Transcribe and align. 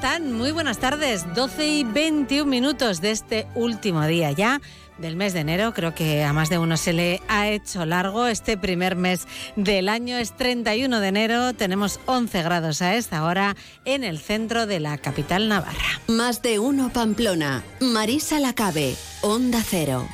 Muy 0.00 0.50
buenas 0.50 0.78
tardes. 0.78 1.26
12 1.34 1.68
y 1.68 1.84
21 1.84 2.50
minutos 2.50 3.02
de 3.02 3.10
este 3.10 3.46
último 3.54 4.06
día 4.06 4.32
ya 4.32 4.60
del 4.96 5.14
mes 5.14 5.34
de 5.34 5.40
enero. 5.40 5.74
Creo 5.74 5.94
que 5.94 6.24
a 6.24 6.32
más 6.32 6.48
de 6.48 6.56
uno 6.56 6.78
se 6.78 6.94
le 6.94 7.20
ha 7.28 7.48
hecho 7.48 7.84
largo. 7.84 8.26
Este 8.26 8.56
primer 8.56 8.96
mes 8.96 9.28
del 9.56 9.90
año 9.90 10.16
es 10.16 10.34
31 10.34 11.00
de 11.00 11.08
enero. 11.08 11.52
Tenemos 11.52 12.00
11 12.06 12.42
grados 12.42 12.80
a 12.80 12.94
esta 12.94 13.24
hora 13.24 13.56
en 13.84 14.02
el 14.02 14.18
centro 14.18 14.66
de 14.66 14.80
la 14.80 14.96
capital 14.96 15.48
navarra. 15.48 16.00
Más 16.08 16.40
de 16.40 16.58
uno 16.58 16.90
Pamplona. 16.90 17.62
Marisa 17.80 18.40
Lacabe. 18.40 18.96
Onda 19.20 19.62
Cero. 19.62 20.08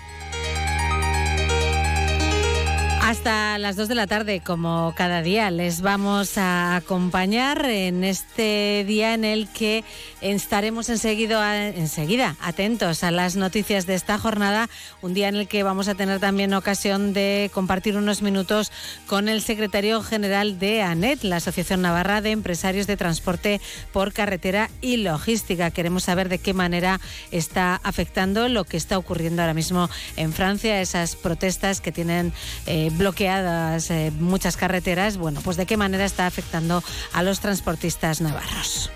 Hasta 3.06 3.56
las 3.58 3.76
2 3.76 3.86
de 3.86 3.94
la 3.94 4.08
tarde, 4.08 4.42
como 4.44 4.92
cada 4.96 5.22
día, 5.22 5.48
les 5.52 5.80
vamos 5.80 6.36
a 6.38 6.74
acompañar 6.74 7.64
en 7.64 8.02
este 8.02 8.84
día 8.84 9.14
en 9.14 9.24
el 9.24 9.46
que 9.46 9.84
estaremos 10.20 10.88
enseguida, 10.88 12.34
atentos 12.40 13.04
a 13.04 13.12
las 13.12 13.36
noticias 13.36 13.86
de 13.86 13.94
esta 13.94 14.18
jornada, 14.18 14.68
un 15.02 15.14
día 15.14 15.28
en 15.28 15.36
el 15.36 15.46
que 15.46 15.62
vamos 15.62 15.86
a 15.86 15.94
tener 15.94 16.18
también 16.18 16.52
ocasión 16.52 17.12
de 17.12 17.48
compartir 17.54 17.96
unos 17.96 18.22
minutos 18.22 18.72
con 19.06 19.28
el 19.28 19.40
secretario 19.40 20.02
general 20.02 20.58
de 20.58 20.82
ANET, 20.82 21.22
la 21.22 21.36
Asociación 21.36 21.82
Navarra 21.82 22.20
de 22.20 22.32
Empresarios 22.32 22.88
de 22.88 22.96
Transporte 22.96 23.60
por 23.92 24.12
Carretera 24.12 24.68
y 24.80 24.96
Logística. 24.96 25.70
Queremos 25.70 26.02
saber 26.02 26.28
de 26.28 26.40
qué 26.40 26.54
manera 26.54 27.00
está 27.30 27.80
afectando 27.84 28.48
lo 28.48 28.64
que 28.64 28.76
está 28.76 28.98
ocurriendo 28.98 29.42
ahora 29.42 29.54
mismo 29.54 29.88
en 30.16 30.32
Francia, 30.32 30.80
esas 30.80 31.14
protestas 31.14 31.80
que 31.80 31.92
tienen... 31.92 32.32
Eh, 32.66 32.90
bloqueadas 32.96 33.90
eh, 33.90 34.12
muchas 34.18 34.56
carreteras, 34.56 35.16
bueno, 35.16 35.40
pues 35.42 35.56
de 35.56 35.66
qué 35.66 35.76
manera 35.76 36.04
está 36.04 36.26
afectando 36.26 36.82
a 37.12 37.22
los 37.22 37.40
transportistas 37.40 38.20
navarros. 38.20 38.90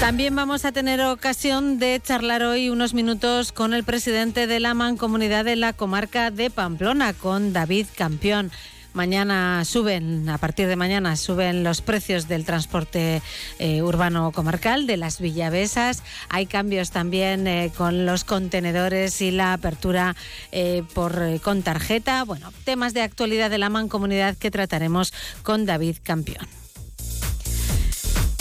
También 0.00 0.34
vamos 0.34 0.64
a 0.64 0.72
tener 0.72 1.02
ocasión 1.02 1.78
de 1.78 2.00
charlar 2.02 2.42
hoy 2.42 2.70
unos 2.70 2.94
minutos 2.94 3.52
con 3.52 3.74
el 3.74 3.84
presidente 3.84 4.46
de 4.46 4.58
la 4.58 4.72
Mancomunidad 4.72 5.44
de 5.44 5.56
la 5.56 5.74
comarca 5.74 6.30
de 6.30 6.48
Pamplona, 6.48 7.12
con 7.12 7.52
David 7.52 7.86
Campeón. 7.94 8.50
Mañana 8.92 9.64
suben, 9.64 10.28
a 10.28 10.38
partir 10.38 10.66
de 10.66 10.74
mañana 10.74 11.14
suben 11.16 11.62
los 11.62 11.80
precios 11.80 12.26
del 12.26 12.44
transporte 12.44 13.22
eh, 13.58 13.82
urbano 13.82 14.32
comarcal 14.32 14.86
de 14.86 14.96
las 14.96 15.20
villavesas. 15.20 16.02
Hay 16.28 16.46
cambios 16.46 16.90
también 16.90 17.46
eh, 17.46 17.70
con 17.76 18.04
los 18.04 18.24
contenedores 18.24 19.20
y 19.22 19.30
la 19.30 19.52
apertura 19.52 20.16
eh, 20.50 20.82
por, 20.92 21.40
con 21.40 21.62
tarjeta. 21.62 22.24
Bueno, 22.24 22.52
temas 22.64 22.92
de 22.92 23.02
actualidad 23.02 23.48
de 23.48 23.58
la 23.58 23.70
mancomunidad 23.70 24.36
que 24.36 24.50
trataremos 24.50 25.12
con 25.42 25.66
David 25.66 25.96
Campeón. 26.02 26.48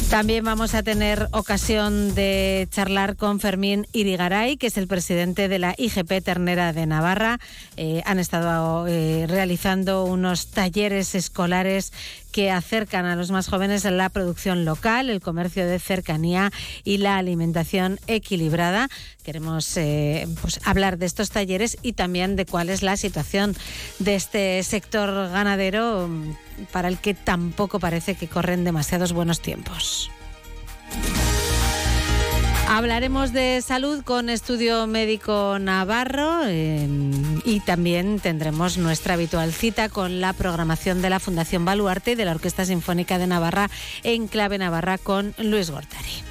También 0.10 0.44
vamos 0.44 0.74
a 0.74 0.82
tener 0.82 1.28
ocasión 1.34 2.16
de 2.16 2.68
charlar 2.72 3.16
con 3.16 3.40
Fermín 3.40 3.86
Irigaray, 3.94 4.58
que 4.58 4.68
es 4.68 4.78
el 4.78 4.88
presidente 4.88 5.48
de 5.48 5.60
la 5.60 5.76
IGP 5.78 6.24
Ternera 6.24 6.74
de 6.74 6.88
Navarra. 6.88 7.40
Eh, 7.78 8.02
han 8.06 8.18
estado 8.18 8.88
eh, 8.88 9.28
realizando 9.28 10.06
unos 10.06 10.48
talleres 10.48 11.14
escolares 11.14 11.94
que 12.32 12.52
acercan 12.52 13.06
a 13.06 13.16
los 13.16 13.32
más 13.32 13.48
jóvenes 13.48 13.84
la 13.86 14.10
producción 14.10 14.66
local, 14.66 15.10
el 15.10 15.22
comercio 15.22 15.68
de 15.68 15.80
cercanía 15.80 16.52
y 16.84 16.98
la 16.98 17.18
alimentación 17.18 18.00
equilibrada. 18.08 18.90
Queremos 19.24 19.76
eh, 19.78 20.28
pues, 20.42 20.60
hablar 20.64 20.98
de 20.98 21.06
estos 21.06 21.32
talleres 21.32 21.78
y 21.82 21.94
también 21.94 22.36
de 22.36 22.46
cuál 22.46 22.70
es 22.70 22.84
la 22.84 22.98
situación 22.98 23.56
de 24.00 24.16
este 24.16 24.64
sector 24.64 25.30
ganadero 25.32 26.08
mm, 26.08 26.66
para 26.72 26.88
el 26.88 26.98
que 26.98 27.14
tampoco 27.14 27.80
parece 27.80 28.16
que 28.16 28.28
corren 28.28 28.64
demasiados 28.64 29.14
buenos 29.14 29.42
tiempos. 29.42 30.12
Hablaremos 32.72 33.34
de 33.34 33.64
salud 33.64 34.04
con 34.04 34.30
Estudio 34.30 34.86
Médico 34.86 35.58
Navarro 35.60 36.46
em, 36.46 37.42
y 37.44 37.62
también 37.62 38.20
tendremos 38.20 38.78
nuestra 38.78 39.16
habitual 39.16 39.52
cita 39.54 39.90
con 39.90 40.22
la 40.22 40.34
programación 40.34 41.02
de 41.02 41.10
la 41.10 41.20
Fundación 41.20 41.66
Baluarte 41.66 42.12
y 42.12 42.16
de 42.16 42.26
la 42.26 42.32
Orquesta 42.32 42.66
Sinfónica 42.66 43.18
de 43.18 43.26
Navarra 43.26 43.72
en 44.04 44.28
Clave 44.28 44.60
Navarra 44.60 45.00
con 45.00 45.34
Luis 45.40 45.72
Gortari. 45.72 46.24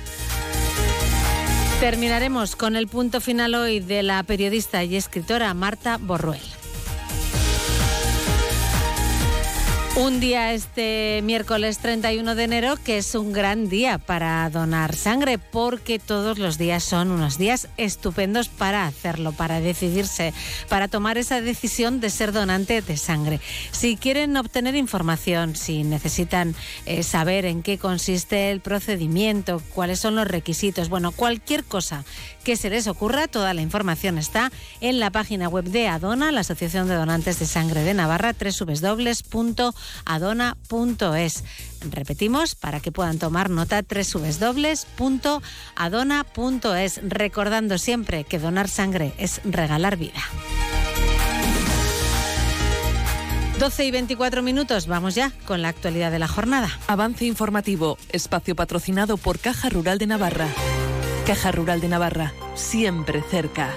Terminaremos 1.81 2.55
con 2.55 2.77
el 2.77 2.87
punto 2.87 3.21
final 3.21 3.57
hoy 3.57 3.81
de 3.81 4.05
la 4.05 4.23
periodista 4.23 4.85
y 4.85 4.95
escritora 4.95 5.53
Marta 5.55 5.99
Borruel. 6.01 6.58
Un 9.99 10.21
día 10.21 10.53
este 10.53 11.23
miércoles 11.25 11.79
31 11.79 12.37
de 12.37 12.45
enero 12.45 12.77
que 12.77 12.99
es 12.99 13.17
un 13.17 13.33
gran 13.33 13.69
día 13.69 13.99
para 13.99 14.49
donar 14.49 14.95
sangre 14.95 15.39
porque 15.39 15.99
todos 15.99 16.39
los 16.39 16.57
días 16.57 16.85
son 16.85 17.11
unos 17.11 17.37
días 17.37 17.67
estupendos 17.77 18.49
para 18.49 18.87
hacerlo, 18.87 19.33
para 19.33 19.59
decidirse, 19.59 20.33
para 20.69 20.87
tomar 20.87 21.19
esa 21.19 21.41
decisión 21.41 21.99
de 21.99 22.11
ser 22.11 22.31
donante 22.31 22.81
de 22.81 22.97
sangre. 22.97 23.41
Si 23.73 23.97
quieren 23.97 24.37
obtener 24.37 24.77
información, 24.77 25.57
si 25.57 25.83
necesitan 25.83 26.55
eh, 26.87 27.03
saber 27.03 27.45
en 27.45 27.65
qué 27.65 27.77
consiste 27.77 28.53
el 28.53 28.61
procedimiento, 28.61 29.61
cuáles 29.75 29.99
son 29.99 30.15
los 30.15 30.29
requisitos, 30.29 30.91
bueno, 30.91 31.11
cualquier 31.11 31.65
cosa 31.65 32.05
que 32.49 32.57
se 32.57 32.71
les 32.71 32.87
ocurra, 32.87 33.29
toda 33.29 33.53
la 33.53 33.61
información 33.61 34.17
está 34.17 34.51
en 34.81 35.01
la 35.01 35.11
página 35.11 35.51
web 35.51 35.67
de 35.67 35.87
Adona, 35.87 36.33
la 36.33 36.41
Asociación 36.41 36.89
de 36.89 36.95
Donantes 36.95 37.39
de 37.39 37.45
Sangre 37.45 37.83
de 37.83 37.93
Navarra, 37.93 38.33
www 38.33 39.75
adona.es. 40.07 41.45
Repetimos, 41.91 42.55
para 42.55 42.81
que 42.81 42.91
puedan 42.91 43.19
tomar 43.19 43.51
nota, 43.51 43.83
www.adona.es, 43.83 44.61
recordando 47.03 47.77
siempre 47.77 48.25
que 48.25 48.39
donar 48.39 48.71
sangre 48.71 49.13
es 49.19 49.43
regalar 49.45 49.99
vida. 49.99 50.23
12 53.59 53.85
y 53.85 53.91
24 53.91 54.43
minutos, 54.43 54.87
vamos 54.87 55.15
ya 55.15 55.33
con 55.45 55.61
la 55.61 55.69
actualidad 55.69 56.11
de 56.11 56.19
la 56.19 56.29
jornada. 56.29 56.71
Avance 56.87 57.27
informativo, 57.27 57.99
espacio 58.09 58.57
patrocinado 58.57 59.19
por 59.19 59.39
Caja 59.39 59.69
Rural 59.69 59.99
de 59.99 60.07
Navarra. 60.07 60.49
Caja 61.29 61.53
Rural 61.53 61.83
de 61.83 61.89
Navarra, 61.89 62.33
siempre 62.55 63.21
cerca. 63.21 63.69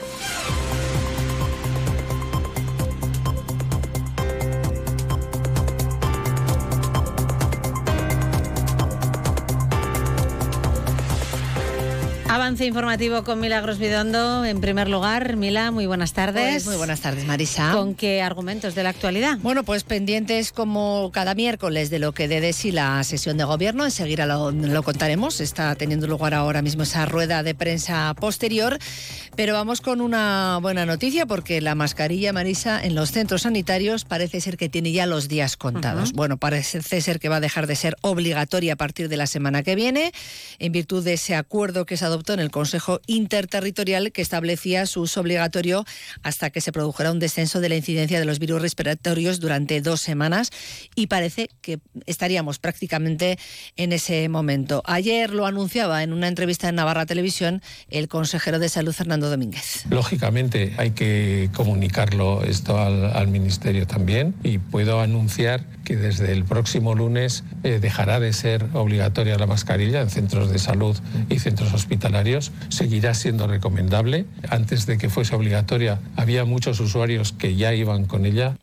Avance 12.34 12.66
informativo 12.66 13.26
con 13.26 13.42
Milagros 13.42 13.78
Vidondo. 13.78 14.46
En 14.46 14.62
primer 14.62 14.88
lugar, 14.88 15.36
Mila, 15.36 15.70
muy 15.70 15.86
buenas 15.86 16.14
tardes. 16.14 16.64
Pues 16.64 16.66
muy 16.66 16.78
buenas 16.78 17.02
tardes, 17.02 17.26
Marisa. 17.26 17.74
¿Con 17.74 17.94
qué 17.94 18.22
argumentos 18.22 18.74
de 18.74 18.84
la 18.84 18.90
actualidad? 18.90 19.38
Bueno, 19.42 19.64
pues 19.64 19.84
pendientes 19.84 20.54
como 20.54 21.12
cada 21.14 21.36
miércoles 21.36 21.90
de 21.90 22.00
lo 22.00 22.14
que 22.14 22.30
dé 22.30 22.40
de 22.40 22.54
sí 22.54 22.72
la 22.72 23.04
sesión 23.04 23.36
de 23.36 23.44
gobierno. 23.44 23.84
Enseguida 23.84 24.26
lo, 24.26 24.52
lo 24.52 24.82
contaremos. 24.82 25.42
Está 25.42 25.76
teniendo 25.76 26.08
lugar 26.08 26.34
ahora 26.34 26.62
mismo 26.62 26.84
esa 26.84 27.06
rueda 27.06 27.44
de 27.44 27.54
prensa 27.54 28.14
posterior. 28.14 28.80
Pero 29.36 29.54
vamos 29.54 29.82
con 29.82 30.00
una 30.00 30.58
buena 30.62 30.86
noticia 30.86 31.26
porque 31.26 31.60
la 31.60 31.76
mascarilla, 31.76 32.32
Marisa, 32.32 32.82
en 32.82 32.96
los 32.96 33.12
centros 33.12 33.42
sanitarios 33.42 34.06
parece 34.06 34.40
ser 34.40 34.56
que 34.56 34.70
tiene 34.70 34.94
ya 34.94 35.06
los 35.06 35.28
días 35.28 35.58
contados. 35.58 36.14
Bueno, 36.14 36.38
parece 36.38 37.02
ser 37.02 37.20
que 37.20 37.28
va 37.28 37.38
a 37.38 37.42
dejar 37.42 37.68
de 37.68 37.76
ser 37.76 37.98
obligatoria 38.00 38.74
a 38.74 38.78
partir 38.78 39.10
de 39.10 39.18
la 39.18 39.28
semana 39.28 39.64
que 39.64 39.76
viene 39.76 40.14
en 40.60 40.72
virtud 40.72 41.04
de 41.04 41.14
ese 41.14 41.36
acuerdo 41.36 41.86
que 41.86 41.98
se 41.98 42.06
adoptó 42.06 42.21
en 42.30 42.40
el 42.40 42.52
Consejo 42.52 43.02
Interterritorial 43.08 44.12
que 44.12 44.22
establecía 44.22 44.86
su 44.86 45.02
uso 45.02 45.22
obligatorio 45.22 45.86
hasta 46.22 46.52
que 46.52 46.62
se 46.62 46.72
produjera 46.72 47.12
un 47.12 47.20
descenso 47.20 47.60
de 47.60 47.70
la 47.70 47.76
incidencia 47.76 48.20
de 48.20 48.26
los 48.26 48.40
virus 48.40 48.62
respiratorios 48.62 49.40
durante 49.40 49.82
dos 49.82 50.02
semanas 50.02 50.52
y 50.96 51.08
parece 51.08 51.50
que 51.62 51.80
estaríamos 52.06 52.60
prácticamente 52.60 53.40
en 53.76 53.92
ese 53.92 54.30
momento. 54.30 54.84
Ayer 54.86 55.34
lo 55.34 55.46
anunciaba 55.46 56.04
en 56.04 56.14
una 56.14 56.28
entrevista 56.28 56.70
en 56.70 56.76
Navarra 56.76 57.06
Televisión 57.06 57.62
el 57.90 58.08
consejero 58.08 58.60
de 58.60 58.70
Salud 58.70 58.94
Fernando 58.94 59.30
Domínguez. 59.30 59.86
Lógicamente 59.90 60.74
hay 60.78 60.92
que 60.92 61.50
comunicarlo 61.54 62.44
esto 62.44 62.80
al, 62.80 63.32
Ministerio 63.32 63.88
también 63.88 64.36
y 64.44 64.58
puedo 64.58 65.00
anunciar 65.00 65.64
que 65.92 65.98
desde 65.98 66.32
el 66.32 66.46
próximo 66.46 66.96
lunes 66.96 67.44
eh, 67.64 67.80
dejará 67.82 68.22
de 68.22 68.32
ser 68.32 68.66
obligatoria 68.72 69.38
la 69.38 69.46
mascarilla 69.46 70.00
en 70.00 70.10
centros 70.10 70.50
de 70.50 70.58
salud 70.58 70.98
y 71.30 71.40
centros 71.40 71.74
hospitalarios 71.74 72.54
seguirá 72.70 73.14
siendo 73.14 73.46
recomendable. 73.46 74.26
Antes 74.48 74.86
de 74.86 74.98
que 74.98 75.10
fuese 75.10 75.36
obligatoria 75.36 76.00
había 76.16 76.46
muchos 76.46 76.80
usuarios 76.80 77.34
que 77.34 77.58
ya 77.58 77.74
iban 77.74 78.06
con 78.06 78.26
ella 78.26 78.56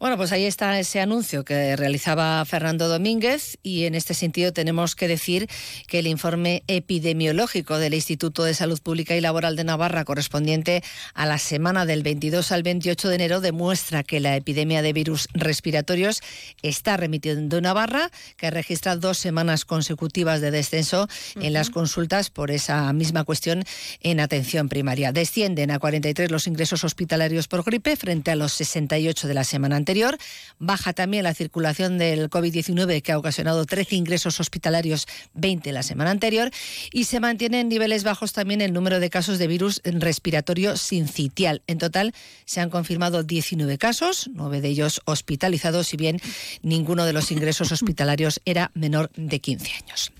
Bueno, 0.00 0.16
pues 0.16 0.30
ahí 0.30 0.44
está 0.44 0.78
ese 0.78 1.00
anuncio 1.00 1.44
que 1.44 1.74
realizaba 1.74 2.44
Fernando 2.44 2.86
Domínguez 2.86 3.58
y 3.64 3.82
en 3.82 3.96
este 3.96 4.14
sentido 4.14 4.52
tenemos 4.52 4.94
que 4.94 5.08
decir 5.08 5.48
que 5.88 5.98
el 5.98 6.06
informe 6.06 6.62
epidemiológico 6.68 7.78
del 7.78 7.94
Instituto 7.94 8.44
de 8.44 8.54
Salud 8.54 8.80
Pública 8.80 9.16
y 9.16 9.20
Laboral 9.20 9.56
de 9.56 9.64
Navarra 9.64 10.04
correspondiente 10.04 10.84
a 11.14 11.26
la 11.26 11.38
semana 11.38 11.84
del 11.84 12.04
22 12.04 12.52
al 12.52 12.62
28 12.62 13.08
de 13.08 13.14
enero 13.16 13.40
demuestra 13.40 14.04
que 14.04 14.20
la 14.20 14.36
epidemia 14.36 14.82
de 14.82 14.92
virus 14.92 15.26
respiratorios 15.34 16.20
está 16.62 16.96
remitiendo 16.96 17.56
en 17.56 17.64
Navarra, 17.64 18.12
que 18.36 18.52
registra 18.52 18.94
dos 18.94 19.18
semanas 19.18 19.64
consecutivas 19.64 20.40
de 20.40 20.52
descenso 20.52 21.08
en 21.40 21.52
las 21.52 21.70
consultas 21.70 22.30
por 22.30 22.52
esa 22.52 22.92
misma 22.92 23.24
cuestión 23.24 23.64
en 24.00 24.20
atención 24.20 24.68
primaria. 24.68 25.10
Descienden 25.10 25.72
a 25.72 25.80
43 25.80 26.30
los 26.30 26.46
ingresos 26.46 26.84
hospitalarios 26.84 27.48
por 27.48 27.64
gripe 27.64 27.96
frente 27.96 28.30
a 28.30 28.36
los 28.36 28.52
68 28.52 29.26
de 29.26 29.34
la 29.34 29.42
semana 29.42 29.74
anterior 29.74 29.87
Baja 30.58 30.92
también 30.92 31.24
la 31.24 31.34
circulación 31.34 31.98
del 31.98 32.28
COVID-19 32.28 33.00
que 33.02 33.12
ha 33.12 33.18
ocasionado 33.18 33.64
13 33.64 33.96
ingresos 33.96 34.40
hospitalarios, 34.40 35.06
20 35.34 35.72
la 35.72 35.82
semana 35.82 36.10
anterior. 36.10 36.50
Y 36.92 37.04
se 37.04 37.20
mantiene 37.20 37.60
en 37.60 37.68
niveles 37.68 38.04
bajos 38.04 38.32
también 38.32 38.60
el 38.60 38.72
número 38.72 39.00
de 39.00 39.08
casos 39.08 39.38
de 39.38 39.46
virus 39.46 39.80
respiratorio 39.84 40.76
sincitial. 40.76 41.62
En 41.66 41.78
total 41.78 42.12
se 42.44 42.60
han 42.60 42.70
confirmado 42.70 43.22
19 43.22 43.78
casos, 43.78 44.28
9 44.32 44.60
de 44.60 44.68
ellos 44.68 45.00
hospitalizados, 45.04 45.88
si 45.88 45.96
bien 45.96 46.20
ninguno 46.62 47.04
de 47.04 47.12
los 47.12 47.30
ingresos 47.30 47.72
hospitalarios 47.72 48.40
era 48.44 48.70
menor 48.74 49.10
de 49.16 49.40
15 49.40 49.72
años. 49.72 50.12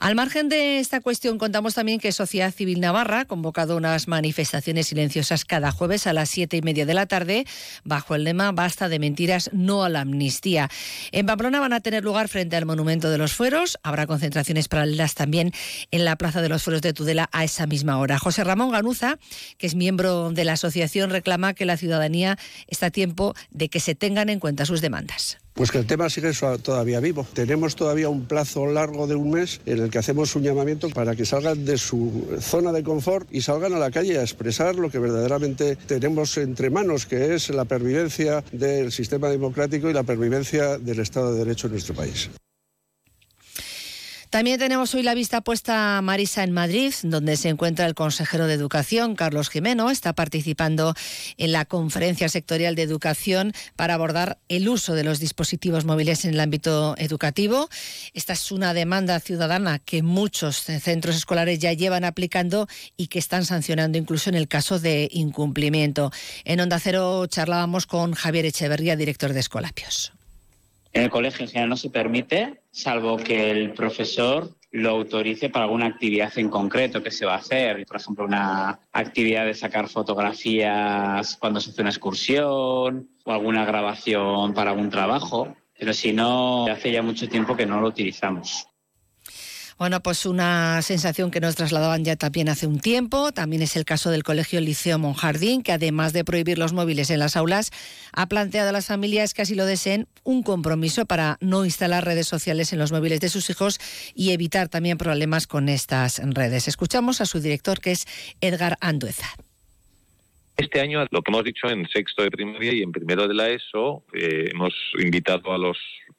Al 0.00 0.14
margen 0.14 0.48
de 0.48 0.78
esta 0.78 1.00
cuestión, 1.00 1.38
contamos 1.38 1.74
también 1.74 2.00
que 2.00 2.12
Sociedad 2.12 2.52
Civil 2.52 2.80
Navarra 2.80 3.20
ha 3.20 3.24
convocado 3.24 3.76
unas 3.76 4.08
manifestaciones 4.08 4.88
silenciosas 4.88 5.44
cada 5.44 5.72
jueves 5.72 6.06
a 6.06 6.12
las 6.12 6.28
siete 6.28 6.56
y 6.56 6.62
media 6.62 6.86
de 6.86 6.94
la 6.94 7.06
tarde 7.06 7.46
bajo 7.84 8.14
el 8.14 8.24
lema 8.24 8.52
Basta 8.52 8.88
de 8.88 8.98
mentiras, 9.06 9.50
no 9.52 9.84
a 9.84 9.88
la 9.88 10.00
amnistía. 10.00 10.68
En 11.12 11.26
Pamplona 11.26 11.60
van 11.60 11.72
a 11.72 11.80
tener 11.80 12.02
lugar 12.02 12.28
frente 12.28 12.56
al 12.56 12.66
Monumento 12.66 13.08
de 13.08 13.18
los 13.18 13.34
Fueros. 13.34 13.78
Habrá 13.84 14.06
concentraciones 14.06 14.66
paralelas 14.66 15.14
también 15.14 15.52
en 15.92 16.04
la 16.04 16.16
Plaza 16.16 16.42
de 16.42 16.48
los 16.48 16.64
Fueros 16.64 16.82
de 16.82 16.92
Tudela 16.92 17.28
a 17.30 17.44
esa 17.44 17.66
misma 17.66 17.98
hora. 17.98 18.18
José 18.18 18.42
Ramón 18.42 18.72
Ganuza, 18.72 19.18
que 19.58 19.68
es 19.68 19.76
miembro 19.76 20.32
de 20.32 20.44
la 20.44 20.54
asociación, 20.54 21.10
reclama 21.10 21.54
que 21.54 21.66
la 21.66 21.76
ciudadanía 21.76 22.36
está 22.66 22.86
a 22.86 22.90
tiempo 22.90 23.34
de 23.50 23.68
que 23.68 23.78
se 23.78 23.94
tengan 23.94 24.28
en 24.28 24.40
cuenta 24.40 24.66
sus 24.66 24.80
demandas. 24.80 25.38
Pues 25.56 25.70
que 25.70 25.78
el 25.78 25.86
tema 25.86 26.10
sigue 26.10 26.32
todavía 26.62 27.00
vivo. 27.00 27.26
Tenemos 27.32 27.76
todavía 27.76 28.10
un 28.10 28.26
plazo 28.26 28.66
largo 28.66 29.06
de 29.06 29.14
un 29.14 29.30
mes 29.30 29.62
en 29.64 29.78
el 29.78 29.90
que 29.90 29.96
hacemos 29.96 30.36
un 30.36 30.42
llamamiento 30.42 30.90
para 30.90 31.16
que 31.16 31.24
salgan 31.24 31.64
de 31.64 31.78
su 31.78 32.36
zona 32.40 32.72
de 32.72 32.82
confort 32.82 33.26
y 33.30 33.40
salgan 33.40 33.72
a 33.72 33.78
la 33.78 33.90
calle 33.90 34.18
a 34.18 34.20
expresar 34.20 34.76
lo 34.76 34.90
que 34.90 34.98
verdaderamente 34.98 35.76
tenemos 35.76 36.36
entre 36.36 36.68
manos, 36.68 37.06
que 37.06 37.34
es 37.34 37.48
la 37.48 37.64
pervivencia 37.64 38.44
del 38.52 38.92
sistema 38.92 39.30
democrático 39.30 39.88
y 39.88 39.94
la 39.94 40.02
pervivencia 40.02 40.76
del 40.76 41.00
Estado 41.00 41.32
de 41.32 41.38
Derecho 41.38 41.68
en 41.68 41.72
nuestro 41.72 41.94
país. 41.94 42.28
También 44.30 44.58
tenemos 44.58 44.92
hoy 44.94 45.02
la 45.02 45.14
vista 45.14 45.40
puesta 45.40 45.96
a 45.96 46.02
Marisa 46.02 46.42
en 46.42 46.52
Madrid, 46.52 46.92
donde 47.04 47.36
se 47.36 47.48
encuentra 47.48 47.86
el 47.86 47.94
consejero 47.94 48.46
de 48.46 48.54
Educación, 48.54 49.14
Carlos 49.14 49.48
Jimeno. 49.48 49.88
Está 49.88 50.14
participando 50.14 50.94
en 51.38 51.52
la 51.52 51.64
conferencia 51.64 52.28
sectorial 52.28 52.74
de 52.74 52.82
educación 52.82 53.52
para 53.76 53.94
abordar 53.94 54.38
el 54.48 54.68
uso 54.68 54.94
de 54.94 55.04
los 55.04 55.20
dispositivos 55.20 55.84
móviles 55.84 56.24
en 56.24 56.34
el 56.34 56.40
ámbito 56.40 56.96
educativo. 56.98 57.68
Esta 58.14 58.32
es 58.32 58.50
una 58.50 58.74
demanda 58.74 59.20
ciudadana 59.20 59.78
que 59.78 60.02
muchos 60.02 60.56
centros 60.56 61.16
escolares 61.16 61.60
ya 61.60 61.72
llevan 61.72 62.04
aplicando 62.04 62.66
y 62.96 63.06
que 63.06 63.20
están 63.20 63.44
sancionando 63.44 63.96
incluso 63.96 64.28
en 64.28 64.36
el 64.36 64.48
caso 64.48 64.80
de 64.80 65.08
incumplimiento. 65.12 66.10
En 66.44 66.60
Onda 66.60 66.80
Cero 66.80 67.26
charlábamos 67.28 67.86
con 67.86 68.12
Javier 68.14 68.46
Echeverría, 68.46 68.96
director 68.96 69.32
de 69.32 69.40
Escolapios. 69.40 70.15
En 70.96 71.02
el 71.02 71.10
colegio 71.10 71.44
en 71.44 71.50
general 71.50 71.68
no 71.68 71.76
se 71.76 71.90
permite, 71.90 72.62
salvo 72.70 73.18
que 73.18 73.50
el 73.50 73.74
profesor 73.74 74.56
lo 74.70 74.88
autorice 74.92 75.50
para 75.50 75.66
alguna 75.66 75.84
actividad 75.84 76.32
en 76.38 76.48
concreto 76.48 77.02
que 77.02 77.10
se 77.10 77.26
va 77.26 77.34
a 77.34 77.38
hacer. 77.38 77.84
Por 77.84 77.98
ejemplo, 77.98 78.24
una 78.24 78.80
actividad 78.92 79.44
de 79.44 79.52
sacar 79.52 79.90
fotografías 79.90 81.36
cuando 81.36 81.60
se 81.60 81.68
hace 81.68 81.82
una 81.82 81.90
excursión 81.90 83.10
o 83.24 83.30
alguna 83.30 83.66
grabación 83.66 84.54
para 84.54 84.70
algún 84.70 84.88
trabajo. 84.88 85.54
Pero 85.78 85.92
si 85.92 86.14
no, 86.14 86.64
hace 86.66 86.90
ya 86.90 87.02
mucho 87.02 87.28
tiempo 87.28 87.54
que 87.54 87.66
no 87.66 87.78
lo 87.78 87.88
utilizamos. 87.88 88.66
Bueno, 89.78 90.02
pues 90.02 90.24
una 90.24 90.80
sensación 90.80 91.30
que 91.30 91.38
nos 91.38 91.54
trasladaban 91.54 92.02
ya 92.02 92.16
también 92.16 92.48
hace 92.48 92.66
un 92.66 92.80
tiempo. 92.80 93.30
También 93.32 93.60
es 93.60 93.76
el 93.76 93.84
caso 93.84 94.10
del 94.10 94.22
Colegio 94.22 94.58
Liceo 94.58 94.98
Monjardín, 94.98 95.62
que 95.62 95.72
además 95.72 96.14
de 96.14 96.24
prohibir 96.24 96.56
los 96.56 96.72
móviles 96.72 97.10
en 97.10 97.18
las 97.18 97.36
aulas, 97.36 97.72
ha 98.14 98.26
planteado 98.26 98.70
a 98.70 98.72
las 98.72 98.86
familias 98.86 99.34
que 99.34 99.42
así 99.42 99.54
lo 99.54 99.66
deseen 99.66 100.08
un 100.24 100.42
compromiso 100.42 101.04
para 101.04 101.36
no 101.42 101.66
instalar 101.66 102.06
redes 102.06 102.26
sociales 102.26 102.72
en 102.72 102.78
los 102.78 102.90
móviles 102.90 103.20
de 103.20 103.28
sus 103.28 103.50
hijos 103.50 103.78
y 104.14 104.30
evitar 104.30 104.70
también 104.70 104.96
problemas 104.96 105.46
con 105.46 105.68
estas 105.68 106.22
redes. 106.24 106.68
Escuchamos 106.68 107.20
a 107.20 107.26
su 107.26 107.40
director, 107.40 107.78
que 107.78 107.92
es 107.92 108.06
Edgar 108.40 108.78
Andueza. 108.80 109.28
Este 110.56 110.80
año, 110.80 111.04
lo 111.10 111.20
que 111.20 111.30
hemos 111.30 111.44
dicho 111.44 111.68
en 111.68 111.86
sexto 111.86 112.22
de 112.22 112.30
primaria 112.30 112.72
y 112.72 112.80
en 112.80 112.92
primero 112.92 113.28
de 113.28 113.34
la 113.34 113.50
ESO, 113.50 114.04
eh, 114.14 114.48
hemos 114.50 114.72
invitado 114.98 115.52
a 115.52 115.58
los 115.58 115.76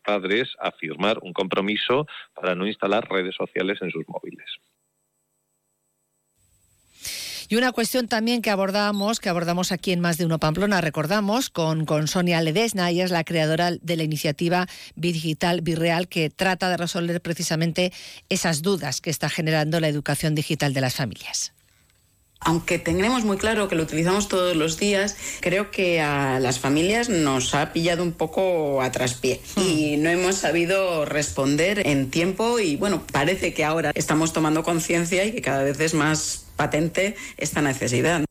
padres 0.08 0.48
a 0.60 0.72
firmar 0.72 1.18
un 1.22 1.34
compromiso 1.34 2.08
para 2.34 2.56
no 2.56 2.66
instalar 2.66 3.10
redes 3.10 3.36
sociales 3.36 3.78
en 3.82 3.92
sus 3.92 4.08
móviles. 4.08 4.48
Y 7.50 7.56
una 7.56 7.72
cuestión 7.72 8.08
también 8.08 8.42
que 8.42 8.50
abordamos, 8.50 9.20
que 9.22 9.30
abordamos 9.30 9.72
aquí 9.72 9.94
en 9.94 10.02
Más 10.02 10.18
de 10.18 10.26
Uno 10.26 10.38
Pamplona, 10.38 10.82
recordamos, 10.82 11.50
con, 11.50 11.86
con 11.86 12.08
Sonia 12.08 12.42
Ledesna, 12.42 12.90
ella 12.90 13.06
es 13.06 13.12
la 13.12 13.24
creadora 13.24 13.72
de 13.72 13.96
la 13.96 14.04
iniciativa 14.04 14.68
Digital 14.96 15.62
Virreal, 15.62 16.10
que 16.10 16.30
trata 16.30 16.70
de 16.70 16.76
resolver 16.76 17.22
precisamente 17.22 17.94
esas 18.28 18.62
dudas 18.62 19.00
que 19.00 19.10
está 19.10 19.30
generando 19.30 19.80
la 19.80 19.88
educación 19.88 20.36
digital 20.36 20.74
de 20.74 20.82
las 20.82 20.96
familias 20.96 21.57
aunque 22.40 22.80
tenemos 22.80 23.24
muy 23.24 23.38
claro 23.38 23.68
que 23.68 23.76
lo 23.76 23.84
utilizamos 23.84 24.28
todos 24.28 24.56
los 24.56 24.78
días, 24.78 25.18
creo 25.42 25.72
que 25.72 26.02
a 26.02 26.40
las 26.40 26.60
familias 26.60 27.10
nos 27.10 27.54
ha 27.56 27.74
pillado 27.74 28.04
un 28.04 28.14
poco 28.14 28.82
a 28.82 28.92
traspié 28.92 29.42
hmm. 29.56 29.62
y 29.62 29.98
no 29.98 30.10
hemos 30.10 30.36
sabido 30.36 31.06
responder 31.06 31.86
en 31.86 32.10
tiempo 32.10 32.60
y 32.60 32.76
bueno, 32.76 33.04
parece 33.12 33.54
que 33.54 33.64
ahora 33.64 33.92
estamos 33.96 34.34
tomando 34.34 34.64
conciencia 34.64 35.26
y 35.26 35.32
que 35.32 35.42
cada 35.42 35.64
vez 35.64 35.80
es 35.80 35.94
más 35.94 36.46
patente 36.56 37.16
esta 37.38 37.62
necesidad. 37.62 38.24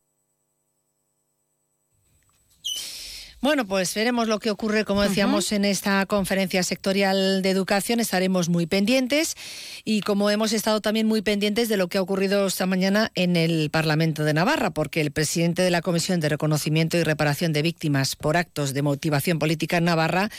Bueno, 3.42 3.66
pues 3.66 3.94
veremos 3.94 4.28
lo 4.28 4.38
que 4.38 4.50
ocurre, 4.50 4.86
como 4.86 5.02
decíamos, 5.02 5.52
en 5.52 5.66
esta 5.66 6.04
conferencia 6.06 6.62
sectorial 6.62 7.42
de 7.42 7.50
educación. 7.50 8.00
Estaremos 8.00 8.48
muy 8.48 8.66
pendientes 8.66 9.36
y 9.84 10.00
como 10.00 10.30
hemos 10.30 10.54
estado 10.54 10.80
también 10.80 11.06
muy 11.06 11.20
pendientes 11.20 11.68
de 11.68 11.76
lo 11.76 11.88
que 11.88 11.98
ha 11.98 12.02
ocurrido 12.02 12.46
esta 12.46 12.64
mañana 12.64 13.12
en 13.14 13.36
el 13.36 13.68
Parlamento 13.70 14.24
de 14.24 14.32
Navarra, 14.32 14.70
porque 14.70 15.02
el 15.02 15.10
presidente 15.10 15.62
de 15.62 15.70
la 15.70 15.82
Comisión 15.82 16.18
de 16.18 16.30
Reconocimiento 16.30 16.96
y 16.96 17.04
Reparación 17.04 17.52
de 17.52 17.60
Víctimas 17.60 18.16
por 18.16 18.38
Actos 18.38 18.72
de 18.72 18.80
Motivación 18.80 19.38
Política 19.38 19.76
en 19.76 19.84
Navarra 19.84 20.30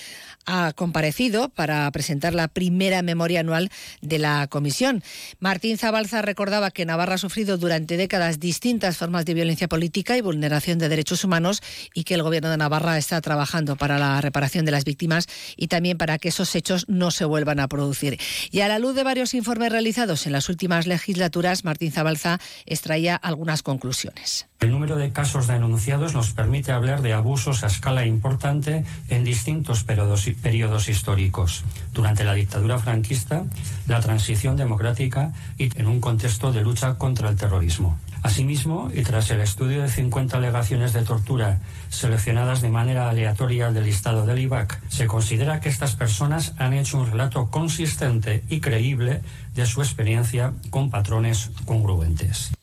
ha 0.47 0.73
comparecido 0.73 1.49
para 1.49 1.91
presentar 1.91 2.33
la 2.33 2.47
primera 2.47 3.03
memoria 3.03 3.41
anual 3.41 3.69
de 4.01 4.17
la 4.17 4.47
comisión. 4.47 5.03
Martín 5.39 5.77
Zabalza 5.77 6.23
recordaba 6.23 6.71
que 6.71 6.85
Navarra 6.85 7.15
ha 7.15 7.19
sufrido 7.19 7.57
durante 7.57 7.97
décadas 7.97 8.39
distintas 8.39 8.97
formas 8.97 9.25
de 9.25 9.35
violencia 9.35 9.67
política 9.67 10.17
y 10.17 10.21
vulneración 10.21 10.79
de 10.79 10.89
derechos 10.89 11.23
humanos 11.23 11.61
y 11.93 12.05
que 12.05 12.15
el 12.15 12.23
gobierno 12.23 12.49
de 12.49 12.57
Navarra 12.57 12.97
está 12.97 13.21
trabajando 13.21 13.75
para 13.75 13.99
la 13.99 14.19
reparación 14.21 14.65
de 14.65 14.71
las 14.71 14.85
víctimas 14.85 15.27
y 15.55 15.67
también 15.67 15.97
para 15.97 16.17
que 16.17 16.29
esos 16.29 16.55
hechos 16.55 16.85
no 16.87 17.11
se 17.11 17.25
vuelvan 17.25 17.59
a 17.59 17.67
producir. 17.67 18.17
Y 18.49 18.61
a 18.61 18.67
la 18.67 18.79
luz 18.79 18.95
de 18.95 19.03
varios 19.03 19.33
informes 19.33 19.71
realizados 19.71 20.25
en 20.25 20.31
las 20.31 20.49
últimas 20.49 20.87
legislaturas, 20.87 21.65
Martín 21.65 21.91
Zabalza 21.91 22.39
extraía 22.65 23.15
algunas 23.15 23.63
conclusiones. 23.63 24.47
El 24.59 24.71
número 24.71 24.95
de 24.95 25.11
casos 25.11 25.45
denunciados 25.45 26.15
nos 26.15 26.31
permite 26.31 26.71
hablar 26.71 27.01
de 27.01 27.13
abusos 27.13 27.63
a 27.63 27.67
escala 27.67 28.05
importante 28.07 28.85
en 29.09 29.23
distintos 29.23 29.83
periodos 29.83 30.27
periodos 30.41 30.89
históricos, 30.89 31.63
durante 31.93 32.23
la 32.23 32.33
dictadura 32.33 32.79
franquista, 32.79 33.45
la 33.87 33.99
transición 33.99 34.55
democrática 34.57 35.33
y 35.57 35.69
en 35.79 35.87
un 35.87 36.01
contexto 36.01 36.51
de 36.51 36.61
lucha 36.61 36.95
contra 36.95 37.29
el 37.29 37.35
terrorismo. 37.35 37.97
Asimismo, 38.23 38.89
y 38.93 39.03
tras 39.03 39.29
el 39.29 39.41
estudio 39.41 39.81
de 39.81 39.89
50 39.89 40.37
alegaciones 40.37 40.91
de 40.93 41.03
tortura 41.03 41.59
seleccionadas 41.89 42.61
de 42.61 42.69
manera 42.69 43.09
aleatoria 43.09 43.71
del 43.71 43.85
listado 43.85 44.25
del 44.25 44.39
IBAC, 44.39 44.81
se 44.89 45.07
considera 45.07 45.59
que 45.59 45.69
estas 45.69 45.95
personas 45.95 46.53
han 46.57 46.73
hecho 46.73 46.97
un 46.97 47.09
relato 47.09 47.49
consistente 47.49 48.43
y 48.49 48.59
creíble 48.59 49.21
de 49.55 49.65
su 49.65 49.81
experiencia 49.81 50.53
con 50.69 50.89
patrones 50.89 51.51
congruentes. 51.65 52.56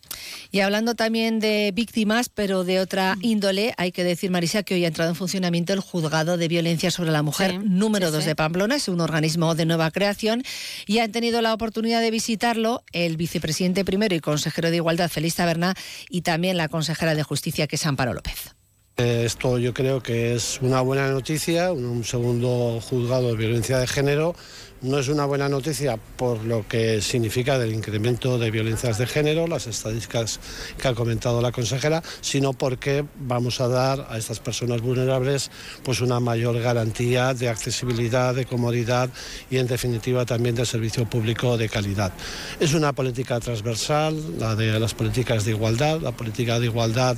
Y 0.54 0.60
hablando 0.60 0.94
también 0.94 1.40
de 1.40 1.72
víctimas, 1.74 2.28
pero 2.28 2.62
de 2.62 2.78
otra 2.78 3.16
índole, 3.20 3.74
hay 3.76 3.90
que 3.90 4.04
decir, 4.04 4.30
Marisa, 4.30 4.62
que 4.62 4.74
hoy 4.74 4.84
ha 4.84 4.86
entrado 4.86 5.10
en 5.10 5.16
funcionamiento 5.16 5.72
el 5.72 5.80
Juzgado 5.80 6.36
de 6.36 6.46
Violencia 6.46 6.92
sobre 6.92 7.10
la 7.10 7.24
Mujer 7.24 7.58
número 7.64 8.12
2 8.12 8.24
de 8.24 8.36
Pamplona. 8.36 8.76
Es 8.76 8.86
un 8.86 9.00
organismo 9.00 9.56
de 9.56 9.66
nueva 9.66 9.90
creación 9.90 10.44
y 10.86 11.00
han 11.00 11.10
tenido 11.10 11.42
la 11.42 11.52
oportunidad 11.54 12.00
de 12.00 12.12
visitarlo 12.12 12.84
el 12.92 13.16
vicepresidente 13.16 13.84
primero 13.84 14.14
y 14.14 14.20
consejero 14.20 14.70
de 14.70 14.76
Igualdad, 14.76 15.10
Félix 15.10 15.34
Taberna, 15.34 15.74
y 16.08 16.22
también 16.22 16.56
la 16.56 16.68
consejera 16.68 17.16
de 17.16 17.24
Justicia, 17.24 17.66
que 17.66 17.74
es 17.74 17.84
Amparo 17.84 18.14
López. 18.14 18.54
Eh, 18.96 19.24
esto 19.26 19.58
yo 19.58 19.74
creo 19.74 20.04
que 20.04 20.36
es 20.36 20.60
una 20.62 20.80
buena 20.82 21.10
noticia, 21.10 21.72
un 21.72 22.04
segundo 22.04 22.80
juzgado 22.80 23.30
de 23.30 23.36
violencia 23.36 23.78
de 23.78 23.88
género 23.88 24.36
no 24.84 24.98
es 24.98 25.08
una 25.08 25.24
buena 25.24 25.48
noticia 25.48 25.96
por 25.96 26.44
lo 26.44 26.68
que 26.68 27.00
significa 27.00 27.58
del 27.58 27.72
incremento 27.72 28.38
de 28.38 28.50
violencias 28.50 28.98
de 28.98 29.06
género, 29.06 29.46
las 29.46 29.66
estadísticas 29.66 30.40
que 30.78 30.88
ha 30.88 30.94
comentado 30.94 31.40
la 31.40 31.52
consejera, 31.52 32.02
sino 32.20 32.52
porque 32.52 33.04
vamos 33.18 33.60
a 33.60 33.68
dar 33.68 34.06
a 34.10 34.18
estas 34.18 34.40
personas 34.40 34.82
vulnerables 34.82 35.50
pues 35.82 36.02
una 36.02 36.20
mayor 36.20 36.60
garantía 36.60 37.32
de 37.32 37.48
accesibilidad, 37.48 38.34
de 38.34 38.44
comodidad 38.44 39.08
y 39.50 39.56
en 39.56 39.66
definitiva 39.66 40.26
también 40.26 40.54
de 40.54 40.66
servicio 40.66 41.08
público 41.08 41.56
de 41.56 41.70
calidad. 41.70 42.12
Es 42.60 42.74
una 42.74 42.92
política 42.92 43.40
transversal, 43.40 44.38
la 44.38 44.54
de 44.54 44.78
las 44.78 44.92
políticas 44.92 45.44
de 45.46 45.52
igualdad. 45.52 46.00
La 46.00 46.12
política 46.12 46.60
de 46.60 46.66
igualdad, 46.66 47.16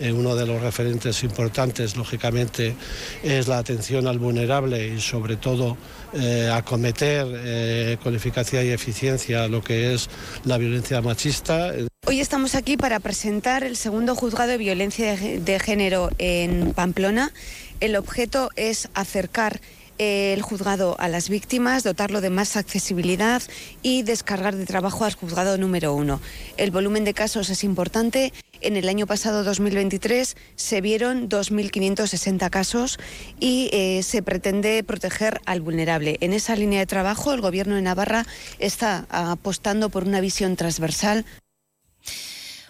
eh, 0.00 0.12
uno 0.12 0.34
de 0.36 0.46
los 0.46 0.60
referentes 0.60 1.22
importantes, 1.22 1.96
lógicamente, 1.96 2.74
es 3.22 3.48
la 3.48 3.58
atención 3.58 4.06
al 4.06 4.18
vulnerable 4.18 4.88
y 4.88 5.00
sobre 5.00 5.36
todo 5.36 5.76
eh, 6.12 6.50
acometer 6.52 7.26
eh, 7.28 7.98
con 8.02 8.14
eficacia 8.14 8.62
y 8.62 8.70
eficiencia 8.70 9.48
lo 9.48 9.62
que 9.62 9.94
es 9.94 10.08
la 10.44 10.58
violencia 10.58 11.00
machista. 11.02 11.72
Hoy 12.06 12.20
estamos 12.20 12.54
aquí 12.54 12.76
para 12.76 13.00
presentar 13.00 13.64
el 13.64 13.76
segundo 13.76 14.14
juzgado 14.14 14.50
de 14.50 14.58
violencia 14.58 15.16
de 15.16 15.58
género 15.58 16.10
en 16.18 16.72
Pamplona. 16.72 17.32
El 17.80 17.96
objeto 17.96 18.50
es 18.56 18.88
acercar 18.94 19.60
el 19.98 20.42
juzgado 20.42 20.96
a 20.98 21.08
las 21.08 21.28
víctimas, 21.28 21.82
dotarlo 21.82 22.20
de 22.20 22.30
más 22.30 22.56
accesibilidad 22.56 23.42
y 23.82 24.02
descargar 24.02 24.54
de 24.54 24.66
trabajo 24.66 25.04
al 25.04 25.14
juzgado 25.14 25.56
número 25.58 25.94
uno. 25.94 26.20
El 26.56 26.70
volumen 26.70 27.04
de 27.04 27.14
casos 27.14 27.48
es 27.50 27.64
importante. 27.64 28.32
En 28.60 28.76
el 28.76 28.88
año 28.88 29.06
pasado, 29.06 29.44
2023, 29.44 30.36
se 30.54 30.80
vieron 30.80 31.28
2.560 31.28 32.50
casos 32.50 32.98
y 33.40 33.68
eh, 33.72 34.02
se 34.02 34.22
pretende 34.22 34.82
proteger 34.82 35.40
al 35.46 35.60
vulnerable. 35.60 36.16
En 36.20 36.32
esa 36.32 36.56
línea 36.56 36.80
de 36.80 36.86
trabajo, 36.86 37.32
el 37.32 37.40
Gobierno 37.40 37.74
de 37.74 37.82
Navarra 37.82 38.26
está 38.58 39.06
apostando 39.10 39.90
por 39.90 40.04
una 40.04 40.20
visión 40.20 40.56
transversal 40.56 41.24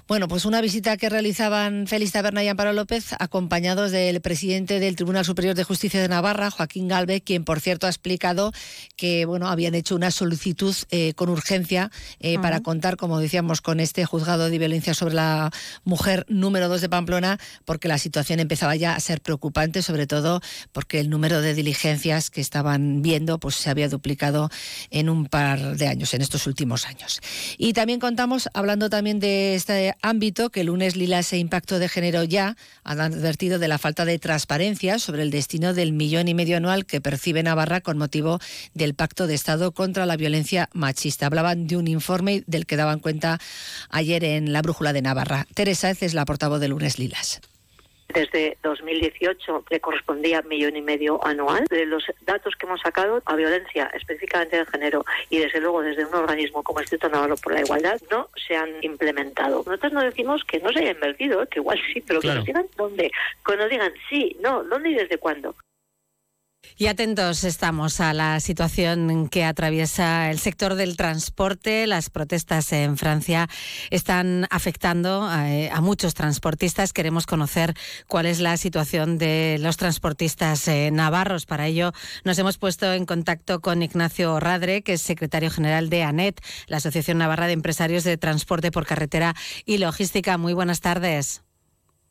bueno, 0.08 0.28
pues 0.28 0.44
una 0.44 0.60
visita 0.60 0.96
que 0.96 1.08
realizaban 1.08 1.88
Félix 1.88 2.12
Taberna 2.12 2.44
y 2.44 2.48
Amparo 2.48 2.72
López, 2.72 3.12
acompañados 3.18 3.90
del 3.90 4.20
presidente 4.20 4.78
del 4.78 4.94
Tribunal 4.94 5.24
Superior 5.24 5.56
de 5.56 5.64
Justicia 5.64 6.00
de 6.00 6.08
Navarra, 6.08 6.52
Joaquín 6.52 6.86
Galvez, 6.86 7.22
quien, 7.24 7.42
por 7.42 7.58
cierto, 7.58 7.88
ha 7.88 7.90
explicado 7.90 8.52
que 8.96 9.24
bueno, 9.24 9.48
habían 9.48 9.74
hecho 9.74 9.96
una 9.96 10.12
solicitud 10.12 10.76
eh, 10.92 11.12
con 11.14 11.28
urgencia 11.28 11.90
eh, 12.20 12.38
para 12.38 12.60
contar, 12.60 12.96
como 12.96 13.18
decíamos, 13.18 13.60
con 13.60 13.80
este 13.80 14.04
juzgado 14.04 14.48
de 14.48 14.56
violencia 14.58 14.94
sobre 14.94 15.14
la 15.14 15.50
mujer 15.82 16.24
número 16.28 16.68
2 16.68 16.82
de 16.82 16.88
Pamplona, 16.88 17.40
porque 17.64 17.88
la 17.88 17.98
situación 17.98 18.38
empezaba 18.38 18.76
ya 18.76 18.94
a 18.94 19.00
ser 19.00 19.20
preocupante, 19.20 19.82
sobre 19.82 20.06
todo 20.06 20.40
porque 20.70 21.00
el 21.00 21.10
número 21.10 21.40
de 21.40 21.52
diligencias 21.52 22.30
que 22.30 22.40
estaban 22.40 23.02
viendo 23.02 23.40
pues, 23.40 23.56
se 23.56 23.70
había 23.70 23.88
duplicado 23.88 24.50
en 24.90 25.08
un 25.08 25.26
par 25.26 25.76
de 25.76 25.88
años, 25.88 26.14
en 26.14 26.22
estos 26.22 26.46
últimos 26.46 26.86
años. 26.86 27.20
Y 27.58 27.72
también 27.72 27.98
contamos, 27.98 28.48
hablando 28.54 28.88
también 28.88 29.18
de 29.18 29.56
este 29.56 29.95
ámbito 30.02 30.50
que 30.50 30.60
el 30.60 30.66
lunes 30.66 30.96
Lilas 30.96 31.32
e 31.32 31.38
Impacto 31.38 31.78
de 31.78 31.88
Género 31.88 32.24
ya 32.24 32.56
han 32.84 33.00
advertido 33.00 33.58
de 33.58 33.68
la 33.68 33.78
falta 33.78 34.04
de 34.04 34.18
transparencia 34.18 34.98
sobre 34.98 35.22
el 35.22 35.30
destino 35.30 35.74
del 35.74 35.92
millón 35.92 36.28
y 36.28 36.34
medio 36.34 36.56
anual 36.56 36.86
que 36.86 37.00
percibe 37.00 37.42
Navarra 37.42 37.80
con 37.80 37.98
motivo 37.98 38.38
del 38.74 38.94
Pacto 38.94 39.26
de 39.26 39.34
Estado 39.34 39.72
contra 39.72 40.06
la 40.06 40.16
Violencia 40.16 40.68
Machista. 40.72 41.26
Hablaban 41.26 41.66
de 41.66 41.76
un 41.76 41.88
informe 41.88 42.44
del 42.46 42.66
que 42.66 42.76
daban 42.76 43.00
cuenta 43.00 43.40
ayer 43.90 44.24
en 44.24 44.52
la 44.52 44.62
Brújula 44.62 44.92
de 44.92 45.02
Navarra. 45.02 45.46
Teresa 45.54 45.90
es 45.90 46.14
la 46.14 46.24
portavoz 46.24 46.60
de 46.60 46.68
Lunes 46.68 46.98
Lilas. 46.98 47.40
Desde 48.08 48.56
2018 48.62 49.64
le 49.68 49.80
correspondía 49.80 50.40
un 50.40 50.48
millón 50.48 50.76
y 50.76 50.82
medio 50.82 51.24
anual. 51.24 51.64
De 51.68 51.86
los 51.86 52.04
datos 52.22 52.54
que 52.56 52.66
hemos 52.66 52.80
sacado 52.80 53.22
a 53.24 53.36
violencia 53.36 53.90
específicamente 53.94 54.56
de 54.56 54.66
género 54.66 55.04
y 55.30 55.38
desde 55.38 55.60
luego 55.60 55.82
desde 55.82 56.04
un 56.06 56.14
organismo 56.14 56.62
como 56.62 56.78
el 56.78 56.84
Instituto 56.84 57.08
Navarro 57.08 57.36
por 57.36 57.52
la 57.52 57.60
Igualdad 57.60 58.00
no 58.10 58.28
se 58.46 58.56
han 58.56 58.70
implementado. 58.82 59.62
Nosotros 59.66 59.92
no 59.92 60.02
decimos 60.02 60.44
que 60.44 60.60
no 60.60 60.72
se 60.72 60.80
haya 60.80 60.92
invertido, 60.92 61.46
que 61.46 61.58
igual 61.58 61.80
sí, 61.92 62.00
pero 62.06 62.20
que 62.20 62.28
nos 62.28 62.44
digan 62.44 62.66
dónde. 62.76 63.10
Que 63.44 63.56
nos 63.56 63.70
digan 63.70 63.92
sí, 64.08 64.36
no, 64.40 64.64
dónde 64.64 64.90
y 64.90 64.94
desde 64.94 65.18
cuándo. 65.18 65.54
Y 66.78 66.88
atentos 66.88 67.44
estamos 67.44 68.00
a 68.00 68.12
la 68.12 68.40
situación 68.40 69.28
que 69.28 69.44
atraviesa 69.44 70.30
el 70.30 70.38
sector 70.38 70.74
del 70.74 70.96
transporte. 70.96 71.86
Las 71.86 72.10
protestas 72.10 72.72
en 72.72 72.98
Francia 72.98 73.48
están 73.90 74.46
afectando 74.50 75.26
eh, 75.32 75.70
a, 75.72 75.80
muchos 75.80 76.14
transportistas. 76.14 76.92
Queremos 76.92 77.26
conocer 77.26 77.74
cuál 78.06 78.26
es 78.26 78.40
la 78.40 78.56
situación 78.56 79.16
de 79.16 79.56
los 79.60 79.78
transportistas 79.78 80.68
eh, 80.68 80.90
navarros. 80.92 81.46
Para 81.46 81.66
ello 81.66 81.92
nos 82.24 82.38
hemos 82.38 82.58
puesto 82.58 82.92
en 82.92 83.06
contacto 83.06 83.60
con 83.60 83.82
Ignacio 83.82 84.38
Radre, 84.38 84.82
que 84.82 84.94
es 84.94 85.02
secretario 85.02 85.50
general 85.50 85.88
de 85.88 86.02
ANET, 86.02 86.40
la 86.66 86.78
Asociación 86.78 87.18
Navarra 87.18 87.46
de 87.46 87.54
Empresarios 87.54 88.04
de 88.04 88.18
Transporte 88.18 88.70
por 88.70 88.84
Carretera 88.84 89.34
y 89.64 89.78
Logística. 89.78 90.36
Muy 90.36 90.52
buenas 90.52 90.80
tardes. 90.80 91.45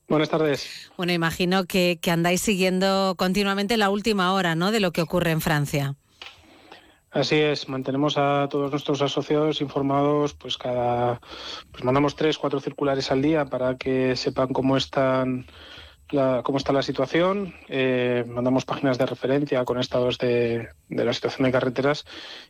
Buenas 0.07 0.29
tardes. 0.29 0.91
Bueno, 0.97 1.13
imagino 1.13 1.65
que, 1.65 2.00
andáis 2.12 2.41
siguiendo 2.41 3.15
continuamente 3.17 3.75
la 3.77 3.89
última 3.89 4.33
hora 4.33 4.53
¿no? 4.55 4.71
de 4.71 4.79
lo 4.79 4.91
que 4.91 5.01
ocurre 5.01 5.31
en 5.31 5.41
Francia. 5.41 5.95
Así 7.09 7.38
es, 7.38 7.69
mantenemos 7.69 8.17
a 8.17 8.47
todos 8.50 8.71
nuestros 8.71 9.01
asociados 9.01 9.62
informados, 9.62 10.33
pues 10.33 10.57
cada, 10.57 11.21
pues 11.71 11.83
mandamos 11.83 12.15
tres, 12.15 12.38
cuatro 12.38 12.59
circulares 12.59 13.09
al 13.09 13.21
día 13.21 13.45
para 13.45 13.77
que 13.77 14.17
sepan 14.17 14.50
cómo 14.50 14.75
están 14.75 15.45
la, 16.09 16.41
cómo 16.43 16.57
está 16.57 16.74
la 16.74 16.81
situación. 16.83 17.55
Eh, 17.69 18.25
mandamos 18.27 18.65
páginas 18.65 18.97
de 18.97 19.05
referencia 19.05 19.63
con 19.63 19.79
estados 19.79 20.17
de, 20.17 20.67
de, 20.89 21.05
la 21.05 21.13
situación 21.13 21.45
de 21.45 21.53
carreteras 21.53 22.05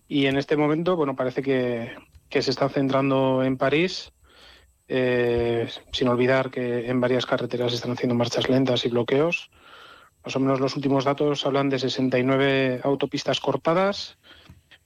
y 0.07 0.25
en 0.25 0.35
este 0.35 0.57
momento, 0.57 0.95
bueno, 0.95 1.15
parece 1.15 1.43
que, 1.43 1.91
que 2.29 2.41
se 2.41 2.49
está 2.49 2.67
centrando 2.67 3.43
en 3.43 3.57
París 3.57 4.13
eh, 4.87 5.67
sin 5.91 6.07
olvidar 6.07 6.51
que 6.51 6.87
en 6.87 7.01
varias 7.01 7.25
carreteras 7.25 7.73
están 7.73 7.91
haciendo 7.91 8.15
marchas 8.15 8.49
lentas 8.49 8.85
y 8.85 8.89
bloqueos. 8.89 9.49
Más 10.23 10.35
o 10.35 10.39
menos 10.39 10.59
los 10.59 10.75
últimos 10.75 11.05
datos 11.05 11.45
hablan 11.45 11.69
de 11.69 11.79
69 11.79 12.81
autopistas 12.83 13.39
cortadas, 13.39 14.17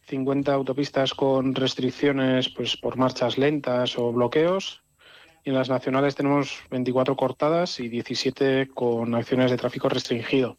50 0.07 0.53
autopistas 0.53 1.13
con 1.13 1.53
restricciones 1.53 2.49
pues, 2.49 2.77
por 2.77 2.97
marchas 2.97 3.37
lentas 3.37 3.97
o 3.97 4.11
bloqueos. 4.11 4.83
Y 5.43 5.49
en 5.49 5.55
las 5.55 5.69
nacionales 5.69 6.15
tenemos 6.15 6.59
24 6.69 7.15
cortadas 7.15 7.79
y 7.79 7.87
17 7.87 8.69
con 8.73 9.15
acciones 9.15 9.51
de 9.51 9.57
tráfico 9.57 9.87
restringido. 9.87 10.57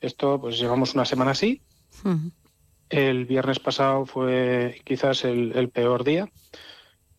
Esto, 0.00 0.40
pues 0.40 0.58
llevamos 0.58 0.94
una 0.94 1.06
semana 1.06 1.30
así. 1.30 1.62
El 2.90 3.24
viernes 3.24 3.58
pasado 3.58 4.04
fue 4.04 4.80
quizás 4.84 5.24
el 5.24 5.70
peor 5.70 6.04
día. 6.04 6.28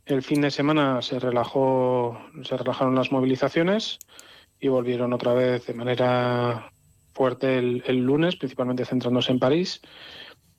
El 0.06 0.22
fin 0.22 0.42
de 0.42 0.52
semana 0.52 1.02
se 1.02 1.20
relajó, 1.20 2.20
se 2.44 2.56
relajaron 2.56 2.94
las 2.94 3.12
movilizaciones 3.12 3.98
y 4.60 4.68
volvieron 4.68 5.14
otra 5.14 5.34
vez 5.34 5.66
de 5.66 5.74
manera 5.74 6.72
fuerte 7.14 7.58
el, 7.58 8.06
lunes, 8.06 8.36
principalmente 8.36 8.86
centrándose 8.86 9.32
en 9.32 9.40
París. 9.40 9.82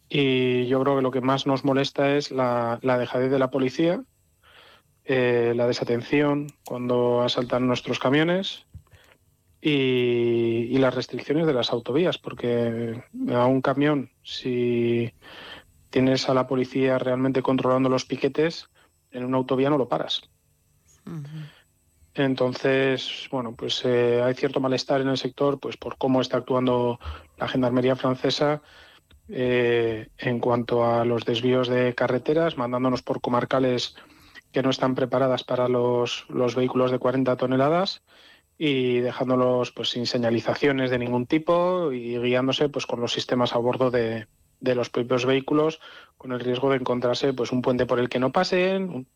Y 0.08 0.66
yo 0.66 0.82
creo 0.82 0.96
que 0.96 1.02
lo 1.02 1.12
que 1.12 1.20
más 1.20 1.46
nos 1.46 1.64
molesta 1.64 2.16
es 2.16 2.32
la, 2.32 2.80
dejadez 2.82 3.30
de 3.30 3.38
la 3.38 3.52
policía, 3.52 4.02
eh, 5.04 5.52
la 5.54 5.68
desatención 5.68 6.48
cuando 6.64 7.22
asaltan 7.22 7.68
nuestros 7.68 8.00
camiones 8.00 8.66
y, 9.60 10.66
y, 10.70 10.78
las 10.78 10.94
restricciones 10.94 11.46
de 11.46 11.52
las 11.52 11.70
autovías, 11.70 12.18
porque 12.18 13.00
a 13.32 13.46
un 13.46 13.60
camión, 13.62 14.10
si 14.24 15.12
tienes 15.90 16.28
a 16.28 16.34
la 16.34 16.48
policía 16.48 16.98
realmente 16.98 17.42
controlando 17.42 17.88
los 17.88 18.04
piquetes, 18.04 18.68
en 19.16 19.24
una 19.24 19.38
autovía 19.38 19.70
no 19.70 19.78
lo 19.78 19.88
paras. 19.88 20.22
Entonces, 22.14 23.28
bueno, 23.30 23.54
pues 23.54 23.82
eh, 23.84 24.22
hay 24.22 24.34
cierto 24.34 24.60
malestar 24.60 25.00
en 25.00 25.08
el 25.08 25.18
sector 25.18 25.60
pues 25.60 25.76
por 25.76 25.98
cómo 25.98 26.20
está 26.20 26.38
actuando 26.38 26.98
la 27.36 27.48
gendarmería 27.48 27.96
francesa 27.96 28.62
eh, 29.28 30.08
en 30.18 30.40
cuanto 30.40 30.84
a 30.84 31.04
los 31.04 31.24
desvíos 31.24 31.68
de 31.68 31.94
carreteras, 31.94 32.56
mandándonos 32.56 33.02
por 33.02 33.20
comarcales 33.20 33.96
que 34.52 34.62
no 34.62 34.70
están 34.70 34.94
preparadas 34.94 35.44
para 35.44 35.68
los, 35.68 36.24
los 36.28 36.54
vehículos 36.54 36.90
de 36.90 36.98
40 36.98 37.36
toneladas 37.36 38.02
y 38.56 39.00
dejándolos 39.00 39.72
pues 39.72 39.90
sin 39.90 40.06
señalizaciones 40.06 40.90
de 40.90 40.98
ningún 40.98 41.26
tipo 41.26 41.92
y 41.92 42.18
guiándose 42.18 42.70
pues 42.70 42.86
con 42.86 43.00
los 43.00 43.12
sistemas 43.12 43.52
a 43.52 43.58
bordo 43.58 43.90
de, 43.90 44.26
de 44.60 44.74
los 44.74 44.90
propios 44.90 45.26
vehículos 45.26 45.80
con 46.16 46.32
el 46.32 46.40
riesgo 46.40 46.70
de 46.70 46.76
encontrarse 46.76 47.32
pues 47.32 47.52
un 47.52 47.62
puente 47.62 47.86
por 47.86 47.98
el 47.98 48.08
que 48.08 48.18
no 48.18 48.32
pasen, 48.32 49.06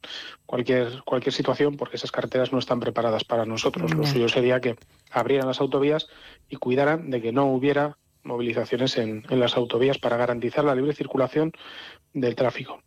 cualquier 0.46 1.02
cualquier 1.04 1.32
situación 1.32 1.76
porque 1.76 1.96
esas 1.96 2.12
carreteras 2.12 2.52
no 2.52 2.58
están 2.58 2.80
preparadas 2.80 3.24
para 3.24 3.46
nosotros. 3.46 3.94
Lo 3.94 4.06
suyo 4.06 4.28
sería 4.28 4.60
que 4.60 4.76
abrieran 5.10 5.48
las 5.48 5.60
autovías 5.60 6.08
y 6.48 6.56
cuidaran 6.56 7.10
de 7.10 7.22
que 7.22 7.32
no 7.32 7.46
hubiera 7.46 7.96
movilizaciones 8.22 8.98
en, 8.98 9.24
en 9.30 9.40
las 9.40 9.56
autovías 9.56 9.98
para 9.98 10.18
garantizar 10.18 10.64
la 10.64 10.74
libre 10.74 10.94
circulación 10.94 11.52
del 12.12 12.34
tráfico. 12.34 12.82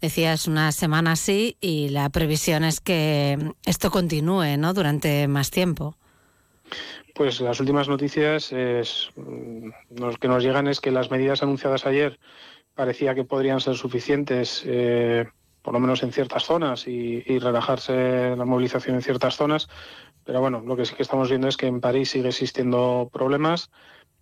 Decías 0.00 0.46
una 0.46 0.72
semana 0.72 1.12
así 1.12 1.56
y 1.60 1.88
la 1.90 2.10
previsión 2.10 2.64
es 2.64 2.80
que 2.80 3.38
esto 3.64 3.90
continúe 3.90 4.56
¿no? 4.58 4.74
durante 4.74 5.28
más 5.28 5.50
tiempo. 5.50 5.96
Pues 7.16 7.40
las 7.40 7.60
últimas 7.60 7.88
noticias 7.88 8.52
es, 8.52 9.10
mm, 9.16 9.70
los 9.98 10.18
que 10.18 10.28
nos 10.28 10.44
llegan 10.44 10.68
es 10.68 10.82
que 10.82 10.90
las 10.90 11.10
medidas 11.10 11.42
anunciadas 11.42 11.86
ayer 11.86 12.20
parecía 12.74 13.14
que 13.14 13.24
podrían 13.24 13.58
ser 13.58 13.74
suficientes, 13.74 14.62
eh, 14.66 15.24
por 15.62 15.72
lo 15.72 15.80
menos 15.80 16.02
en 16.02 16.12
ciertas 16.12 16.44
zonas, 16.44 16.86
y, 16.86 17.22
relajarse 17.38 18.36
la 18.36 18.44
movilización 18.44 18.96
en 18.96 19.02
ciertas 19.02 19.34
zonas. 19.36 19.66
Pero 20.24 20.42
bueno, 20.42 20.60
lo 20.60 20.76
que 20.76 20.84
sí 20.84 20.94
que 20.94 21.02
estamos 21.02 21.30
viendo 21.30 21.48
es 21.48 21.56
que 21.56 21.66
en 21.66 21.80
París 21.80 22.10
sigue 22.10 22.28
existiendo 22.28 23.08
problemas, 23.10 23.70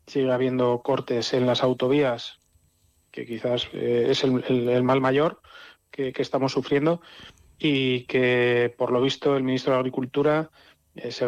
sigue 0.07 0.31
habiendo 0.31 0.81
cortes 0.83 1.35
en 1.35 1.47
las 1.47 1.65
autovías, 1.65 2.39
que 3.11 3.27
quizás 3.27 3.69
eh, 3.73 4.07
es 4.11 4.23
el, 4.23 4.85
mal 4.85 5.01
mayor 5.01 5.41
que, 5.91 6.13
estamos 6.17 6.53
sufriendo, 6.53 7.01
y 7.59 8.05
que 8.05 8.73
por 8.79 8.93
lo 8.93 9.01
visto 9.01 9.37
el 9.37 9.43
ministro 9.43 9.73
de 9.73 9.81
Agricultura 9.81 10.51
eh, 10.95 11.11
se, 11.11 11.27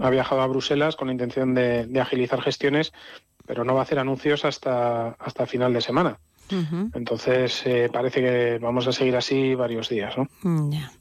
ha 0.00 0.10
viajado 0.10 0.40
a 0.40 0.46
Bruselas 0.46 0.96
con 0.96 1.08
la 1.08 1.12
intención 1.12 1.54
de, 1.54 1.86
de, 1.86 2.00
agilizar 2.00 2.40
gestiones, 2.42 2.92
pero 3.46 3.64
no 3.64 3.74
va 3.74 3.80
a 3.80 3.82
hacer 3.84 3.98
anuncios 3.98 4.44
hasta, 4.44 5.10
hasta 5.18 5.46
final 5.46 5.72
de 5.72 5.80
semana. 5.80 6.18
Uh 6.50 6.54
-huh. 6.54 6.90
Entonces 6.94 7.62
eh, 7.64 7.88
parece 7.92 8.20
que 8.20 8.58
vamos 8.60 8.86
a 8.86 8.92
seguir 8.92 9.16
así 9.16 9.54
varios 9.54 9.88
días. 9.88 10.14
¿no? 10.16 10.70
Yeah. 10.70 10.92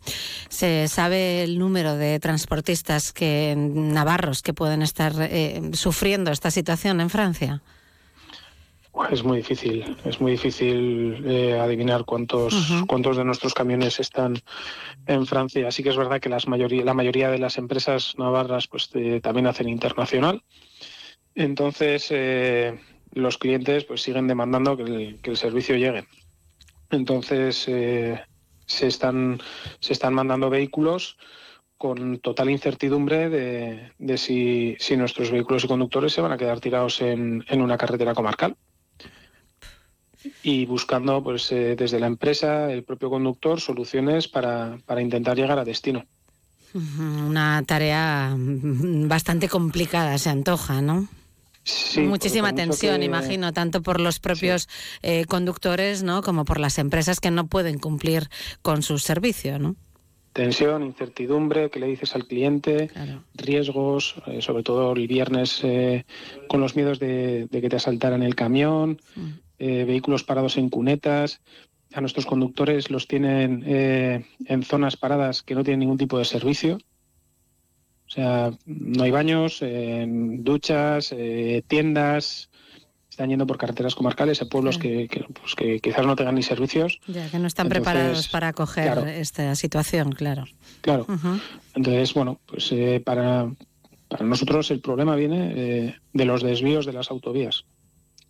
¿Se 0.50 0.88
sabe 0.88 1.44
el 1.44 1.60
número 1.60 1.96
de 1.96 2.20
transportistas 2.20 3.14
que 3.14 3.56
navarros 3.58 4.42
que 4.42 4.54
pueden 4.54 4.82
estar 4.82 5.14
eh, 5.20 5.62
sufriendo 5.74 6.32
esta 6.32 6.50
situación 6.50 7.00
en 7.02 7.10
Francia? 7.10 7.62
Es 9.12 9.24
muy 9.24 9.38
difícil, 9.38 9.98
es 10.06 10.22
muy 10.22 10.32
difícil 10.32 11.24
eh, 11.28 11.60
adivinar 11.60 12.06
cuántos, 12.06 12.54
uh 12.54 12.58
-huh. 12.58 12.86
cuántos 12.88 13.18
de 13.18 13.26
nuestros 13.26 13.54
camiones 13.54 14.00
están 14.00 14.42
en 15.06 15.26
Francia. 15.26 15.68
Así 15.68 15.84
que 15.84 15.90
es 15.90 15.98
verdad 15.98 16.22
que 16.22 16.30
las 16.30 16.48
mayoría, 16.48 16.84
la 16.86 16.94
mayoría 16.94 17.30
de 17.30 17.38
las 17.38 17.58
empresas 17.58 18.16
navarras 18.18 18.68
pues, 18.68 18.90
eh, 18.94 19.20
también 19.22 19.48
hacen 19.48 19.68
internacional. 19.68 20.44
Entonces, 21.36 22.08
eh, 22.10 22.80
los 23.12 23.38
clientes 23.38 23.84
pues, 23.84 24.02
siguen 24.02 24.28
demandando 24.28 24.78
que 24.78 24.84
el, 24.84 25.22
que 25.22 25.32
el 25.32 25.38
servicio 25.38 25.76
llegue. 25.76 26.06
Entonces, 26.90 27.58
se, 27.58 28.88
están, 28.88 29.40
se 29.80 29.94
están 29.94 30.14
mandando 30.14 30.50
vehículos 30.50 31.18
con 31.78 32.20
total 32.20 32.50
incertidumbre 32.50 33.30
de, 33.30 33.92
de 34.00 34.18
si, 34.18 34.78
si, 34.80 34.96
nuestros 34.96 35.30
vehículos 35.32 35.66
y 35.66 35.68
conductores 35.68 36.14
se 36.14 36.22
van 36.22 36.32
a 36.32 36.38
quedar 36.38 36.62
tirados 36.62 37.02
en, 37.02 37.44
en 37.50 37.62
una 37.62 37.78
carretera 37.78 38.14
comarcal 38.14 38.56
y 40.44 40.66
buscando 40.66 41.24
pues 41.24 41.52
eh, 41.52 41.76
desde 41.76 42.00
la 42.00 42.08
empresa, 42.08 42.72
el 42.72 42.84
propio 42.84 43.10
conductor, 43.10 43.60
soluciones 43.60 44.28
para, 44.28 44.78
para, 44.86 45.02
intentar 45.02 45.36
llegar 45.36 45.60
a 45.60 45.66
destino. 45.66 46.06
Una 46.74 47.64
tarea 47.66 48.36
bastante 48.38 49.48
complicada 49.48 50.18
se 50.18 50.30
antoja, 50.30 50.82
¿no? 50.82 51.08
Sí, 51.64 52.02
Muchísima 52.02 52.54
tensión, 52.54 53.00
que... 53.00 53.06
imagino, 53.06 53.52
tanto 53.52 53.82
por 53.82 54.00
los 54.00 54.20
propios 54.20 54.64
sí. 54.64 55.00
eh, 55.02 55.26
conductores, 55.26 56.04
¿no? 56.04 56.22
Como 56.22 56.46
por 56.46 56.60
las 56.60 56.78
empresas 56.78 57.20
que 57.20 57.32
no 57.32 57.48
pueden 57.48 57.80
cumplir 57.80 58.30
con 58.62 58.84
su 58.84 59.00
servicio, 59.00 59.58
¿no? 59.58 59.76
Tensión, 60.34 60.84
incertidumbre, 60.84 61.70
¿qué 61.72 61.80
le 61.80 61.88
dices 61.88 62.14
al 62.14 62.28
cliente? 62.28 62.90
Claro. 62.90 63.24
Riesgos, 63.36 64.16
eh, 64.28 64.42
sobre 64.42 64.64
todo 64.64 64.92
el 64.92 65.08
viernes 65.08 65.62
eh, 65.64 66.06
con 66.50 66.60
los 66.60 66.76
miedos 66.76 67.00
de, 67.00 67.48
de, 67.50 67.62
que 67.62 67.70
te 67.70 67.78
asaltaran 67.78 68.22
el 68.22 68.36
camión, 68.36 69.00
mm. 69.16 69.30
Eh, 69.60 69.86
vehículos 69.86 70.24
parados 70.24 70.58
en 70.58 70.70
cunetas. 70.70 71.42
A 71.94 72.02
nuestros 72.02 72.26
conductores 72.26 72.90
los 72.90 73.08
tienen 73.08 73.64
eh, 73.66 74.26
en 74.46 74.64
zonas 74.64 74.98
paradas 74.98 75.44
que 75.44 75.56
no 75.56 75.64
tienen 75.64 75.82
ningún 75.82 75.98
tipo 75.98 76.18
de 76.18 76.26
servicio. 76.26 76.78
O 78.08 78.10
sea, 78.10 78.52
no 78.66 79.04
hay 79.04 79.12
baños, 79.12 79.64
duchas, 80.44 81.12
eh, 81.12 81.64
tiendas, 81.68 82.50
están 83.16 83.30
yendo 83.30 83.48
por 83.48 83.58
carreteras 83.58 83.96
comarcales 83.96 84.42
a 84.42 84.46
pueblos 84.46 84.78
que, 84.78 85.08
que, 85.08 85.26
pues 85.40 85.56
que, 85.56 85.80
quizás 85.80 86.06
no 86.06 86.18
tengan 86.18 86.36
ni 86.36 86.44
servicios. 86.44 87.00
Ya, 87.08 87.30
que 87.30 87.40
no 87.40 87.48
están 87.48 87.68
Entonces, 87.68 87.84
preparados 87.94 88.28
para 88.28 88.50
acoger 88.50 88.92
claro, 88.92 89.06
esta 89.08 89.56
situación, 89.56 90.12
claro. 90.12 90.44
Claro. 90.82 91.06
Uh 91.08 91.14
-huh. 91.14 91.42
Entonces, 91.76 92.14
bueno, 92.14 92.42
pues 92.46 92.70
eh, 92.74 93.02
para, 93.04 93.50
para 94.10 94.26
nosotros 94.26 94.70
el 94.72 94.82
problema 94.82 95.16
viene 95.16 95.54
eh, 95.56 95.96
de 96.12 96.26
los 96.26 96.44
desvíos 96.44 96.86
de 96.86 96.92
las 96.92 97.10
autovías. 97.10 97.64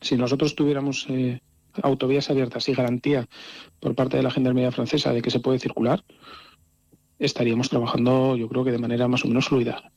Si 0.05 0.15
nosotros 0.17 0.53
tuviéramos 0.53 1.07
eh, 1.09 1.39
autovías 1.81 2.29
abiertas 2.29 2.69
y 2.69 2.73
garantía 2.73 3.27
por 3.79 3.95
parte 3.95 4.17
de 4.17 4.23
la 4.23 4.29
Gendarmería 4.29 4.71
francesa 4.71 5.11
de 5.11 5.23
que 5.23 5.31
se 5.31 5.39
puede 5.39 5.57
circular, 5.57 6.03
estaríamos 7.17 7.69
trabajando, 7.69 8.35
yo 8.37 8.47
creo 8.47 8.63
que 8.63 8.71
de 8.71 8.77
manera 8.77 9.07
más 9.07 9.25
o 9.25 9.27
menos 9.27 9.47
fluida. 9.47 9.91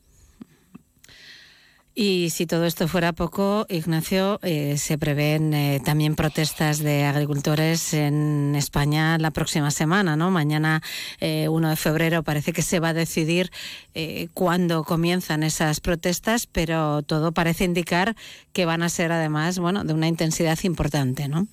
Y 2.01 2.31
si 2.31 2.47
todo 2.47 2.65
esto 2.65 2.87
fuera 2.87 3.13
poco, 3.13 3.67
Ignacio, 3.69 4.39
eh, 4.45 4.77
se 4.77 4.99
prevén 4.99 5.53
eh, 5.53 5.81
también 5.85 6.15
protestas 6.15 6.79
de 6.79 7.03
agricultores 7.03 7.93
en 7.93 8.55
España 8.55 9.19
la 9.19 9.33
próxima 9.33 9.73
semana, 9.73 10.15
¿no? 10.15 10.31
Mañana, 10.31 10.81
eh, 11.19 11.49
1 11.49 11.71
de 11.71 11.75
febrero, 11.75 12.23
parece 12.23 12.53
que 12.53 12.63
se 12.63 12.79
va 12.79 12.91
a 12.91 12.95
decidir 12.95 13.51
eh, 13.95 14.29
cuándo 14.33 14.85
comienzan 14.85 15.43
esas 15.43 15.81
protestas, 15.81 16.47
pero 16.47 17.03
todo 17.03 17.33
parece 17.33 17.65
indicar 17.65 18.15
que 18.53 18.65
van 18.65 18.85
a 18.85 18.91
ser 18.91 19.11
además, 19.11 19.59
bueno, 19.59 19.83
de 19.83 19.93
una 19.93 20.07
intensidad 20.07 20.57
importante, 20.63 21.27
¿no? 21.27 21.49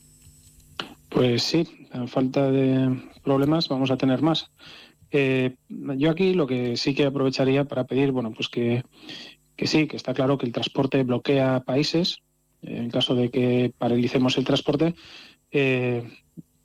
Pues 1.10 1.41
sí, 1.41 1.67
a 1.91 2.05
falta 2.05 2.51
de 2.51 2.95
problemas 3.23 3.67
vamos 3.67 3.89
a 3.89 3.97
tener 3.97 4.21
más. 4.21 4.51
Yo 5.10 6.12
aquí 6.12 6.34
lo 6.34 6.45
que 6.45 6.75
sí 6.75 6.93
que 6.93 7.05
aprovecharía 7.05 7.63
para 7.63 7.86
pedir, 7.86 8.12
bueno, 8.12 8.34
pues 8.34 8.49
que, 8.49 8.84
que 9.56 9.68
sí, 9.68 9.88
que 9.88 9.98
está 9.98 10.13
claro 10.13 10.38
que 10.38 10.46
el 10.46 10.52
transporte 10.52 11.04
bloquea 11.04 11.62
países. 11.62 12.20
Eh, 12.62 12.78
en 12.78 12.89
caso 12.89 13.15
de 13.15 13.30
que 13.30 13.74
paralicemos 13.78 14.38
el 14.38 14.46
transporte, 14.46 14.96
eh, 15.52 16.04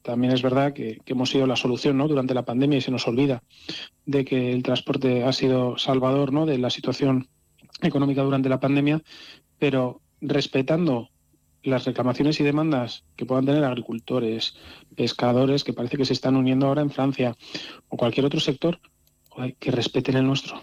también 0.02 0.32
es 0.32 0.42
verdad 0.42 0.72
que, 0.72 0.98
que, 1.04 1.12
hemos 1.12 1.30
sido 1.30 1.46
la 1.46 1.56
solución 1.56 1.98
¿no? 1.98 2.08
durante 2.08 2.34
la 2.34 2.44
pandemia 2.44 2.78
y 2.78 2.80
se 2.80 2.90
nos 2.90 3.06
olvida 3.06 3.42
de 4.06 4.24
que 4.24 4.52
el 4.52 4.62
transporte 4.62 5.24
ha 5.24 5.32
sido 5.32 5.76
salvador 5.76 6.32
¿no? 6.32 6.46
de 6.46 6.58
la 6.58 6.70
situación 6.70 7.28
económica 7.82 8.22
durante 8.22 8.48
la 8.48 8.60
pandemia, 8.60 9.02
pero 9.58 10.00
respetando 10.20 11.10
las 11.62 11.84
reclamaciones 11.84 12.40
y 12.40 12.44
demandas 12.44 13.04
que 13.16 13.26
puedan 13.26 13.46
tener 13.46 13.64
agricultores, 13.64 14.54
pescadores, 14.96 15.64
que 15.64 15.72
parece 15.72 15.96
que 15.96 16.04
se 16.04 16.14
están 16.14 16.36
uniendo 16.36 16.66
ahora 16.66 16.82
en 16.82 16.90
Francia, 16.90 17.36
o 17.88 17.96
cualquier 17.96 18.26
otro 18.26 18.40
sector, 18.40 18.80
que 19.58 19.70
respeten 19.70 20.16
el 20.16 20.26
nuestro. 20.26 20.62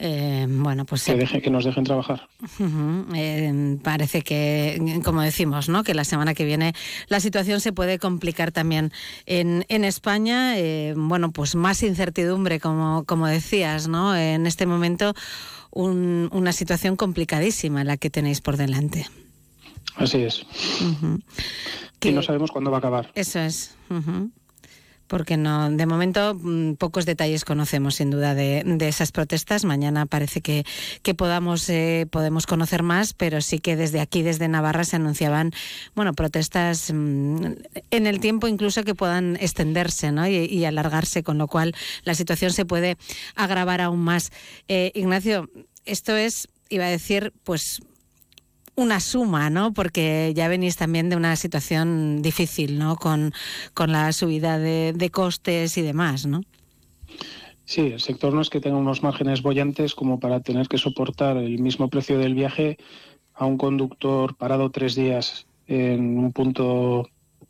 Eh, 0.00 0.46
bueno, 0.48 0.84
pues 0.84 1.04
que, 1.04 1.16
deje, 1.16 1.42
que, 1.42 1.50
nos 1.50 1.64
dejen 1.64 1.82
trabajar. 1.84 2.28
Uh 2.60 2.64
-huh. 2.64 3.06
eh, 3.16 3.78
parece 3.82 4.22
que, 4.22 5.00
como 5.04 5.22
decimos, 5.22 5.68
¿no? 5.68 5.82
que 5.82 5.92
la 5.92 6.04
semana 6.04 6.34
que 6.34 6.44
viene 6.44 6.72
la 7.08 7.18
situación 7.18 7.60
se 7.60 7.72
puede 7.72 7.98
complicar 7.98 8.52
también 8.52 8.92
en, 9.26 9.64
en 9.68 9.84
España. 9.84 10.56
Eh, 10.56 10.94
bueno, 10.96 11.32
pues 11.32 11.56
más 11.56 11.82
incertidumbre, 11.82 12.60
como, 12.60 13.04
como 13.04 13.26
decías, 13.26 13.88
¿no? 13.88 14.14
En 14.16 14.46
este 14.46 14.66
momento 14.66 15.14
un, 15.70 16.28
una 16.32 16.52
situación 16.52 16.96
complicadísima 16.96 17.82
la 17.84 17.96
que 17.96 18.10
tenéis 18.10 18.40
por 18.40 18.56
delante. 18.56 19.06
Así 19.96 20.18
es. 20.22 20.42
Uh 20.80 20.84
-huh. 20.84 21.22
Que, 21.98 22.10
y 22.10 22.12
no 22.12 22.22
sabemos 22.22 22.52
cuándo 22.52 22.70
va 22.70 22.76
a 22.76 22.78
acabar. 22.78 23.10
Eso 23.14 23.40
es. 23.40 23.74
Uh 23.90 23.94
-huh. 23.94 24.30
Porque 25.08 25.36
no, 25.36 25.70
de 25.70 25.86
momento 25.86 26.34
mm, 26.34 26.74
pocos 26.74 27.06
detalles 27.06 27.44
conocemos 27.44 27.96
sin 27.96 28.10
duda 28.10 28.34
de, 28.34 28.62
de 28.64 28.88
esas 28.88 29.10
protestas. 29.10 29.64
Mañana 29.64 30.06
parece 30.06 30.40
que, 30.40 30.64
que 31.02 31.14
podamos 31.14 31.68
eh, 31.68 32.06
podemos 32.10 32.46
conocer 32.46 32.82
más, 32.82 33.14
pero 33.14 33.40
sí 33.40 33.58
que 33.58 33.74
desde 33.74 34.00
aquí, 34.00 34.22
desde 34.22 34.46
Navarra, 34.48 34.84
se 34.84 34.96
anunciaban 34.96 35.50
bueno 35.94 36.12
protestas 36.12 36.92
mmm, 36.92 37.54
en 37.90 38.06
el 38.06 38.20
tiempo 38.20 38.46
incluso 38.46 38.84
que 38.84 38.94
puedan 38.94 39.36
extenderse 39.40 40.12
¿no? 40.12 40.28
y, 40.28 40.36
y, 40.36 40.64
alargarse, 40.64 41.22
con 41.22 41.38
lo 41.38 41.48
cual 41.48 41.74
la 42.04 42.14
situación 42.14 42.52
se 42.52 42.64
puede 42.64 42.96
agravar 43.34 43.80
aún 43.80 44.00
más. 44.00 44.30
Eh, 44.68 44.92
Ignacio, 44.94 45.48
esto 45.84 46.16
es, 46.16 46.48
iba 46.68 46.84
a 46.84 46.90
decir, 46.90 47.32
pues 47.44 47.80
una 48.78 49.00
suma, 49.00 49.50
¿no? 49.50 49.72
Porque 49.72 50.32
ya 50.36 50.46
venís 50.46 50.76
también 50.76 51.10
de 51.10 51.16
una 51.16 51.34
situación 51.34 52.22
difícil, 52.22 52.78
¿no? 52.78 52.94
Con, 52.94 53.32
con 53.74 53.90
la 53.90 54.12
subida 54.12 54.58
de, 54.58 54.92
de, 54.94 55.10
costes 55.10 55.76
y 55.76 55.82
demás, 55.82 56.26
¿no? 56.26 56.42
Sí, 57.64 57.80
el 57.80 58.00
sector 58.00 58.32
no 58.32 58.40
es 58.40 58.50
que 58.50 58.60
tenga 58.60 58.76
unos 58.76 59.02
márgenes 59.02 59.42
bollantes 59.42 59.94
como 59.96 60.20
para 60.20 60.40
tener 60.40 60.68
que 60.68 60.78
soportar 60.78 61.36
el 61.36 61.58
mismo 61.58 61.88
precio 61.90 62.18
del 62.18 62.34
viaje 62.34 62.78
a 63.34 63.46
un 63.46 63.58
conductor 63.58 64.36
parado 64.36 64.70
tres 64.70 64.94
días 64.94 65.46
en 65.66 66.16
un 66.16 66.32
punto 66.32 67.08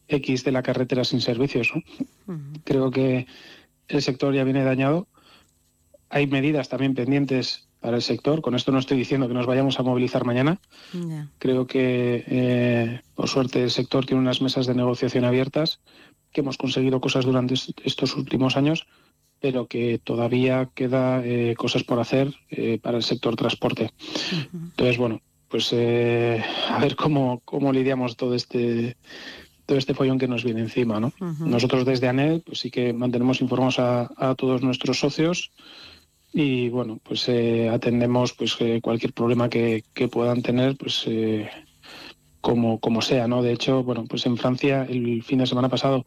X 0.08 0.44
de 0.44 0.52
la 0.52 0.62
carretera 0.62 1.04
sin 1.04 1.20
servicios. 1.20 1.70
¿no? 1.74 1.82
Uh 2.26 2.38
-huh. 2.38 2.60
Creo 2.64 2.90
que 2.90 3.26
el 3.88 4.02
sector 4.02 4.34
ya 4.34 4.44
viene 4.44 4.64
dañado. 4.64 5.06
Hay 6.08 6.26
medidas 6.26 6.70
también 6.70 6.94
pendientes 6.94 7.67
para 7.80 7.96
el 7.96 8.02
sector. 8.02 8.40
Con 8.40 8.54
esto 8.54 8.72
no 8.72 8.78
estoy 8.78 8.98
diciendo 8.98 9.28
que 9.28 9.34
nos 9.34 9.46
vayamos 9.46 9.78
a 9.78 9.82
movilizar 9.82 10.24
mañana. 10.24 10.60
Yeah. 10.92 11.28
Creo 11.38 11.66
que, 11.66 12.24
eh, 12.26 13.00
por 13.14 13.28
suerte, 13.28 13.62
el 13.62 13.70
sector 13.70 14.06
tiene 14.06 14.20
unas 14.20 14.42
mesas 14.42 14.66
de 14.66 14.74
negociación 14.74 15.24
abiertas, 15.24 15.80
que 16.32 16.40
hemos 16.40 16.58
conseguido 16.58 17.00
cosas 17.00 17.24
durante 17.24 17.54
estos 17.54 18.16
últimos 18.16 18.56
años, 18.56 18.86
pero 19.40 19.66
que 19.66 20.00
todavía 20.02 20.68
queda 20.74 21.22
eh, 21.24 21.54
cosas 21.56 21.84
por 21.84 22.00
hacer 22.00 22.34
eh, 22.50 22.78
para 22.82 22.96
el 22.96 23.02
sector 23.02 23.36
transporte. 23.36 23.92
Entonces, 24.52 24.98
bueno, 24.98 25.20
pues 25.48 25.70
eh, 25.72 26.42
a 26.68 26.78
ver 26.78 26.96
cómo, 26.96 27.40
cómo 27.44 27.72
lidiamos 27.72 28.16
todo 28.16 28.34
este 28.34 28.96
todo 29.64 29.76
este 29.76 29.92
follón 29.92 30.18
que 30.18 30.28
nos 30.28 30.44
viene 30.44 30.62
encima, 30.62 30.98
¿no? 30.98 31.12
Nosotros 31.40 31.84
desde 31.84 32.08
ANED, 32.08 32.40
pues 32.40 32.58
sí 32.60 32.70
que 32.70 32.94
mantenemos 32.94 33.42
informados 33.42 33.78
a, 33.78 34.10
a 34.16 34.34
todos 34.34 34.62
nuestros 34.62 34.98
socios 34.98 35.50
y 36.40 36.68
bueno, 36.68 37.00
pues 37.02 37.28
atendemos 37.28 38.32
pues 38.32 38.56
cualquier 38.80 39.12
problema 39.12 39.48
que, 39.48 39.82
que, 39.92 40.06
puedan 40.06 40.42
tener, 40.42 40.76
pues 40.76 41.04
como, 42.40 42.78
como 42.78 43.02
sea, 43.02 43.26
¿no? 43.26 43.42
De 43.42 43.52
hecho, 43.52 43.82
bueno, 43.82 44.04
pues 44.08 44.24
en 44.26 44.36
Francia 44.36 44.86
el 44.88 45.22
fin 45.24 45.38
de 45.38 45.46
semana 45.46 45.68
pasado 45.68 46.04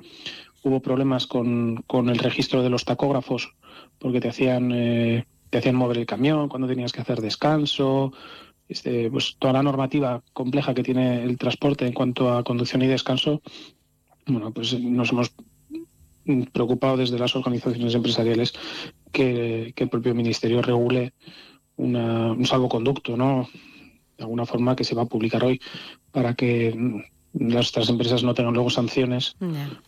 hubo 0.63 0.81
problemas 0.81 1.27
con, 1.27 1.83
con 1.87 2.09
el 2.09 2.19
registro 2.19 2.63
de 2.63 2.69
los 2.69 2.85
tacógrafos 2.85 3.53
porque 3.99 4.21
te 4.21 4.29
hacían, 4.29 4.71
eh, 4.71 5.25
te 5.49 5.57
hacían 5.57 5.75
mover 5.75 5.97
el 5.97 6.05
camión 6.05 6.47
cuando 6.49 6.67
tenías 6.67 6.91
que 6.91 7.01
hacer 7.01 7.21
descanso. 7.21 8.13
Este, 8.69 9.11
pues 9.11 9.35
toda 9.37 9.53
la 9.53 9.63
normativa 9.63 10.23
compleja 10.31 10.73
que 10.73 10.83
tiene 10.83 11.23
el 11.23 11.37
transporte 11.37 11.85
en 11.85 11.93
cuanto 11.93 12.33
a 12.33 12.43
conducción 12.45 12.81
y 12.81 12.87
descanso, 12.87 13.41
bueno, 14.27 14.53
pues 14.53 14.79
nos 14.79 15.11
hemos 15.11 15.33
preocupado 16.53 16.95
desde 16.95 17.19
las 17.19 17.35
organizaciones 17.35 17.95
empresariales 17.95 18.53
que, 19.11 19.73
que 19.75 19.83
el 19.83 19.89
propio 19.89 20.15
ministerio 20.15 20.61
regule 20.61 21.13
una, 21.77 22.31
un 22.31 22.45
salvoconducto, 22.45 23.17
¿no? 23.17 23.49
De 24.17 24.23
alguna 24.23 24.45
forma 24.45 24.75
que 24.75 24.83
se 24.83 24.95
va 24.95 25.03
a 25.03 25.05
publicar 25.05 25.43
hoy 25.43 25.59
para 26.11 26.33
que 26.35 27.01
nuestras 27.33 27.87
empresas 27.89 28.23
no 28.23 28.33
tengan 28.33 28.53
luego 28.53 28.69
sanciones 28.69 29.35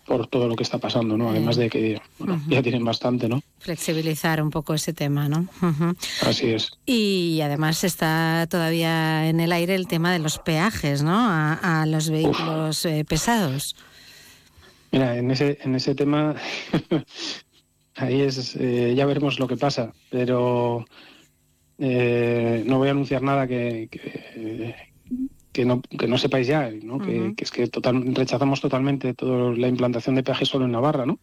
por 0.06 0.28
todo 0.28 0.48
lo 0.48 0.56
que 0.56 0.64
está 0.64 0.78
pasando, 0.78 1.18
¿no? 1.18 1.30
Además 1.30 1.58
de 1.58 1.70
que 1.70 2.02
ya 2.48 2.62
tienen 2.62 2.86
bastante, 2.86 3.28
¿no? 3.28 3.42
Flexibilizar 3.60 4.42
un 4.42 4.50
poco 4.50 4.74
ese 4.74 4.94
tema, 4.94 5.28
¿no? 5.28 5.48
Así 6.22 6.50
es. 6.50 6.72
Y 6.86 7.42
además 7.42 7.84
está 7.84 8.48
todavía 8.50 9.28
en 9.28 9.40
el 9.40 9.52
aire 9.52 9.76
el 9.76 9.88
tema 9.88 10.14
de 10.14 10.20
los 10.20 10.40
peajes, 10.40 11.04
¿no? 11.04 11.18
A, 11.18 11.86
los 11.86 12.10
vehículos 12.10 12.86
eh, 12.86 13.04
pesados. 13.08 13.76
Mira, 14.92 15.18
en 15.18 15.30
ese, 15.32 15.58
en 15.62 15.76
ese 15.76 15.96
tema, 15.96 16.36
ahí 17.96 18.22
es, 18.22 18.56
eh, 18.56 18.94
ya 18.96 19.06
veremos 19.06 19.40
lo 19.40 19.48
que 19.48 19.58
pasa, 19.58 19.94
pero 20.10 20.86
eh, 21.78 22.64
no 22.66 22.78
voy 22.78 22.88
a 22.88 22.92
anunciar 22.92 23.22
nada 23.22 23.48
que 23.48 23.90
que 25.54 25.66
no, 25.66 25.82
que 25.82 26.08
no 26.08 26.18
sepáis 26.18 26.48
ya, 26.48 26.70
¿no? 26.82 26.98
que, 27.00 27.34
es 27.38 27.52
que 27.52 27.68
total, 27.68 28.14
rechazamos 28.16 28.60
totalmente 28.60 29.14
toda 29.14 29.56
la 29.56 29.68
implantación 29.68 30.16
de 30.16 30.24
peajes 30.24 30.50
solo 30.50 30.66
en 30.66 30.72
Navarra, 30.72 31.06
¿no? 31.06 31.20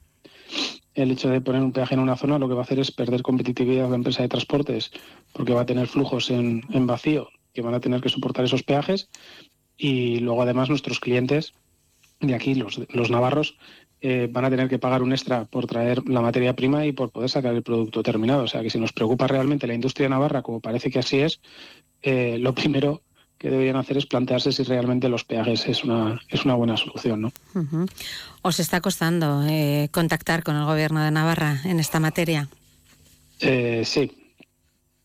El 0.95 1.11
hecho 1.11 1.29
de 1.29 1.41
poner 1.41 1.63
un 1.63 1.73
peaje 1.73 1.95
en 1.95 2.01
una 2.01 2.17
zona 2.17 2.39
lo 2.39 2.49
que 2.49 2.55
va 2.55 2.61
a 2.61 2.65
hacer 2.65 2.79
es 2.79 2.93
perder 2.93 3.23
competitividad 3.23 3.85
de 3.85 3.91
la 3.91 3.97
empresa 3.97 4.23
de 4.23 4.29
transportes, 4.29 4.93
porque 5.33 5.53
va 5.53 5.63
a 5.63 5.67
tener 5.67 5.89
flujos 5.89 6.31
en, 6.31 6.63
en 6.71 6.87
vacío 6.87 7.29
que 7.53 7.63
van 7.63 7.75
a 7.75 7.81
tener 7.81 8.01
que 8.01 8.09
soportar 8.09 8.45
esos 8.45 8.63
peajes 8.63 9.09
y 9.77 10.21
luego 10.21 10.43
además 10.43 10.69
nuestros 10.69 11.01
clientes 11.01 11.53
de 12.21 12.35
aquí, 12.35 12.55
los, 12.55 12.81
los 12.91 13.11
navarros, 13.11 13.57
eh, 14.03 14.29
van 14.31 14.47
a 14.47 14.51
tener 14.51 14.69
que 14.69 14.79
pagar 14.79 15.03
un 15.03 15.13
extra 15.13 15.45
por 15.45 15.67
traer 15.67 16.03
la 16.09 16.23
materia 16.23 16.55
prima 16.55 16.87
y 16.87 16.93
por 16.93 17.11
poder 17.11 17.29
sacar 17.29 17.55
el 17.55 17.63
producto 17.63 18.03
terminado. 18.03 18.45
O 18.45 18.49
sea 18.49 18.63
que 18.63 18.71
si 18.71 18.81
nos 18.81 18.93
preocupa 18.93 19.27
realmente 19.27 19.67
la 19.67 19.75
industria 19.75 20.09
navarra, 20.09 20.43
como 20.43 20.61
parece 20.61 20.91
que 20.91 20.99
así 20.99 21.19
es, 21.19 21.41
eh, 22.03 22.39
lo 22.39 22.55
primero 22.55 23.03
que 23.39 23.49
deberían 23.49 23.77
hacer 23.77 23.97
es 23.97 24.05
plantearse 24.05 24.53
si 24.53 24.63
realmente 24.65 25.09
los 25.09 25.25
peajes 25.25 25.67
es 25.67 25.83
una, 25.83 26.21
es 26.29 26.45
una 26.45 26.55
buena 26.55 26.77
solución. 26.77 27.23
¿no? 27.23 27.33
¿Os 28.43 28.61
está 28.61 28.83
costando 28.83 29.45
eh, 29.47 29.89
contactar 29.93 30.43
con 30.43 30.57
el 30.57 30.67
Gobierno 30.67 31.03
de 31.03 31.11
Navarra 31.11 31.61
en 31.65 31.81
esta 31.81 32.01
materia? 32.01 32.49
Eh, 33.41 33.83
sí. 33.87 34.13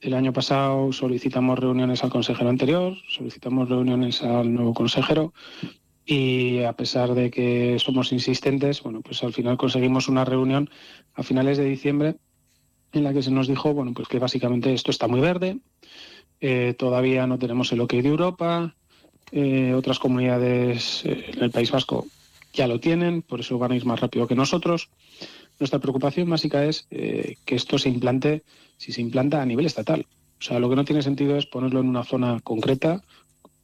El 0.01 0.13
año 0.13 0.33
pasado 0.33 0.91
solicitamos 0.91 1.57
reuniones 1.57 2.03
al 2.03 2.09
consejero 2.09 2.49
anterior, 2.49 2.93
solicitamos 3.09 3.69
reuniones 3.69 4.21
al 4.21 4.53
nuevo 4.53 4.73
consejero 4.73 5.33
y 6.05 6.61
a 6.63 6.73
pesar 6.73 7.15
de 7.15 7.31
que 7.31 7.77
somos 7.79 8.11
insistentes, 8.11 8.83
bueno, 8.83 9.01
pues 9.01 9.23
al 9.23 9.33
final 9.33 9.57
conseguimos 9.57 10.07
una 10.07 10.23
reunión 10.23 10.69
a 11.13 11.23
finales 11.23 11.57
de 11.57 11.65
diciembre 11.65 12.17
en 12.91 13.03
la 13.03 13.13
que 13.13 13.23
se 13.23 13.31
nos 13.31 13.47
dijo, 13.47 13.73
bueno, 13.73 13.93
pues 13.93 14.07
que 14.07 14.19
básicamente 14.19 14.73
esto 14.73 14.91
está 14.91 15.07
muy 15.07 15.19
verde, 15.19 15.59
eh, 16.39 16.75
todavía 16.77 17.27
no 17.27 17.39
tenemos 17.39 17.71
el 17.71 17.81
OK 17.81 17.93
de 17.93 18.07
Europa. 18.07 18.75
Eh, 19.31 19.73
otras 19.73 19.99
comunidades 19.99 21.03
eh, 21.05 21.31
en 21.33 21.43
el 21.43 21.51
País 21.51 21.71
Vasco 21.71 22.05
ya 22.53 22.67
lo 22.67 22.79
tienen, 22.79 23.21
por 23.21 23.39
eso 23.39 23.57
van 23.57 23.71
a 23.71 23.75
ir 23.75 23.85
más 23.85 23.99
rápido 23.99 24.27
que 24.27 24.35
nosotros. 24.35 24.89
Nuestra 25.59 25.79
preocupación 25.79 26.29
básica 26.29 26.65
es 26.65 26.87
que 26.89 27.55
esto 27.55 27.77
se 27.79 27.89
implante, 27.89 28.43
si 28.77 28.91
se 28.91 29.01
implanta 29.01 29.41
a 29.41 29.45
nivel 29.45 29.65
estatal. 29.65 30.05
O 30.39 30.41
sea, 30.41 30.59
lo 30.59 30.69
que 30.69 30.75
no 30.75 30.85
tiene 30.85 31.01
sentido 31.01 31.37
es 31.37 31.45
ponerlo 31.45 31.79
en 31.79 31.87
una 31.87 32.03
zona 32.03 32.39
concreta, 32.41 33.01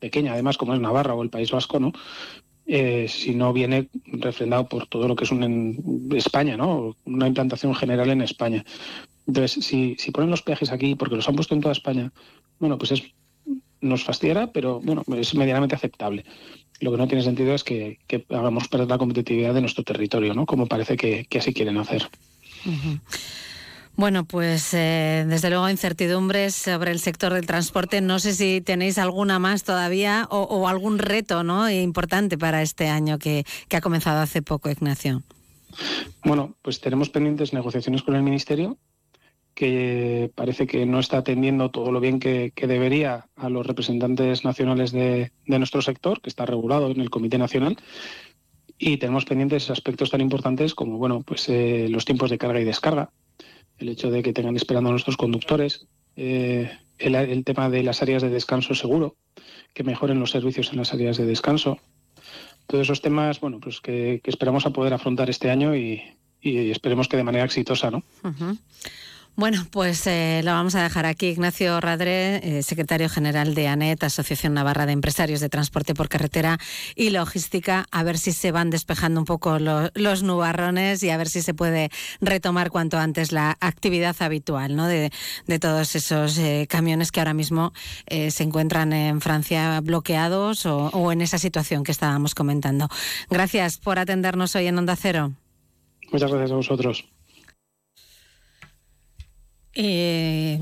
pequeña 0.02 0.34
además, 0.34 0.58
como 0.58 0.74
es 0.74 0.82
Navarra 0.82 1.14
o 1.14 1.24
el 1.24 1.30
País 1.30 1.52
Vasco, 1.52 1.80
¿no? 1.80 1.94
si 3.08 3.36
no 3.36 3.52
viene 3.52 3.90
refrendado 4.06 4.70
por 4.70 4.88
todo 4.88 5.06
lo 5.08 5.16
que 5.16 5.26
es 5.26 5.32
un, 5.32 5.44
en 5.44 6.10
España, 6.16 6.56
¿no? 6.56 6.96
Una 7.04 7.28
implantación 7.28 7.76
general 7.76 8.10
en 8.10 8.22
España. 8.22 8.64
Entonces, 9.28 9.66
si, 9.66 9.96
si 10.00 10.12
ponen 10.12 10.30
los 10.30 10.42
peajes 10.42 10.72
aquí, 10.72 10.96
porque 10.96 11.18
los 11.18 11.28
han 11.28 11.36
puesto 11.36 11.54
en 11.54 11.62
toda 11.62 11.74
España, 11.74 12.14
bueno, 12.60 12.78
pues 12.78 12.92
es, 12.92 13.04
nos 13.82 14.04
fastidiará, 14.04 14.52
pero 14.52 14.80
bueno, 14.80 15.04
es 15.18 15.36
medianamente 15.36 15.76
aceptable. 15.76 16.24
Lo 16.80 16.92
que 16.92 16.98
no 16.98 17.08
tiene 17.08 17.24
sentido 17.24 17.54
es 17.54 17.64
que, 17.64 18.00
hagamos 18.30 18.68
perder 18.68 18.88
la 18.88 18.98
competitividad 18.98 19.54
de 19.54 19.62
nuestro 19.62 19.84
territorio, 19.84 20.34
¿no? 20.34 20.46
Como 20.46 20.68
parece 20.68 20.98
que, 20.98 21.28
así 21.38 21.54
quieren 21.54 21.78
hacer. 21.78 22.08
Bueno, 23.95 24.25
pues 24.25 24.73
eh, 24.73 25.25
desde 25.27 25.49
luego 25.49 25.69
incertidumbres 25.69 26.56
sobre 26.56 26.91
el 26.91 26.99
sector 26.99 27.34
del 27.34 27.45
transporte. 27.45 28.01
No 28.01 28.19
sé 28.19 28.34
si 28.34 28.62
tenéis 28.62 28.97
alguna 28.97 29.38
más 29.38 29.63
todavía 29.63 30.27
o, 30.32 30.67
algún 30.67 30.97
reto 30.97 31.43
¿no? 31.43 31.69
importante 31.69 32.38
para 32.38 32.62
este 32.62 32.88
año 32.88 33.19
que, 33.19 33.45
ha 33.71 33.82
comenzado 33.82 34.21
hace 34.21 34.41
poco, 34.41 34.69
Ignacio. 34.69 35.21
Bueno, 36.23 36.56
pues 36.62 36.80
tenemos 36.82 37.10
pendientes 37.10 37.54
negociaciones 37.54 38.01
con 38.01 38.15
el 38.15 38.23
Ministerio 38.23 38.77
que 39.54 40.32
parece 40.34 40.65
que 40.65 40.86
no 40.86 40.99
está 40.99 41.17
atendiendo 41.17 41.71
todo 41.71 41.91
lo 41.91 41.99
bien 41.99 42.19
que, 42.19 42.54
debería 42.56 43.27
a 43.36 43.49
los 43.49 43.67
representantes 43.67 44.45
nacionales 44.45 44.93
de, 44.93 45.32
nuestro 45.45 45.82
sector, 45.82 46.21
que 46.21 46.30
está 46.30 46.45
regulado 46.45 46.89
en 46.89 47.01
el 47.01 47.10
Comité 47.10 47.38
Nacional. 47.38 47.77
Y 48.80 48.97
tenemos 48.97 49.25
pendientes 49.25 49.69
aspectos 49.69 50.10
tan 50.10 50.21
importantes 50.21 50.73
como 50.73 50.97
bueno, 50.97 51.21
pues, 51.21 51.49
eh, 51.49 51.88
los 51.89 52.06
tiempos 52.06 52.30
de 52.30 52.38
carga 52.38 52.62
y 52.62 52.63
descarga, 52.63 53.12
el 53.82 53.89
hecho 53.89 54.12
de 54.12 54.24
que 54.24 54.34
tengan 54.34 54.56
esperando 54.56 54.89
a 54.89 54.91
nuestros 54.91 55.17
conductores, 55.17 55.88
eh, 56.15 56.72
el, 56.98 57.44
tema 57.44 57.70
de 57.70 57.84
las 57.84 58.02
áreas 58.02 58.22
de 58.22 58.30
descanso 58.30 58.76
seguro, 58.76 59.15
que 59.74 59.84
mejoren 59.84 60.20
los 60.20 60.32
servicios 60.32 60.72
en 60.72 60.78
las 60.78 60.94
áreas 60.94 61.17
de 61.17 61.26
descanso. 61.26 61.80
Todos 62.67 62.84
esos 62.84 63.02
temas, 63.02 63.39
bueno, 63.39 63.60
pues 63.60 63.82
que, 63.82 64.22
esperamos 64.26 64.65
a 64.65 64.72
poder 64.72 64.94
afrontar 64.94 65.30
este 65.30 65.50
año 65.50 65.76
y, 65.76 66.02
esperemos 66.41 67.08
que 67.08 67.17
de 67.17 67.24
manera 67.24 67.46
exitosa, 67.46 67.91
¿no? 67.91 68.04
Bueno, 69.38 69.65
pues 69.72 70.06
eh, 70.08 70.41
lo 70.44 70.52
vamos 70.52 70.76
a 70.76 70.84
dejar 70.84 71.06
aquí. 71.06 71.28
Ignacio 71.28 71.80
Radre, 71.80 72.58
eh, 72.58 72.63
secretario 72.63 73.08
general 73.08 73.56
de 73.56 73.67
ANET, 73.67 74.04
Asociación 74.04 74.54
Navarra 74.54 74.86
de 74.86 74.91
Empresarios 74.91 75.39
de 75.39 75.48
Transporte 75.48 75.96
por 75.96 76.10
Carretera 76.10 76.60
y 76.96 77.12
Logística, 77.12 77.86
a 77.91 78.04
ver 78.04 78.17
si 78.17 78.34
se 78.34 78.52
van 78.52 78.70
despejando 78.70 79.22
un 79.22 79.26
poco 79.26 79.58
los 79.58 80.24
nubarrones 80.24 81.02
y 81.02 81.10
a 81.10 81.17
ver 81.17 81.30
si 81.30 81.41
se 81.41 81.54
puede 81.54 81.89
retomar 82.20 82.72
cuanto 82.72 82.98
antes 83.00 83.32
la 83.32 83.58
actividad 83.62 84.15
habitual 84.20 84.76
¿no? 84.76 84.86
de, 84.88 85.12
todos 85.60 85.96
esos 85.96 86.38
eh, 86.38 86.67
camiones 86.70 87.12
que 87.12 87.22
ahora 87.22 87.34
mismo 87.34 87.72
se 88.08 88.44
encuentran 88.44 88.94
en 88.94 89.22
Francia 89.22 89.80
bloqueados 89.82 90.65
o, 90.65 90.88
o 90.88 91.12
en 91.12 91.22
esa 91.22 91.38
situación 91.38 91.84
que 91.84 91.91
estábamos 91.91 92.36
comentando. 92.36 92.89
Gracias 93.30 93.78
por 93.78 93.98
atendernos 93.98 94.56
hoy 94.56 94.67
en 94.67 94.78
Onda 94.78 94.96
Cero. 94.96 95.32
Muchas 96.12 96.30
gracias 96.30 96.52
a 96.52 96.56
vosotros. 96.56 97.06
Y, 99.74 100.58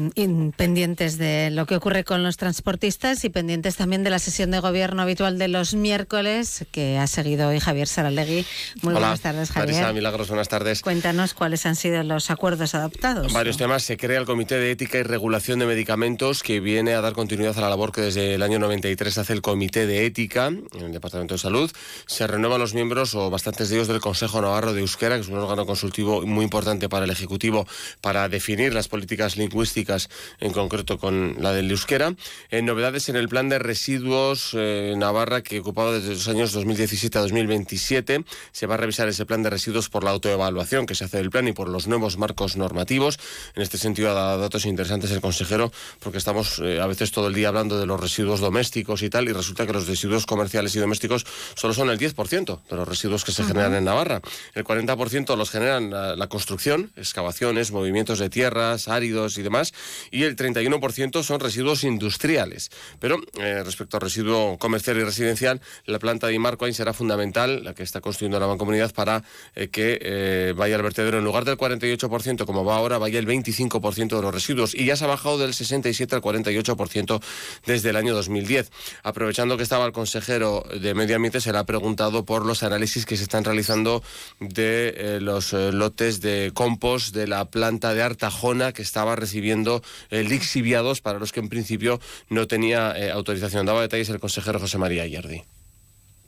pendientes 0.56 1.18
de 1.18 1.50
lo 1.50 1.66
que 1.66 1.76
ocurre 1.76 2.04
con 2.04 2.22
los 2.22 2.38
transportistas 2.38 3.24
y 3.26 3.30
pendientes 3.30 3.76
también 3.76 4.04
de 4.04 4.12
la 4.12 4.20
sesión 4.20 4.52
de 4.52 4.60
gobierno 4.60 5.02
habitual 5.02 5.40
de 5.40 5.48
los 5.48 5.74
miércoles 5.74 6.66
que 6.72 7.00
ha 7.00 7.08
seguido 7.08 7.48
hoy 7.50 7.60
Javier 7.60 7.88
Saralegui. 7.88 8.46
Muy 8.84 8.94
buenas 8.94 9.22
tardes, 9.22 9.50
Javier. 9.50 9.74
Marisa, 9.74 9.94
Milagros, 9.94 10.28
buenas 10.28 10.48
tardes. 10.48 10.82
Cuéntanos 10.82 11.34
cuáles 11.34 11.66
han 11.66 11.76
sido 11.76 12.04
los 12.04 12.30
acuerdos 12.30 12.76
adoptados. 12.76 13.34
Varios 13.34 13.58
temas. 13.58 13.82
Se 13.82 13.98
crea 13.98 14.20
el 14.20 14.26
Comité 14.26 14.60
de 14.60 14.70
Ética 14.70 15.00
y 15.00 15.04
Regulación 15.04 15.58
de 15.58 15.66
Medicamentos 15.66 16.44
que 16.44 16.60
viene 16.60 16.94
a 16.94 17.02
dar 17.02 17.14
continuidad 17.14 17.58
a 17.58 17.62
la 17.62 17.70
labor 17.70 17.92
que 17.92 18.02
desde 18.02 18.36
el 18.36 18.44
año 18.44 18.60
93 18.60 19.18
hace 19.18 19.34
el 19.34 19.42
Comité 19.42 19.88
de 19.88 20.06
Ética 20.06 20.48
en 20.48 20.86
el 20.86 20.92
Departamento 20.92 21.34
de 21.34 21.40
Salud. 21.40 21.72
Se 22.06 22.28
renuevan 22.28 22.60
los 22.60 22.76
miembros 22.76 23.16
o 23.16 23.32
bastantes 23.32 23.70
de 23.70 23.78
ellos 23.78 23.88
del 23.88 24.02
Consejo 24.02 24.40
Navarro 24.40 24.74
de 24.74 24.82
Euskera, 24.82 25.16
que 25.16 25.22
es 25.22 25.30
un 25.30 25.40
órgano 25.40 25.66
consultivo 25.66 26.22
muy 26.28 26.44
importante 26.44 26.90
para 26.90 27.06
el 27.06 27.12
Ejecutivo 27.12 27.68
para 28.02 28.30
definir 28.30 28.72
las 28.72 28.88
políticas 28.88 28.99
políticas 29.00 29.38
lingüísticas, 29.38 30.10
en 30.42 30.52
concreto 30.52 30.98
con 30.98 31.38
la 31.40 31.54
del 31.54 31.72
euskera. 31.72 32.16
En 32.52 32.66
novedades 32.66 33.08
en 33.08 33.16
el 33.16 33.30
plan 33.30 33.48
de 33.48 33.58
residuos 33.58 34.52
eh, 34.54 34.94
Navarra 34.98 35.42
que 35.42 35.62
ocupaba 35.62 35.94
desde 35.94 36.10
los 36.10 36.28
años 36.28 36.52
2017 36.52 37.18
a 37.18 37.22
2027. 37.22 38.26
Se 38.52 38.68
va 38.68 38.74
a 38.74 38.78
revisar 38.78 39.08
ese 39.08 39.26
plan 39.26 39.42
de 39.42 39.50
residuos 39.50 39.88
por 39.88 40.04
la 40.04 40.12
autoevaluación 40.12 40.86
que 40.86 40.96
se 40.96 41.06
hace 41.06 41.16
del 41.16 41.30
plan 41.30 41.48
y 41.48 41.54
por 41.54 41.70
los 41.70 41.88
nuevos 41.88 42.18
marcos 42.18 42.58
normativos. 42.58 43.20
En 43.56 43.62
este 43.62 43.78
sentido 43.78 44.12
ha 44.12 44.14
dado 44.14 44.42
datos 44.42 44.66
interesantes 44.66 45.12
el 45.12 45.22
consejero 45.22 45.72
porque 46.02 46.18
estamos 46.18 46.60
eh, 46.60 46.82
a 46.82 46.88
veces 46.88 47.14
todo 47.14 47.30
el 47.30 47.34
día 47.34 47.48
hablando 47.48 47.80
de 47.80 47.86
los 47.86 48.02
residuos 48.02 48.42
domésticos 48.42 49.02
y 49.02 49.10
tal 49.10 49.30
y 49.30 49.32
resulta 49.32 49.66
que 49.66 49.72
los 49.72 49.88
residuos 49.88 50.26
comerciales 50.26 50.76
y 50.76 50.80
domésticos 50.80 51.26
solo 51.56 51.74
son 51.74 51.90
el 51.90 51.98
10% 51.98 52.60
de 52.70 52.76
los 52.76 52.86
residuos 52.86 53.24
que 53.24 53.32
se 53.32 53.46
generan 53.46 53.76
en 53.76 53.86
Navarra. 53.86 54.20
El 54.56 54.66
40% 54.66 55.38
los 55.38 55.52
generan 55.52 55.90
la, 55.90 56.18
la 56.18 56.28
construcción, 56.28 56.92
excavaciones, 56.98 57.72
movimientos 57.72 58.20
de 58.20 58.30
tierras, 58.30 58.89
áridos 58.90 59.38
y 59.38 59.42
demás, 59.42 59.74
y 60.12 60.24
el 60.24 60.36
31% 60.36 61.24
son 61.24 61.40
residuos 61.40 61.84
industriales. 61.84 62.72
Pero 63.00 63.20
eh, 63.40 63.64
respecto 63.64 63.98
al 63.98 64.02
residuo 64.02 64.58
comercial 64.58 64.98
y 64.98 65.04
residencial, 65.04 65.62
la 65.86 66.00
planta 66.00 66.28
de 66.28 66.34
Imarcoain 66.34 66.74
será 66.74 66.94
fundamental, 66.94 67.64
la 67.64 67.74
que 67.74 67.84
está 67.84 68.02
construyendo 68.02 68.40
la 68.40 68.48
mancomunidad, 68.48 68.94
para 68.94 69.24
eh, 69.56 69.70
que 69.70 70.00
eh, 70.02 70.54
vaya 70.56 70.76
al 70.76 70.84
vertedero 70.84 71.20
en 71.20 71.24
lugar 71.24 71.46
del 71.46 71.58
48% 71.58 72.46
como 72.46 72.66
va 72.66 72.78
ahora, 72.78 72.98
vaya 72.98 73.20
el 73.20 73.28
25% 73.28 74.16
de 74.16 74.22
los 74.22 74.34
residuos 74.34 74.76
y 74.76 74.86
ya 74.86 74.96
se 74.96 75.06
ha 75.06 75.08
bajado 75.08 75.38
del 75.38 75.54
67 75.54 76.16
al 76.16 76.22
48% 76.22 77.22
desde 77.66 77.90
el 77.90 77.96
año 77.96 78.14
2010. 78.14 78.72
Aprovechando 79.04 79.58
que 79.58 79.64
estaba 79.64 79.86
el 79.86 79.92
consejero 79.92 80.64
de 80.80 80.94
Medio 80.94 81.16
Ambiente, 81.16 81.42
se 81.42 81.52
le 81.52 81.58
ha 81.58 81.66
preguntado 81.66 82.26
por 82.26 82.46
los 82.46 82.64
análisis 82.64 83.06
que 83.06 83.18
se 83.18 83.24
están 83.24 83.44
realizando 83.44 84.04
de 84.40 85.20
los 85.22 85.54
lotes 85.54 86.22
de 86.22 86.52
compost 86.54 87.14
de 87.16 87.28
la 87.28 87.46
planta 87.50 87.94
de 87.94 88.02
Artajona 88.02 88.74
que 88.74 88.79
estaba 88.82 89.16
recibiendo 89.16 89.82
eh, 90.10 90.24
lixiviados 90.24 91.02
para 91.02 91.20
los 91.20 91.32
que 91.32 91.40
en 91.40 91.50
principio 91.50 92.00
no 92.30 92.48
tenía 92.48 92.94
eh, 92.98 93.12
autorización. 93.12 93.66
Daba 93.66 93.82
detalles 93.82 94.10
el 94.10 94.20
consejero 94.20 94.60
José 94.60 94.78
María 94.78 95.06
Yardi. 95.08 95.44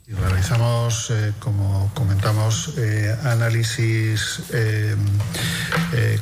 Realizamos, 0.08 1.10
eh, 1.10 1.32
como 1.38 1.90
comentamos, 1.94 2.74
eh, 2.76 3.16
análisis 3.22 4.42
eh, 4.52 4.96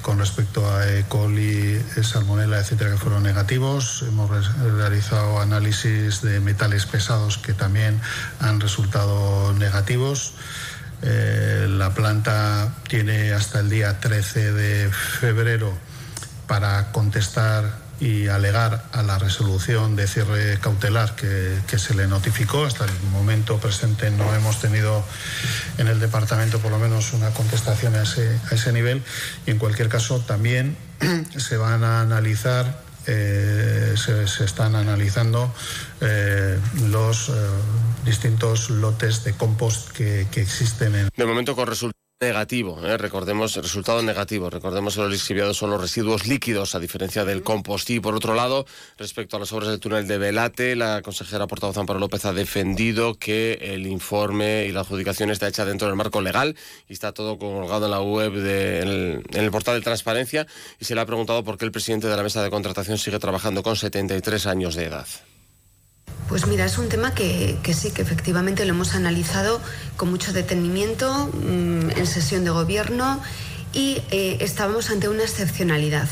con 0.02 0.18
respecto 0.18 0.68
a 0.70 0.86
E. 0.86 1.04
coli, 1.08 1.80
eh, 1.96 2.02
salmonella, 2.02 2.58
etcétera, 2.60 2.90
que 2.90 2.98
fueron 2.98 3.22
negativos. 3.22 4.02
Hemos 4.06 4.28
re- 4.30 4.70
realizado 4.76 5.40
análisis 5.40 6.20
de 6.20 6.40
metales 6.40 6.84
pesados 6.84 7.38
que 7.38 7.54
también 7.54 7.98
han 8.38 8.60
resultado 8.60 9.52
negativos. 9.54 10.34
La 11.02 11.94
planta 11.94 12.74
tiene 12.86 13.32
hasta 13.32 13.60
el 13.60 13.70
día 13.70 13.98
13 14.00 14.52
de 14.52 14.90
febrero 14.90 15.72
para 16.50 16.90
contestar 16.90 17.62
y 18.00 18.26
alegar 18.26 18.82
a 18.90 19.04
la 19.04 19.20
resolución 19.20 19.94
de 19.94 20.08
cierre 20.08 20.58
cautelar 20.58 21.14
que, 21.14 21.78
se 21.78 21.94
le 21.94 22.08
notificó. 22.08 22.64
Hasta 22.64 22.86
el 22.86 22.90
momento 23.12 23.58
presente 23.58 24.10
no 24.10 24.34
hemos 24.34 24.58
tenido 24.60 25.04
en 25.78 25.86
el 25.86 26.00
departamento 26.00 26.58
por 26.58 26.72
lo 26.72 26.80
menos 26.80 27.12
una 27.12 27.30
contestación 27.30 27.94
a 27.94 28.02
ese, 28.02 28.36
a 28.50 28.56
ese 28.56 28.72
nivel 28.72 29.00
y 29.46 29.52
en 29.52 29.58
cualquier 29.58 29.88
caso 29.88 30.18
también 30.18 30.76
se 31.36 31.56
van 31.56 31.84
a 31.84 32.00
analizar 32.00 32.82
eh, 33.06 33.94
se, 33.96 34.44
están 34.44 34.74
analizando 34.74 35.54
eh, 36.00 36.58
los 36.88 37.28
eh, 37.28 37.32
distintos 38.04 38.70
lotes 38.70 39.22
de 39.22 39.34
compost 39.34 39.90
que, 39.92 40.26
existen 40.34 40.96
en 40.96 41.08
De 41.16 41.26
momento 41.26 41.54
con 41.54 41.66
negativo, 42.22 42.78
¿eh? 42.85 42.98
recordemos, 42.98 43.56
resultado 43.56 44.02
negativo, 44.02 44.50
recordemos 44.50 44.94
que 44.94 45.00
los 45.00 45.11
lixiviados 45.11 45.56
son 45.56 45.70
los 45.70 45.80
residuos 45.80 46.26
líquidos 46.26 46.74
a 46.74 46.78
diferencia 46.78 47.24
del 47.24 47.42
compost. 47.42 47.88
Y 47.88 47.98
por 47.98 48.14
otro 48.14 48.35
lado, 48.35 48.66
respecto 48.98 49.38
a 49.38 49.40
las 49.40 49.50
obras 49.54 49.70
del 49.70 49.80
túnel 49.80 50.06
de 50.06 50.18
Velate, 50.18 50.76
la 50.76 51.00
consejera 51.00 51.46
portavoz 51.46 51.78
Amparo 51.78 51.98
López 51.98 52.26
ha 52.26 52.35
defendido 52.35 53.14
que 53.14 53.54
el 53.62 53.87
informe 53.87 54.66
y 54.66 54.72
la 54.72 54.80
adjudicación 54.80 55.30
está 55.30 55.48
hecha 55.48 55.64
dentro 55.64 55.88
del 55.88 55.96
marco 55.96 56.20
legal 56.20 56.56
y 56.90 56.92
está 56.92 57.12
todo 57.12 57.38
colgado 57.38 57.87
en 57.87 57.90
la 57.90 58.02
web, 58.02 58.35
de, 58.35 59.22
en, 59.33 59.42
el, 59.42 59.50
portal 59.50 59.76
de 59.76 59.80
transparencia 59.80 60.46
y 60.78 60.85
se 60.85 60.94
le 60.94 61.00
ha 61.00 61.06
preguntado 61.06 61.42
por 61.42 61.56
qué 61.56 61.64
el 61.64 61.72
presidente 61.72 62.06
de 62.06 62.16
la 62.18 62.22
mesa 62.22 62.42
de 62.42 62.50
contratación 62.50 62.98
sigue 62.98 63.18
trabajando 63.18 63.62
con 63.62 63.76
73 63.76 64.46
años 64.46 64.74
de 64.74 64.85
edad. 64.85 65.06
Pues 66.28 66.46
mira, 66.46 66.64
es 66.64 66.78
un 66.78 66.88
tema 66.88 67.12
que, 67.14 67.59
sí, 67.74 67.90
que 67.90 68.02
efectivamente 68.02 68.64
lo 68.64 68.70
hemos 68.70 68.94
analizado 68.94 69.61
con 69.96 70.11
mucho 70.11 70.33
detenimiento 70.33 71.26
mm, 71.26 71.90
en 71.96 72.06
sesión 72.06 72.44
de 72.44 72.50
gobierno 72.50 73.20
y 73.72 74.02
eh, 74.11 74.38
estábamos 74.40 74.90
ante 74.90 75.09
una 75.09 75.22
excepcionalidad, 75.22 76.09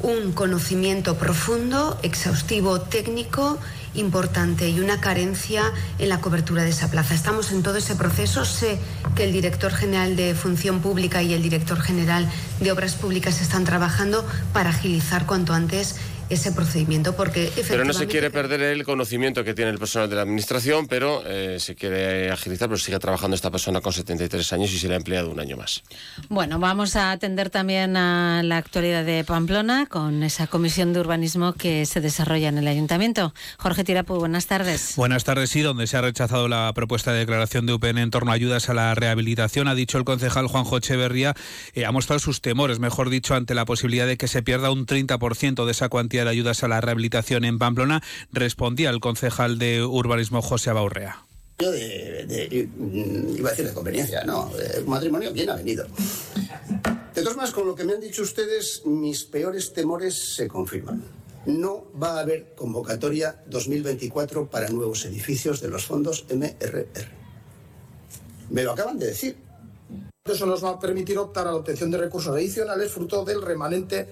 un 0.00 0.32
conocimiento 0.32 1.16
profundo, 1.16 1.98
exhaustivo, 2.02 2.80
técnico 2.80 3.58
importante 3.96 4.68
y 4.68 4.80
una 4.80 5.00
carencia 5.00 5.72
en 5.98 6.08
la 6.08 6.20
cobertura 6.20 6.62
de 6.62 6.70
esa 6.70 6.90
plaza. 6.90 7.14
Estamos 7.14 7.50
en 7.52 7.62
todo 7.62 7.76
ese 7.76 7.96
proceso. 7.96 8.44
Sé 8.44 8.78
que 9.14 9.24
el 9.24 9.32
director 9.32 9.72
general 9.72 10.16
de 10.16 10.34
Función 10.34 10.80
Pública 10.80 11.22
y 11.22 11.32
el 11.32 11.42
director 11.42 11.80
general 11.80 12.28
de 12.60 12.72
Obras 12.72 12.94
Públicas 12.94 13.40
están 13.40 13.64
trabajando 13.64 14.26
para 14.52 14.70
agilizar 14.70 15.26
cuanto 15.26 15.54
antes 15.54 15.96
ese 16.28 16.52
procedimiento 16.52 17.14
porque 17.14 17.50
Pero 17.68 17.84
no 17.84 17.92
se 17.92 18.06
quiere 18.06 18.30
perder 18.30 18.62
el 18.62 18.84
conocimiento 18.84 19.44
que 19.44 19.54
tiene 19.54 19.70
el 19.70 19.78
personal 19.78 20.10
de 20.10 20.16
la 20.16 20.22
administración, 20.22 20.88
pero 20.88 21.22
eh, 21.26 21.58
se 21.60 21.74
quiere 21.74 22.30
agilizar, 22.30 22.68
pero 22.68 22.78
sigue 22.78 22.98
trabajando 22.98 23.34
esta 23.34 23.50
persona 23.50 23.80
con 23.80 23.92
73 23.92 24.52
años 24.52 24.72
y 24.72 24.78
se 24.78 24.88
le 24.88 24.94
ha 24.94 24.96
empleado 24.96 25.30
un 25.30 25.38
año 25.38 25.56
más. 25.56 25.82
Bueno, 26.28 26.58
vamos 26.58 26.96
a 26.96 27.12
atender 27.12 27.50
también 27.50 27.96
a 27.96 28.42
la 28.42 28.56
actualidad 28.56 29.04
de 29.04 29.24
Pamplona 29.24 29.86
con 29.86 30.22
esa 30.22 30.46
comisión 30.46 30.92
de 30.92 31.00
urbanismo 31.00 31.52
que 31.52 31.86
se 31.86 32.00
desarrolla 32.00 32.48
en 32.48 32.58
el 32.58 32.66
ayuntamiento. 32.66 33.32
Jorge 33.58 33.84
Tirapu, 33.84 34.16
buenas 34.16 34.46
tardes. 34.46 34.94
Buenas 34.96 35.24
tardes, 35.24 35.50
sí, 35.50 35.60
donde 35.60 35.86
se 35.86 35.96
ha 35.96 36.00
rechazado 36.00 36.48
la 36.48 36.72
propuesta 36.74 37.12
de 37.12 37.20
declaración 37.20 37.66
de 37.66 37.74
UPN 37.74 37.98
en 37.98 38.10
torno 38.10 38.32
a 38.32 38.34
ayudas 38.34 38.68
a 38.68 38.74
la 38.74 38.94
rehabilitación. 38.94 39.68
Ha 39.68 39.74
dicho 39.74 39.98
el 39.98 40.04
concejal 40.04 40.48
Juanjo 40.48 40.76
Echeverría, 40.76 41.34
eh, 41.74 41.84
ha 41.84 41.92
mostrado 41.92 42.18
sus 42.18 42.40
temores, 42.40 42.78
mejor 42.78 43.10
dicho, 43.10 43.34
ante 43.34 43.54
la 43.54 43.64
posibilidad 43.64 44.06
de 44.06 44.16
que 44.16 44.28
se 44.28 44.42
pierda 44.42 44.70
un 44.70 44.86
30% 44.86 45.64
de 45.64 45.72
esa 45.72 45.88
cuantía 45.88 46.15
de 46.24 46.30
ayudas 46.30 46.62
a 46.64 46.68
la 46.68 46.80
rehabilitación 46.80 47.44
en 47.44 47.58
Pamplona. 47.58 48.02
Respondía 48.32 48.90
el 48.90 49.00
concejal 49.00 49.58
de 49.58 49.84
urbanismo 49.84 50.42
José 50.42 50.70
Abaurrea. 50.70 51.22
Yo 51.58 51.70
de, 51.70 52.26
de- 52.26 52.68
mm, 52.76 53.36
iba 53.38 53.48
a 53.48 53.52
decir 53.52 53.66
de 53.66 53.72
conveniencia, 53.72 54.24
no, 54.24 54.50
un 54.82 54.88
matrimonio 54.90 55.32
bien 55.32 55.48
avenido. 55.50 55.86
De 57.14 57.22
todas 57.22 57.36
maneras, 57.36 57.54
con 57.54 57.66
lo 57.66 57.74
que 57.74 57.84
me 57.84 57.94
han 57.94 58.00
dicho 58.00 58.22
ustedes, 58.22 58.82
mis 58.84 59.24
peores 59.24 59.72
temores 59.72 60.34
se 60.34 60.48
confirman. 60.48 61.02
No 61.46 61.86
va 62.00 62.18
a 62.18 62.20
haber 62.20 62.54
convocatoria 62.54 63.40
2024 63.46 64.50
para 64.50 64.68
nuevos 64.68 65.04
edificios 65.06 65.60
de 65.62 65.68
los 65.68 65.86
fondos 65.86 66.26
MRR. 66.28 67.06
Me 68.50 68.62
lo 68.64 68.72
acaban 68.72 68.98
de 68.98 69.06
decir. 69.06 69.36
Eso 70.24 70.44
nos 70.44 70.62
va 70.64 70.70
a 70.70 70.80
permitir 70.80 71.16
optar 71.18 71.46
a 71.46 71.52
la 71.52 71.56
obtención 71.56 71.90
de 71.90 71.98
recursos 71.98 72.34
adicionales 72.34 72.90
fruto 72.90 73.24
del 73.24 73.40
remanente 73.42 74.08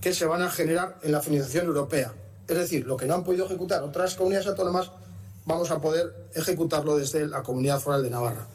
que 0.00 0.14
se 0.14 0.26
van 0.26 0.42
a 0.42 0.50
generar 0.50 0.98
en 1.02 1.12
la 1.12 1.20
financiación 1.20 1.66
europea. 1.66 2.12
Es 2.48 2.56
decir, 2.56 2.86
lo 2.86 2.96
que 2.96 3.06
no 3.06 3.14
han 3.14 3.24
podido 3.24 3.46
ejecutar 3.46 3.82
otras 3.82 4.14
comunidades 4.14 4.46
autónomas, 4.46 4.90
vamos 5.44 5.70
a 5.70 5.80
poder 5.80 6.28
ejecutarlo 6.34 6.96
desde 6.96 7.26
la 7.26 7.42
Comunidad 7.42 7.80
Foral 7.80 8.02
de 8.02 8.10
Navarra. 8.10 8.46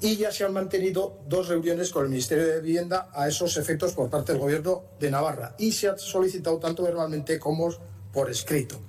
Y 0.00 0.16
ya 0.16 0.32
se 0.32 0.44
han 0.44 0.54
mantenido 0.54 1.18
dos 1.28 1.48
reuniones 1.48 1.90
con 1.90 2.04
el 2.04 2.10
Ministerio 2.10 2.46
de 2.46 2.60
Vivienda 2.60 3.10
a 3.12 3.28
esos 3.28 3.56
efectos 3.58 3.92
por 3.92 4.08
parte 4.08 4.32
del 4.32 4.40
Gobierno 4.40 4.82
de 4.98 5.10
Navarra. 5.10 5.54
Y 5.58 5.72
se 5.72 5.88
ha 5.88 5.98
solicitado 5.98 6.58
tanto 6.58 6.82
verbalmente 6.82 7.38
como 7.38 7.70
por 8.12 8.30
escrito. 8.30 8.80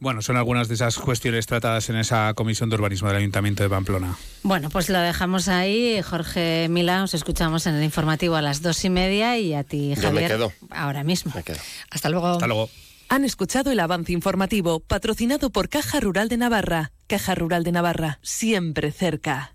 Bueno, 0.00 0.22
son 0.22 0.36
algunas 0.36 0.68
de 0.68 0.74
esas 0.74 0.96
cuestiones 0.96 1.46
tratadas 1.46 1.88
en 1.90 1.96
esa 1.96 2.32
comisión 2.34 2.70
de 2.70 2.76
urbanismo 2.76 3.08
del 3.08 3.16
Ayuntamiento 3.16 3.64
de 3.64 3.68
Pamplona. 3.68 4.16
Bueno, 4.44 4.70
pues 4.70 4.88
lo 4.88 4.98
dejamos 5.00 5.48
ahí. 5.48 6.00
Jorge 6.02 6.68
Mila, 6.70 7.02
os 7.02 7.14
escuchamos 7.14 7.66
en 7.66 7.74
el 7.74 7.82
informativo 7.82 8.36
a 8.36 8.42
las 8.42 8.62
dos 8.62 8.84
y 8.84 8.90
media 8.90 9.36
y 9.38 9.54
a 9.54 9.64
ti, 9.64 9.94
Yo 9.96 10.02
me 10.12 10.20
Javier, 10.22 10.30
quedo. 10.30 10.52
ahora 10.70 11.02
mismo. 11.02 11.32
Hasta 11.90 12.08
luego. 12.10 12.28
Hasta 12.28 12.46
luego. 12.46 12.70
Han 13.08 13.24
escuchado 13.24 13.72
el 13.72 13.80
avance 13.80 14.12
informativo 14.12 14.80
patrocinado 14.80 15.50
por 15.50 15.68
Caja 15.68 15.98
Rural 15.98 16.28
de 16.28 16.36
Navarra. 16.36 16.92
Caja 17.08 17.34
Rural 17.34 17.64
de 17.64 17.72
Navarra, 17.72 18.18
siempre 18.22 18.92
cerca. 18.92 19.54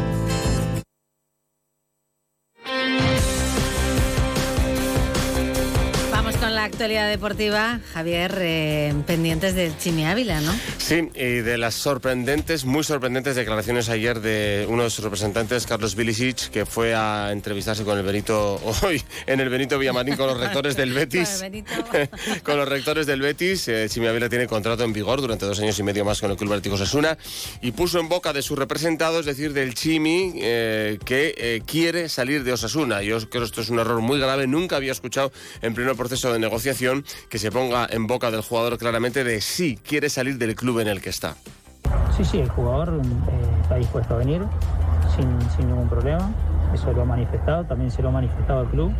La 6.61 6.65
actualidad 6.65 7.09
deportiva, 7.09 7.79
Javier, 7.91 8.37
eh, 8.37 8.93
pendientes 9.07 9.55
del 9.55 9.75
Chimi 9.79 10.05
Ávila, 10.05 10.41
¿no? 10.41 10.53
Sí, 10.77 11.09
y 11.15 11.41
de 11.41 11.57
las 11.57 11.73
sorprendentes, 11.73 12.65
muy 12.65 12.83
sorprendentes 12.83 13.35
declaraciones 13.35 13.89
ayer 13.89 14.21
de 14.21 14.67
uno 14.69 14.83
de 14.83 14.91
sus 14.91 15.03
representantes, 15.03 15.65
Carlos 15.65 15.95
Bilicic, 15.95 16.51
que 16.51 16.67
fue 16.67 16.93
a 16.93 17.31
entrevistarse 17.31 17.83
con 17.83 17.97
el 17.97 18.03
Benito 18.03 18.61
hoy 18.83 19.01
en 19.25 19.39
el 19.39 19.49
Benito 19.49 19.79
Villamarín 19.79 20.15
con 20.15 20.27
los 20.27 20.39
rectores 20.39 20.75
del 20.75 20.93
Betis. 20.93 21.43
con 22.43 22.57
los 22.57 22.69
rectores 22.69 23.07
del 23.07 23.21
Betis. 23.21 23.67
Eh, 23.67 23.87
Chimi 23.89 24.05
Ávila 24.05 24.29
tiene 24.29 24.45
contrato 24.45 24.83
en 24.83 24.93
vigor 24.93 25.19
durante 25.19 25.47
dos 25.47 25.59
años 25.59 25.79
y 25.79 25.81
medio 25.81 26.05
más 26.05 26.21
con 26.21 26.29
el 26.29 26.37
Club 26.37 26.51
Atlético 26.51 26.77
Sasuna 26.77 27.17
y 27.63 27.71
puso 27.71 27.99
en 27.99 28.07
boca 28.07 28.33
de 28.33 28.43
su 28.43 28.55
representado, 28.55 29.19
es 29.19 29.25
decir, 29.25 29.53
del 29.53 29.73
Chimi, 29.73 30.33
eh, 30.35 30.99
que 31.05 31.33
eh, 31.35 31.63
quiere 31.65 32.07
salir 32.07 32.43
de 32.43 32.53
Osasuna. 32.53 33.01
Yo 33.01 33.17
creo 33.17 33.41
que 33.41 33.47
esto 33.47 33.61
es 33.61 33.69
un 33.69 33.79
error 33.79 33.99
muy 34.01 34.19
grave. 34.19 34.45
Nunca 34.45 34.75
había 34.75 34.91
escuchado 34.91 35.31
en 35.63 35.73
pleno 35.73 35.95
proceso 35.95 36.31
de 36.31 36.37
negociación 36.37 36.50
que 37.29 37.39
se 37.39 37.51
ponga 37.51 37.87
en 37.89 38.07
boca 38.07 38.29
del 38.29 38.41
jugador 38.41 38.77
claramente 38.77 39.23
de 39.23 39.39
sí 39.39 39.79
quiere 39.87 40.09
salir 40.09 40.37
del 40.37 40.55
club 40.55 40.79
en 40.79 40.89
el 40.89 41.01
que 41.01 41.09
está. 41.09 41.35
Sí, 42.15 42.25
sí, 42.25 42.39
el 42.39 42.49
jugador 42.49 42.99
eh, 43.01 43.61
está 43.61 43.75
dispuesto 43.75 44.15
a 44.15 44.17
venir 44.17 44.41
sin, 45.15 45.25
sin, 45.51 45.67
ningún 45.67 45.87
problema. 45.87 46.29
Eso 46.73 46.91
lo 46.91 47.03
ha 47.03 47.05
manifestado, 47.05 47.63
también 47.65 47.89
se 47.89 48.01
lo 48.01 48.09
ha 48.09 48.11
manifestado 48.11 48.61
al 48.61 48.69
club. 48.69 48.91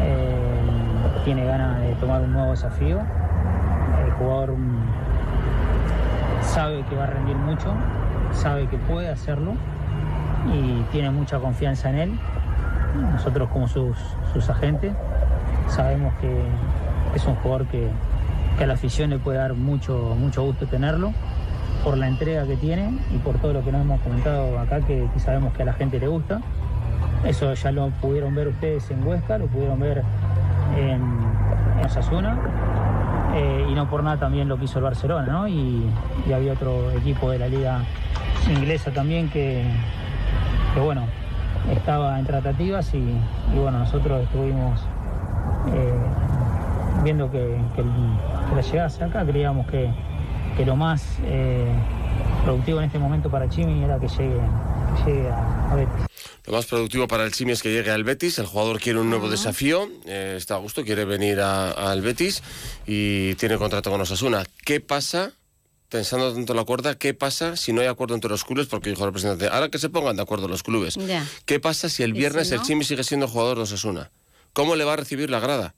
Eh, 0.00 0.40
tiene 1.24 1.44
ganas 1.44 1.80
de 1.80 1.94
tomar 1.94 2.20
un 2.22 2.32
nuevo 2.32 2.50
desafío. 2.50 3.00
El 4.04 4.12
jugador 4.12 4.52
mm, 4.52 4.88
sabe 6.42 6.84
que 6.88 6.94
va 6.94 7.04
a 7.04 7.06
rendir 7.06 7.36
mucho, 7.36 7.72
sabe 8.32 8.68
que 8.68 8.76
puede 8.76 9.08
hacerlo 9.08 9.54
y 10.54 10.82
tiene 10.92 11.10
mucha 11.10 11.38
confianza 11.38 11.90
en 11.90 11.96
él. 11.96 12.18
Nosotros 12.94 13.48
como 13.50 13.68
sus, 13.68 13.96
sus 14.32 14.48
agentes 14.50 14.92
sabemos 15.68 16.12
que 16.20 16.42
es 17.14 17.24
un 17.26 17.34
jugador 17.36 17.66
que, 17.66 17.88
que, 18.58 18.64
a 18.64 18.66
la 18.66 18.74
afición 18.74 19.10
le 19.10 19.18
puede 19.18 19.38
dar 19.38 19.54
mucho, 19.54 20.16
mucho 20.18 20.42
gusto 20.42 20.66
tenerlo 20.66 21.12
por 21.84 21.96
la 21.96 22.08
entrega 22.08 22.46
que 22.46 22.56
tiene 22.56 22.98
y 23.14 23.18
por 23.18 23.38
todo 23.38 23.52
lo 23.52 23.64
que 23.64 23.72
nos 23.72 23.82
hemos 23.82 24.00
comentado 24.00 24.58
acá 24.58 24.80
que, 24.80 25.08
sabemos 25.18 25.52
que 25.54 25.62
a 25.62 25.66
la 25.66 25.72
gente 25.72 25.98
le 25.98 26.08
gusta. 26.08 26.40
Eso 27.24 27.52
ya 27.54 27.70
lo 27.70 27.90
pudieron 27.90 28.34
ver 28.34 28.48
ustedes 28.48 28.90
en 28.90 29.06
Huesca, 29.06 29.38
lo 29.38 29.46
pudieron 29.46 29.78
ver 29.78 30.02
en, 30.76 31.02
en 31.78 31.86
Osasuna 31.86 32.38
eh, 33.34 33.66
y 33.70 33.74
no 33.74 33.88
por 33.88 34.02
nada 34.02 34.16
también 34.16 34.48
lo 34.48 34.58
que 34.58 34.64
hizo 34.64 34.78
el 34.78 34.84
Barcelona, 34.84 35.26
¿no? 35.26 35.48
Y, 35.48 35.88
había 36.34 36.52
otro 36.52 36.92
equipo 36.92 37.30
de 37.30 37.40
la 37.40 37.48
liga 37.48 37.80
inglesa 38.48 38.92
también 38.92 39.28
que 39.28 39.64
bueno, 40.76 41.02
estaba 41.70 42.18
en 42.18 42.26
tratativas 42.26 42.92
y, 42.94 42.98
y 42.98 43.58
bueno, 43.58 43.78
nosotros 43.80 44.22
estuvimos 44.24 44.80
eh, 45.74 45.92
viendo 47.04 47.30
que, 47.30 47.56
que, 47.76 47.82
que, 47.82 48.54
la 48.56 48.60
llegase 48.62 49.04
acá, 49.04 49.24
creíamos 49.24 49.66
que, 49.68 49.90
que 50.56 50.64
lo 50.66 50.76
más 50.76 51.18
eh, 51.24 51.72
productivo 52.44 52.78
en 52.80 52.86
este 52.86 52.98
momento 52.98 53.30
para 53.30 53.48
Chimi 53.48 53.84
era 53.84 53.98
que 53.98 54.08
llegue, 54.08 54.40
que 55.04 55.10
llegue 55.12 55.28
a, 55.28 55.70
a 55.72 55.74
Betis. 55.76 56.06
Lo 56.46 56.54
más 56.54 56.66
productivo 56.66 57.06
para 57.06 57.24
el 57.24 57.32
Chimi 57.32 57.52
es 57.52 57.62
que 57.62 57.70
llegue 57.70 57.90
al 57.90 58.02
Betis. 58.02 58.38
El 58.38 58.46
jugador 58.46 58.80
quiere 58.80 58.98
un 58.98 59.08
nuevo 59.10 59.28
desafío. 59.28 59.88
Eh, 60.06 60.34
está 60.36 60.54
a 60.56 60.58
gusto, 60.58 60.82
quiere 60.84 61.04
venir 61.04 61.40
a- 61.40 61.70
al 61.70 62.00
Betis 62.00 62.42
y 62.86 63.34
tiene 63.36 63.56
contrato 63.58 63.90
con 63.90 64.00
Osasuna. 64.00 64.42
¿Qué 64.64 64.80
pasa? 64.80 65.32
Pensando 65.90 66.32
tanto 66.32 66.52
en 66.52 66.56
la 66.56 66.64
cuerda, 66.64 66.96
¿qué 66.96 67.14
pasa 67.14 67.56
si 67.56 67.72
no 67.72 67.80
hay 67.80 67.88
acuerdo 67.88 68.14
entre 68.14 68.30
los 68.30 68.44
clubes? 68.44 68.68
Porque 68.68 68.90
dijo 68.90 69.02
el 69.02 69.08
representante, 69.08 69.48
ahora 69.48 69.68
que 69.70 69.78
se 69.78 69.88
pongan 69.90 70.14
de 70.16 70.22
acuerdo 70.22 70.46
los 70.48 70.62
clubes. 70.62 70.96
¿Qué 71.46 71.58
pasa 71.58 71.88
si 71.88 72.04
el 72.04 72.10
¿Y 72.10 72.14
si 72.14 72.18
viernes 72.20 72.52
el? 72.52 72.62
Chimi 72.62 72.84
sigue 72.84 73.02
siendo 73.02 73.26
jugador 73.26 73.56
de 73.56 73.64
Osasuna? 73.64 74.10
¿Cómo 74.52 74.76
le 74.76 74.84
va 74.84 74.92
a 74.92 74.96
recibir 74.96 75.30
la 75.30 75.40
grada? 75.40 75.74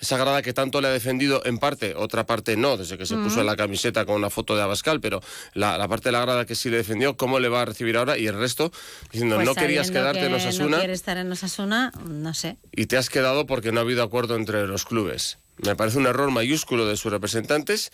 Esa 0.00 0.16
grada 0.16 0.40
que 0.42 0.52
tanto 0.54 0.80
le 0.80 0.88
ha 0.88 0.90
defendido 0.90 1.42
en 1.44 1.58
parte, 1.58 1.94
otra 1.94 2.24
parte 2.26 2.56
no, 2.56 2.76
desde 2.78 2.96
que 2.98 3.04
se 3.06 3.14
Mm. 3.14 3.24
puso 3.24 3.44
la 3.44 3.54
camiseta 3.54 4.04
con 4.06 4.16
una 4.16 4.30
foto 4.30 4.56
de 4.56 4.62
Abascal, 4.62 5.00
pero 5.00 5.20
la, 5.52 5.76
la 5.78 5.86
parte 5.86 6.08
de 6.08 6.12
la 6.12 6.22
grada 6.22 6.44
que 6.46 6.54
sí 6.56 6.70
le 6.70 6.78
defendió, 6.78 7.16
¿cómo 7.18 7.38
le 7.38 7.48
va 7.48 7.60
a 7.62 7.64
recibir 7.66 7.96
ahora? 7.98 8.16
Y 8.18 8.26
el 8.26 8.34
resto, 8.36 8.72
diciendo, 9.12 9.36
Pues 9.36 9.46
no 9.46 9.54
querías 9.54 9.90
quedarte 9.92 10.24
en 10.24 10.34
Osasuna 10.34 10.78
No 10.78 10.82
estar 10.92 11.18
en 11.18 11.30
Osasuna, 11.30 11.92
no 12.08 12.32
sé. 12.34 12.56
y 12.72 12.86
te 12.86 12.96
has 12.96 13.10
quedado 13.10 13.46
porque 13.46 13.70
no 13.70 13.80
ha 13.80 13.82
habido 13.82 14.02
acuerdo 14.02 14.34
entre 14.34 14.66
los 14.66 14.86
clubes. 14.86 15.38
Me 15.58 15.76
parece 15.76 15.98
un 15.98 16.06
error 16.06 16.30
mayúsculo 16.30 16.86
de 16.88 16.96
sus 16.96 17.12
representantes, 17.12 17.92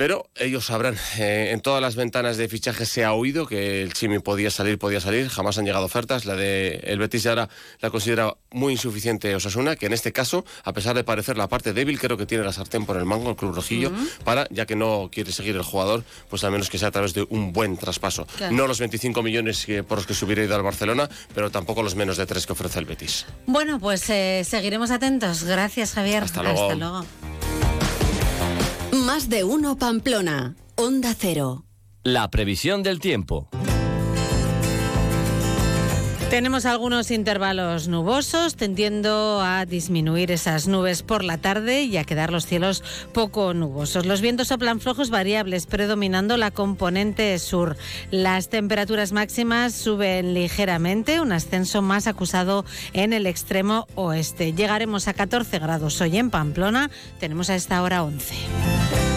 pero 0.00 0.30
ellos 0.34 0.64
sabrán. 0.64 0.96
Eh, 1.18 1.50
en 1.52 1.60
todas 1.60 1.82
las 1.82 1.94
ventanas 1.94 2.38
de 2.38 2.48
fichaje 2.48 2.86
se 2.86 3.04
ha 3.04 3.12
oído 3.12 3.46
que 3.46 3.82
el 3.82 3.92
Chimi 3.92 4.18
podía 4.18 4.50
salir, 4.50 4.78
podía 4.78 4.98
salir. 4.98 5.28
Jamás 5.28 5.58
han 5.58 5.66
llegado 5.66 5.84
ofertas. 5.84 6.24
La 6.24 6.36
de 6.36 6.80
el 6.84 6.98
Betis 6.98 7.26
ahora 7.26 7.50
la 7.82 7.90
considera 7.90 8.34
muy 8.50 8.72
insuficiente 8.72 9.34
Osasuna, 9.34 9.76
que 9.76 9.84
en 9.84 9.92
este 9.92 10.10
caso, 10.10 10.46
a 10.64 10.72
pesar 10.72 10.96
de 10.96 11.04
parecer 11.04 11.36
la 11.36 11.50
parte 11.50 11.74
débil, 11.74 12.00
creo 12.00 12.16
que 12.16 12.24
tiene 12.24 12.44
la 12.44 12.54
sartén 12.54 12.86
por 12.86 12.96
el 12.96 13.04
mango, 13.04 13.28
el 13.28 13.36
Club 13.36 13.54
Rojillo, 13.54 13.92
para, 14.24 14.46
ya 14.48 14.64
que 14.64 14.74
no 14.74 15.10
quiere 15.12 15.32
seguir 15.32 15.54
el 15.54 15.64
jugador, 15.64 16.02
pues 16.30 16.44
al 16.44 16.52
menos 16.52 16.70
que 16.70 16.78
sea 16.78 16.88
a 16.88 16.92
través 16.92 17.12
de 17.12 17.26
un 17.28 17.52
buen 17.52 17.76
traspaso. 17.76 18.24
Claro. 18.38 18.56
No 18.56 18.66
los 18.66 18.78
25 18.78 19.22
millones 19.22 19.66
que, 19.66 19.82
por 19.82 19.98
los 19.98 20.06
que 20.06 20.14
se 20.14 20.24
hubiera 20.24 20.42
ido 20.42 20.56
al 20.56 20.62
Barcelona, 20.62 21.10
pero 21.34 21.50
tampoco 21.50 21.82
los 21.82 21.94
menos 21.94 22.16
de 22.16 22.24
tres 22.24 22.46
que 22.46 22.54
ofrece 22.54 22.78
el 22.78 22.86
Betis. 22.86 23.26
Bueno, 23.44 23.78
pues 23.78 24.08
eh, 24.08 24.46
seguiremos 24.48 24.90
atentos. 24.92 25.44
Gracias, 25.44 25.92
Javier. 25.92 26.22
Hasta 26.22 26.42
luego. 26.42 26.70
Hasta 26.70 26.74
luego. 26.74 27.59
Más 28.92 29.28
de 29.28 29.44
uno 29.44 29.76
Pamplona. 29.76 30.56
Onda 30.74 31.14
Cero. 31.16 31.64
La 32.02 32.28
previsión 32.28 32.82
del 32.82 32.98
tiempo. 32.98 33.48
Tenemos 36.30 36.64
algunos 36.64 37.10
intervalos 37.10 37.88
nubosos, 37.88 38.54
tendiendo 38.54 39.42
a 39.42 39.66
disminuir 39.66 40.30
esas 40.30 40.68
nubes 40.68 41.02
por 41.02 41.24
la 41.24 41.38
tarde 41.38 41.82
y 41.82 41.96
a 41.96 42.04
quedar 42.04 42.30
los 42.30 42.46
cielos 42.46 42.84
poco 43.12 43.52
nubosos. 43.52 44.06
Los 44.06 44.20
vientos 44.20 44.46
soplan 44.46 44.78
flojos 44.78 45.10
variables, 45.10 45.66
predominando 45.66 46.36
la 46.36 46.52
componente 46.52 47.36
sur. 47.40 47.76
Las 48.12 48.48
temperaturas 48.48 49.10
máximas 49.10 49.74
suben 49.74 50.32
ligeramente, 50.32 51.20
un 51.20 51.32
ascenso 51.32 51.82
más 51.82 52.06
acusado 52.06 52.64
en 52.92 53.12
el 53.12 53.26
extremo 53.26 53.88
oeste. 53.96 54.52
Llegaremos 54.52 55.08
a 55.08 55.14
14 55.14 55.58
grados 55.58 56.00
hoy 56.00 56.16
en 56.16 56.30
Pamplona, 56.30 56.92
tenemos 57.18 57.50
a 57.50 57.56
esta 57.56 57.82
hora 57.82 58.04
11. 58.04 59.09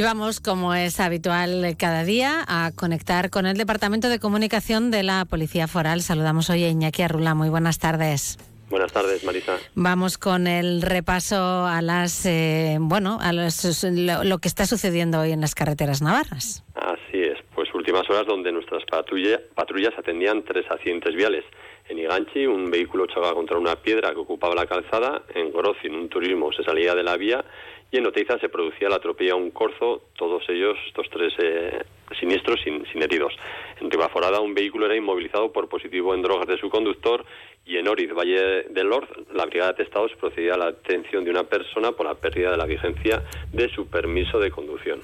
Y 0.00 0.02
vamos, 0.02 0.40
como 0.40 0.72
es 0.72 0.98
habitual 0.98 1.76
cada 1.78 2.04
día, 2.04 2.42
a 2.48 2.70
conectar 2.74 3.28
con 3.28 3.44
el 3.44 3.58
Departamento 3.58 4.08
de 4.08 4.18
Comunicación 4.18 4.90
de 4.90 5.02
la 5.02 5.26
Policía 5.26 5.68
Foral. 5.68 6.00
Saludamos 6.00 6.48
hoy 6.48 6.64
a 6.64 6.70
Iñaki 6.70 7.02
Arrula. 7.02 7.34
Muy 7.34 7.50
buenas 7.50 7.78
tardes. 7.78 8.38
Buenas 8.70 8.94
tardes, 8.94 9.22
Marisa. 9.24 9.58
Vamos 9.74 10.16
con 10.16 10.46
el 10.46 10.80
repaso 10.80 11.66
a 11.66 11.82
las, 11.82 12.24
eh, 12.24 12.78
bueno, 12.80 13.18
a 13.20 13.34
los- 13.34 13.84
lo, 13.84 14.24
lo 14.24 14.38
que 14.38 14.48
está 14.48 14.64
sucediendo 14.64 15.20
hoy 15.20 15.32
en 15.32 15.42
las 15.42 15.54
carreteras 15.54 16.00
navarras. 16.00 16.64
Así 16.76 17.18
es, 17.20 17.36
pues 17.54 17.68
últimas 17.74 18.08
horas 18.08 18.24
donde 18.26 18.52
nuestras 18.52 18.82
patrulla- 18.90 19.42
patrullas 19.54 19.92
atendían 19.98 20.42
tres 20.46 20.64
accidentes 20.70 21.14
viales. 21.14 21.44
En 21.90 21.98
Iganchi, 21.98 22.46
un 22.46 22.70
vehículo 22.70 23.04
chocaba 23.06 23.34
contra 23.34 23.58
una 23.58 23.76
piedra 23.76 24.12
que 24.12 24.18
ocupaba 24.20 24.54
la 24.54 24.64
calzada. 24.64 25.20
En 25.34 25.52
Grozin, 25.52 25.94
un 25.94 26.08
turismo 26.08 26.50
se 26.52 26.62
salía 26.62 26.94
de 26.94 27.02
la 27.02 27.18
vía. 27.18 27.44
Y 27.92 27.98
en 27.98 28.06
Oteiza 28.06 28.38
se 28.38 28.48
producía 28.48 28.88
la 28.88 28.96
atropella 28.96 29.34
un 29.34 29.50
corzo, 29.50 30.02
todos 30.16 30.44
ellos, 30.48 30.76
estos 30.86 31.08
tres 31.10 31.32
eh, 31.42 31.84
siniestros, 32.18 32.60
sin, 32.62 32.86
sin 32.92 33.02
heridos. 33.02 33.32
En 33.80 33.90
Ribaforada, 33.90 34.40
un 34.40 34.54
vehículo 34.54 34.86
era 34.86 34.96
inmovilizado 34.96 35.52
por 35.52 35.68
positivo 35.68 36.14
en 36.14 36.22
drogas 36.22 36.46
de 36.46 36.58
su 36.58 36.70
conductor. 36.70 37.24
Y 37.66 37.76
en 37.76 37.88
Oriz, 37.88 38.12
Valle 38.12 38.64
del 38.70 38.88
Lord, 38.88 39.08
la 39.34 39.44
Brigada 39.46 39.72
de 39.72 39.84
Testados 39.84 40.12
procedía 40.20 40.54
a 40.54 40.58
la 40.58 40.66
detención 40.66 41.24
de 41.24 41.30
una 41.30 41.44
persona 41.44 41.92
por 41.92 42.06
la 42.06 42.14
pérdida 42.14 42.52
de 42.52 42.56
la 42.56 42.64
vigencia 42.64 43.22
de 43.52 43.68
su 43.70 43.86
permiso 43.86 44.38
de 44.38 44.50
conducción. 44.50 45.00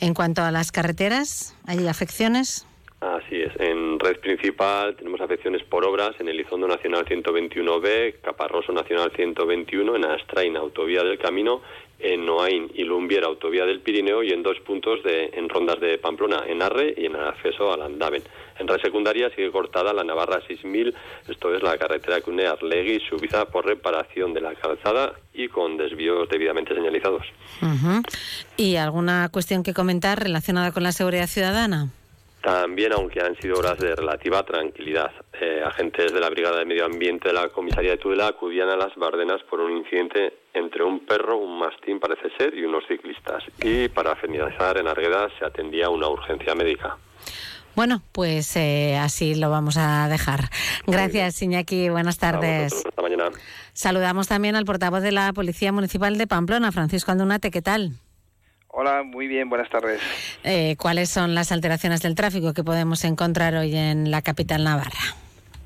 En 0.00 0.14
cuanto 0.14 0.42
a 0.42 0.50
las 0.50 0.72
carreteras, 0.72 1.56
¿hay 1.66 1.86
afecciones? 1.86 2.66
Así 3.14 3.40
es. 3.40 3.52
En 3.60 4.00
red 4.00 4.18
principal 4.18 4.96
tenemos 4.96 5.20
afecciones 5.20 5.62
por 5.62 5.84
obras 5.84 6.16
en 6.18 6.28
Elizondo 6.28 6.66
Nacional 6.66 7.04
121B, 7.04 8.20
Caparroso 8.20 8.72
Nacional 8.72 9.12
121, 9.14 9.94
en 9.94 10.04
Astrain 10.06 10.56
Autovía 10.56 11.04
del 11.04 11.16
Camino, 11.16 11.62
en 12.00 12.26
Noain 12.26 12.68
y 12.74 12.82
Lumbier 12.82 13.22
Autovía 13.22 13.64
del 13.64 13.80
Pirineo 13.80 14.24
y 14.24 14.30
en 14.30 14.42
dos 14.42 14.58
puntos 14.60 15.04
de, 15.04 15.30
en 15.34 15.48
rondas 15.48 15.78
de 15.78 15.98
Pamplona, 15.98 16.42
en 16.48 16.62
Arre 16.62 16.94
y 16.96 17.06
en 17.06 17.14
el 17.14 17.22
acceso 17.22 17.72
al 17.72 17.82
Andaven. 17.82 18.24
En 18.58 18.66
red 18.66 18.80
secundaria 18.80 19.30
sigue 19.30 19.52
cortada 19.52 19.92
la 19.92 20.02
Navarra 20.02 20.40
6000, 20.44 20.92
esto 21.28 21.54
es 21.54 21.62
la 21.62 21.78
carretera 21.78 22.20
que 22.20 22.30
une 22.30 22.46
Arlegui, 22.46 23.00
Subiza 23.08 23.44
por 23.44 23.66
reparación 23.66 24.34
de 24.34 24.40
la 24.40 24.54
calzada 24.56 25.12
y 25.32 25.46
con 25.46 25.76
desvíos 25.76 26.28
debidamente 26.28 26.74
señalizados. 26.74 27.24
¿Y 28.56 28.76
alguna 28.76 29.28
cuestión 29.30 29.62
que 29.62 29.74
comentar 29.74 30.20
relacionada 30.20 30.72
con 30.72 30.82
la 30.82 30.90
seguridad 30.90 31.28
ciudadana? 31.28 31.90
También, 32.46 32.92
aunque 32.92 33.20
han 33.20 33.34
sido 33.40 33.58
horas 33.58 33.76
de 33.76 33.96
relativa 33.96 34.40
tranquilidad, 34.44 35.10
eh, 35.32 35.64
agentes 35.66 36.12
de 36.12 36.20
la 36.20 36.30
Brigada 36.30 36.60
de 36.60 36.64
Medio 36.64 36.84
Ambiente 36.84 37.26
de 37.26 37.34
la 37.34 37.48
Comisaría 37.48 37.90
de 37.90 37.96
Tudela 37.96 38.28
acudían 38.28 38.68
a 38.68 38.76
las 38.76 38.94
Bardenas 38.94 39.42
por 39.50 39.58
un 39.58 39.76
incidente 39.78 40.32
entre 40.54 40.84
un 40.84 41.04
perro, 41.04 41.38
un 41.38 41.58
mastín 41.58 41.98
parece 41.98 42.30
ser, 42.38 42.54
y 42.54 42.62
unos 42.62 42.86
ciclistas. 42.86 43.42
Y 43.64 43.88
para 43.88 44.14
finalizar, 44.14 44.78
en 44.78 44.86
Argueda 44.86 45.28
se 45.36 45.44
atendía 45.44 45.90
una 45.90 46.08
urgencia 46.08 46.54
médica. 46.54 46.96
Bueno, 47.74 48.00
pues 48.12 48.54
eh, 48.54 48.96
así 48.96 49.34
lo 49.34 49.50
vamos 49.50 49.76
a 49.76 50.08
dejar. 50.08 50.42
Gracias, 50.86 51.42
Iñaki. 51.42 51.88
Buenas 51.88 52.18
tardes. 52.18 52.86
Hasta 52.86 53.02
mañana. 53.02 53.30
Saludamos 53.72 54.28
también 54.28 54.54
al 54.54 54.64
portavoz 54.64 55.02
de 55.02 55.10
la 55.10 55.32
Policía 55.32 55.72
Municipal 55.72 56.16
de 56.16 56.28
Pamplona, 56.28 56.70
Francisco 56.70 57.10
Aldunate. 57.10 57.50
¿Qué 57.50 57.60
tal? 57.60 57.94
Hola, 58.78 59.04
muy 59.04 59.26
bien, 59.26 59.48
buenas 59.48 59.70
tardes. 59.70 60.02
Eh, 60.44 60.76
¿Cuáles 60.78 61.08
son 61.08 61.34
las 61.34 61.50
alteraciones 61.50 62.02
del 62.02 62.14
tráfico 62.14 62.52
que 62.52 62.62
podemos 62.62 63.06
encontrar 63.06 63.54
hoy 63.54 63.74
en 63.74 64.10
la 64.10 64.20
capital 64.20 64.64
navarra? 64.64 65.16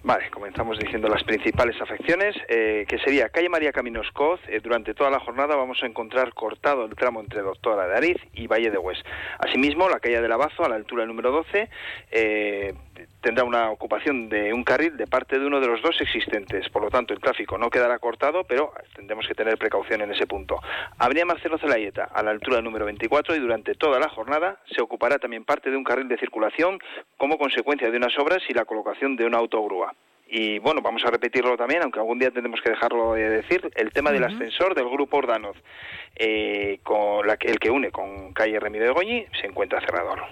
Vale, 0.05 0.31
comenzamos 0.31 0.79
diciendo 0.79 1.09
las 1.09 1.25
principales 1.25 1.75
afecciones, 1.83 2.37
eh, 2.49 2.87
que 2.89 2.99
sería 3.01 3.29
calle 3.29 3.49
María 3.49 3.73
Caminos 3.73 4.07
Coz. 4.13 4.39
Eh, 4.49 4.61
durante 4.63 4.95
toda 4.95 5.11
la 5.11 5.19
jornada 5.19 5.57
vamos 5.57 5.83
a 5.83 5.87
encontrar 5.87 6.33
cortado 6.35 6.85
el 6.85 6.95
tramo 6.95 7.19
entre 7.19 7.43
Doctora 7.43 7.89
de 7.89 7.97
Ariz 7.97 8.17
y 8.33 8.47
Valle 8.47 8.71
de 8.71 8.79
Hues. 8.79 9.03
Asimismo, 9.41 9.89
la 9.89 9.99
calle 9.99 10.23
del 10.23 10.31
Abazo, 10.31 10.65
a 10.65 10.69
la 10.69 10.77
altura 10.77 11.05
número 11.05 11.33
12, 11.33 11.69
eh, 12.13 12.75
tendrá 13.21 13.45
una 13.45 13.71
ocupación 13.71 14.29
de 14.29 14.53
un 14.53 14.65
carril 14.65 14.97
de 14.97 15.07
parte 15.07 15.39
de 15.39 15.47
uno 15.47 15.61
de 15.61 15.67
los 15.67 15.83
dos 15.83 16.01
existentes. 16.01 16.69
Por 16.69 16.83
lo 16.83 16.91
tanto, 16.91 17.15
el 17.15 17.21
tráfico 17.21 17.59
no 17.59 17.71
quedará 17.71 17.99
cortado, 17.99 18.45
pero 18.45 18.73
tendremos 18.95 19.27
que 19.27 19.35
tener 19.35 19.59
precaución 19.59 20.01
en 20.03 20.13
ese 20.13 20.27
punto. 20.27 20.61
Avenida 20.99 21.25
Marcelo 21.25 21.59
Zelayeta, 21.59 22.05
a 22.05 22.23
la 22.23 22.31
altura 22.31 22.61
número 22.61 22.85
24, 22.85 23.37
y 23.37 23.39
durante 23.39 23.75
toda 23.75 23.99
la 23.99 24.09
jornada 24.09 24.59
se 24.75 24.83
ocupará 24.83 25.19
también 25.19 25.45
parte 25.45 25.71
de 25.71 25.77
un 25.77 25.85
carril 25.85 26.09
de 26.09 26.19
circulación 26.19 26.79
como 27.17 27.39
consecuencia 27.39 27.91
de 27.91 27.97
unas 27.97 28.19
obras 28.19 28.43
y 28.49 28.55
la 28.55 28.65
colocación 28.65 29.17
de 29.17 29.27
una 29.27 29.39
autogrúa. 29.39 29.95
Y 30.33 30.61
bueno, 30.61 30.81
vamos 30.81 31.03
a 31.05 31.11
repetirlo 31.11 31.57
también, 31.57 31.83
aunque 31.83 31.99
algún 31.99 32.21
día 32.21 32.31
tendremos 32.31 32.61
que 32.61 32.71
dejarlo 32.71 33.15
de 33.15 33.29
decir, 33.29 33.69
el 33.75 33.93
tema 33.93 34.13
del 34.13 34.23
ascensor 34.23 34.77
del 34.77 34.89
grupo 34.89 35.17
Ordanoz, 35.17 35.57
eh, 36.15 36.79
con 36.85 37.27
la, 37.27 37.37
el 37.41 37.59
que 37.59 37.69
une 37.69 37.91
con 37.91 38.33
calle 38.33 38.61
Remiro 38.61 38.85
de 38.85 38.93
Goñi, 38.93 39.27
se 39.41 39.49
encuentra 39.49 39.81
cerrador. 39.81 40.23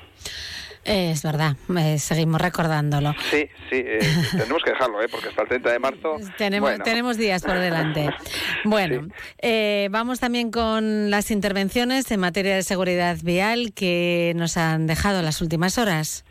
Es 0.85 1.23
verdad, 1.23 1.57
eh, 1.79 1.99
seguimos 1.99 2.41
recordándolo. 2.41 3.15
Sí, 3.31 3.49
sí, 3.71 3.77
eh, 3.77 3.99
tenemos 4.33 4.63
que 4.63 4.71
dejarlo, 4.71 5.03
¿eh? 5.03 5.09
porque 5.11 5.29
hasta 5.29 5.43
el 5.43 5.49
30 5.49 5.73
de 5.73 5.79
marzo... 5.79 6.17
Tenemos, 6.37 6.71
bueno. 6.71 6.85
tenemos 6.85 7.17
días 7.17 7.43
por 7.43 7.59
delante. 7.59 8.11
Bueno, 8.65 9.09
eh, 9.39 9.89
vamos 9.91 10.21
también 10.21 10.51
con 10.51 11.11
las 11.11 11.31
intervenciones 11.31 12.11
en 12.11 12.21
materia 12.21 12.57
de 12.57 12.63
seguridad 12.63 13.17
vial 13.23 13.73
que 13.73 14.33
nos 14.37 14.57
han 14.57 14.87
dejado 14.87 15.23
las 15.23 15.41
últimas 15.41 15.79
horas. 15.79 16.25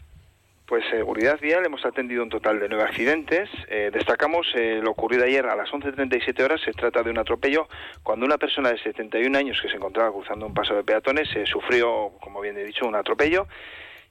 Pues 0.67 0.83
seguridad 0.91 1.39
vial, 1.39 1.65
hemos 1.65 1.85
atendido 1.85 2.21
un 2.21 2.29
total 2.29 2.59
de 2.59 2.67
nueve 2.67 2.83
accidentes. 2.83 3.49
Eh, 3.69 3.89
destacamos 3.93 4.45
eh, 4.53 4.81
lo 4.83 4.91
ocurrido 4.91 5.23
ayer 5.23 5.45
a 5.45 5.55
las 5.55 5.69
11.37 5.69 6.43
horas. 6.43 6.59
Se 6.59 6.73
trata 6.73 7.03
de 7.03 7.09
un 7.09 7.17
atropello 7.17 7.69
cuando 8.03 8.25
una 8.25 8.37
persona 8.37 8.71
de 8.71 8.77
71 8.79 9.37
años 9.37 9.57
que 9.61 9.69
se 9.69 9.77
encontraba 9.77 10.11
cruzando 10.11 10.45
un 10.45 10.53
paso 10.53 10.75
de 10.75 10.83
peatones 10.83 11.29
eh, 11.37 11.45
sufrió, 11.45 12.11
como 12.19 12.41
bien 12.41 12.57
he 12.57 12.65
dicho, 12.65 12.85
un 12.85 12.95
atropello. 12.95 13.47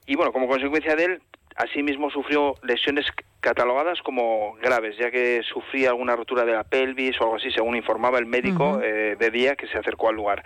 Y 0.07 0.15
bueno, 0.15 0.31
como 0.31 0.47
consecuencia 0.47 0.95
de 0.95 1.03
él, 1.03 1.21
asimismo 1.57 2.09
sufrió 2.09 2.55
lesiones 2.63 3.05
catalogadas 3.41 4.01
como 4.01 4.53
graves, 4.61 4.95
ya 4.97 5.11
que 5.11 5.41
sufría 5.43 5.89
alguna 5.89 6.15
rotura 6.15 6.45
de 6.45 6.53
la 6.53 6.63
pelvis 6.63 7.19
o 7.19 7.25
algo 7.25 7.35
así, 7.35 7.51
según 7.51 7.75
informaba 7.75 8.17
el 8.17 8.25
médico 8.25 8.79
eh, 8.81 9.15
de 9.19 9.29
día 9.31 9.55
que 9.55 9.67
se 9.67 9.77
acercó 9.77 10.09
al 10.09 10.15
lugar. 10.15 10.43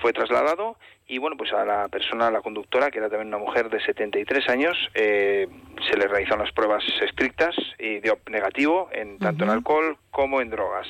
Fue 0.00 0.12
trasladado 0.12 0.76
y 1.12 1.18
bueno, 1.18 1.36
pues 1.36 1.52
a 1.52 1.62
la 1.66 1.88
persona, 1.88 2.28
a 2.28 2.30
la 2.30 2.40
conductora, 2.40 2.90
que 2.90 2.96
era 2.96 3.10
también 3.10 3.28
una 3.28 3.36
mujer 3.36 3.68
de 3.68 3.84
73 3.84 4.48
años, 4.48 4.74
eh, 4.94 5.46
se 5.86 5.94
le 5.98 6.08
realizaron 6.08 6.42
las 6.42 6.52
pruebas 6.52 6.82
estrictas 7.02 7.54
y 7.78 8.00
dio 8.00 8.18
negativo 8.30 8.88
en 8.92 9.18
tanto 9.18 9.44
en 9.44 9.50
alcohol 9.50 9.98
como 10.10 10.40
en 10.40 10.48
drogas. 10.48 10.86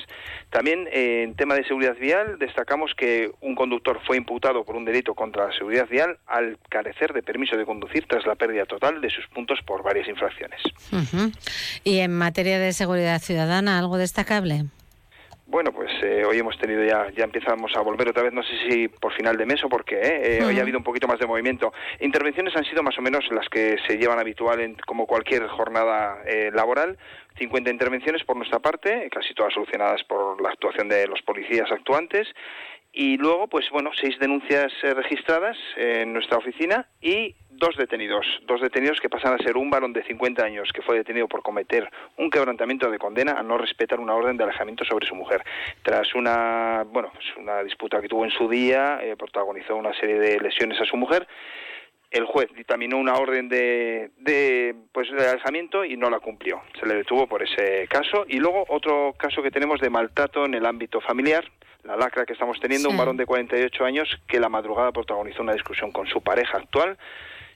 También 0.50 0.86
eh, 0.92 1.24
en 1.24 1.34
tema 1.34 1.56
de 1.56 1.64
seguridad 1.64 1.96
vial 1.96 2.38
destacamos 2.38 2.92
que 2.96 3.32
un 3.40 3.56
conductor 3.56 3.98
fue 4.06 4.16
imputado 4.16 4.64
por 4.64 4.76
un 4.76 4.84
delito 4.84 5.12
contra 5.14 5.48
la 5.48 5.52
seguridad 5.54 5.88
vial 5.88 6.18
al 6.28 6.56
carecer 6.68 7.12
de 7.12 7.24
permiso 7.24 7.56
de 7.56 7.66
conducir 7.66 8.06
tras 8.06 8.24
la 8.24 8.36
pérdida 8.36 8.64
total 8.64 9.00
de 9.00 9.10
sus 9.10 9.26
puntos 9.26 9.58
por 9.66 9.82
varias 9.82 10.06
infracciones. 10.06 10.62
Y 11.82 11.98
en 11.98 12.16
materia 12.16 12.60
de 12.60 12.72
seguridad 12.72 13.20
ciudadana, 13.20 13.76
¿algo 13.76 13.98
destacable? 13.98 14.66
Bueno, 15.46 15.72
pues 15.72 15.90
eh, 16.02 16.24
hoy 16.24 16.38
hemos 16.38 16.56
tenido 16.56 16.84
ya, 16.84 17.10
ya 17.16 17.24
empezamos 17.24 17.72
a 17.76 17.80
volver 17.80 18.08
otra 18.08 18.22
vez, 18.22 18.32
no 18.32 18.42
sé 18.42 18.52
si 18.68 18.88
por 18.88 19.12
final 19.12 19.36
de 19.36 19.44
mes 19.44 19.62
o 19.64 19.68
por 19.68 19.84
qué, 19.84 19.96
¿eh? 19.96 20.38
Eh, 20.38 20.44
hoy 20.44 20.58
ha 20.58 20.62
habido 20.62 20.78
un 20.78 20.84
poquito 20.84 21.08
más 21.08 21.18
de 21.18 21.26
movimiento. 21.26 21.72
Intervenciones 22.00 22.54
han 22.56 22.64
sido 22.64 22.82
más 22.82 22.96
o 22.96 23.02
menos 23.02 23.24
las 23.30 23.48
que 23.48 23.76
se 23.86 23.98
llevan 23.98 24.18
habitual 24.18 24.60
en 24.60 24.76
como 24.86 25.06
cualquier 25.06 25.46
jornada 25.48 26.22
eh, 26.26 26.50
laboral. 26.54 26.96
50 27.38 27.70
intervenciones 27.70 28.24
por 28.24 28.36
nuestra 28.36 28.60
parte, 28.60 29.08
casi 29.10 29.34
todas 29.34 29.52
solucionadas 29.52 30.04
por 30.04 30.40
la 30.40 30.50
actuación 30.50 30.88
de 30.88 31.06
los 31.06 31.20
policías 31.22 31.70
actuantes. 31.72 32.28
Y 32.94 33.16
luego, 33.16 33.48
pues 33.48 33.70
bueno, 33.70 33.90
seis 33.98 34.18
denuncias 34.18 34.70
eh, 34.82 34.92
registradas 34.92 35.56
en 35.76 36.12
nuestra 36.12 36.36
oficina 36.36 36.86
y 37.00 37.34
dos 37.48 37.74
detenidos. 37.76 38.26
Dos 38.46 38.60
detenidos 38.60 39.00
que 39.00 39.08
pasan 39.08 39.34
a 39.34 39.38
ser 39.38 39.56
un 39.56 39.70
varón 39.70 39.94
de 39.94 40.04
50 40.04 40.44
años 40.44 40.70
que 40.74 40.82
fue 40.82 40.96
detenido 40.96 41.26
por 41.26 41.42
cometer 41.42 41.88
un 42.18 42.28
quebrantamiento 42.28 42.90
de 42.90 42.98
condena 42.98 43.32
a 43.32 43.42
no 43.42 43.56
respetar 43.56 43.98
una 43.98 44.14
orden 44.14 44.36
de 44.36 44.44
alejamiento 44.44 44.84
sobre 44.84 45.06
su 45.06 45.14
mujer. 45.14 45.42
Tras 45.82 46.14
una, 46.14 46.84
bueno, 46.86 47.10
pues 47.14 47.24
una 47.38 47.62
disputa 47.62 48.00
que 48.00 48.08
tuvo 48.08 48.24
en 48.24 48.30
su 48.30 48.46
día, 48.46 48.98
eh, 49.02 49.16
protagonizó 49.16 49.74
una 49.74 49.94
serie 49.94 50.18
de 50.18 50.40
lesiones 50.40 50.78
a 50.78 50.84
su 50.84 50.96
mujer 50.96 51.26
el 52.12 52.26
juez 52.26 52.50
dictaminó 52.54 52.98
una 52.98 53.14
orden 53.14 53.48
de, 53.48 54.10
de, 54.18 54.74
pues, 54.92 55.10
de 55.10 55.28
alejamiento 55.28 55.82
y 55.84 55.96
no 55.96 56.10
la 56.10 56.20
cumplió. 56.20 56.60
Se 56.78 56.86
le 56.86 56.96
detuvo 56.96 57.26
por 57.26 57.42
ese 57.42 57.88
caso. 57.88 58.26
Y 58.28 58.38
luego 58.38 58.66
otro 58.68 59.14
caso 59.16 59.42
que 59.42 59.50
tenemos 59.50 59.80
de 59.80 59.88
maltrato 59.88 60.44
en 60.44 60.52
el 60.52 60.66
ámbito 60.66 61.00
familiar, 61.00 61.50
la 61.84 61.96
lacra 61.96 62.24
que 62.24 62.32
estamos 62.32 62.60
teniendo, 62.60 62.88
un 62.88 62.96
varón 62.96 63.16
de 63.16 63.26
48 63.26 63.84
años 63.84 64.08
que 64.28 64.38
la 64.38 64.48
madrugada 64.48 64.92
protagonizó 64.92 65.42
una 65.42 65.52
discusión 65.52 65.90
con 65.90 66.06
su 66.06 66.22
pareja 66.22 66.58
actual 66.58 66.96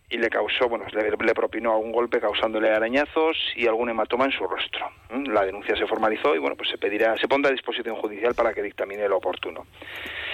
y 0.09 0.19
le 0.19 0.31
causó, 0.31 0.69
bueno, 0.69 0.87
le, 0.93 1.11
le 1.11 1.35
propinó 1.35 1.73
algún 1.73 1.93
golpe 1.93 2.21
causándole 2.21 2.71
arañazos 2.71 3.37
y 3.57 3.67
algún 3.67 3.91
hematoma 3.91 4.27
en 4.27 4.33
su 4.33 4.47
rostro. 4.47 4.89
¿Mm? 5.11 5.31
La 5.31 5.45
denuncia 5.45 5.77
se 5.77 5.87
formalizó 5.87 6.35
y 6.35 6.39
bueno, 6.39 6.57
pues 6.57 6.71
se 6.71 6.79
pedirá, 6.79 7.17
se 7.19 7.27
pondrá 7.27 7.51
a 7.51 7.53
disposición 7.53 7.97
judicial 7.97 8.35
para 8.35 8.55
que 8.55 8.63
dictamine 8.63 9.09
lo 9.09 9.17
oportuno. 9.17 9.67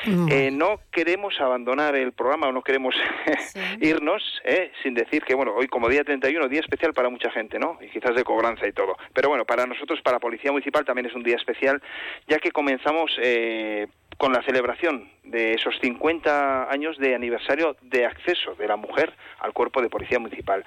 Eh, 0.04 0.50
no 0.50 0.80
queremos 0.90 1.40
abandonar 1.40 1.94
el 1.94 2.12
programa 2.12 2.48
o 2.48 2.52
no 2.52 2.62
queremos 2.62 2.94
irnos 3.80 4.22
eh, 4.44 4.72
sin 4.82 4.94
decir 4.94 5.22
que, 5.22 5.34
bueno, 5.34 5.54
hoy 5.54 5.68
como 5.68 5.88
día 5.88 6.02
31, 6.02 6.48
día 6.48 6.60
especial 6.60 6.92
para 6.92 7.08
mucha 7.08 7.30
gente, 7.30 7.58
¿no? 7.60 7.78
Y 7.80 7.88
quizás 7.88 8.16
de 8.16 8.24
cobranza 8.24 8.66
y 8.66 8.72
todo. 8.72 8.96
Pero 9.14 9.28
bueno, 9.28 9.44
para 9.44 9.64
nosotros, 9.64 10.00
para 10.02 10.18
Policía 10.18 10.50
Municipal, 10.50 10.84
también 10.84 11.06
es 11.06 11.14
un 11.14 11.22
día 11.22 11.36
especial, 11.36 11.80
ya 12.26 12.38
que 12.38 12.50
comenzamos 12.50 13.12
eh, 13.22 13.86
con 14.18 14.32
la 14.32 14.42
celebración 14.42 15.08
de 15.24 15.52
esos 15.54 15.78
50 15.80 16.70
años 16.70 16.98
de 16.98 17.14
aniversario 17.14 17.76
de 17.82 18.06
acceso 18.06 18.54
de 18.54 18.68
la 18.68 18.76
mujer 18.76 19.12
al 19.40 19.52
cuerpo 19.52 19.80
de 19.80 19.88
Policía 19.88 20.18
Municipal. 20.18 20.64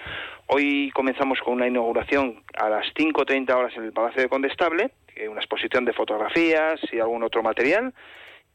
Hoy 0.47 0.91
comenzamos 0.93 1.39
con 1.39 1.53
una 1.53 1.67
inauguración 1.67 2.43
a 2.57 2.69
las 2.69 2.85
5.30 2.95 3.53
horas 3.53 3.73
en 3.75 3.83
el 3.83 3.93
Palacio 3.93 4.21
de 4.21 4.29
Condestable, 4.29 4.91
eh, 5.15 5.27
una 5.27 5.39
exposición 5.41 5.85
de 5.85 5.93
fotografías 5.93 6.79
y 6.91 6.99
algún 6.99 7.23
otro 7.23 7.43
material 7.43 7.93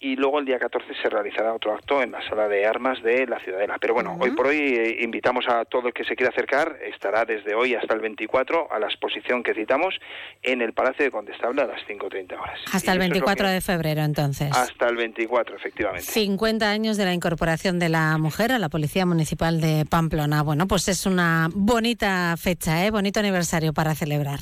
y 0.03 0.16
luego 0.16 0.38
el 0.38 0.46
día 0.46 0.59
14 0.59 0.86
se 1.03 1.11
realizará 1.11 1.53
otro 1.53 1.74
acto 1.74 2.03
en 2.03 2.12
la 2.12 2.26
sala 2.26 2.48
de 2.48 2.64
armas 2.66 3.03
de 3.03 3.26
la 3.26 3.38
Ciudadela. 3.40 3.76
Pero 3.78 3.92
bueno, 3.92 4.16
hoy 4.18 4.30
por 4.30 4.46
hoy 4.46 4.57
eh, 4.59 4.96
invitamos 5.03 5.44
a 5.46 5.66
todo 5.66 5.88
el 5.88 5.92
que 5.94 6.05
se 6.05 6.16
quiera 6.16 6.30
acercar, 6.30 6.78
estará 6.86 7.26
desde 7.26 7.55
hoy 7.55 7.74
hasta 7.74 7.92
el 7.94 8.01
24 8.01 8.72
a 8.72 8.78
la 8.78 8.86
exposición 8.86 9.42
que 9.42 9.53
citamos 9.53 9.94
en 10.42 10.62
el 10.62 10.72
Palacio 10.72 11.05
de 11.05 11.11
Condestable 11.11 11.61
a 11.62 11.66
las 11.66 11.80
5.30 11.86 12.32
horas. 12.40 12.59
Hasta 12.72 12.92
el 12.92 12.96
Y 12.96 12.98
lo 12.98 13.05
24 13.11 13.46
que- 13.46 13.53
de 13.53 13.61
febrero, 13.61 14.01
entonces. 14.03 14.51
Hasta 14.57 14.88
el 14.88 14.96
24, 14.96 15.57
efectivamente. 15.57 16.07
50 16.11 16.70
años 16.70 16.96
de 16.96 17.05
la 17.05 17.12
incorporación 17.12 17.78
de 17.78 17.90
la 17.90 18.16
mujer 18.16 18.53
a 18.53 18.59
la 18.59 18.70
Policía 18.70 19.05
Municipal 19.05 19.61
de 19.61 19.84
Pamplona. 19.84 20.42
Bueno, 20.42 20.66
pues 20.66 20.88
es 20.88 21.05
una 21.05 21.48
bonita 21.53 22.34
fecha, 22.38 22.86
¿eh? 22.86 22.90
bonito 22.90 23.20
aniversario 23.20 23.74
para 23.74 23.94
celebrar. 23.94 24.38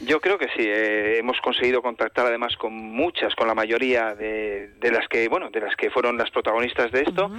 Yo 0.00 0.20
creo 0.20 0.38
que 0.38 0.46
sí. 0.56 0.62
eh, 0.62 1.18
hemos 1.18 1.40
conseguido 1.40 1.80
contactar 1.80 2.26
además 2.26 2.56
con 2.56 2.74
muchas, 2.74 3.34
con 3.34 3.48
la 3.48 3.54
mayoría 3.54 4.14
de, 4.14 4.68
de 4.78 4.90
las 4.90 5.08
que, 5.08 5.28
bueno, 5.28 5.50
de 5.50 5.60
las 5.60 5.74
que 5.76 5.90
fueron 5.90 6.18
las 6.18 6.30
protagonistas 6.30 6.92
de 6.92 7.02
esto 7.02 7.30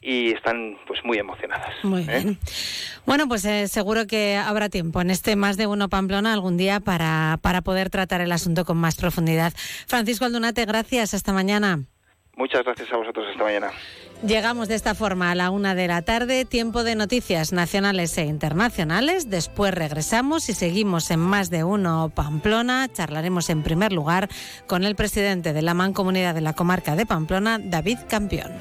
y 0.00 0.32
están 0.32 0.78
pues 0.86 1.04
muy 1.04 1.18
emocionadas. 1.18 1.72
Muy 1.84 2.02
¿eh? 2.02 2.06
bien. 2.06 2.38
Bueno, 3.06 3.28
pues 3.28 3.44
eh, 3.44 3.68
seguro 3.68 4.06
que 4.06 4.36
habrá 4.36 4.68
tiempo 4.68 5.00
en 5.00 5.10
este 5.10 5.36
Más 5.36 5.56
de 5.56 5.66
Uno 5.66 5.88
Pamplona 5.88 6.32
algún 6.32 6.56
día 6.56 6.80
para, 6.80 7.38
para 7.42 7.60
poder 7.60 7.90
tratar 7.90 8.20
el 8.20 8.32
asunto 8.32 8.64
con 8.64 8.76
más 8.76 8.96
profundidad. 8.96 9.52
Francisco 9.86 10.24
Aldunate, 10.24 10.64
gracias. 10.64 11.14
Hasta 11.14 11.32
mañana. 11.32 11.80
Muchas 12.36 12.64
gracias 12.64 12.90
a 12.92 12.96
vosotros 12.96 13.26
esta 13.30 13.44
mañana. 13.44 13.70
Llegamos 14.26 14.68
de 14.68 14.74
esta 14.74 14.94
forma 14.94 15.30
a 15.30 15.34
la 15.34 15.50
una 15.50 15.74
de 15.74 15.88
la 15.88 16.02
tarde, 16.02 16.44
tiempo 16.44 16.84
de 16.84 16.94
noticias 16.94 17.52
nacionales 17.52 18.18
e 18.18 18.26
internacionales. 18.26 19.30
Después 19.30 19.72
regresamos 19.72 20.50
y 20.50 20.52
seguimos 20.52 21.10
en 21.10 21.20
más 21.20 21.48
de 21.48 21.64
uno 21.64 22.12
Pamplona. 22.14 22.86
Charlaremos 22.92 23.48
en 23.48 23.62
primer 23.62 23.92
lugar 23.92 24.28
con 24.66 24.84
el 24.84 24.94
presidente 24.94 25.54
de 25.54 25.62
la 25.62 25.72
Mancomunidad 25.72 26.34
de 26.34 26.42
la 26.42 26.52
Comarca 26.52 26.96
de 26.96 27.06
Pamplona, 27.06 27.58
David 27.58 27.98
Campión. 28.08 28.52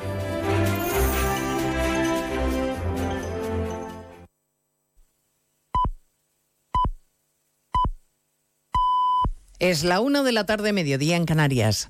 Es 9.60 9.84
la 9.84 10.00
una 10.00 10.24
de 10.24 10.32
la 10.32 10.46
tarde, 10.46 10.72
mediodía 10.72 11.18
en 11.18 11.26
Canarias. 11.26 11.90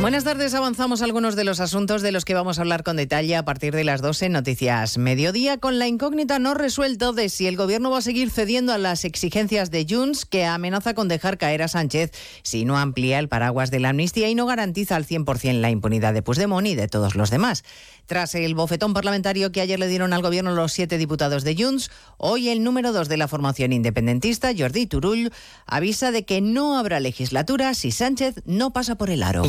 Buenas 0.00 0.22
tardes, 0.22 0.54
avanzamos 0.54 1.02
algunos 1.02 1.34
de 1.34 1.42
los 1.42 1.58
asuntos 1.58 2.02
de 2.02 2.12
los 2.12 2.24
que 2.24 2.32
vamos 2.32 2.58
a 2.58 2.62
hablar 2.62 2.84
con 2.84 2.96
detalle 2.96 3.34
a 3.34 3.44
partir 3.44 3.74
de 3.74 3.82
las 3.82 4.00
12 4.00 4.28
Noticias 4.28 4.96
Mediodía, 4.96 5.58
con 5.58 5.80
la 5.80 5.88
incógnita 5.88 6.38
no 6.38 6.54
resuelto 6.54 7.12
de 7.12 7.28
si 7.28 7.48
el 7.48 7.56
gobierno 7.56 7.90
va 7.90 7.98
a 7.98 8.02
seguir 8.02 8.30
cediendo 8.30 8.72
a 8.72 8.78
las 8.78 9.04
exigencias 9.04 9.72
de 9.72 9.84
Junts, 9.90 10.24
que 10.24 10.44
amenaza 10.44 10.94
con 10.94 11.08
dejar 11.08 11.36
caer 11.36 11.62
a 11.62 11.68
Sánchez 11.68 12.12
si 12.42 12.64
no 12.64 12.78
amplía 12.78 13.18
el 13.18 13.28
paraguas 13.28 13.72
de 13.72 13.80
la 13.80 13.88
amnistía 13.88 14.28
y 14.28 14.36
no 14.36 14.46
garantiza 14.46 14.94
al 14.94 15.04
100% 15.04 15.60
la 15.60 15.70
impunidad 15.70 16.14
de 16.14 16.22
Puigdemont 16.22 16.68
y 16.68 16.76
de 16.76 16.86
todos 16.86 17.16
los 17.16 17.30
demás. 17.30 17.64
Tras 18.06 18.36
el 18.36 18.54
bofetón 18.54 18.94
parlamentario 18.94 19.50
que 19.50 19.60
ayer 19.60 19.80
le 19.80 19.88
dieron 19.88 20.12
al 20.12 20.22
gobierno 20.22 20.54
los 20.54 20.72
siete 20.72 20.96
diputados 20.96 21.42
de 21.42 21.56
Junts, 21.56 21.90
hoy 22.16 22.48
el 22.48 22.62
número 22.62 22.92
dos 22.92 23.08
de 23.08 23.16
la 23.16 23.28
formación 23.28 23.72
independentista, 23.72 24.52
Jordi 24.56 24.86
Turull, 24.86 25.32
avisa 25.66 26.12
de 26.12 26.24
que 26.24 26.40
no 26.40 26.78
habrá 26.78 27.00
legislatura 27.00 27.74
si 27.74 27.90
Sánchez 27.90 28.36
no 28.46 28.72
pasa 28.72 28.94
por 28.94 29.10
el 29.10 29.24
aro. 29.24 29.42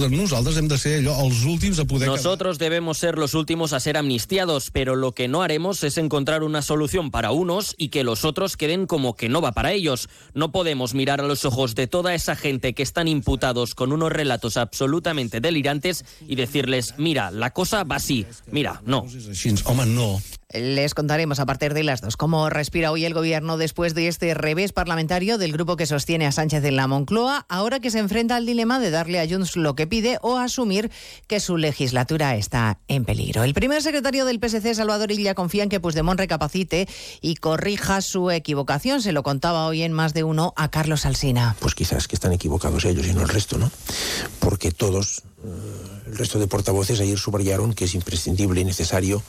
Nosotros 2.12 2.60
debemos 2.60 2.98
ser 2.98 3.18
los 3.18 3.34
últimos 3.34 3.74
a 3.74 3.80
ser 3.80 3.98
amnistiados, 3.98 4.72
pero 4.72 4.96
lo 4.96 5.14
que 5.14 5.28
no 5.28 5.42
haremos 5.42 5.84
es 5.84 5.98
encontrar 5.98 6.44
una 6.44 6.62
solución 6.62 7.12
para 7.12 7.32
unos 7.32 7.76
y 7.78 7.90
que 7.90 8.04
los 8.04 8.26
otros 8.26 8.58
queden 8.58 8.86
como 8.86 9.16
que 9.16 9.30
no 9.30 9.42
va 9.42 9.52
para 9.52 9.74
ellos. 9.74 10.10
No 10.34 10.52
podemos 10.52 10.94
mirar 10.94 11.22
a 11.22 11.28
los 11.28 11.46
ojos 11.46 11.76
de 11.76 11.88
toda 11.88 12.14
esa 12.14 12.36
gente 12.36 12.74
que 12.74 12.84
están 12.84 13.08
imputados 13.08 13.76
con 13.76 13.92
unos 13.92 14.12
relatos 14.12 14.58
absolutamente 14.58 15.42
delirantes 15.42 16.06
y 16.28 16.36
decirles, 16.36 16.96
mira, 16.98 17.32
la 17.32 17.52
cosa 17.52 17.84
va 17.84 17.98
así. 17.98 18.26
Mira, 18.52 18.82
no. 18.86 19.06
Les 20.52 20.96
contaremos 20.96 21.40
a 21.40 21.46
partir 21.46 21.76
de 21.76 21.84
las 21.84 22.02
dos 22.02 22.18
cómo 22.18 22.50
respira 22.50 22.90
hoy 22.92 23.06
el 23.06 23.14
gobierno 23.14 23.58
después 23.58 23.94
de 23.94 24.08
este 24.08 24.34
revés 24.34 24.74
parlamentario 24.74 25.38
del 25.38 25.52
grupo 25.52 25.76
que 25.76 25.86
sostiene 25.86 26.26
a 26.26 26.32
Sánchez 26.32 26.64
en 26.64 26.76
la 26.76 26.88
Moncloa, 26.88 27.46
ahora 27.50 27.80
que 27.80 27.92
se 27.92 28.00
enfrenta 28.00 28.36
al 28.36 28.48
dilema 28.48 28.80
de 28.80 28.90
darle 28.90 29.20
a 29.20 29.28
Junts 29.30 29.56
lo 29.58 29.76
que 29.76 29.86
pide 29.86 30.18
o 30.24 30.38
asumir 30.38 30.90
que 31.28 31.40
su 31.40 31.58
legislatura 31.58 32.36
está 32.36 32.80
en 32.88 33.06
peligro. 33.06 33.44
El 33.44 33.54
primer 33.54 33.84
secretario 33.84 34.26
del 34.26 34.40
PSC, 34.40 34.74
Salvador 34.74 35.12
Illa, 35.12 35.36
confía 35.36 35.62
en 35.62 35.70
que 35.70 35.80
Puigdemont 35.80 36.20
recapacite 36.20 36.88
y 37.22 37.36
corrija 37.36 38.02
su 38.02 38.32
equivocación. 38.32 39.04
Se 39.04 39.12
lo 39.12 39.22
contaba 39.22 39.68
hoy 39.68 39.84
en 39.84 39.94
más 39.94 40.16
de 40.16 40.24
uno 40.24 40.56
a 40.58 40.72
Carlos 40.72 41.06
Alsina. 41.06 41.56
Pues 41.60 41.76
quizás 41.76 42.08
que 42.08 42.16
están 42.16 42.34
equivocados 42.34 42.86
ellos 42.86 43.06
y 43.06 43.14
no 43.14 43.22
el 43.22 43.30
resto, 43.30 43.60
¿no? 43.60 43.70
Porque 44.40 44.72
todos 44.72 45.22
el 46.06 46.18
resto 46.18 46.40
de 46.40 46.48
portavoces 46.48 47.00
ayer 47.00 47.18
subrayaron 47.18 47.74
que 47.74 47.86
es 47.86 47.96
imprescindible 47.96 48.62
y 48.62 48.66
necesario 48.66 49.24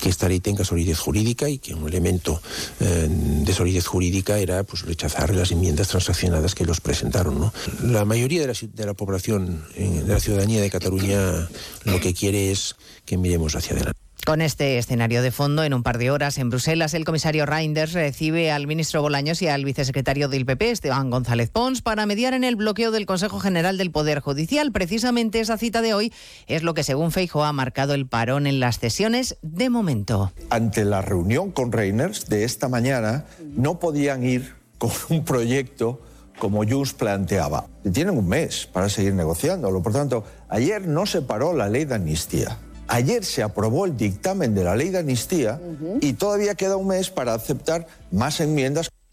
que 0.00 0.08
esta 0.08 0.28
ley 0.28 0.40
tenga 0.40 0.64
solidez 0.64 0.98
jurídica 0.98 1.48
y 1.48 1.58
que 1.58 1.74
un 1.74 1.86
elemento 1.86 2.40
eh, 2.80 3.08
de 3.08 3.52
solidez 3.52 3.86
jurídica 3.86 4.38
era 4.38 4.64
pues, 4.64 4.82
rechazar 4.82 5.34
las 5.34 5.52
enmiendas 5.52 5.88
transaccionadas 5.88 6.54
que 6.54 6.64
los 6.64 6.80
presentaron. 6.80 7.38
¿no? 7.38 7.52
La 7.82 8.04
mayoría 8.04 8.40
de 8.40 8.48
la, 8.48 8.54
de 8.54 8.86
la 8.86 8.94
población, 8.94 9.64
de 9.76 10.04
la 10.06 10.20
ciudadanía 10.20 10.60
de 10.60 10.70
Cataluña, 10.70 11.48
lo 11.84 12.00
que 12.00 12.14
quiere 12.14 12.50
es 12.50 12.76
que 13.04 13.16
miremos 13.16 13.54
hacia 13.54 13.74
adelante. 13.76 14.05
Con 14.26 14.40
este 14.40 14.76
escenario 14.76 15.22
de 15.22 15.30
fondo, 15.30 15.62
en 15.62 15.72
un 15.72 15.84
par 15.84 15.98
de 15.98 16.10
horas 16.10 16.36
en 16.38 16.50
Bruselas, 16.50 16.94
el 16.94 17.04
comisario 17.04 17.46
Reinders 17.46 17.92
recibe 17.92 18.50
al 18.50 18.66
ministro 18.66 19.00
Bolaños 19.00 19.40
y 19.40 19.46
al 19.46 19.64
vicesecretario 19.64 20.28
del 20.28 20.44
PP, 20.44 20.72
Esteban 20.72 21.10
González 21.10 21.48
Pons, 21.48 21.80
para 21.80 22.06
mediar 22.06 22.34
en 22.34 22.42
el 22.42 22.56
bloqueo 22.56 22.90
del 22.90 23.06
Consejo 23.06 23.38
General 23.38 23.78
del 23.78 23.92
Poder 23.92 24.18
Judicial. 24.18 24.72
Precisamente 24.72 25.38
esa 25.38 25.58
cita 25.58 25.80
de 25.80 25.94
hoy 25.94 26.12
es 26.48 26.64
lo 26.64 26.74
que, 26.74 26.82
según 26.82 27.12
Feijo, 27.12 27.44
ha 27.44 27.52
marcado 27.52 27.94
el 27.94 28.08
parón 28.08 28.48
en 28.48 28.58
las 28.58 28.78
sesiones 28.78 29.38
de 29.42 29.70
momento. 29.70 30.32
Ante 30.50 30.84
la 30.84 31.02
reunión 31.02 31.52
con 31.52 31.70
Reinders 31.70 32.26
de 32.26 32.42
esta 32.42 32.68
mañana, 32.68 33.26
no 33.54 33.78
podían 33.78 34.24
ir 34.24 34.54
con 34.78 34.90
un 35.08 35.24
proyecto 35.24 36.00
como 36.40 36.68
Junts 36.68 36.94
planteaba. 36.94 37.68
Tienen 37.92 38.18
un 38.18 38.26
mes 38.26 38.66
para 38.66 38.88
seguir 38.88 39.14
negociándolo. 39.14 39.84
Por 39.84 39.92
tanto, 39.92 40.24
ayer 40.48 40.88
no 40.88 41.06
se 41.06 41.22
paró 41.22 41.52
la 41.52 41.68
ley 41.68 41.84
de 41.84 41.94
amnistía. 41.94 42.58
Ayer 42.88 43.24
se 43.24 43.42
aprobó 43.42 43.86
el 43.86 43.96
dictamen 43.96 44.54
de 44.54 44.64
la 44.64 44.76
ley 44.76 44.90
de 44.90 44.98
amnistía 44.98 45.60
y 46.00 46.12
todavía 46.12 46.54
queda 46.54 46.76
un 46.76 46.86
mes 46.86 47.10
para 47.10 47.34
aceptar 47.34 47.86
más 48.10 48.40
enmiendas. 48.40 48.90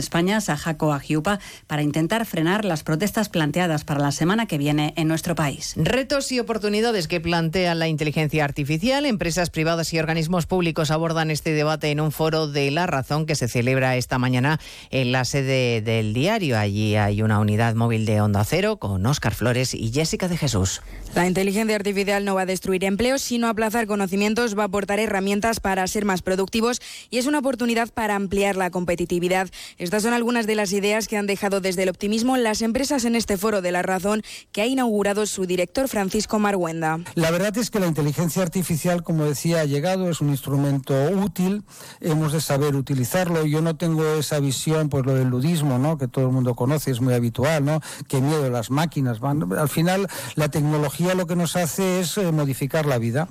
España, 0.00 0.40
Sajaco 0.40 0.92
Agiupa, 0.92 1.38
para 1.66 1.82
intentar 1.82 2.26
frenar 2.26 2.64
las 2.64 2.82
protestas 2.82 3.28
planteadas 3.28 3.84
para 3.84 4.00
la 4.00 4.12
semana 4.12 4.46
que 4.46 4.58
viene 4.58 4.92
en 4.96 5.06
nuestro 5.06 5.34
país. 5.34 5.74
Retos 5.76 6.32
y 6.32 6.40
oportunidades 6.40 7.06
que 7.06 7.20
plantea 7.20 7.74
la 7.74 7.88
inteligencia 7.88 8.44
artificial. 8.44 9.06
Empresas 9.06 9.50
privadas 9.50 9.92
y 9.92 9.98
organismos 9.98 10.46
públicos 10.46 10.90
abordan 10.90 11.30
este 11.30 11.52
debate 11.52 11.90
en 11.90 12.00
un 12.00 12.12
foro 12.12 12.48
de 12.48 12.70
La 12.70 12.86
Razón 12.86 13.26
que 13.26 13.34
se 13.34 13.48
celebra 13.48 13.96
esta 13.96 14.18
mañana 14.18 14.58
en 14.90 15.12
la 15.12 15.24
sede 15.24 15.82
del 15.82 16.14
diario. 16.14 16.58
Allí 16.58 16.96
hay 16.96 17.22
una 17.22 17.38
unidad 17.38 17.74
móvil 17.74 18.06
de 18.06 18.20
Onda 18.20 18.44
Cero 18.44 18.78
con 18.78 19.04
Óscar 19.06 19.34
Flores 19.34 19.74
y 19.74 19.92
Jessica 19.92 20.28
de 20.28 20.36
Jesús. 20.36 20.82
La 21.14 21.26
inteligencia 21.26 21.76
artificial 21.76 22.24
no 22.24 22.34
va 22.34 22.42
a 22.42 22.46
destruir 22.46 22.84
empleos, 22.84 23.22
sino 23.22 23.48
aplazar 23.48 23.86
conocimientos, 23.86 24.56
va 24.56 24.62
a 24.62 24.66
aportar 24.66 25.00
herramientas 25.00 25.60
para 25.60 25.86
ser 25.86 26.04
más 26.04 26.22
productivos 26.22 26.80
y 27.10 27.18
es 27.18 27.26
una 27.26 27.40
oportunidad 27.40 27.88
para 27.88 28.14
ampliar 28.14 28.56
la 28.56 28.70
competitividad. 28.70 29.48
Estas 29.90 30.04
son 30.04 30.14
algunas 30.14 30.46
de 30.46 30.54
las 30.54 30.72
ideas 30.72 31.08
que 31.08 31.16
han 31.16 31.26
dejado 31.26 31.60
desde 31.60 31.82
el 31.82 31.88
optimismo 31.88 32.36
las 32.36 32.62
empresas 32.62 33.04
en 33.04 33.16
este 33.16 33.36
foro 33.36 33.60
de 33.60 33.72
la 33.72 33.82
razón 33.82 34.22
que 34.52 34.62
ha 34.62 34.66
inaugurado 34.66 35.26
su 35.26 35.46
director 35.46 35.88
Francisco 35.88 36.38
Marguenda. 36.38 37.00
La 37.16 37.32
verdad 37.32 37.58
es 37.58 37.72
que 37.72 37.80
la 37.80 37.88
inteligencia 37.88 38.40
artificial, 38.40 39.02
como 39.02 39.24
decía, 39.24 39.62
ha 39.62 39.64
llegado, 39.64 40.08
es 40.08 40.20
un 40.20 40.28
instrumento 40.28 40.94
útil, 41.10 41.64
hemos 42.00 42.32
de 42.32 42.40
saber 42.40 42.76
utilizarlo. 42.76 43.44
Yo 43.44 43.62
no 43.62 43.76
tengo 43.76 44.04
esa 44.14 44.38
visión, 44.38 44.90
pues 44.90 45.04
lo 45.04 45.16
del 45.16 45.26
ludismo, 45.26 45.80
¿no? 45.80 45.98
que 45.98 46.06
todo 46.06 46.26
el 46.26 46.30
mundo 46.30 46.54
conoce, 46.54 46.92
es 46.92 47.00
muy 47.00 47.14
habitual, 47.14 47.64
¿no? 47.64 47.80
que 48.06 48.20
miedo 48.20 48.48
las 48.48 48.70
máquinas. 48.70 49.18
Al 49.20 49.68
final, 49.68 50.06
la 50.36 50.52
tecnología 50.52 51.16
lo 51.16 51.26
que 51.26 51.34
nos 51.34 51.56
hace 51.56 51.98
es 51.98 52.16
eh, 52.16 52.30
modificar 52.30 52.86
la 52.86 52.98
vida. 52.98 53.30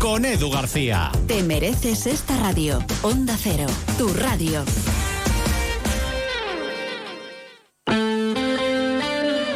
con 0.00 0.24
Edu 0.24 0.50
García. 0.50 1.12
Te 1.26 1.42
mereces 1.42 2.06
esta 2.06 2.38
radio. 2.38 2.78
Onda 3.02 3.36
Cero, 3.38 3.66
tu 3.98 4.08
radio. 4.14 4.64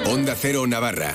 Onda 0.07 0.35
Cero 0.37 0.67
Navarra. 0.67 1.15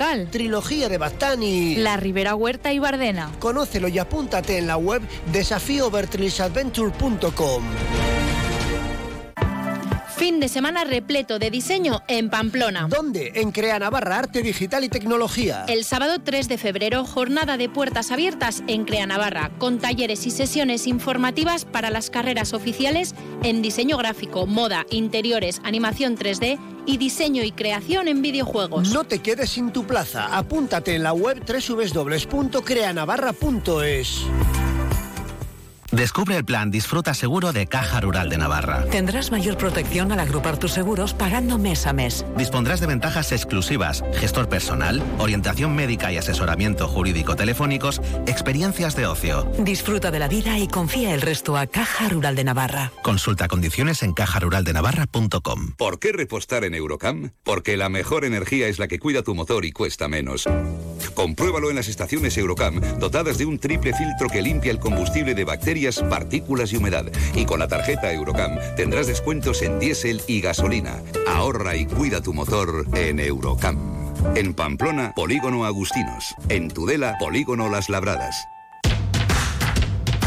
Trilogía 0.31 0.89
de 0.89 0.97
Bastani. 0.97 1.75
La 1.75 1.95
Ribera 1.95 2.33
Huerta 2.33 2.73
y 2.73 2.79
Bardena. 2.79 3.31
Conócelo 3.39 3.87
y 3.87 3.99
apúntate 3.99 4.57
en 4.57 4.65
la 4.65 4.77
web 4.77 5.03
desafíovertrisadventure.com. 5.31 7.63
Fin 10.15 10.39
de 10.39 10.49
semana 10.49 10.85
repleto 10.85 11.37
de 11.39 11.51
diseño 11.51 12.03
en 12.07 12.29
Pamplona. 12.29 12.87
¿Dónde? 12.87 13.31
En 13.35 13.51
Crea 13.51 13.79
Navarra 13.79 14.19
Arte 14.19 14.43
Digital 14.43 14.83
y 14.83 14.89
Tecnología. 14.89 15.65
El 15.67 15.83
sábado 15.83 16.17
3 16.23 16.47
de 16.47 16.59
febrero, 16.59 17.03
jornada 17.05 17.57
de 17.57 17.69
puertas 17.69 18.11
abiertas 18.11 18.61
en 18.67 18.85
Crea 18.85 19.07
Navarra, 19.07 19.49
con 19.57 19.79
talleres 19.79 20.27
y 20.27 20.31
sesiones 20.31 20.85
informativas 20.85 21.65
para 21.65 21.89
las 21.89 22.11
carreras 22.11 22.53
oficiales 22.53 23.15
en 23.43 23.63
diseño 23.63 23.97
gráfico, 23.97 24.45
moda, 24.45 24.85
interiores, 24.91 25.59
animación 25.63 26.15
3D 26.15 26.59
y 26.85 26.97
diseño 26.97 27.43
y 27.43 27.51
creación 27.51 28.07
en 28.07 28.21
videojuegos. 28.21 28.93
No 28.93 29.03
te 29.03 29.19
quedes 29.19 29.49
sin 29.51 29.71
tu 29.71 29.85
plaza. 29.85 30.37
Apúntate 30.37 30.95
en 30.95 31.03
la 31.03 31.13
web 31.13 31.43
www.creanavarra.es. 31.45 34.25
Descubre 35.91 36.37
el 36.37 36.45
plan 36.45 36.71
Disfruta 36.71 37.13
Seguro 37.13 37.51
de 37.51 37.67
Caja 37.67 37.99
Rural 37.99 38.29
de 38.29 38.37
Navarra. 38.37 38.85
Tendrás 38.85 39.29
mayor 39.29 39.57
protección 39.57 40.13
al 40.13 40.21
agrupar 40.21 40.57
tus 40.57 40.71
seguros 40.71 41.13
pagando 41.13 41.57
mes 41.57 41.85
a 41.85 41.91
mes. 41.91 42.25
Dispondrás 42.37 42.79
de 42.79 42.87
ventajas 42.87 43.33
exclusivas, 43.33 44.01
gestor 44.13 44.47
personal, 44.47 45.03
orientación 45.17 45.75
médica 45.75 46.13
y 46.13 46.17
asesoramiento 46.17 46.87
jurídico 46.87 47.35
telefónicos, 47.35 48.01
experiencias 48.25 48.95
de 48.95 49.05
ocio. 49.05 49.51
Disfruta 49.59 50.11
de 50.11 50.19
la 50.19 50.29
vida 50.29 50.57
y 50.59 50.69
confía 50.69 51.13
el 51.13 51.19
resto 51.19 51.57
a 51.57 51.67
Caja 51.67 52.07
Rural 52.07 52.37
de 52.37 52.45
Navarra. 52.45 52.93
Consulta 53.03 53.49
condiciones 53.49 54.01
en 54.01 54.13
cajaruraldenavarra.com. 54.13 55.73
¿Por 55.77 55.99
qué 55.99 56.13
repostar 56.13 56.63
en 56.63 56.73
Eurocam? 56.73 57.31
Porque 57.43 57.75
la 57.75 57.89
mejor 57.89 58.23
energía 58.23 58.69
es 58.69 58.79
la 58.79 58.87
que 58.87 58.99
cuida 58.99 59.23
tu 59.23 59.35
motor 59.35 59.65
y 59.65 59.73
cuesta 59.73 60.07
menos. 60.07 60.47
Compruébalo 61.15 61.69
en 61.69 61.75
las 61.75 61.89
estaciones 61.89 62.37
Eurocam, 62.37 62.79
dotadas 62.97 63.37
de 63.37 63.45
un 63.45 63.59
triple 63.59 63.93
filtro 63.93 64.29
que 64.29 64.41
limpia 64.41 64.71
el 64.71 64.79
combustible 64.79 65.35
de 65.35 65.43
bacterias, 65.43 65.80
partículas 66.09 66.71
y 66.71 66.77
humedad. 66.77 67.05
Y 67.33 67.45
con 67.45 67.59
la 67.59 67.67
tarjeta 67.67 68.11
Eurocam 68.11 68.57
tendrás 68.75 69.07
descuentos 69.07 69.61
en 69.61 69.79
diésel 69.79 70.21
y 70.27 70.41
gasolina. 70.41 71.01
Ahorra 71.27 71.75
y 71.75 71.85
cuida 71.85 72.21
tu 72.21 72.33
motor 72.33 72.85
en 72.93 73.19
Eurocam. 73.19 73.77
En 74.35 74.53
Pamplona, 74.53 75.13
Polígono 75.15 75.65
Agustinos. 75.65 76.35
En 76.49 76.69
Tudela, 76.69 77.15
Polígono 77.19 77.69
Las 77.69 77.89
Labradas. 77.89 78.35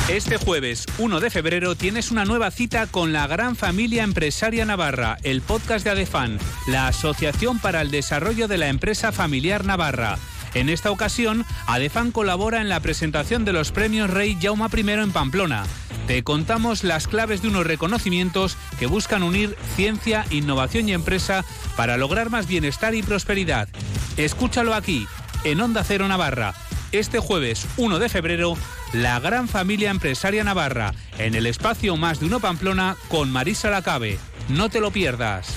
Este 0.09 0.37
jueves 0.37 0.85
1 0.99 1.19
de 1.21 1.31
febrero 1.31 1.77
tienes 1.77 2.11
una 2.11 2.27
nueva 2.27 2.51
cita 2.51 2.87
con 2.87 3.15
la 3.15 3.27
gran 3.27 3.57
familia 3.57 4.03
empresaria 4.03 4.67
Navarra, 4.67 5.17
el 5.23 5.41
podcast 5.41 5.83
de 5.83 5.93
ADEFAN, 5.93 6.39
la 6.69 6.89
Asociación 6.89 7.59
para 7.59 7.81
el 7.81 7.91
Desarrollo 7.91 8.47
de 8.47 8.59
la 8.59 8.69
Empresa 8.69 9.13
Familiar 9.13 9.65
Navarra. 9.65 10.19
En 10.55 10.69
esta 10.69 10.91
ocasión, 10.93 11.45
ADEFAN 11.67 12.13
colabora 12.13 12.61
en 12.61 12.69
la 12.69 12.81
presentación 12.81 13.45
de 13.45 13.53
los 13.53 13.73
premios 13.73 14.09
Rey 14.09 14.39
Jauma 14.41 14.71
I 14.73 14.89
en 14.91 15.11
Pamplona. 15.13 15.65
Te 16.07 16.23
contamos 16.23 16.85
las 16.85 17.09
claves 17.09 17.43
de 17.43 17.49
unos 17.49 17.67
reconocimientos 17.67 18.57
que 18.79 18.87
buscan 18.87 19.23
unir 19.23 19.57
ciencia, 19.75 20.25
innovación 20.31 20.89
y 20.89 20.93
empresa 20.93 21.45
para 21.77 21.97
lograr 21.97 22.31
más 22.31 22.47
bienestar 22.47 22.95
y 22.95 23.03
prosperidad. 23.03 23.69
Escúchalo 24.17 24.75
aquí, 24.75 25.09
en 25.43 25.61
Onda 25.61 25.83
Cero 25.83 26.07
Navarra. 26.07 26.55
Este 26.93 27.19
jueves 27.19 27.67
1 27.77 27.99
de 27.99 28.09
febrero, 28.09 28.57
la 28.93 29.19
gran 29.19 29.49
familia 29.49 29.91
empresaria 29.91 30.45
Navarra, 30.45 30.95
en 31.19 31.35
el 31.35 31.47
espacio 31.47 31.97
Más 31.97 32.21
de 32.21 32.27
Uno 32.27 32.39
Pamplona 32.39 32.97
con 33.09 33.33
Marisa 33.33 33.71
Lacabe. 33.71 34.19
No 34.49 34.69
te 34.69 34.81
lo 34.81 34.93
pierdas. 34.93 35.57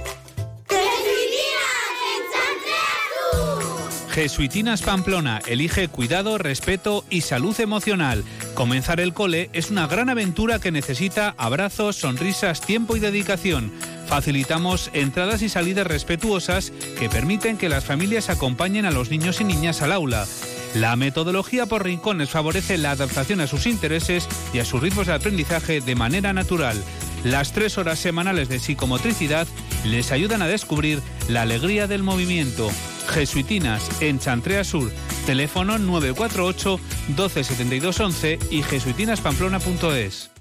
Jesuitinas 4.12 4.82
Pamplona 4.82 5.40
elige 5.46 5.88
cuidado, 5.88 6.36
respeto 6.36 7.02
y 7.08 7.22
salud 7.22 7.58
emocional. 7.58 8.24
Comenzar 8.52 9.00
el 9.00 9.14
cole 9.14 9.48
es 9.54 9.70
una 9.70 9.86
gran 9.86 10.10
aventura 10.10 10.58
que 10.58 10.70
necesita 10.70 11.34
abrazos, 11.38 11.96
sonrisas, 11.96 12.60
tiempo 12.60 12.94
y 12.94 13.00
dedicación. 13.00 13.72
Facilitamos 14.06 14.90
entradas 14.92 15.40
y 15.40 15.48
salidas 15.48 15.86
respetuosas 15.86 16.74
que 16.98 17.08
permiten 17.08 17.56
que 17.56 17.70
las 17.70 17.86
familias 17.86 18.28
acompañen 18.28 18.84
a 18.84 18.90
los 18.90 19.08
niños 19.10 19.40
y 19.40 19.44
niñas 19.44 19.80
al 19.80 19.92
aula. 19.92 20.26
La 20.74 20.94
metodología 20.96 21.64
por 21.64 21.82
rincones 21.82 22.28
favorece 22.28 22.76
la 22.76 22.90
adaptación 22.90 23.40
a 23.40 23.46
sus 23.46 23.66
intereses 23.66 24.28
y 24.52 24.58
a 24.58 24.66
sus 24.66 24.82
ritmos 24.82 25.06
de 25.06 25.14
aprendizaje 25.14 25.80
de 25.80 25.94
manera 25.94 26.34
natural. 26.34 26.76
Las 27.24 27.52
tres 27.52 27.78
horas 27.78 27.98
semanales 27.98 28.50
de 28.50 28.58
psicomotricidad 28.58 29.46
les 29.86 30.12
ayudan 30.12 30.42
a 30.42 30.48
descubrir 30.48 31.00
la 31.28 31.42
alegría 31.42 31.86
del 31.86 32.02
movimiento. 32.02 32.70
Jesuitinas, 33.08 34.02
en 34.02 34.18
Chantrea 34.18 34.64
Sur, 34.64 34.90
teléfono 35.26 35.78
948 35.78 36.80
127211 37.16 38.38
y 38.50 38.62
jesuitinaspamplona.es. 38.62 40.31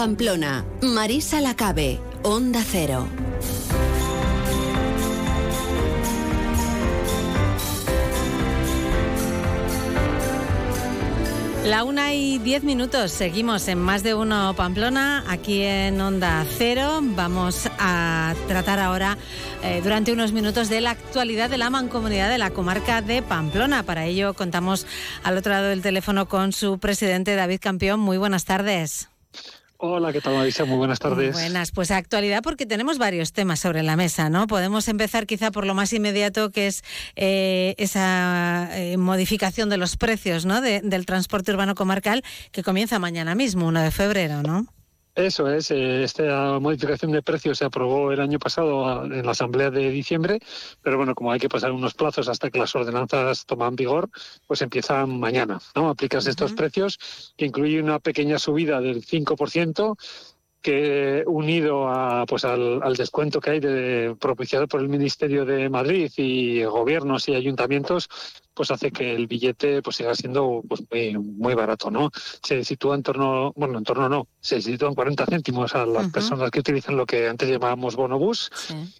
Pamplona. 0.00 0.64
Marisa 0.80 1.42
Lacabe. 1.42 2.00
Onda 2.22 2.64
Cero. 2.66 3.06
La 11.66 11.84
una 11.84 12.14
y 12.14 12.38
diez 12.38 12.62
minutos, 12.62 13.12
seguimos 13.12 13.68
en 13.68 13.78
más 13.78 14.02
de 14.02 14.14
uno 14.14 14.54
Pamplona, 14.56 15.22
aquí 15.28 15.64
en 15.64 16.00
Onda 16.00 16.46
Cero. 16.56 17.00
Vamos 17.02 17.68
a 17.78 18.34
tratar 18.48 18.78
ahora 18.78 19.18
eh, 19.62 19.82
durante 19.84 20.14
unos 20.14 20.32
minutos 20.32 20.70
de 20.70 20.80
la 20.80 20.92
actualidad 20.92 21.50
de 21.50 21.58
la 21.58 21.68
mancomunidad 21.68 22.30
de 22.30 22.38
la 22.38 22.48
comarca 22.48 23.02
de 23.02 23.20
Pamplona. 23.20 23.82
Para 23.82 24.06
ello 24.06 24.32
contamos 24.32 24.86
al 25.24 25.36
otro 25.36 25.52
lado 25.52 25.68
del 25.68 25.82
teléfono 25.82 26.26
con 26.26 26.54
su 26.54 26.78
presidente 26.78 27.34
David 27.34 27.60
Campeón. 27.60 28.00
Muy 28.00 28.16
buenas 28.16 28.46
tardes. 28.46 29.09
Hola, 29.82 30.12
¿qué 30.12 30.20
tal 30.20 30.34
Marisa? 30.34 30.66
Muy 30.66 30.76
buenas 30.76 30.98
tardes. 30.98 31.32
buenas, 31.32 31.72
pues 31.72 31.90
actualidad 31.90 32.42
porque 32.42 32.66
tenemos 32.66 32.98
varios 32.98 33.32
temas 33.32 33.60
sobre 33.60 33.82
la 33.82 33.96
mesa, 33.96 34.28
¿no? 34.28 34.46
Podemos 34.46 34.86
empezar 34.88 35.26
quizá 35.26 35.50
por 35.50 35.64
lo 35.64 35.74
más 35.74 35.90
inmediato 35.94 36.50
que 36.50 36.66
es 36.66 36.82
eh, 37.16 37.74
esa 37.78 38.68
eh, 38.72 38.98
modificación 38.98 39.70
de 39.70 39.78
los 39.78 39.96
precios, 39.96 40.44
¿no? 40.44 40.60
del 40.60 41.06
transporte 41.06 41.52
urbano 41.52 41.74
comarcal 41.74 42.22
que 42.52 42.62
comienza 42.62 42.98
mañana 42.98 43.34
mismo, 43.34 43.66
1 43.68 43.80
de 43.80 43.90
febrero, 43.90 44.42
¿no? 44.42 44.66
Eso 45.14 45.50
es, 45.50 45.70
eh, 45.70 46.04
esta 46.04 46.58
modificación 46.60 47.10
de 47.10 47.22
precios 47.22 47.58
se 47.58 47.64
aprobó 47.64 48.12
el 48.12 48.20
año 48.20 48.38
pasado 48.38 49.04
en 49.04 49.26
la 49.26 49.32
Asamblea 49.32 49.70
de 49.70 49.90
diciembre, 49.90 50.38
pero 50.82 50.96
bueno, 50.96 51.14
como 51.14 51.32
hay 51.32 51.40
que 51.40 51.48
pasar 51.48 51.72
unos 51.72 51.94
plazos 51.94 52.28
hasta 52.28 52.50
que 52.50 52.58
las 52.58 52.74
ordenanzas 52.76 53.44
toman 53.44 53.74
vigor, 53.74 54.08
pues 54.46 54.62
empiezan 54.62 55.18
mañana, 55.18 55.60
¿no? 55.74 55.88
Aplicarse 55.88 56.30
estos 56.30 56.52
precios, 56.52 57.34
que 57.36 57.46
incluye 57.46 57.82
una 57.82 57.98
pequeña 57.98 58.38
subida 58.38 58.80
del 58.80 59.04
5%, 59.04 59.96
que 60.60 61.24
unido 61.26 61.88
a, 61.88 62.26
pues 62.26 62.44
al, 62.44 62.94
descuento 62.96 63.40
que 63.40 63.50
hay 63.50 63.60
de, 63.60 64.16
propiciado 64.20 64.68
por 64.68 64.80
el 64.80 64.88
Ministerio 64.88 65.44
de 65.44 65.68
Madrid 65.70 66.10
y 66.16 66.64
gobiernos 66.64 67.28
y 67.28 67.34
ayuntamientos, 67.34 68.08
pues 68.54 68.70
hace 68.70 68.90
que 68.90 69.14
el 69.14 69.26
billete 69.26 69.82
pues 69.82 69.96
siga 69.96 70.14
siendo 70.14 70.62
pues 70.68 70.82
muy, 71.18 71.54
barato, 71.54 71.90
¿no? 71.90 72.10
Se 72.42 72.64
sitúa 72.64 72.94
en 72.94 73.02
torno, 73.02 73.52
bueno, 73.56 73.78
en 73.78 73.84
torno 73.84 74.08
no, 74.08 74.28
se 74.40 74.60
sitúa 74.60 74.88
en 74.88 74.94
40 74.94 75.26
céntimos 75.26 75.74
a 75.74 75.86
las 75.86 76.08
personas 76.10 76.50
que 76.50 76.60
utilizan 76.60 76.96
lo 76.96 77.06
que 77.06 77.28
antes 77.28 77.48
llamábamos 77.48 77.96
bonobús 77.96 78.50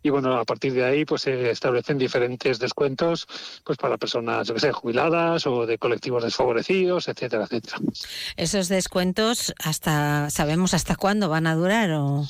y 0.02 0.10
bueno, 0.10 0.36
a 0.38 0.44
partir 0.44 0.72
de 0.72 0.84
ahí 0.84 1.04
pues 1.04 1.22
se 1.22 1.50
establecen 1.50 1.98
diferentes 1.98 2.58
descuentos 2.58 3.26
pues 3.64 3.78
para 3.78 3.98
personas, 3.98 4.48
yo 4.48 4.54
que 4.54 4.60
sé, 4.60 4.72
jubiladas 4.72 5.46
o 5.46 5.66
de 5.66 5.78
colectivos 5.78 6.24
desfavorecidos, 6.24 7.08
etcétera, 7.08 7.44
etcétera. 7.44 7.78
Esos 8.36 8.68
descuentos 8.68 9.54
hasta 9.58 10.30
sabemos 10.30 10.74
hasta 10.74 10.96
cuándo 10.96 11.28
van 11.28 11.46
a 11.46 11.54
durar 11.54 11.90
o 11.92 12.26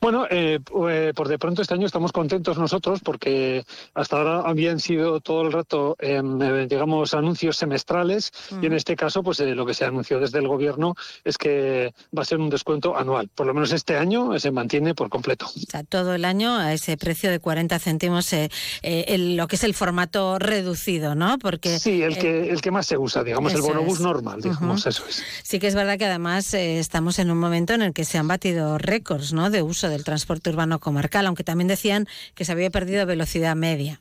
bueno, 0.00 0.26
eh, 0.30 0.58
eh, 0.88 1.12
por 1.14 1.28
de 1.28 1.38
pronto 1.38 1.60
este 1.60 1.74
año 1.74 1.84
estamos 1.84 2.10
contentos 2.10 2.56
nosotros 2.56 3.00
porque 3.04 3.64
hasta 3.92 4.16
ahora 4.16 4.40
habían 4.48 4.80
sido 4.80 5.20
todo 5.20 5.42
el 5.42 5.52
rato, 5.52 5.94
em, 5.98 6.40
eh, 6.40 6.66
digamos, 6.66 7.12
anuncios 7.12 7.58
semestrales 7.58 8.32
y 8.62 8.66
en 8.66 8.72
mm. 8.72 8.76
este 8.76 8.96
caso, 8.96 9.22
pues 9.22 9.40
lo 9.40 9.66
que 9.66 9.74
se 9.74 9.84
anunció 9.84 10.18
desde 10.18 10.38
el 10.38 10.48
gobierno 10.48 10.94
es 11.22 11.36
que 11.36 11.92
va 12.16 12.22
a 12.22 12.24
ser 12.24 12.38
un 12.38 12.48
descuento 12.48 12.96
anual. 12.96 13.28
Por 13.28 13.46
lo 13.46 13.52
menos 13.52 13.72
este 13.72 13.98
año 13.98 14.38
se 14.38 14.50
mantiene 14.50 14.94
por 14.94 15.10
completo. 15.10 15.46
O 15.46 15.70
sea, 15.70 15.84
todo 15.84 16.14
el 16.14 16.24
año 16.24 16.56
a 16.56 16.72
ese 16.72 16.96
precio 16.96 17.30
de 17.30 17.38
40 17.38 17.78
céntimos, 17.78 18.30
lo 18.32 19.48
que 19.48 19.56
es 19.56 19.64
el 19.64 19.74
formato 19.74 20.38
reducido, 20.38 21.14
¿no? 21.14 21.38
Porque 21.38 21.78
sí, 21.78 22.02
el 22.02 22.16
que 22.16 22.48
el 22.50 22.62
que 22.62 22.70
más 22.70 22.86
se 22.86 22.96
usa, 22.96 23.22
digamos, 23.22 23.52
el 23.52 23.60
bonobús 23.60 24.00
normal, 24.00 24.40
digamos, 24.40 24.86
eso 24.86 25.04
es. 25.06 25.22
Sí 25.42 25.58
que 25.58 25.66
es 25.66 25.74
verdad 25.74 25.98
que 25.98 26.06
además 26.06 26.54
estamos 26.54 27.18
en 27.18 27.30
un 27.30 27.38
momento 27.38 27.74
en 27.74 27.82
el 27.82 27.92
que 27.92 28.06
se 28.06 28.16
han 28.16 28.28
batido 28.28 28.78
récords, 28.78 29.34
¿no? 29.34 29.50
De 29.50 29.60
uso 29.60 29.89
del 29.90 30.04
transporte 30.04 30.50
urbano 30.50 30.78
comarcal, 30.78 31.26
aunque 31.26 31.44
también 31.44 31.68
decían 31.68 32.06
que 32.34 32.44
se 32.44 32.52
había 32.52 32.70
perdido 32.70 33.06
velocidad 33.06 33.56
media. 33.56 34.00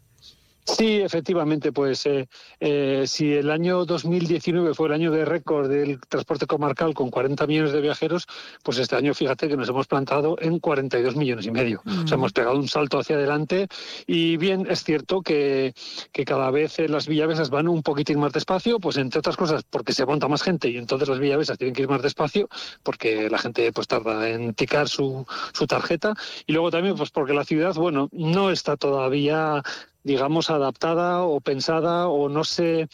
Sí, 0.76 1.01
efectivamente, 1.01 1.72
pues 1.72 2.05
eh, 2.05 2.28
eh, 2.59 3.03
si 3.07 3.34
el 3.34 3.49
año 3.49 3.86
2019 3.86 4.74
fue 4.74 4.88
el 4.88 4.93
año 4.93 5.11
de 5.11 5.26
récord 5.26 5.67
del 5.70 5.99
transporte 5.99 6.45
comarcal 6.45 6.93
con 6.93 7.09
40 7.09 7.47
millones 7.47 7.74
de 7.74 7.82
viajeros, 7.82 8.28
pues 8.63 8.78
este 8.78 8.95
año 8.95 9.13
fíjate 9.13 9.47
que 9.47 9.57
nos 9.57 9.67
hemos 9.70 9.88
plantado 9.88 10.38
en 10.39 10.59
42 10.59 11.15
millones 11.15 11.45
y 11.47 11.51
medio. 11.51 11.82
O 11.86 12.07
sea, 12.07 12.15
hemos 12.15 12.34
pegado 12.34 12.55
un 12.55 12.67
salto 12.67 12.99
hacia 12.99 13.15
adelante 13.15 13.67
y 14.05 14.38
bien, 14.38 14.67
es 14.70 14.84
cierto 14.84 15.22
que, 15.22 15.74
que 16.11 16.24
cada 16.24 16.51
vez 16.51 16.78
eh, 16.80 16.88
las 16.88 17.07
villavesas 17.07 17.49
van 17.49 17.67
un 17.67 17.82
poquitín 17.82 18.20
más 18.20 18.32
despacio, 18.32 18.80
pues 18.80 18.97
entre 18.97 19.20
otras 19.20 19.38
cosas 19.38 19.63
porque 19.63 19.93
se 19.93 20.05
monta 20.05 20.28
más 20.28 20.43
gente 20.43 20.70
y 20.70 20.78
entonces 20.78 21.09
las 21.09 21.20
villavesas 21.20 21.57
tienen 21.57 21.74
que 21.74 21.82
ir 21.82 21.89
más 21.89 22.01
despacio 22.01 22.47
porque 22.84 23.30
la 23.30 23.39
gente 23.39 23.72
pues 23.74 23.88
tarda 23.88 24.30
en 24.30 24.53
ticar 24.53 24.88
su, 24.88 25.26
su 25.53 25.65
tarjeta 25.65 26.13
y 26.45 26.53
luego 26.53 26.70
también 26.70 26.95
pues 26.95 27.09
porque 27.09 27.34
la 27.34 27.43
ciudad, 27.43 27.74
bueno, 27.76 28.07
no 28.11 28.51
está 28.51 28.78
todavía 28.78 29.63
digamos, 30.03 30.49
adaptada 30.49 31.23
o 31.23 31.41
pensada 31.41 32.07
o 32.07 32.29
no 32.29 32.43
se 32.43 32.87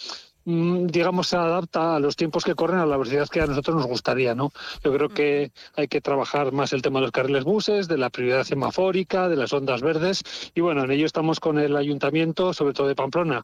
mm, 0.46 0.88
digamos, 0.88 1.28
se 1.28 1.38
adapta 1.38 1.96
a 1.96 2.00
los 2.00 2.16
tiempos 2.16 2.44
que 2.44 2.56
corren 2.56 2.80
a 2.80 2.86
la 2.86 2.98
velocidad 2.98 3.28
que 3.28 3.42
a 3.42 3.48
nosotros 3.48 3.76
nos 3.76 3.88
gustaría, 3.88 4.36
¿no? 4.36 4.52
Yo 4.84 4.94
creo 4.94 5.10
que 5.10 5.52
hay 5.76 5.88
que 5.88 6.02
trabajar 6.02 6.52
más 6.52 6.72
el 6.74 6.82
tema 6.82 7.00
de 7.00 7.04
los 7.04 7.12
carriles 7.12 7.44
buses, 7.44 7.88
de 7.88 7.98
la 7.98 8.10
prioridad 8.10 8.44
semafórica, 8.44 9.28
de 9.28 9.38
las 9.38 9.54
ondas 9.54 9.82
verdes, 9.82 10.24
y 10.54 10.62
bueno, 10.62 10.84
en 10.84 10.92
ello 10.92 11.06
estamos 11.06 11.40
con 11.40 11.58
el 11.58 11.76
ayuntamiento, 11.76 12.54
sobre 12.54 12.74
todo 12.74 12.88
de 12.88 12.96
Pamplona, 12.96 13.44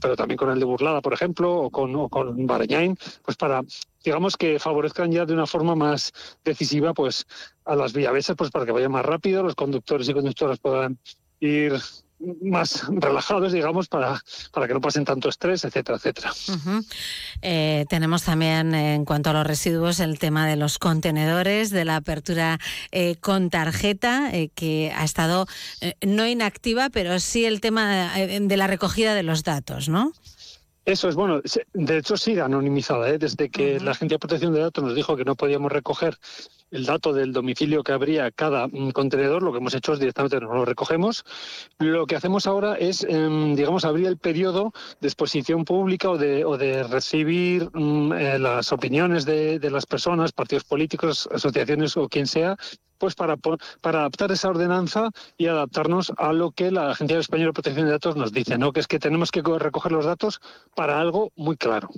pero 0.00 0.16
también 0.16 0.38
con 0.38 0.50
el 0.50 0.58
de 0.58 0.64
Burlada, 0.64 1.00
por 1.00 1.12
ejemplo, 1.12 1.54
o 1.54 1.70
con, 1.70 1.94
o 1.94 2.08
con 2.08 2.46
Barañain, 2.46 2.96
pues 3.24 3.36
para 3.36 3.62
digamos 4.04 4.36
que 4.36 4.58
favorezcan 4.58 5.12
ya 5.12 5.26
de 5.26 5.34
una 5.34 5.46
forma 5.46 5.74
más 5.74 6.12
decisiva 6.44 6.94
pues 6.94 7.26
a 7.64 7.76
las 7.76 7.92
villavesas 7.92 8.36
pues 8.36 8.50
para 8.50 8.64
que 8.64 8.72
vaya 8.72 8.88
más 8.88 9.04
rápido, 9.04 9.42
los 9.42 9.54
conductores 9.54 10.08
y 10.08 10.14
conductoras 10.14 10.58
puedan 10.58 10.98
ir 11.40 11.74
más 12.42 12.84
relajados, 12.88 13.52
digamos, 13.52 13.88
para, 13.88 14.22
para 14.52 14.68
que 14.68 14.74
no 14.74 14.80
pasen 14.80 15.04
tanto 15.04 15.28
estrés, 15.28 15.64
etcétera, 15.64 15.96
etcétera. 15.96 16.32
Eh, 17.42 17.86
tenemos 17.88 18.24
también, 18.24 18.74
en 18.74 19.04
cuanto 19.04 19.30
a 19.30 19.32
los 19.32 19.46
residuos, 19.46 20.00
el 20.00 20.18
tema 20.18 20.46
de 20.46 20.56
los 20.56 20.78
contenedores, 20.78 21.70
de 21.70 21.84
la 21.84 21.96
apertura 21.96 22.58
eh, 22.92 23.16
con 23.16 23.50
tarjeta, 23.50 24.30
eh, 24.32 24.50
que 24.54 24.92
ha 24.94 25.04
estado 25.04 25.46
no 26.06 26.26
inactiva, 26.26 26.90
pero 26.90 27.18
sí 27.20 27.44
el 27.44 27.60
tema 27.60 28.12
de 28.16 28.56
la 28.56 28.66
recogida 28.66 29.14
de 29.14 29.22
los 29.22 29.44
datos, 29.44 29.88
¿no? 29.88 30.12
Eso 30.84 31.08
es 31.08 31.14
bueno. 31.14 31.40
De 31.72 31.98
hecho, 31.98 32.16
sigue 32.16 32.40
anonimizada. 32.40 33.16
Desde 33.16 33.50
que 33.50 33.78
la 33.80 33.92
Agencia 33.92 34.16
de 34.16 34.18
Protección 34.18 34.52
de 34.52 34.60
Datos 34.60 34.82
nos 34.82 34.94
dijo 34.94 35.16
que 35.16 35.24
no 35.24 35.36
podíamos 35.36 35.70
recoger 35.70 36.18
el 36.70 36.86
dato 36.86 37.12
del 37.12 37.32
domicilio 37.32 37.82
que 37.82 37.92
habría 37.92 38.30
cada 38.30 38.68
mm, 38.68 38.90
contenedor, 38.90 39.42
lo 39.42 39.52
que 39.52 39.58
hemos 39.58 39.74
hecho 39.74 39.92
es 39.92 40.00
directamente 40.00 40.40
no 40.40 40.54
lo 40.54 40.64
recogemos. 40.64 41.24
Lo 41.78 42.06
que 42.06 42.16
hacemos 42.16 42.46
ahora 42.46 42.74
es, 42.74 43.04
em, 43.08 43.54
digamos, 43.54 43.84
abrir 43.84 44.06
el 44.06 44.18
periodo 44.18 44.72
de 45.00 45.08
exposición 45.08 45.64
pública 45.64 46.10
o 46.10 46.18
de, 46.18 46.82
recibir 46.84 47.70
mm, 47.72 48.12
eh, 48.12 48.38
las 48.38 48.72
opiniones 48.72 49.24
de, 49.24 49.58
de 49.58 49.70
las 49.70 49.86
personas, 49.86 50.32
partidos 50.32 50.64
políticos, 50.64 51.28
asociaciones 51.32 51.96
o 51.96 52.08
quien 52.08 52.26
sea, 52.26 52.56
pues 53.00 53.14
para, 53.14 53.36
para 53.80 54.00
adaptar 54.00 54.30
esa 54.30 54.50
ordenanza 54.50 55.10
y 55.38 55.46
adaptarnos 55.46 56.12
a 56.18 56.32
lo 56.34 56.52
que 56.52 56.70
la 56.70 56.90
Agencia 56.90 57.18
Española 57.18 57.48
de 57.48 57.54
Protección 57.54 57.86
de 57.86 57.92
Datos 57.92 58.14
nos 58.14 58.30
dice, 58.30 58.58
¿no? 58.58 58.72
que 58.72 58.80
es 58.80 58.86
que 58.86 58.98
tenemos 58.98 59.30
que 59.32 59.42
recoger 59.42 59.90
los 59.90 60.04
datos 60.04 60.40
para 60.76 61.00
algo 61.00 61.32
muy 61.34 61.56
claro, 61.56 61.88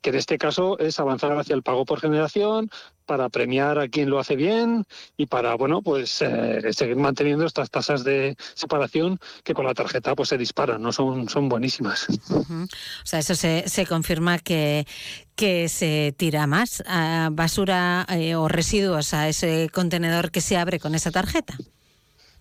que 0.00 0.10
en 0.10 0.16
este 0.16 0.38
caso 0.38 0.78
es 0.78 0.98
avanzar 1.00 1.36
hacia 1.38 1.54
el 1.54 1.62
pago 1.62 1.84
por 1.84 2.00
generación, 2.00 2.70
para 3.08 3.30
premiar 3.30 3.78
a 3.78 3.88
quien 3.88 4.10
lo 4.10 4.20
hace 4.20 4.36
bien 4.36 4.84
y 5.16 5.26
para 5.26 5.54
bueno 5.54 5.80
pues 5.80 6.20
eh, 6.20 6.60
seguir 6.72 6.96
manteniendo 6.96 7.46
estas 7.46 7.70
tasas 7.70 8.04
de 8.04 8.36
separación 8.54 9.18
que 9.44 9.54
con 9.54 9.64
la 9.64 9.72
tarjeta 9.72 10.14
pues 10.14 10.28
se 10.28 10.36
disparan 10.36 10.82
no 10.82 10.92
son 10.92 11.28
son 11.28 11.48
buenísimas. 11.48 12.06
O 12.30 12.66
sea 13.04 13.18
eso 13.18 13.34
se, 13.34 13.66
se 13.66 13.86
confirma 13.86 14.38
que 14.38 14.86
que 15.34 15.68
se 15.68 16.14
tira 16.16 16.46
más 16.46 16.82
basura 17.30 18.04
eh, 18.10 18.34
o 18.34 18.46
residuos 18.48 19.14
a 19.14 19.28
ese 19.28 19.70
contenedor 19.72 20.30
que 20.30 20.42
se 20.42 20.58
abre 20.58 20.78
con 20.78 20.94
esa 20.94 21.10
tarjeta. 21.10 21.56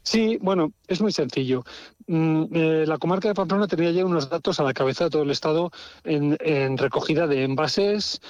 Sí, 0.08 0.38
bueno, 0.42 0.72
es 0.88 1.02
muy 1.02 1.12
sencillo. 1.12 1.66
Mm, 2.08 2.44
eh, 2.54 2.86
la 2.88 2.98
comarca 2.98 3.28
de 3.28 3.34
Pamplona 3.34 3.68
tenía 3.68 3.92
ya 3.92 4.06
unos 4.06 4.30
datos 4.30 4.58
a 4.58 4.64
la 4.64 4.74
cabeza 4.74 5.04
de 5.04 5.10
todo 5.10 5.24
el 5.24 5.32
Estado 5.32 5.70
en, 6.06 6.78
recogida 6.78 7.28
de 7.28 7.44
envases 7.44 8.22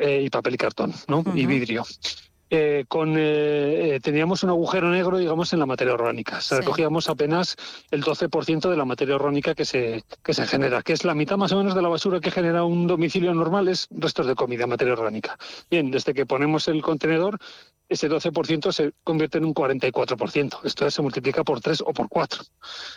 eh, 0.00 0.22
y 0.24 0.30
papel 0.30 0.54
y 0.54 0.56
cartón, 0.56 0.94
¿no? 1.08 1.22
Y 1.34 1.44
vidrio. 1.44 1.84
Eh, 2.48 2.86
con, 2.88 3.12
teníamos 4.02 4.44
un 4.44 4.50
agujero 4.50 4.90
negro, 4.90 5.18
digamos, 5.18 5.52
en 5.52 5.58
la 5.58 5.66
materia 5.66 5.92
orgánica. 5.92 6.40
Recogíamos 6.52 7.10
apenas 7.10 7.56
el 7.90 8.02
12% 8.02 8.70
de 8.70 8.76
la 8.78 8.86
materia 8.86 9.16
orgánica 9.16 9.54
que 9.54 9.66
se, 9.66 10.04
que 10.22 10.32
se 10.32 10.46
genera, 10.46 10.80
que 10.82 10.94
es 10.94 11.04
la 11.04 11.14
mitad 11.14 11.36
más 11.36 11.52
o 11.52 11.58
menos 11.58 11.74
de 11.74 11.82
la 11.82 11.88
basura 11.88 12.18
que 12.18 12.30
genera 12.30 12.64
un 12.64 12.86
domicilio 12.86 13.34
normal, 13.34 13.68
es 13.68 13.88
restos 13.90 14.26
de 14.26 14.34
comida, 14.34 14.66
materia 14.66 14.94
orgánica. 14.94 15.36
Bien, 15.70 15.90
desde 15.90 16.14
que 16.14 16.24
ponemos 16.24 16.66
el 16.68 16.80
contenedor, 16.80 17.38
ese 17.88 18.10
12% 18.10 18.72
se 18.72 18.92
convierte 19.04 19.38
en 19.38 19.44
un 19.44 19.54
44%. 19.54 20.60
Esto 20.64 20.90
se 20.90 21.02
multiplica 21.02 21.44
por 21.44 21.60
3 21.60 21.82
o 21.86 21.92
por 21.92 22.08
4. 22.08 22.42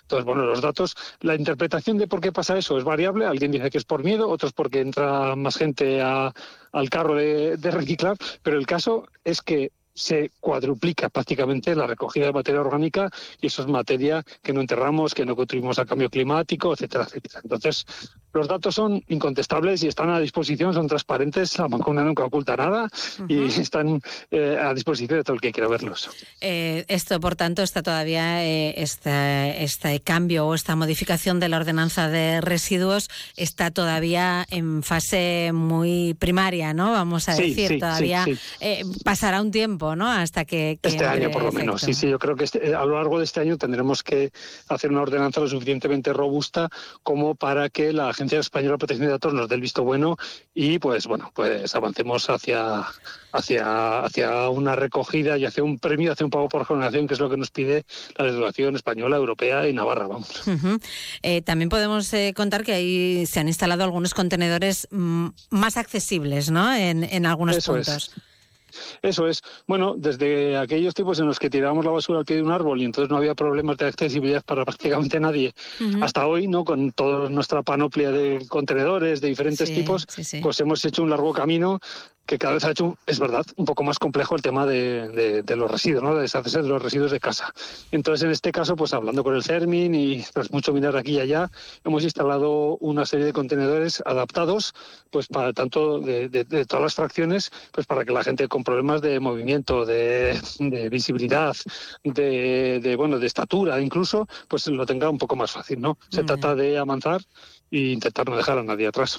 Entonces, 0.02 0.26
bueno, 0.26 0.46
los 0.46 0.62
datos, 0.62 0.96
la 1.22 1.36
interpretación 1.36 1.98
de 1.98 2.08
por 2.08 2.22
qué 2.22 2.32
pasa 2.32 2.58
eso 2.58 2.78
es 2.78 2.84
variable. 2.84 3.26
Alguien 3.26 3.52
dice 3.52 3.70
que 3.70 3.78
es 3.78 3.86
por 3.86 4.04
miedo, 4.04 4.30
otros 4.30 4.54
porque 4.54 4.82
entra 4.82 5.36
más 5.36 5.58
gente 5.58 6.02
al 6.02 6.90
carro 6.90 7.16
de 7.16 7.72
reciclar, 7.72 8.18
pero 8.42 8.58
el 8.58 8.66
caso 8.66 9.08
es 9.24 9.42
que 9.42 9.72
se 9.94 10.32
cuadruplica 10.40 11.10
prácticamente 11.10 11.76
la 11.76 11.86
recogida 11.86 12.28
de 12.28 12.32
materia 12.32 12.62
orgánica 12.62 13.10
y 13.42 13.48
eso 13.48 13.64
es 13.64 13.68
materia 13.68 14.24
que 14.42 14.54
no 14.54 14.62
enterramos, 14.62 15.14
que 15.14 15.26
no 15.26 15.36
contribuimos 15.36 15.78
al 15.78 15.88
cambio 15.88 16.10
climático, 16.10 16.72
etcétera, 16.72 17.04
etcétera. 17.04 17.42
Entonces, 17.44 17.86
los 18.34 18.48
datos 18.48 18.76
son 18.76 19.04
incontestables 19.08 19.84
y 19.84 19.88
están 19.88 20.10
a 20.10 20.20
disposición, 20.20 20.74
son 20.74 20.88
transparentes, 20.88 21.58
la 21.58 21.68
Mancuna 21.68 22.04
nunca 22.04 22.24
oculta 22.24 22.56
nada 22.56 22.90
y 23.28 23.46
están 23.46 24.02
eh, 24.32 24.58
a 24.62 24.74
disposición 24.74 25.20
de 25.20 25.24
todo 25.24 25.36
el 25.36 25.42
que 25.42 25.52
quiera 25.52 25.68
verlos. 25.68 26.10
Eh, 26.42 26.86
esto, 26.88 27.20
por 27.20 27.36
tanto, 27.36 27.64
está 27.64 27.82
todavía, 27.82 28.46
eh, 28.46 28.76
este 28.78 30.02
cambio 30.04 30.48
o 30.48 30.54
esta 30.54 30.76
modificación 30.76 31.40
de 31.40 31.50
la 31.50 31.58
ordenanza 31.58 32.08
de 32.08 32.42
residuos 32.42 33.10
está 33.36 33.72
todavía 33.72 34.46
en 34.50 34.84
fase 34.84 35.52
muy 35.54 36.16
primaria, 36.20 36.74
¿no? 36.74 36.92
Vamos 36.92 37.30
a 37.30 37.36
decir, 37.36 37.80
todavía 37.80 38.26
pasará 39.04 39.42
un 39.42 39.52
tiempo, 39.52 39.96
¿no? 39.96 40.10
Hasta 40.10 40.46
que... 40.46 40.80
este 40.82 41.06
año, 41.06 41.32
por 41.32 41.44
lo 41.44 41.52
menos. 41.52 41.82
Sí, 41.82 41.94
sí, 41.94 42.10
yo 42.10 42.20
creo 42.20 42.36
que 42.36 42.44
este, 42.44 42.76
a 42.76 42.86
lo 42.86 42.96
largo 42.96 43.18
de 43.18 43.26
este 43.26 43.40
año 43.40 43.58
tendremos 43.58 44.04
que 44.04 44.32
hacer 44.68 44.92
una 44.92 45.02
ordenanza 45.02 45.42
lo 45.42 45.48
suficientemente 45.48 46.14
robusta 46.14 46.70
como 47.04 47.36
para 47.36 47.70
que 47.70 47.94
la 47.94 48.14
Agencia 48.20 48.40
Española 48.40 48.74
de 48.74 48.80
Protección 48.80 49.08
de 49.08 49.14
Datos 49.14 49.34
nos 49.34 49.48
dé 49.48 49.56
el 49.56 49.62
visto 49.62 49.84
bueno 49.84 50.18
y 50.54 50.78
pues 50.78 51.08
bueno, 51.08 51.32
pues 51.34 51.74
avancemos 51.74 52.30
hacia, 52.30 52.86
hacia, 53.32 54.00
hacia 54.02 54.50
una 54.50 54.76
recogida 54.76 55.38
y 55.38 55.46
hacia 55.46 55.64
un 55.64 55.80
premio, 55.80 56.12
hacia 56.12 56.26
un 56.26 56.30
pago 56.30 56.50
por 56.50 56.66
generación, 56.66 57.08
que 57.08 57.14
es 57.14 57.20
lo 57.22 57.30
que 57.30 57.38
nos 57.38 57.50
pide 57.50 57.86
la 58.18 58.26
legislación 58.26 58.76
española, 58.76 59.16
europea 59.16 59.70
y 59.70 59.74
navarra. 59.74 60.08
Vamos. 60.08 60.30
Eh, 61.22 61.42
también 61.42 61.70
podemos 61.70 62.14
eh, 62.14 62.34
contar 62.36 62.64
que 62.64 62.74
ahí 62.74 63.26
se 63.26 63.40
han 63.40 63.48
instalado 63.48 63.86
algunos 63.86 64.14
contenedores 64.14 64.88
mm, 64.92 65.28
más 65.52 65.78
accesibles, 65.78 66.52
¿no? 66.52 66.74
En, 66.74 67.06
en 67.06 67.26
algunos 67.26 67.66
puntos. 67.66 68.12
Eso 69.02 69.28
es. 69.28 69.42
Bueno, 69.68 69.96
desde 69.98 70.58
aquellos 70.58 70.94
tiempos 70.94 71.20
en 71.20 71.28
los 71.28 71.40
que 71.40 71.50
tirábamos 71.50 71.86
la 71.86 71.92
basura 71.92 72.20
al 72.20 72.26
pie 72.26 72.38
de 72.38 72.44
un 72.44 72.52
árbol 72.52 72.82
y 72.82 72.86
entonces 72.86 73.10
no 73.10 73.18
había 73.18 73.36
problemas 73.36 73.78
de 73.78 73.88
accesibilidad 73.88 74.44
para 74.44 74.66
prácticamente 74.66 75.20
nadie, 75.20 75.54
hasta 76.02 76.28
hoy, 76.28 76.48
¿no? 76.48 76.64
Con 76.66 76.92
toda 76.92 77.30
nuestra 77.30 77.64
panoplia 77.64 78.12
de 78.12 78.46
contenedores 78.48 79.22
de 79.22 79.28
diferentes 79.28 79.74
tipos, 79.74 80.08
pues 80.42 80.60
hemos 80.60 80.84
hecho 80.86 81.04
un 81.04 81.10
largo 81.10 81.34
camino 81.34 81.80
que 82.30 82.38
cada 82.38 82.54
vez 82.54 82.64
ha 82.64 82.70
hecho, 82.70 82.96
es 83.08 83.20
verdad, 83.20 83.44
un 83.56 83.66
poco 83.66 83.84
más 83.84 83.98
complejo 83.98 84.36
el 84.36 84.44
tema 84.44 84.68
de, 84.68 85.44
los 85.58 85.72
residuos, 85.72 86.04
¿no? 86.04 86.14
de 86.14 86.22
deshacerse 86.22 86.62
de 86.62 86.68
los 86.68 86.80
residuos 86.80 87.10
de 87.10 87.20
casa. 87.20 87.52
Entonces, 87.92 88.24
en 88.24 88.30
este 88.30 88.52
caso, 88.52 88.76
pues 88.76 88.94
hablando 88.94 89.24
con 89.24 89.34
el 89.34 89.44
CERMIN 89.44 89.96
y 89.96 90.24
pues 90.32 90.52
mucho 90.52 90.72
minar 90.72 90.96
aquí 90.96 91.14
y 91.14 91.20
allá, 91.22 91.50
hemos 91.84 92.04
instalado 92.04 92.78
una 92.82 93.08
serie 93.08 93.26
de 93.26 93.34
contenedores 93.34 94.04
adaptados, 94.06 94.76
pues 95.10 95.26
para 95.26 95.54
tanto 95.54 96.02
de, 96.02 96.30
todas 96.68 96.84
las 96.84 96.94
fracciones, 96.94 97.52
pues 97.72 97.88
para 97.88 98.06
que 98.06 98.14
la 98.14 98.24
gente 98.24 98.48
con 98.60 98.64
problemas 98.66 99.02
de 99.02 99.22
movimiento, 99.22 99.86
de, 99.86 100.38
visibilidad, 100.92 101.56
de, 102.04 102.96
bueno, 102.98 103.18
de 103.18 103.26
estatura 103.26 103.80
incluso, 103.80 104.28
pues 104.50 104.68
lo 104.68 104.86
tenga 104.86 105.10
un 105.10 105.18
poco 105.18 105.38
más 105.38 105.52
fácil, 105.52 105.80
¿no? 105.80 105.98
Se 106.10 106.26
trata 106.26 106.56
de 106.56 106.78
avanzar 106.78 107.22
e 107.72 107.92
intentar 107.94 108.28
no 108.28 108.36
dejar 108.36 108.58
a 108.58 108.64
nadie 108.64 108.88
atrás. 108.88 109.18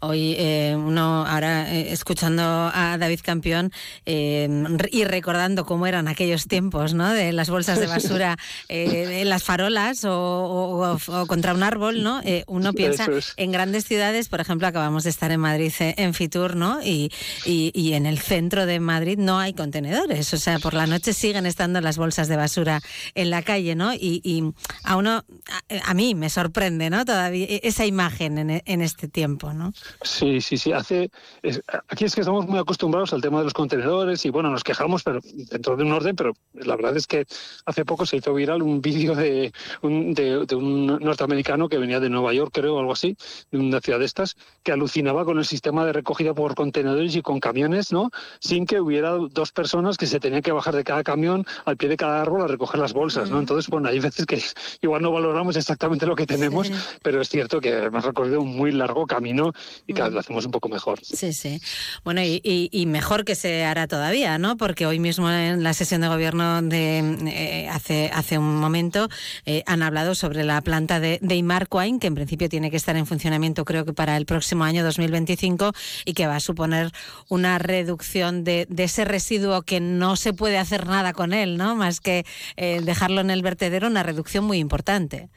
Hoy 0.00 0.34
eh, 0.38 0.74
uno 0.76 1.26
ahora 1.26 1.72
eh, 1.74 1.92
escuchando 1.92 2.42
a 2.42 2.96
David 2.98 3.20
Campeón 3.22 3.72
eh, 4.04 4.48
y 4.90 5.04
recordando 5.04 5.64
cómo 5.64 5.86
eran 5.86 6.08
aquellos 6.08 6.46
tiempos, 6.46 6.92
¿no? 6.92 7.12
De 7.12 7.32
las 7.32 7.48
bolsas 7.48 7.80
de 7.80 7.86
basura 7.98 8.36
en 8.68 9.28
las 9.28 9.44
farolas 9.44 10.04
o, 10.04 10.98
contra 11.26 11.54
un 11.54 11.62
árbol, 11.62 12.02
¿no? 12.02 12.20
uno 12.46 12.72
piensa 12.72 13.06
en 13.36 13.52
grandes 13.52 13.84
ciudades, 13.84 14.28
por 14.28 14.40
ejemplo, 14.40 14.66
acabamos 14.66 15.04
de 15.04 15.10
estar 15.10 15.30
en 15.30 15.40
Madrid 15.40 15.72
en 15.78 16.14
Fitur, 16.14 16.56
¿no? 16.56 16.82
Y, 16.82 17.10
y, 17.44 17.92
en 17.94 18.06
el 18.06 18.18
centro 18.18 18.66
de 18.66 18.80
Madrid 18.80 19.18
no 19.18 19.38
hay 19.38 19.54
contenedores, 19.54 20.32
o 20.34 20.36
sea, 20.36 20.58
por 20.58 20.74
la 20.74 20.86
noche 20.86 21.12
siguen 21.12 21.46
estando 21.46 21.80
las 21.80 21.96
bolsas 21.96 22.28
de 22.28 22.36
basura 22.36 22.80
en 23.14 23.30
la 23.30 23.42
calle, 23.42 23.74
¿no? 23.74 23.94
Y, 23.94 24.20
y 24.22 24.44
a 24.84 24.96
uno, 24.96 25.24
a, 25.50 25.90
a 25.90 25.94
mí 25.94 26.14
me 26.14 26.28
sorprende, 26.30 26.90
¿no? 26.90 27.04
Todavía 27.04 27.37
esa 27.62 27.86
imagen 27.86 28.62
en, 28.64 28.82
este 28.82 29.08
tiempo, 29.08 29.52
¿no? 29.52 29.72
Sí, 30.02 30.40
sí, 30.40 30.56
sí. 30.56 30.72
Hace, 30.72 31.10
aquí 31.88 32.04
es 32.04 32.14
que 32.14 32.20
estamos 32.20 32.46
muy 32.46 32.58
acostumbrados 32.58 33.12
al 33.12 33.20
tema 33.20 33.38
de 33.38 33.44
los 33.44 33.54
contenedores 33.54 34.24
y 34.24 34.30
bueno, 34.30 34.50
nos 34.50 34.64
quejamos 34.64 35.02
pero 35.02 35.20
dentro 35.22 35.76
de 35.76 35.84
un 35.84 35.92
orden, 35.92 36.16
pero 36.16 36.32
la 36.54 36.76
verdad 36.76 36.96
es 36.96 37.06
que 37.06 37.26
hace 37.66 37.84
poco 37.84 38.06
se 38.06 38.16
hizo 38.16 38.34
viral 38.34 38.62
un 38.62 38.80
vídeo 38.80 39.14
de 39.14 39.52
un, 39.82 40.14
de, 40.14 40.46
un 40.54 40.86
norteamericano 40.86 41.68
que 41.68 41.78
venía 41.78 42.00
de 42.00 42.08
Nueva 42.08 42.32
York, 42.32 42.50
creo, 42.52 42.76
o 42.76 42.80
algo 42.80 42.92
así, 42.92 43.16
de 43.50 43.58
una 43.58 43.80
ciudad 43.80 43.98
de 43.98 44.04
estas, 44.04 44.36
que 44.62 44.72
alucinaba 44.72 45.24
con 45.24 45.38
el 45.38 45.44
sistema 45.44 45.84
de 45.84 45.92
recogida 45.92 46.34
por 46.34 46.54
contenedores 46.54 47.14
y 47.16 47.22
con 47.22 47.40
camiones, 47.40 47.92
¿no? 47.92 48.10
Sin 48.40 48.66
que 48.66 48.80
hubiera 48.80 49.10
dos 49.12 49.52
personas 49.52 49.96
que 49.96 50.06
se 50.06 50.20
tenían 50.20 50.42
que 50.42 50.52
bajar 50.52 50.74
de 50.74 50.84
cada 50.84 51.02
camión 51.02 51.46
al 51.64 51.76
pie 51.76 51.88
de 51.88 51.96
cada 51.96 52.22
árbol 52.22 52.42
a 52.42 52.46
recoger 52.46 52.80
las 52.80 52.92
bolsas, 52.92 53.30
¿no? 53.30 53.38
Entonces, 53.38 53.68
bueno, 53.68 53.88
hay 53.88 54.00
veces 54.00 54.26
que 54.26 54.42
igual 54.82 55.02
no 55.02 55.12
valoramos 55.12 55.56
exactamente 55.56 56.06
lo 56.06 56.16
que 56.16 56.26
tenemos, 56.26 56.70
pero 57.02 57.20
es 57.28 57.32
cierto 57.32 57.60
que 57.60 57.84
hemos 57.84 58.04
recorrido 58.04 58.40
un 58.40 58.56
muy 58.56 58.72
largo 58.72 59.06
camino 59.06 59.52
y 59.86 59.92
cada 59.92 60.08
vez 60.08 60.14
lo 60.14 60.20
hacemos 60.20 60.46
un 60.46 60.50
poco 60.50 60.70
mejor. 60.70 60.98
Sí, 61.02 61.34
sí. 61.34 61.60
Bueno, 62.02 62.22
y, 62.24 62.86
mejor 62.88 63.26
que 63.26 63.34
se 63.34 63.64
hará 63.64 63.86
todavía, 63.86 64.38
¿no? 64.38 64.56
Porque 64.56 64.86
hoy 64.86 64.98
mismo 64.98 65.30
en 65.30 65.62
la 65.62 65.74
sesión 65.74 66.00
de 66.00 66.08
gobierno 66.08 66.62
de 66.62 67.00
eh, 67.26 67.68
hace, 67.68 68.10
hace 68.14 68.38
un 68.38 68.56
momento 68.56 69.08
eh, 69.44 69.62
han 69.66 69.82
hablado 69.82 70.14
sobre 70.14 70.42
la 70.42 70.62
planta 70.62 71.00
de, 71.00 71.18
de 71.20 71.36
Imarcoain, 71.36 72.00
que 72.00 72.06
en 72.06 72.14
principio 72.14 72.48
tiene 72.48 72.70
que 72.70 72.78
estar 72.78 72.96
en 72.96 73.06
funcionamiento 73.06 73.66
creo 73.66 73.84
que 73.84 73.92
para 73.92 74.16
el 74.16 74.24
próximo 74.24 74.64
año 74.64 74.82
2025 74.82 75.72
y 76.06 76.14
que 76.14 76.26
va 76.26 76.36
a 76.36 76.40
suponer 76.40 76.92
una 77.28 77.58
reducción 77.58 78.42
de, 78.42 78.66
ese 78.78 79.04
residuo 79.04 79.60
que 79.62 79.80
no 79.80 80.16
se 80.16 80.32
puede 80.32 80.56
hacer 80.56 80.86
nada 80.86 81.12
con 81.12 81.34
él, 81.34 81.58
¿no? 81.58 81.76
Más 81.76 82.00
que 82.00 82.24
eh, 82.56 82.80
dejarlo 82.82 83.20
en 83.20 83.28
el 83.28 83.42
vertedero, 83.42 83.86
una 83.86 84.02
reducción 84.02 84.44
muy 84.46 84.58
importante. 84.58 85.28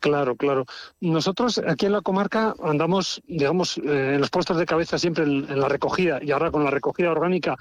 Claro, 0.00 0.34
claro. 0.34 0.64
Nosotros 1.00 1.60
aquí 1.66 1.86
en 1.86 1.92
la 1.92 2.00
comarca 2.00 2.54
andamos, 2.62 3.22
digamos, 3.28 3.78
eh, 3.78 4.14
en 4.14 4.20
los 4.20 4.30
puestos 4.30 4.56
de 4.56 4.66
cabeza 4.66 4.98
siempre 4.98 5.24
en, 5.24 5.60
la 5.60 5.68
recogida 5.68 6.20
y 6.22 6.30
ahora 6.32 6.50
con 6.50 6.64
la 6.64 6.70
recogida 6.70 7.10
orgánica 7.10 7.56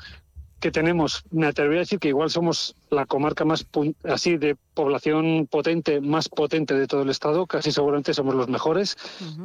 que 0.60 0.72
tenemos, 0.72 1.24
me 1.32 1.48
atrevería 1.48 1.80
a 1.80 1.84
decir 1.84 2.00
que 2.00 2.10
igual 2.10 2.30
somos 2.30 2.76
la 2.90 3.06
comarca 3.06 3.46
más 3.46 3.66
así 4.04 4.38
de 4.38 4.58
población 4.74 5.48
potente, 5.50 6.02
más 6.02 6.28
potente 6.28 6.74
de 6.74 6.86
todo 6.86 7.04
el 7.04 7.10
estado, 7.10 7.48
casi 7.48 7.72
seguramente 7.72 8.14
somos 8.14 8.36
los 8.36 8.50
mejores, 8.50 8.98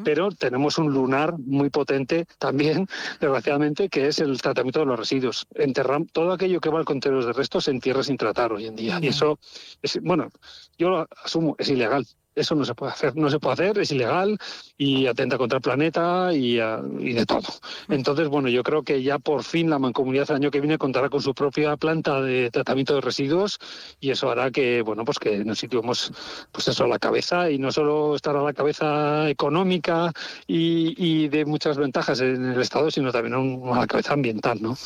pero 0.05 0.31
tenemos 0.31 0.77
un 0.79 0.93
lunar 0.93 1.39
muy 1.39 1.71
potente 1.71 2.27
también, 2.39 2.89
desgraciadamente, 3.21 3.89
que 3.89 4.09
es 4.09 4.19
el 4.19 4.41
tratamiento 4.43 4.81
de 4.81 4.87
los 4.87 4.99
residuos. 4.99 5.47
Enterram 5.55 6.07
todo 6.07 6.33
aquello 6.33 6.61
que 6.61 6.71
va 6.71 6.81
al 6.81 6.85
contenedor 6.85 7.27
de 7.27 7.33
restos 7.33 7.65
se 7.65 7.71
entierra 7.71 8.03
sin 8.03 8.17
tratar 8.17 8.53
hoy 8.53 8.67
en 8.67 8.75
día. 8.75 8.99
Y 9.01 9.09
eso, 9.09 9.39
es, 9.83 10.01
bueno, 10.03 10.31
yo 10.79 10.91
lo 10.91 11.09
asumo, 11.23 11.55
es 11.59 11.69
ilegal. 11.69 12.07
Eso 12.35 12.55
no 12.55 12.65
se 12.65 12.75
puede 12.75 12.93
hacer, 12.93 13.17
no 13.17 13.31
se 13.31 13.39
puede 13.39 13.55
hacer, 13.55 13.79
es 13.79 13.93
ilegal 13.93 14.39
y 14.77 15.07
atenta 15.07 15.39
contra 15.39 15.59
el 15.59 15.63
planeta 15.63 16.33
y, 16.33 16.57
de 16.57 17.25
todo. 17.27 17.43
Entonces, 17.89 18.29
bueno, 18.29 18.49
yo 18.49 18.63
creo 18.63 18.83
que 18.83 19.03
ya 19.03 19.19
por 19.19 19.45
fin 19.45 19.71
la 19.71 19.79
mancomunidad 19.79 20.31
el 20.31 20.37
año 20.37 20.51
que 20.51 20.61
viene 20.61 20.79
contará 20.79 21.09
con 21.09 21.23
su 21.23 21.35
propia 21.35 21.77
planta 21.77 22.21
de 22.21 22.51
tratamiento 22.51 22.95
de 22.95 23.01
residuos 23.01 23.59
y 24.01 24.11
eso 24.11 24.31
hará 24.31 24.51
que, 24.51 24.83
bueno, 24.83 25.05
pues 25.05 25.19
que 25.19 25.45
nos 25.45 25.59
situemos, 25.61 26.13
pues 26.51 26.67
eso, 26.69 26.85
a 26.85 26.89
la 26.89 26.99
cabeza 26.99 27.51
y 27.51 27.59
no 27.59 27.71
solo 27.71 28.17
estar 28.17 28.37
a 28.37 28.43
la 28.43 28.53
cabeza 28.53 29.29
económica 29.31 30.13
y, 30.47 31.29
de 31.29 31.45
muchas 31.45 31.79
ventajas 31.79 32.21
en 32.21 32.45
el 32.45 32.61
Estado, 32.61 32.91
sino 32.91 33.13
también 33.13 33.63
a 33.73 33.81
la 33.81 33.87
cabeza 33.87 34.13
ambiental, 34.13 34.61
¿no? 34.61 34.77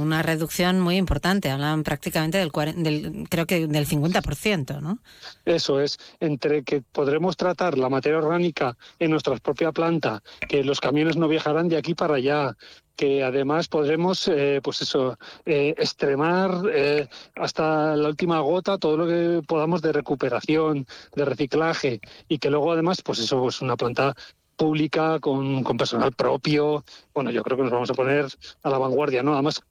Una 0.00 0.22
reducción 0.22 0.80
muy 0.80 0.96
importante, 0.96 1.50
hablan 1.50 1.82
prácticamente 1.82 2.38
del, 2.38 2.50
del 2.76 3.26
creo 3.28 3.46
que 3.46 3.66
del 3.66 3.86
50%, 3.86 4.80
¿no? 4.80 4.98
Eso 5.44 5.80
es, 5.80 5.98
entre 6.20 6.62
que 6.62 6.82
podremos 6.92 7.36
tratar 7.36 7.78
la 7.78 7.88
materia 7.88 8.18
orgánica 8.18 8.76
en 8.98 9.10
nuestra 9.10 9.36
propia 9.36 9.72
planta, 9.72 10.22
que 10.48 10.64
los 10.64 10.80
camiones 10.80 11.16
no 11.16 11.28
viajarán 11.28 11.68
de 11.68 11.76
aquí 11.76 11.94
para 11.94 12.16
allá, 12.16 12.56
que 12.96 13.24
además 13.24 13.68
podremos, 13.68 14.28
eh, 14.28 14.60
pues 14.62 14.82
eso, 14.82 15.16
eh, 15.46 15.74
extremar 15.78 16.50
eh, 16.72 17.08
hasta 17.36 17.96
la 17.96 18.08
última 18.08 18.40
gota 18.40 18.78
todo 18.78 18.96
lo 18.98 19.06
que 19.06 19.42
podamos 19.46 19.80
de 19.80 19.92
recuperación, 19.92 20.86
de 21.14 21.24
reciclaje, 21.24 22.00
y 22.28 22.38
que 22.38 22.50
luego 22.50 22.72
además, 22.72 23.00
pues 23.02 23.18
eso, 23.20 23.48
es 23.48 23.62
una 23.62 23.76
planta 23.76 24.14
pública 24.56 25.18
con, 25.20 25.64
con 25.64 25.78
personal 25.78 26.12
propio. 26.12 26.84
Bueno, 27.14 27.30
yo 27.30 27.42
creo 27.42 27.56
que 27.56 27.62
nos 27.62 27.72
vamos 27.72 27.88
a 27.88 27.94
poner 27.94 28.26
a 28.62 28.68
la 28.68 28.76
vanguardia, 28.76 29.22
¿no? 29.22 29.32
Además, 29.32 29.62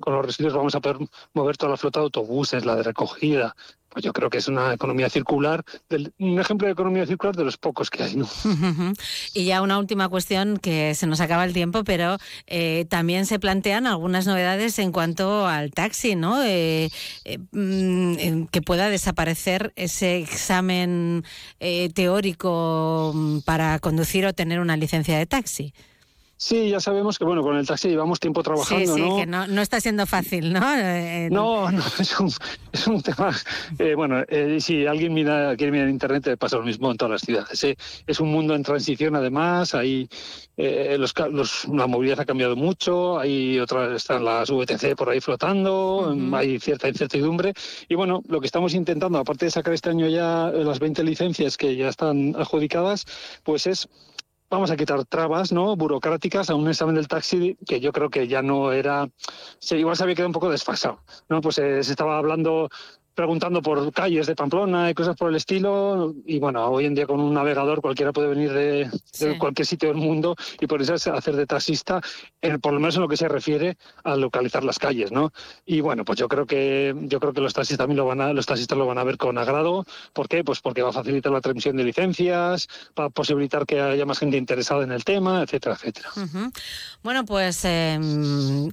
con 0.00 0.14
los 0.14 0.26
residuos 0.26 0.54
vamos 0.54 0.74
a 0.74 0.80
poder 0.80 0.98
mover 1.32 1.56
toda 1.56 1.70
la 1.70 1.76
flota 1.76 2.00
de 2.00 2.04
autobuses, 2.04 2.64
la 2.64 2.76
de 2.76 2.82
recogida. 2.82 3.54
Pues 3.88 4.04
yo 4.04 4.12
creo 4.12 4.28
que 4.28 4.36
es 4.36 4.48
una 4.48 4.74
economía 4.74 5.08
circular, 5.08 5.64
un 6.18 6.38
ejemplo 6.38 6.66
de 6.66 6.74
economía 6.74 7.06
circular 7.06 7.34
de 7.34 7.44
los 7.44 7.56
pocos 7.56 7.88
que 7.88 8.02
hay, 8.02 8.16
¿no? 8.16 8.28
Y 9.32 9.46
ya 9.46 9.62
una 9.62 9.78
última 9.78 10.10
cuestión 10.10 10.58
que 10.58 10.94
se 10.94 11.06
nos 11.06 11.20
acaba 11.20 11.44
el 11.44 11.54
tiempo, 11.54 11.82
pero 11.82 12.18
eh, 12.46 12.84
también 12.90 13.24
se 13.24 13.38
plantean 13.38 13.86
algunas 13.86 14.26
novedades 14.26 14.78
en 14.80 14.92
cuanto 14.92 15.46
al 15.46 15.70
taxi, 15.70 16.14
¿no? 16.14 16.42
Eh, 16.42 16.90
eh, 17.24 17.38
mm, 17.52 18.48
que 18.48 18.60
pueda 18.60 18.90
desaparecer 18.90 19.72
ese 19.76 20.18
examen 20.18 21.24
teórico 21.94 23.12
mm, 23.14 23.38
para 23.40 23.78
conducir 23.78 24.26
o 24.26 24.34
tener 24.34 24.60
una 24.60 24.76
licencia 24.76 25.16
de 25.16 25.24
taxi. 25.24 25.72
Sí, 26.38 26.68
ya 26.68 26.80
sabemos 26.80 27.18
que 27.18 27.24
bueno, 27.24 27.42
con 27.42 27.56
el 27.56 27.66
taxi 27.66 27.88
llevamos 27.88 28.20
tiempo 28.20 28.42
trabajando, 28.42 28.94
sí, 28.94 29.00
sí, 29.02 29.08
¿no? 29.08 29.16
que 29.16 29.24
no, 29.26 29.46
no 29.46 29.62
está 29.62 29.80
siendo 29.80 30.04
fácil, 30.04 30.52
¿no? 30.52 30.60
Eh, 30.76 31.28
No, 31.32 31.70
no, 31.72 31.82
es 31.98 32.20
un, 32.20 32.30
es 32.72 32.86
un 32.86 33.00
tema. 33.00 33.34
eh, 33.78 33.94
bueno, 33.94 34.22
eh, 34.28 34.58
si 34.60 34.86
alguien 34.86 35.14
mira, 35.14 35.56
quiere 35.56 35.72
mirar 35.72 35.86
en 35.88 35.94
internet, 35.94 36.26
eh, 36.26 36.36
pasa 36.36 36.58
lo 36.58 36.62
mismo 36.64 36.90
en 36.90 36.98
todas 36.98 37.12
las 37.12 37.20
ciudades. 37.22 37.64
eh. 37.64 37.76
Es 38.06 38.20
un 38.20 38.30
mundo 38.30 38.54
en 38.54 38.62
transición, 38.62 39.16
además. 39.16 39.74
Hay, 39.74 40.10
eh, 40.58 40.96
los, 40.98 41.14
los- 41.30 41.64
la 41.68 41.86
movilidad 41.86 42.20
ha 42.20 42.24
cambiado 42.26 42.54
mucho. 42.54 43.18
Hay 43.18 43.58
otras, 43.58 43.92
están 43.96 44.22
las 44.24 44.50
VTC 44.50 44.94
por 44.94 45.08
ahí 45.08 45.20
flotando. 45.20 46.14
Hay 46.34 46.58
cierta 46.60 46.86
incertidumbre. 46.88 47.54
Y 47.88 47.94
bueno, 47.94 48.22
lo 48.28 48.40
que 48.40 48.46
estamos 48.46 48.74
intentando, 48.74 49.18
aparte 49.18 49.46
de 49.46 49.50
sacar 49.52 49.72
este 49.72 49.88
año 49.88 50.06
ya 50.08 50.50
eh, 50.50 50.64
las 50.64 50.80
20 50.80 51.02
licencias 51.02 51.56
que 51.56 51.74
ya 51.76 51.88
están 51.88 52.34
adjudicadas, 52.36 53.06
pues 53.42 53.66
es 53.66 53.88
vamos 54.50 54.70
a 54.70 54.76
quitar 54.76 55.04
trabas 55.04 55.52
no 55.52 55.76
burocráticas 55.76 56.50
a 56.50 56.54
un 56.54 56.68
examen 56.68 56.94
del 56.94 57.08
taxi 57.08 57.56
que 57.66 57.80
yo 57.80 57.92
creo 57.92 58.10
que 58.10 58.28
ya 58.28 58.42
no 58.42 58.72
era 58.72 59.08
sí, 59.58 59.76
igual 59.76 59.96
se 59.96 60.02
había 60.02 60.14
quedado 60.14 60.28
un 60.28 60.34
poco 60.34 60.50
desfasado 60.50 61.00
no 61.28 61.40
pues 61.40 61.58
eh, 61.58 61.82
se 61.82 61.90
estaba 61.90 62.18
hablando 62.18 62.68
preguntando 63.16 63.62
por 63.62 63.90
calles 63.92 64.26
de 64.26 64.36
Pamplona 64.36 64.90
y 64.90 64.94
cosas 64.94 65.16
por 65.16 65.30
el 65.30 65.36
estilo 65.36 66.14
y 66.26 66.38
bueno 66.38 66.66
hoy 66.66 66.84
en 66.84 66.94
día 66.94 67.06
con 67.06 67.18
un 67.18 67.32
navegador 67.34 67.80
cualquiera 67.80 68.12
puede 68.12 68.28
venir 68.28 68.52
de, 68.52 68.90
de 69.18 69.38
cualquier 69.38 69.66
sitio 69.66 69.88
del 69.88 69.96
mundo 69.96 70.36
y 70.60 70.66
por 70.66 70.80
eso 70.82 70.94
es 70.94 71.06
hacer 71.06 71.34
de 71.34 71.46
taxista 71.46 72.00
en- 72.42 72.60
por 72.60 72.74
lo 72.74 72.78
menos 72.78 72.94
en 72.96 73.00
lo 73.00 73.08
que 73.08 73.16
se 73.16 73.26
refiere 73.26 73.78
a 74.04 74.16
localizar 74.16 74.62
las 74.62 74.78
calles 74.78 75.10
no 75.10 75.32
y 75.64 75.80
bueno 75.80 76.04
pues 76.04 76.18
yo 76.18 76.28
creo 76.28 76.46
que 76.46 76.94
yo 77.08 77.18
creo 77.18 77.32
que 77.32 77.40
los 77.40 77.54
taxistas 77.54 77.78
también 77.84 77.96
lo 77.96 78.04
van 78.06 78.20
a 78.20 78.32
los 78.34 78.44
taxistas 78.46 78.76
lo 78.76 78.86
van 78.86 78.98
a 78.98 79.04
ver 79.04 79.16
con 79.16 79.38
agrado 79.38 79.84
¿por 80.12 80.28
qué? 80.28 80.44
pues 80.44 80.60
porque 80.60 80.82
va 80.82 80.90
a 80.90 80.92
facilitar 80.92 81.32
la 81.32 81.40
transmisión 81.40 81.76
de 81.78 81.84
licencias 81.84 82.68
va 82.98 83.06
a 83.06 83.10
posibilitar 83.10 83.64
que 83.64 83.80
haya 83.80 84.04
más 84.04 84.18
gente 84.18 84.36
interesada 84.36 84.84
en 84.84 84.92
el 84.92 85.02
tema 85.04 85.42
etcétera 85.42 85.74
etcétera. 85.74 86.10
Bueno, 87.02 87.24
pues 87.24 87.64
eh, 87.64 87.98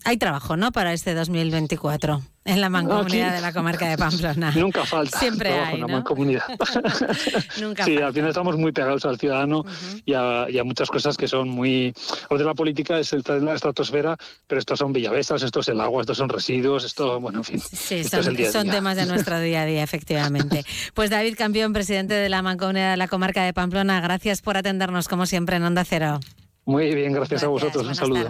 hay 0.04 0.18
trabajo, 0.18 0.58
¿no? 0.58 0.72
Para 0.74 0.92
este 0.92 1.14
2024 1.14 2.22
en 2.46 2.60
la 2.62 2.70
mancomunidad 2.70 3.28
Aquí- 3.30 3.36
de 3.36 3.42
la 3.42 3.54
comarca 3.54 3.88
de 3.88 3.98
Pamplona. 3.98 4.52
Nunca 4.56 4.86
falta 4.86 5.20
Siempre 5.20 5.54
hay, 5.58 5.76
en 5.76 5.82
la 5.82 5.88
¿no? 5.88 5.94
mancomunidad. 5.94 6.44
Nunca 7.62 7.86
sí, 7.86 7.92
falta. 7.94 8.08
al 8.08 8.14
final 8.14 8.30
estamos 8.30 8.58
muy 8.58 8.72
pegados 8.72 9.06
al 9.06 9.18
ciudadano 9.20 9.64
y, 10.06 10.14
a, 10.14 10.48
y 10.50 10.58
a 10.58 10.64
muchas 10.64 10.90
cosas 10.90 11.16
que 11.18 11.28
son 11.28 11.50
muy... 11.50 11.94
Lo 12.30 12.38
de 12.38 12.44
la 12.44 12.54
política 12.54 13.00
es 13.00 13.14
en 13.14 13.46
la 13.46 13.54
estratosfera, 13.56 14.18
pero 14.48 14.60
estos 14.60 14.80
son 14.80 14.92
villavesas, 14.94 15.42
esto 15.44 15.62
es 15.62 15.68
el 15.70 15.80
agua, 15.80 16.02
estos 16.02 16.18
son 16.18 16.30
residuos, 16.30 16.84
esto, 16.84 17.20
bueno, 17.20 17.40
en 17.40 17.44
fin. 17.46 17.60
Sí, 17.60 17.96
esto 17.96 18.10
son, 18.18 18.20
es 18.22 18.28
el 18.28 18.36
día 18.36 18.50
a 18.50 18.52
son 18.52 18.64
día. 18.64 18.74
temas 18.74 18.96
de 18.98 19.06
nuestro 19.06 19.40
día 19.40 19.62
a 19.62 19.66
día, 19.66 19.84
efectivamente. 19.84 20.66
Pues 20.94 21.10
David 21.10 21.36
Campión, 21.38 21.74
presidente 21.74 22.14
de 22.14 22.30
la 22.30 22.42
Mancomunidad 22.42 22.92
de 22.92 22.98
la 22.98 23.08
Comarca 23.08 23.44
de 23.44 23.54
Pamplona, 23.54 24.00
gracias 24.02 24.42
por 24.42 24.58
atendernos 24.58 25.08
como 25.08 25.26
siempre 25.26 25.56
en 25.56 25.64
Onda 25.64 25.84
Cero. 25.86 26.20
Muy 26.66 26.94
bien, 26.94 27.14
gracias, 27.14 27.44
a 27.44 27.48
vosotros. 27.48 27.86
Un 27.88 27.96
saludo. 27.96 28.30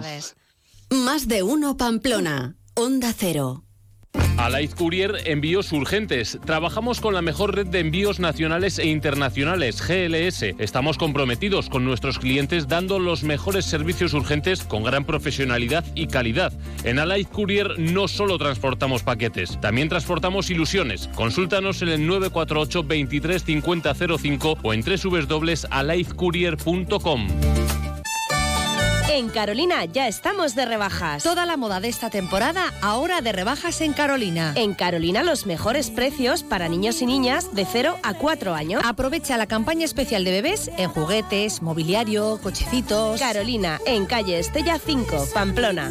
Más 0.90 1.28
de 1.28 1.42
uno 1.42 1.76
Pamplona. 1.76 2.54
Onda 2.74 3.12
Cero. 3.16 3.63
Alaiz 4.44 4.74
Courier 4.74 5.22
Envíos 5.24 5.72
Urgentes. 5.72 6.38
Trabajamos 6.44 7.00
con 7.00 7.14
la 7.14 7.22
mejor 7.22 7.54
red 7.54 7.66
de 7.66 7.80
envíos 7.80 8.20
nacionales 8.20 8.78
e 8.78 8.88
internacionales, 8.88 9.80
GLS. 9.80 10.42
Estamos 10.58 10.98
comprometidos 10.98 11.70
con 11.70 11.86
nuestros 11.86 12.18
clientes 12.18 12.68
dando 12.68 12.98
los 12.98 13.24
mejores 13.24 13.64
servicios 13.64 14.12
urgentes 14.12 14.62
con 14.62 14.82
gran 14.82 15.06
profesionalidad 15.06 15.82
y 15.94 16.08
calidad. 16.08 16.52
En 16.84 16.98
Alaiz 16.98 17.28
Courier 17.28 17.78
no 17.78 18.06
solo 18.06 18.36
transportamos 18.36 19.02
paquetes, 19.02 19.58
también 19.62 19.88
transportamos 19.88 20.50
ilusiones. 20.50 21.08
Consúltanos 21.14 21.80
en 21.80 21.88
el 21.88 22.06
948 22.06 22.84
23 22.84 23.44
50 23.44 23.94
05 23.94 24.58
o 24.62 24.74
en 24.74 24.82
www.alaizcourier.com. 24.82 27.28
En 29.10 29.28
Carolina 29.28 29.84
ya 29.84 30.08
estamos 30.08 30.54
de 30.54 30.64
rebajas. 30.64 31.22
Toda 31.22 31.46
la 31.46 31.56
moda 31.56 31.78
de 31.80 31.88
esta 31.88 32.10
temporada 32.10 32.72
ahora 32.80 33.20
de 33.20 33.32
rebajas 33.32 33.80
en 33.80 33.92
Carolina. 33.92 34.52
En 34.56 34.74
Carolina 34.74 35.22
los 35.22 35.46
mejores 35.46 35.90
precios 35.90 36.42
para 36.42 36.68
niños 36.68 37.02
y 37.02 37.06
niñas 37.06 37.54
de 37.54 37.64
0 37.64 37.98
a 38.02 38.14
4 38.14 38.54
años. 38.54 38.82
Aprovecha 38.84 39.36
la 39.36 39.46
campaña 39.46 39.84
especial 39.84 40.24
de 40.24 40.30
bebés 40.30 40.70
en 40.78 40.90
juguetes, 40.90 41.62
mobiliario, 41.62 42.40
cochecitos. 42.42 43.20
Carolina, 43.20 43.78
en 43.86 44.06
calle 44.06 44.38
Estella 44.38 44.78
5, 44.84 45.28
Pamplona. 45.34 45.90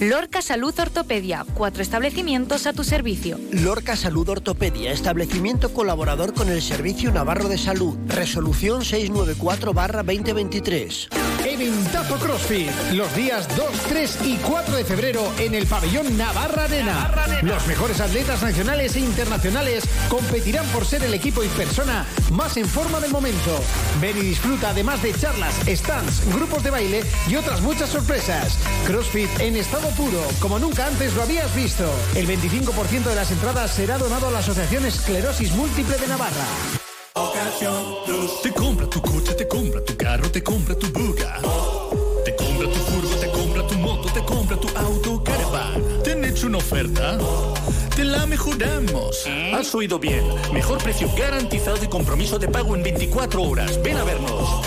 Lorca 0.00 0.42
Salud 0.42 0.74
Ortopedia, 0.78 1.46
cuatro 1.54 1.82
establecimientos 1.82 2.66
a 2.66 2.74
tu 2.74 2.84
servicio. 2.84 3.40
Lorca 3.50 3.96
Salud 3.96 4.28
Ortopedia, 4.28 4.92
establecimiento 4.92 5.72
colaborador 5.72 6.34
con 6.34 6.50
el 6.50 6.60
Servicio 6.60 7.10
Navarro 7.12 7.48
de 7.48 7.56
Salud. 7.56 7.96
Resolución 8.06 8.82
694-2023. 8.82 11.08
Eventazo 11.46 12.18
CrossFit, 12.18 12.68
los 12.92 13.16
días 13.16 13.48
2, 13.56 13.66
3 13.88 14.18
y 14.24 14.36
4 14.36 14.76
de 14.76 14.84
febrero 14.84 15.32
en 15.38 15.54
el 15.54 15.66
pabellón 15.66 16.18
Navarra 16.18 16.64
Arena. 16.64 17.10
Los 17.42 17.66
mejores 17.66 18.00
atletas 18.00 18.42
nacionales 18.42 18.96
e 18.96 19.00
internacionales 19.00 19.84
competirán 20.10 20.66
por 20.66 20.84
ser 20.84 21.04
el 21.04 21.14
equipo 21.14 21.42
y 21.42 21.48
persona 21.48 22.04
más 22.32 22.58
en 22.58 22.66
forma 22.66 23.00
del 23.00 23.12
momento. 23.12 23.62
Ven 24.00 24.18
y 24.18 24.22
disfruta 24.22 24.70
además 24.70 25.00
de 25.02 25.14
charlas, 25.14 25.54
stands, 25.66 26.26
grupos 26.34 26.64
de 26.64 26.70
baile 26.70 27.02
y 27.28 27.36
otras 27.36 27.62
muchas 27.62 27.88
sorpresas. 27.88 28.58
CrossFit 28.86 29.30
en 29.40 29.56
estado 29.56 29.85
puro, 29.90 30.20
como 30.40 30.58
nunca 30.58 30.86
antes 30.86 31.14
lo 31.14 31.22
habías 31.22 31.54
visto. 31.54 31.84
El 32.14 32.26
25% 32.26 33.04
de 33.04 33.14
las 33.14 33.30
entradas 33.30 33.70
será 33.70 33.98
donado 33.98 34.28
a 34.28 34.30
la 34.30 34.38
Asociación 34.38 34.84
Esclerosis 34.86 35.52
Múltiple 35.52 35.96
de 35.96 36.08
Navarra. 36.08 36.44
Te 38.42 38.52
compra 38.52 38.88
tu 38.88 39.00
coche, 39.00 39.34
te 39.34 39.48
compra 39.48 39.84
tu 39.84 39.96
carro, 39.96 40.30
te 40.30 40.42
compra 40.42 40.74
tu 40.74 40.88
buga. 40.88 41.40
Te 42.24 42.34
compra 42.36 42.68
tu 42.68 42.78
furgo, 42.78 43.16
te 43.16 43.30
compra 43.30 43.66
tu 43.66 43.74
moto, 43.76 44.12
te 44.12 44.24
compra 44.24 44.56
tu 44.56 44.68
auto 44.76 45.24
caravan. 45.24 46.02
¿Te 46.02 46.12
han 46.12 46.24
hecho 46.24 46.46
una 46.46 46.58
oferta? 46.58 47.18
Te 47.94 48.04
la 48.04 48.26
mejoramos. 48.26 49.26
Has 49.54 49.74
oído 49.74 49.98
bien. 49.98 50.24
Mejor 50.52 50.78
precio 50.78 51.08
garantizado 51.16 51.82
y 51.82 51.88
compromiso 51.88 52.38
de 52.38 52.48
pago 52.48 52.76
en 52.76 52.82
24 52.82 53.42
horas. 53.42 53.82
Ven 53.82 53.96
a 53.96 54.04
vernos. 54.04 54.66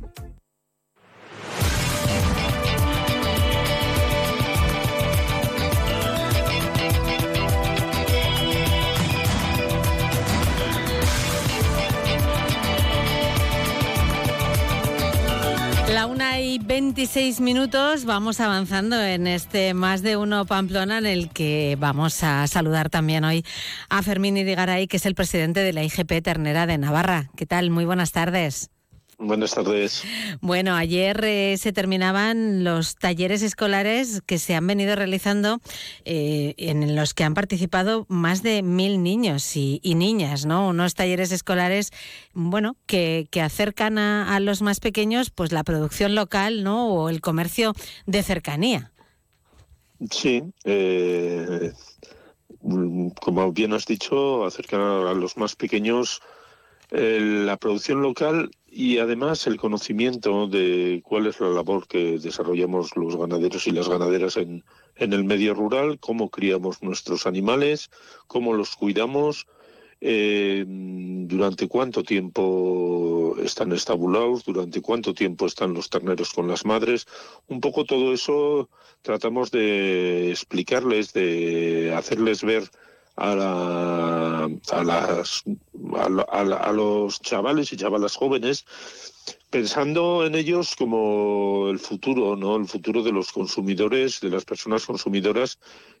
La 15.93 16.05
una 16.05 16.39
y 16.39 16.57
26 16.57 17.41
minutos 17.41 18.05
vamos 18.05 18.39
avanzando 18.39 18.99
en 19.03 19.27
este 19.27 19.73
más 19.73 20.01
de 20.01 20.15
uno 20.15 20.45
Pamplona 20.45 20.97
en 20.97 21.05
el 21.05 21.29
que 21.29 21.75
vamos 21.77 22.23
a 22.23 22.47
saludar 22.47 22.89
también 22.89 23.25
hoy 23.25 23.45
a 23.89 24.01
Fermín 24.01 24.37
Irigaray, 24.37 24.87
que 24.87 24.97
es 24.97 25.05
el 25.05 25.15
presidente 25.15 25.59
de 25.59 25.73
la 25.73 25.83
IGP 25.83 26.23
Ternera 26.23 26.65
de 26.65 26.77
Navarra. 26.77 27.29
¿Qué 27.35 27.45
tal? 27.45 27.71
Muy 27.71 27.83
buenas 27.83 28.13
tardes. 28.13 28.70
Buenas 29.23 29.53
tardes. 29.53 30.03
Bueno, 30.41 30.73
ayer 30.75 31.23
eh, 31.23 31.55
se 31.57 31.71
terminaban 31.71 32.63
los 32.63 32.95
talleres 32.95 33.43
escolares 33.43 34.23
que 34.25 34.39
se 34.39 34.55
han 34.55 34.65
venido 34.65 34.95
realizando 34.95 35.59
eh, 36.05 36.55
en 36.57 36.95
los 36.95 37.13
que 37.13 37.23
han 37.23 37.35
participado 37.35 38.07
más 38.09 38.41
de 38.41 38.63
mil 38.63 39.03
niños 39.03 39.55
y, 39.55 39.79
y 39.83 39.93
niñas, 39.93 40.47
¿no? 40.47 40.69
Unos 40.69 40.95
talleres 40.95 41.31
escolares, 41.31 41.91
bueno, 42.33 42.77
que, 42.87 43.27
que 43.29 43.41
acercan 43.41 43.99
a, 43.99 44.35
a, 44.35 44.39
los 44.39 44.63
más 44.63 44.79
pequeños, 44.79 45.29
pues 45.29 45.51
la 45.51 45.63
producción 45.63 46.15
local, 46.15 46.63
¿no? 46.63 46.87
O 46.87 47.07
el 47.07 47.21
comercio 47.21 47.73
de 48.07 48.23
cercanía. 48.23 48.91
Sí. 50.09 50.41
Eh, 50.63 51.71
como 53.21 53.51
bien 53.51 53.73
has 53.73 53.85
dicho, 53.85 54.45
acercan 54.45 54.81
a 54.81 55.13
los 55.13 55.37
más 55.37 55.55
pequeños 55.55 56.21
la 56.91 57.55
producción 57.55 58.01
local 58.01 58.51
y 58.73 58.99
además 58.99 59.45
el 59.47 59.57
conocimiento 59.57 60.47
de 60.47 61.01
cuál 61.03 61.27
es 61.27 61.41
la 61.41 61.49
labor 61.49 61.87
que 61.87 62.17
desarrollamos 62.17 62.95
los 62.95 63.17
ganaderos 63.17 63.67
y 63.67 63.71
las 63.71 63.89
ganaderas 63.89 64.37
en, 64.37 64.63
en 64.95 65.11
el 65.11 65.25
medio 65.25 65.53
rural, 65.53 65.99
cómo 65.99 66.29
criamos 66.29 66.81
nuestros 66.81 67.27
animales, 67.27 67.91
cómo 68.27 68.53
los 68.53 68.77
cuidamos, 68.77 69.45
eh, 69.99 70.65
durante 70.67 71.67
cuánto 71.67 72.01
tiempo 72.01 73.35
están 73.43 73.73
estabulados, 73.73 74.45
durante 74.45 74.81
cuánto 74.81 75.13
tiempo 75.13 75.45
están 75.45 75.73
los 75.73 75.89
terneros 75.89 76.33
con 76.33 76.47
las 76.47 76.65
madres. 76.65 77.05
Un 77.47 77.59
poco 77.59 77.83
todo 77.85 78.13
eso 78.13 78.69
tratamos 79.01 79.51
de 79.51 80.31
explicarles, 80.31 81.11
de 81.13 81.93
hacerles 81.93 82.41
ver 82.43 82.63
a, 83.21 83.35
la, 83.35 84.49
a, 84.71 84.83
las, 84.83 85.43
a, 85.95 86.41
a, 86.41 86.71
los 86.71 87.21
chavales 87.21 87.71
y 87.71 87.77
chavalas 87.77 88.15
jóvenes 88.15 88.65
pensando 89.51 90.25
en 90.25 90.33
ellos 90.33 90.75
como 90.75 91.67
el 91.69 91.77
futuro, 91.77 92.35
¿no? 92.35 92.55
El 92.55 92.65
futuro 92.65 93.03
de 93.03 93.11
los 93.11 93.31
consumidores, 93.31 94.21
de 94.21 94.29
las 94.31 94.45
personas 94.45 94.85
consumidoras 94.85 95.59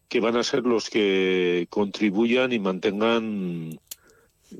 que 0.09 0.19
van 0.19 0.35
a 0.35 0.43
ser 0.43 0.63
los 0.63 0.89
que 0.89 1.67
contribuyan 1.69 2.53
y 2.53 2.59
mantengan 2.59 3.79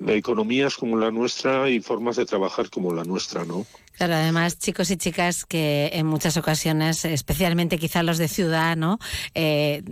economías 0.07 0.75
como 0.75 0.97
la 0.97 1.11
nuestra 1.11 1.69
y 1.69 1.81
formas 1.81 2.15
de 2.15 2.25
trabajar 2.25 2.69
como 2.69 2.93
la 2.93 3.03
nuestra, 3.03 3.45
¿no? 3.45 3.65
Claro, 3.97 4.15
además 4.15 4.57
chicos 4.57 4.89
y 4.89 4.97
chicas 4.97 5.45
que 5.45 5.91
en 5.93 6.07
muchas 6.07 6.37
ocasiones, 6.37 7.05
especialmente 7.05 7.77
quizá 7.77 8.03
los 8.03 8.17
de 8.17 8.27
ciudad, 8.27 8.75
¿no? 8.75 8.99
Eh, 9.35 9.83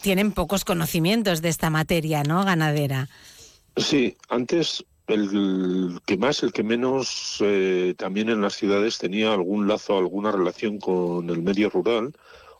tienen 0.00 0.32
pocos 0.32 0.64
conocimientos 0.64 1.42
de 1.42 1.50
esta 1.50 1.68
materia, 1.70 2.22
¿no? 2.22 2.44
Ganadera. 2.44 3.08
Sí, 3.76 4.16
antes 4.28 4.84
el 5.06 6.00
que 6.06 6.16
más, 6.16 6.42
el 6.42 6.52
que 6.52 6.62
menos, 6.62 7.38
eh, 7.40 7.94
también 7.98 8.30
en 8.30 8.40
las 8.40 8.54
ciudades 8.54 8.98
tenía 8.98 9.32
algún 9.32 9.68
lazo, 9.68 9.98
alguna 9.98 10.32
relación 10.32 10.78
con 10.78 11.28
el 11.28 11.42
medio 11.42 11.68
rural. 11.68 12.14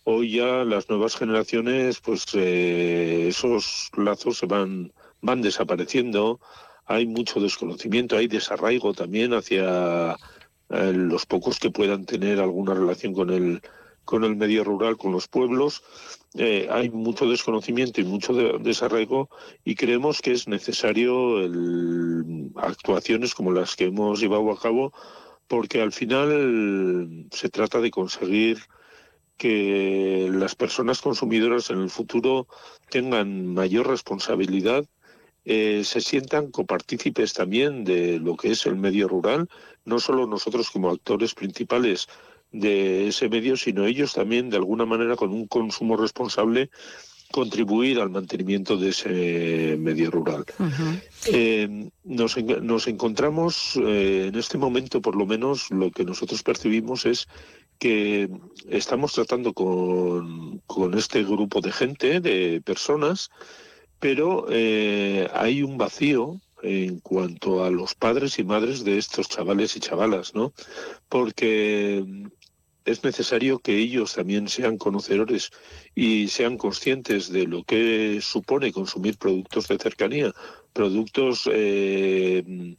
Hoy 0.04 0.32
ya 0.32 0.64
las 0.64 0.90
nuevas 0.90 1.16
generaciones, 1.16 2.00
pues 2.00 2.26
eh, 2.34 3.28
esos 3.28 3.88
lazos 3.96 4.38
se 4.38 4.46
van 4.46 4.92
van 5.24 5.40
desapareciendo, 5.40 6.38
hay 6.84 7.06
mucho 7.06 7.40
desconocimiento, 7.40 8.16
hay 8.16 8.28
desarraigo 8.28 8.92
también 8.92 9.32
hacia 9.32 10.16
eh, 10.68 10.92
los 10.92 11.24
pocos 11.24 11.58
que 11.58 11.70
puedan 11.70 12.04
tener 12.04 12.40
alguna 12.40 12.74
relación 12.74 13.14
con 13.14 13.30
el 13.30 13.62
con 14.04 14.22
el 14.22 14.36
medio 14.36 14.64
rural, 14.64 14.98
con 14.98 15.12
los 15.12 15.28
pueblos, 15.28 15.82
eh, 16.34 16.68
hay 16.70 16.90
mucho 16.90 17.26
desconocimiento 17.26 18.02
y 18.02 18.04
mucho 18.04 18.34
de, 18.34 18.58
desarraigo 18.58 19.30
y 19.64 19.76
creemos 19.76 20.20
que 20.20 20.32
es 20.32 20.46
necesario 20.46 21.38
actuaciones 22.56 23.34
como 23.34 23.50
las 23.50 23.76
que 23.76 23.86
hemos 23.86 24.20
llevado 24.20 24.50
a 24.50 24.60
cabo 24.60 24.92
porque 25.48 25.80
al 25.80 25.92
final 25.92 27.26
se 27.30 27.48
trata 27.48 27.80
de 27.80 27.90
conseguir 27.90 28.58
que 29.38 30.28
las 30.30 30.54
personas 30.54 31.00
consumidoras 31.00 31.70
en 31.70 31.80
el 31.80 31.90
futuro 31.90 32.46
tengan 32.90 33.54
mayor 33.54 33.88
responsabilidad 33.88 34.84
eh, 35.44 35.82
se 35.84 36.00
sientan 36.00 36.50
copartícipes 36.50 37.34
también 37.34 37.84
de 37.84 38.18
lo 38.18 38.36
que 38.36 38.50
es 38.52 38.64
el 38.66 38.76
medio 38.76 39.08
rural, 39.08 39.48
no 39.84 39.98
solo 39.98 40.26
nosotros 40.26 40.70
como 40.70 40.90
actores 40.90 41.34
principales 41.34 42.08
de 42.50 43.08
ese 43.08 43.28
medio, 43.28 43.56
sino 43.56 43.84
ellos 43.84 44.14
también 44.14 44.48
de 44.48 44.56
alguna 44.56 44.86
manera 44.86 45.16
con 45.16 45.32
un 45.32 45.46
consumo 45.46 45.96
responsable 45.96 46.70
contribuir 47.32 47.98
al 47.98 48.10
mantenimiento 48.10 48.76
de 48.76 48.90
ese 48.90 49.76
medio 49.76 50.10
rural. 50.10 50.44
Uh 50.58 50.62
-huh. 50.62 51.02
eh, 51.26 51.90
nos, 52.04 52.36
nos, 52.62 52.86
encontramos 52.86 53.76
eh, 53.76 54.26
en 54.28 54.36
este 54.36 54.56
momento, 54.56 55.02
por 55.02 55.16
lo 55.16 55.26
menos, 55.26 55.68
lo 55.72 55.90
que 55.90 56.04
nosotros 56.04 56.44
percibimos 56.44 57.06
es 57.06 57.26
que 57.80 58.30
estamos 58.68 59.14
tratando 59.14 59.52
con, 59.52 60.60
con 60.66 60.94
este 60.94 61.24
grupo 61.24 61.60
de 61.60 61.72
gente, 61.72 62.20
de 62.20 62.62
personas, 62.64 63.30
pero 64.04 64.44
eh, 64.50 65.26
hay 65.32 65.62
un 65.62 65.78
vacío 65.78 66.38
en 66.62 67.00
cuanto 67.00 67.64
a 67.64 67.70
los 67.70 67.94
padres 67.94 68.38
y 68.38 68.44
madres 68.44 68.84
de 68.84 68.98
estos 68.98 69.30
chavales 69.30 69.76
y 69.76 69.80
chavalas, 69.80 70.34
¿no? 70.34 70.52
Porque 71.08 72.04
es 72.84 73.02
necesario 73.02 73.60
que 73.60 73.78
ellos 73.78 74.12
también 74.12 74.48
sean 74.48 74.76
conocedores 74.76 75.52
y 75.94 76.28
sean 76.28 76.58
conscientes 76.58 77.32
de 77.32 77.46
lo 77.46 77.64
que 77.64 78.18
supone 78.20 78.72
consumir 78.72 79.16
productos 79.16 79.68
de 79.68 79.78
cercanía, 79.78 80.34
productos 80.74 81.48
eh, 81.50 82.76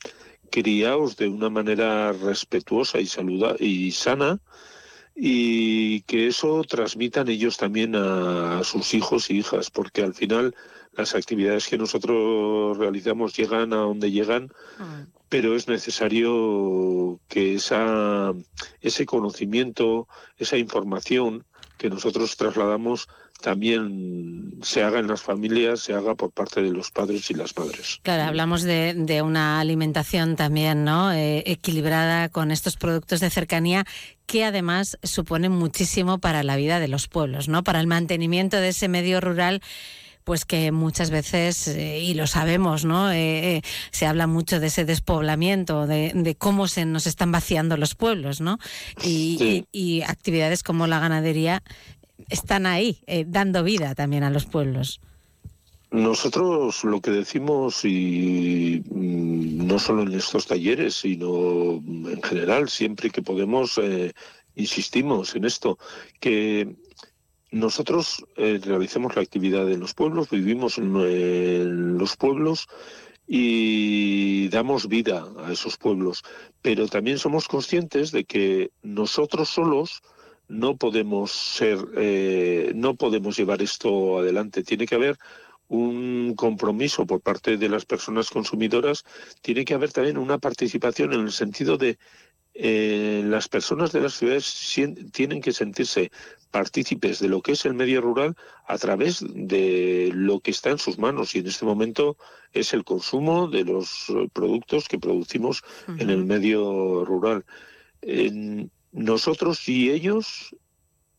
criados 0.51 1.17
de 1.17 1.27
una 1.27 1.49
manera 1.49 2.11
respetuosa 2.11 2.99
y 2.99 3.07
saluda 3.07 3.55
y 3.59 3.89
sana 3.93 4.39
y 5.15 6.01
que 6.01 6.27
eso 6.27 6.61
transmitan 6.65 7.29
ellos 7.29 7.57
también 7.57 7.95
a 7.95 8.61
sus 8.63 8.93
hijos 8.93 9.31
y 9.31 9.37
hijas, 9.37 9.71
porque 9.71 10.03
al 10.03 10.13
final 10.13 10.53
las 10.95 11.15
actividades 11.15 11.67
que 11.67 11.77
nosotros 11.77 12.77
realizamos 12.77 13.35
llegan 13.35 13.73
a 13.73 13.77
donde 13.77 14.11
llegan, 14.11 14.49
pero 15.29 15.55
es 15.55 15.67
necesario 15.67 17.19
que 17.27 17.55
esa, 17.55 18.33
ese 18.81 19.05
conocimiento, 19.05 20.07
esa 20.37 20.57
información 20.57 21.45
que 21.77 21.89
nosotros 21.89 22.37
trasladamos 22.37 23.07
también 23.41 24.53
se 24.63 24.81
haga 24.81 24.99
en 24.99 25.07
las 25.07 25.21
familias, 25.21 25.81
se 25.81 25.93
haga 25.93 26.15
por 26.15 26.31
parte 26.31 26.63
de 26.63 26.71
los 26.71 26.89
padres 26.89 27.29
y 27.29 27.33
las 27.33 27.55
madres. 27.57 27.99
Claro, 28.01 28.23
hablamos 28.23 28.63
de, 28.63 28.93
de 28.95 29.21
una 29.21 29.59
alimentación 29.59 30.35
también 30.35 30.85
¿no? 30.85 31.11
Eh, 31.11 31.43
equilibrada 31.45 32.29
con 32.29 32.49
estos 32.49 32.77
productos 32.77 33.19
de 33.19 33.29
cercanía 33.29 33.85
que 34.25 34.45
además 34.45 34.97
suponen 35.03 35.51
muchísimo 35.51 36.17
para 36.17 36.43
la 36.43 36.55
vida 36.55 36.79
de 36.79 36.87
los 36.87 37.07
pueblos, 37.07 37.47
¿no? 37.47 37.63
para 37.63 37.79
el 37.79 37.87
mantenimiento 37.87 38.57
de 38.57 38.69
ese 38.69 38.87
medio 38.87 39.21
rural 39.21 39.61
pues 40.25 40.43
que 40.43 40.73
muchas 40.73 41.09
veces, 41.09 41.69
eh, 41.69 41.99
y 42.01 42.13
lo 42.15 42.27
sabemos, 42.27 42.83
¿no? 42.83 43.11
Eh, 43.13 43.61
se 43.91 44.05
habla 44.05 44.27
mucho 44.27 44.59
de 44.59 44.67
ese 44.67 44.83
despoblamiento, 44.83 45.87
de, 45.87 46.35
cómo 46.37 46.67
se 46.67 46.85
nos 46.85 47.07
están 47.07 47.31
vaciando 47.31 47.77
los 47.77 47.95
pueblos, 47.95 48.41
¿no? 48.41 48.57
Y, 49.01 50.01
actividades 50.05 50.63
como 50.63 50.87
la 50.87 50.99
ganadería 50.99 51.63
están 52.29 52.65
ahí, 52.65 52.99
dando 53.27 53.63
vida 53.63 53.95
también 53.95 54.23
a 54.23 54.29
los 54.29 54.45
pueblos. 54.45 54.99
Nosotros 55.95 56.83
lo 56.83 56.99
que 56.99 57.11
decimos, 57.11 57.85
y 57.85 58.83
mm, 58.89 59.65
no 59.65 59.79
solo 59.79 60.03
en 60.03 60.13
estos 60.13 60.45
talleres, 60.45 60.95
sino 60.95 61.75
en 61.75 62.21
general, 62.21 62.67
siempre 62.67 63.09
que 63.09 63.21
podemos, 63.21 63.77
eh, 63.77 64.11
insistimos 64.55 65.35
en 65.35 65.45
esto, 65.45 65.77
que 66.19 66.75
nosotros 67.55 68.25
eh, 68.35 68.59
realicemos 68.61 69.15
la 69.15 69.21
actividad 69.21 69.71
en 69.71 69.79
los 69.79 69.93
pueblos, 69.93 70.29
vivimos 70.29 70.77
en, 70.77 71.97
los 71.97 72.17
pueblos 72.17 72.67
y 73.25 74.49
damos 74.49 74.89
vida 74.89 75.25
a 75.37 75.53
esos 75.53 75.77
pueblos, 75.77 76.23
pero 76.61 76.89
también 76.89 77.17
somos 77.17 77.47
conscientes 77.47 78.11
de 78.11 78.25
que 78.25 78.71
nosotros 78.83 79.47
solos 79.47 80.01
no 80.49 80.75
podemos 80.75 81.31
ser, 81.31 81.79
eh, 81.95 82.73
no 82.75 82.95
podemos 82.95 83.37
llevar 83.37 83.61
esto 83.61 84.19
adelante. 84.19 84.61
Tiene 84.61 84.85
que 84.85 84.95
haber 84.95 85.17
un 85.69 86.33
compromiso 86.35 87.05
por 87.07 87.21
parte 87.21 87.55
de 87.55 87.69
las 87.69 87.85
personas 87.85 88.31
consumidoras, 88.31 89.05
tiene 89.41 89.63
que 89.63 89.75
haber 89.75 89.93
también 89.93 90.17
una 90.17 90.39
participación 90.39 91.13
en 91.13 91.21
el 91.21 91.31
sentido 91.31 91.77
de 91.77 91.97
eh, 92.55 93.21
las 93.25 93.49
personas 93.49 93.91
de 93.91 94.01
las 94.01 94.13
ciudades 94.13 94.73
tienen 95.11 95.41
que 95.41 95.51
sentirse 95.51 96.11
partícipes 96.51 97.19
de 97.19 97.27
lo 97.27 97.41
que 97.41 97.51
es 97.51 97.65
el 97.65 97.73
medio 97.73 97.99
rural 97.99 98.35
a 98.65 98.77
través 98.77 99.23
de 99.27 100.09
lo 100.13 100.39
que 100.39 100.51
está 100.51 100.69
en 100.69 100.77
sus 100.77 100.97
manos 100.97 101.35
y 101.35 101.39
en 101.39 101.47
este 101.47 101.65
momento 101.65 102.15
es 102.53 102.73
el 102.73 102.85
consumo 102.85 103.49
de 103.49 103.65
los 103.65 104.07
productos 104.31 104.87
que 104.87 104.97
producimos 104.97 105.63
en 105.99 106.09
el 106.09 106.25
medio 106.25 107.03
rural. 107.03 107.45
nosotros 108.93 109.67
y 109.67 109.89
ellos 109.91 110.55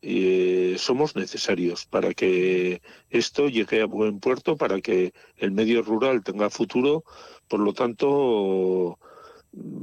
eh, 0.09 0.77
somos 0.79 1.17
necesarios 1.17 1.85
para 1.85 2.15
que 2.15 2.81
esto 3.11 3.49
llegue 3.49 3.83
a 3.83 3.87
buen 3.87 4.21
puerto, 4.21 4.57
para 4.57 4.81
que 4.81 5.13
el 5.37 5.51
medio 5.51 5.83
rural 5.83 6.23
tenga 6.23 6.49
futuro. 6.49 7.03
Por 7.49 7.59
lo 7.59 7.73
tanto, 7.73 9.01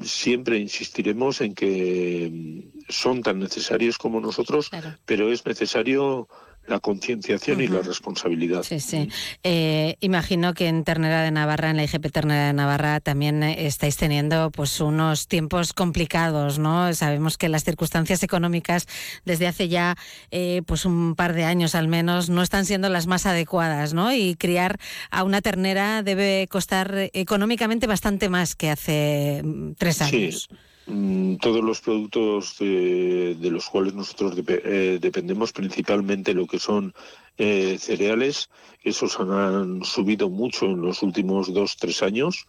siempre 0.02 0.58
insistiremos 0.58 1.42
en 1.42 1.54
que 1.56 2.70
son 2.90 3.22
tan 3.22 3.40
necesarios 3.40 3.98
como 3.98 4.20
nosotros, 4.20 4.70
pero 5.06 5.32
es 5.32 5.46
necesario 5.46 6.28
la 6.66 6.80
concienciación 6.80 7.62
y 7.62 7.68
la 7.68 7.82
responsabilidad. 7.82 8.64
Sí, 8.64 8.80
sí. 8.80 9.10
Eh, 9.44 9.98
imagino 10.00 10.54
que 10.54 10.68
en 10.68 10.84
Ternera 10.84 11.22
de 11.22 11.32
Navarra, 11.32 11.70
en 11.70 11.78
la 11.78 11.84
IGP 11.84 12.12
Ternera 12.12 12.48
de 12.48 12.54
Navarra, 12.54 13.00
también 13.02 13.44
eh, 13.44 13.68
estáis 13.68 13.98
teniendo 13.98 14.50
pues 14.52 14.80
unos 14.80 15.28
tiempos 15.28 15.74
complicados, 15.74 16.60
¿no? 16.60 16.94
Sabemos 16.94 17.38
que 17.38 17.50
las 17.50 17.64
circunstancias 17.64 18.24
económicas 18.24 18.88
desde 19.26 19.48
hace 19.48 19.68
ya 19.68 19.98
eh, 20.32 20.62
pues 20.66 20.86
un 20.86 21.16
par 21.16 21.34
de 21.34 21.44
años 21.44 21.76
al 21.76 21.88
menos 21.88 22.30
no 22.30 22.42
están 22.42 22.66
siendo 22.66 22.88
las 22.90 23.08
más 23.08 23.26
adecuadas, 23.26 23.94
¿no? 23.94 24.14
Y 24.14 24.36
criar 24.36 24.80
a 25.12 25.24
una 25.24 25.42
ternera 25.42 26.02
debe 26.02 26.48
costar 26.50 27.10
económicamente 27.14 27.88
bastante 27.88 28.30
más 28.30 28.56
que 28.56 28.70
hace 28.70 29.42
mm, 29.44 29.74
tres 29.74 30.02
años. 30.02 30.48
Sí. 30.50 30.56
Mm, 30.86 31.38
todos 31.38 31.64
los 31.64 31.80
productos 31.80 32.58
de, 32.60 33.38
los 33.40 33.70
cuales 33.70 33.94
nosotros 33.94 34.36
eh, 34.48 34.98
dependemos, 35.00 35.54
principalmente 35.54 36.34
lo 36.34 36.46
que 36.46 36.60
son 36.60 36.94
eh, 37.38 37.78
cereales, 37.80 38.50
esos 38.82 39.18
han, 39.20 39.84
subido 39.84 40.30
mucho 40.30 40.66
en 40.66 40.82
los 40.82 41.02
últimos 41.02 41.54
dos, 41.54 41.78
tres 41.78 42.04
años. 42.04 42.48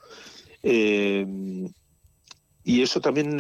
Eh, 0.63 1.25
y 2.67 2.81
eso 2.83 3.01
también 3.01 3.37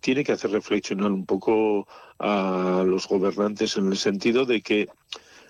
tiene 0.00 0.22
que 0.22 0.32
hacer 0.32 0.52
reflexionar 0.52 1.10
un 1.10 1.26
poco 1.26 1.88
a 2.20 2.84
los 2.86 3.08
gobernantes 3.08 3.76
en 3.76 3.88
el 3.88 3.96
sentido 3.96 4.46
de 4.46 4.62
que 4.62 4.88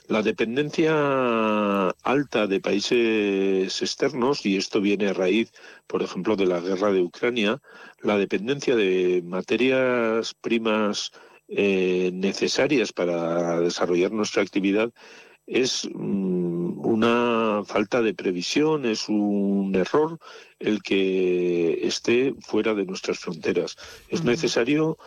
la 0.06 0.22
dependencia 0.22 1.88
alta 2.02 2.46
de 2.46 2.60
países 2.60 3.82
externos, 3.82 4.44
y 4.44 4.56
esto 4.56 4.80
viene 4.80 5.08
a 5.08 5.14
raíz, 5.14 5.52
por 5.86 6.02
ejemplo, 6.02 6.36
de 6.36 6.46
la 6.46 6.60
guerra 6.60 6.92
de 6.92 7.02
Ucrania, 7.02 7.60
la 8.02 8.18
dependencia 8.18 8.76
de 8.76 9.22
materias 9.24 10.34
primas 10.34 11.12
eh, 11.48 12.10
necesarias 12.12 12.92
para 12.92 13.60
desarrollar 13.60 14.12
nuestra 14.12 14.42
actividad 14.42 14.92
es 15.46 15.88
mm, 15.92 16.86
una 16.86 17.62
falta 17.66 18.02
de 18.02 18.14
previsión, 18.14 18.86
es 18.86 19.08
un 19.08 19.74
error 19.74 20.18
el 20.58 20.82
que 20.82 21.86
esté 21.86 22.34
fuera 22.40 22.74
de 22.74 22.86
nuestras 22.86 23.18
fronteras. 23.18 23.76
Es 24.08 24.24
necesario 24.24 24.98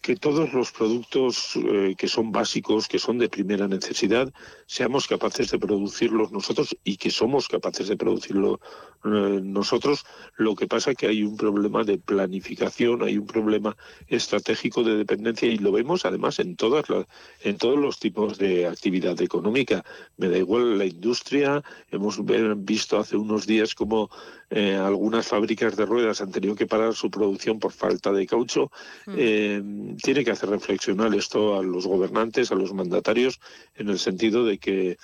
que 0.00 0.16
todos 0.16 0.52
los 0.52 0.72
productos 0.72 1.56
eh, 1.56 1.94
que 1.96 2.08
son 2.08 2.32
básicos, 2.32 2.88
que 2.88 2.98
son 2.98 3.18
de 3.18 3.28
primera 3.28 3.68
necesidad, 3.68 4.32
seamos 4.66 5.06
capaces 5.06 5.50
de 5.50 5.58
producirlos 5.58 6.32
nosotros 6.32 6.76
y 6.84 6.96
que 6.96 7.10
somos 7.10 7.48
capaces 7.48 7.88
de 7.88 7.96
producirlo 7.96 8.60
eh, 9.04 9.40
nosotros. 9.42 10.04
Lo 10.36 10.54
que 10.54 10.66
pasa 10.66 10.92
es 10.92 10.96
que 10.96 11.06
hay 11.06 11.22
un 11.22 11.36
problema 11.36 11.84
de 11.84 11.98
planificación, 11.98 13.02
hay 13.02 13.18
un 13.18 13.26
problema 13.26 13.76
estratégico 14.08 14.82
de 14.82 14.96
dependencia 14.96 15.48
y 15.48 15.58
lo 15.58 15.72
vemos 15.72 16.04
además 16.04 16.38
en 16.38 16.56
todas 16.56 16.88
las, 16.88 17.06
en 17.42 17.58
todos 17.58 17.78
los 17.78 17.98
tipos 17.98 18.38
de 18.38 18.66
actividad 18.66 19.20
económica. 19.20 19.84
Me 20.16 20.28
da 20.28 20.38
igual 20.38 20.78
la 20.78 20.86
industria. 20.86 21.62
Hemos 21.90 22.20
visto 22.64 22.98
hace 22.98 23.16
unos 23.16 23.46
días 23.46 23.74
como 23.74 24.10
eh, 24.50 24.74
algunas 24.74 25.28
fábricas 25.28 25.76
de 25.76 25.86
ruedas 25.86 26.20
han 26.20 26.32
tenido 26.32 26.56
que 26.56 26.66
parar 26.66 26.94
su 26.94 27.10
producción 27.10 27.58
por 27.60 27.72
falta 27.72 28.12
de 28.12 28.26
caucho. 28.26 28.70
Mm 29.06 29.70
tiene 30.02 30.24
que 30.24 30.30
hacer 30.30 30.48
reflexionar 30.50 31.14
esto 31.14 31.58
a 31.58 31.62
los 31.62 31.86
gobernantes, 31.86 32.50
a 32.50 32.54
los 32.54 32.72
mandatarios, 32.72 33.40
en 33.74 33.88
el 33.88 33.98
sentido 33.98 34.44
de 34.44 34.58
que 34.58 34.98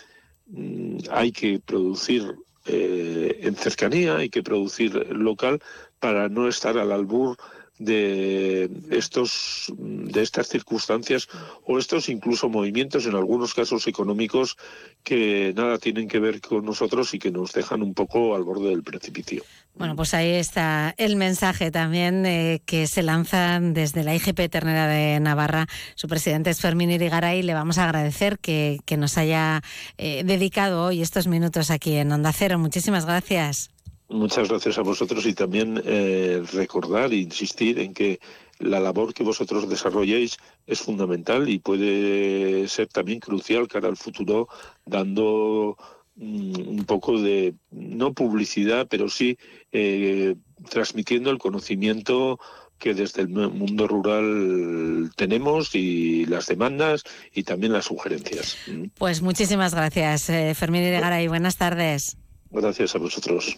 mm, 0.46 0.98
hay 1.10 1.32
que 1.32 1.60
producir 1.60 2.34
eh, 2.66 3.38
en 3.42 3.54
cercanía, 3.54 4.16
hay 4.16 4.28
que 4.28 4.42
producir 4.42 4.94
local 5.10 5.60
para 6.00 6.28
no 6.28 6.48
estar 6.48 6.76
al 6.78 6.92
albur 6.92 7.36
de 7.78 8.70
estos 8.90 9.72
de 9.76 10.22
estas 10.22 10.48
circunstancias 10.48 11.28
o 11.64 11.78
estos 11.78 12.08
incluso 12.08 12.48
movimientos 12.48 13.06
en 13.06 13.14
algunos 13.14 13.54
casos 13.54 13.86
económicos 13.86 14.56
que 15.02 15.52
nada 15.56 15.78
tienen 15.78 16.08
que 16.08 16.18
ver 16.18 16.40
con 16.40 16.64
nosotros 16.64 17.12
y 17.14 17.18
que 17.18 17.30
nos 17.30 17.52
dejan 17.52 17.82
un 17.82 17.94
poco 17.94 18.34
al 18.34 18.44
borde 18.44 18.70
del 18.70 18.82
precipicio. 18.82 19.44
Bueno, 19.74 19.94
pues 19.94 20.14
ahí 20.14 20.30
está 20.30 20.94
el 20.96 21.16
mensaje 21.16 21.70
también 21.70 22.24
eh, 22.24 22.62
que 22.64 22.86
se 22.86 23.02
lanza 23.02 23.60
desde 23.60 24.04
la 24.04 24.14
IGP 24.14 24.48
Ternera 24.50 24.86
de 24.86 25.20
Navarra. 25.20 25.66
Su 25.96 26.08
presidente 26.08 26.48
es 26.48 26.60
Fermín 26.60 26.90
Irigaray. 26.90 27.42
Le 27.42 27.52
vamos 27.52 27.76
a 27.76 27.84
agradecer 27.84 28.38
que, 28.38 28.80
nos 28.96 29.18
haya 29.18 29.60
eh, 29.98 30.22
dedicado 30.24 30.86
hoy 30.86 31.02
estos 31.02 31.26
minutos 31.26 31.70
aquí 31.70 31.96
en 31.96 32.10
Onda 32.10 32.32
Cero. 32.32 32.58
Muchísimas 32.58 33.04
gracias. 33.04 33.75
Muchas 34.08 34.48
gracias 34.48 34.78
a 34.78 34.82
vosotros 34.82 35.26
y 35.26 35.34
también 35.34 35.82
eh, 35.84 36.42
recordar 36.52 37.12
e 37.12 37.16
insistir 37.16 37.80
en 37.80 37.92
que 37.92 38.20
la 38.58 38.78
labor 38.78 39.12
que 39.12 39.24
vosotros 39.24 39.68
desarrolléis 39.68 40.38
es 40.66 40.80
fundamental 40.80 41.48
y 41.48 41.58
puede 41.58 42.68
ser 42.68 42.86
también 42.86 43.18
crucial 43.18 43.66
cara 43.66 43.88
al 43.88 43.96
futuro, 43.96 44.48
dando 44.84 45.76
mm, 46.14 46.68
un 46.68 46.84
poco 46.86 47.20
de, 47.20 47.54
no 47.72 48.12
publicidad, 48.12 48.86
pero 48.88 49.08
sí 49.08 49.38
eh, 49.72 50.36
transmitiendo 50.70 51.30
el 51.30 51.38
conocimiento 51.38 52.38
que 52.78 52.94
desde 52.94 53.22
el 53.22 53.28
mundo 53.28 53.88
rural 53.88 55.10
tenemos 55.16 55.74
y 55.74 56.26
las 56.26 56.46
demandas 56.46 57.02
y 57.32 57.42
también 57.42 57.72
las 57.72 57.86
sugerencias. 57.86 58.56
Pues 58.98 59.22
muchísimas 59.22 59.74
gracias, 59.74 60.28
eh, 60.28 60.54
Fermín 60.54 60.82
y 60.84 61.26
Buenas 61.28 61.56
tardes. 61.56 62.18
Gracias 62.50 62.94
a 62.94 62.98
vosotros. 62.98 63.56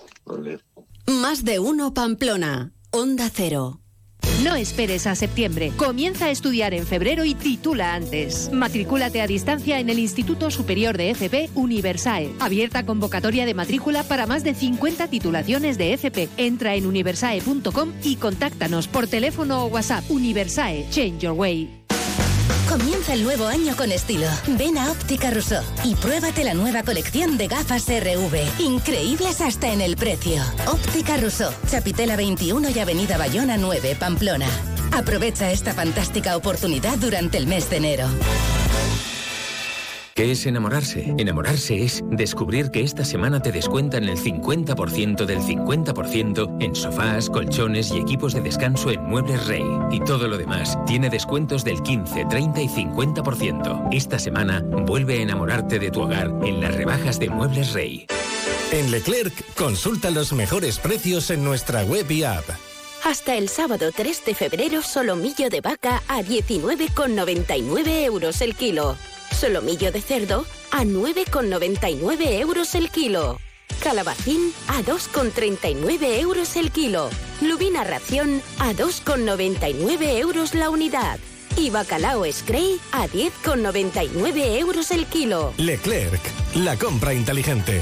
Más 1.06 1.44
de 1.44 1.58
uno 1.58 1.94
Pamplona. 1.94 2.72
Onda 2.90 3.30
Cero. 3.32 3.80
No 4.42 4.54
esperes 4.54 5.06
a 5.06 5.16
septiembre. 5.16 5.72
Comienza 5.76 6.26
a 6.26 6.30
estudiar 6.30 6.72
en 6.72 6.86
febrero 6.86 7.24
y 7.24 7.34
titula 7.34 7.94
antes. 7.94 8.50
Matricúlate 8.52 9.20
a 9.20 9.26
distancia 9.26 9.80
en 9.80 9.90
el 9.90 9.98
Instituto 9.98 10.50
Superior 10.50 10.96
de 10.96 11.10
FP 11.10 11.50
Universae. 11.54 12.32
Abierta 12.38 12.86
convocatoria 12.86 13.46
de 13.46 13.54
matrícula 13.54 14.04
para 14.04 14.26
más 14.26 14.44
de 14.44 14.54
50 14.54 15.08
titulaciones 15.08 15.76
de 15.76 15.92
FP. 15.94 16.28
Entra 16.36 16.76
en 16.76 16.86
universae.com 16.86 17.92
y 18.04 18.16
contáctanos 18.16 18.86
por 18.86 19.08
teléfono 19.08 19.64
o 19.64 19.66
WhatsApp. 19.66 20.08
Universae. 20.08 20.86
Change 20.90 21.18
your 21.18 21.32
way. 21.32 21.87
Comienza 22.68 23.14
el 23.14 23.24
nuevo 23.24 23.46
año 23.46 23.74
con 23.76 23.90
estilo. 23.92 24.28
Ven 24.58 24.76
a 24.76 24.90
Óptica 24.90 25.30
Rousseau 25.30 25.64
y 25.84 25.94
pruébate 25.94 26.44
la 26.44 26.52
nueva 26.52 26.82
colección 26.82 27.38
de 27.38 27.48
gafas 27.48 27.86
RV. 27.88 28.60
Increíbles 28.60 29.40
hasta 29.40 29.72
en 29.72 29.80
el 29.80 29.96
precio. 29.96 30.42
Óptica 30.66 31.16
Rousseau, 31.16 31.50
Chapitela 31.66 32.16
21 32.16 32.68
y 32.68 32.78
Avenida 32.78 33.16
Bayona 33.16 33.56
9, 33.56 33.96
Pamplona. 33.98 34.48
Aprovecha 34.92 35.50
esta 35.50 35.72
fantástica 35.72 36.36
oportunidad 36.36 36.98
durante 36.98 37.38
el 37.38 37.46
mes 37.46 37.70
de 37.70 37.76
enero. 37.78 38.08
¿Qué 40.18 40.32
es 40.32 40.46
enamorarse? 40.46 41.14
Enamorarse 41.16 41.80
es 41.80 42.02
descubrir 42.10 42.72
que 42.72 42.82
esta 42.82 43.04
semana 43.04 43.40
te 43.40 43.52
descuentan 43.52 44.02
el 44.02 44.18
50% 44.18 45.26
del 45.26 45.38
50% 45.38 46.56
en 46.58 46.74
sofás, 46.74 47.30
colchones 47.30 47.92
y 47.92 47.98
equipos 47.98 48.34
de 48.34 48.40
descanso 48.40 48.90
en 48.90 49.00
Muebles 49.04 49.46
Rey. 49.46 49.62
Y 49.92 50.00
todo 50.00 50.26
lo 50.26 50.36
demás 50.36 50.76
tiene 50.86 51.08
descuentos 51.08 51.62
del 51.62 51.80
15, 51.84 52.24
30 52.28 52.62
y 52.62 52.68
50%. 52.68 53.90
Esta 53.92 54.18
semana 54.18 54.60
vuelve 54.88 55.20
a 55.20 55.22
enamorarte 55.22 55.78
de 55.78 55.92
tu 55.92 56.00
hogar 56.00 56.32
en 56.42 56.62
las 56.62 56.74
rebajas 56.74 57.20
de 57.20 57.30
Muebles 57.30 57.72
Rey. 57.72 58.08
En 58.72 58.90
Leclerc, 58.90 59.54
consulta 59.54 60.10
los 60.10 60.32
mejores 60.32 60.80
precios 60.80 61.30
en 61.30 61.44
nuestra 61.44 61.84
web 61.84 62.10
y 62.10 62.24
app. 62.24 62.44
Hasta 63.04 63.36
el 63.36 63.48
sábado 63.48 63.92
3 63.94 64.24
de 64.24 64.34
febrero, 64.34 64.82
solomillo 64.82 65.48
de 65.48 65.60
vaca 65.60 66.02
a 66.08 66.22
19,99 66.22 68.02
euros 68.02 68.40
el 68.40 68.56
kilo. 68.56 68.96
Solomillo 69.38 69.92
de 69.92 70.02
cerdo 70.02 70.44
a 70.72 70.82
9,99 70.82 72.40
euros 72.40 72.74
el 72.74 72.90
kilo. 72.90 73.38
Calabacín 73.80 74.52
a 74.66 74.80
2,39 74.82 76.18
euros 76.18 76.56
el 76.56 76.72
kilo. 76.72 77.08
Lubina 77.40 77.84
ración 77.84 78.42
a 78.58 78.72
2,99 78.72 80.18
euros 80.18 80.56
la 80.56 80.70
unidad. 80.70 81.20
Y 81.56 81.70
bacalao 81.70 82.24
Scray 82.32 82.80
a 82.90 83.06
10,99 83.06 84.58
euros 84.58 84.90
el 84.90 85.06
kilo. 85.06 85.54
Leclerc, 85.56 86.20
la 86.56 86.76
compra 86.76 87.14
inteligente. 87.14 87.80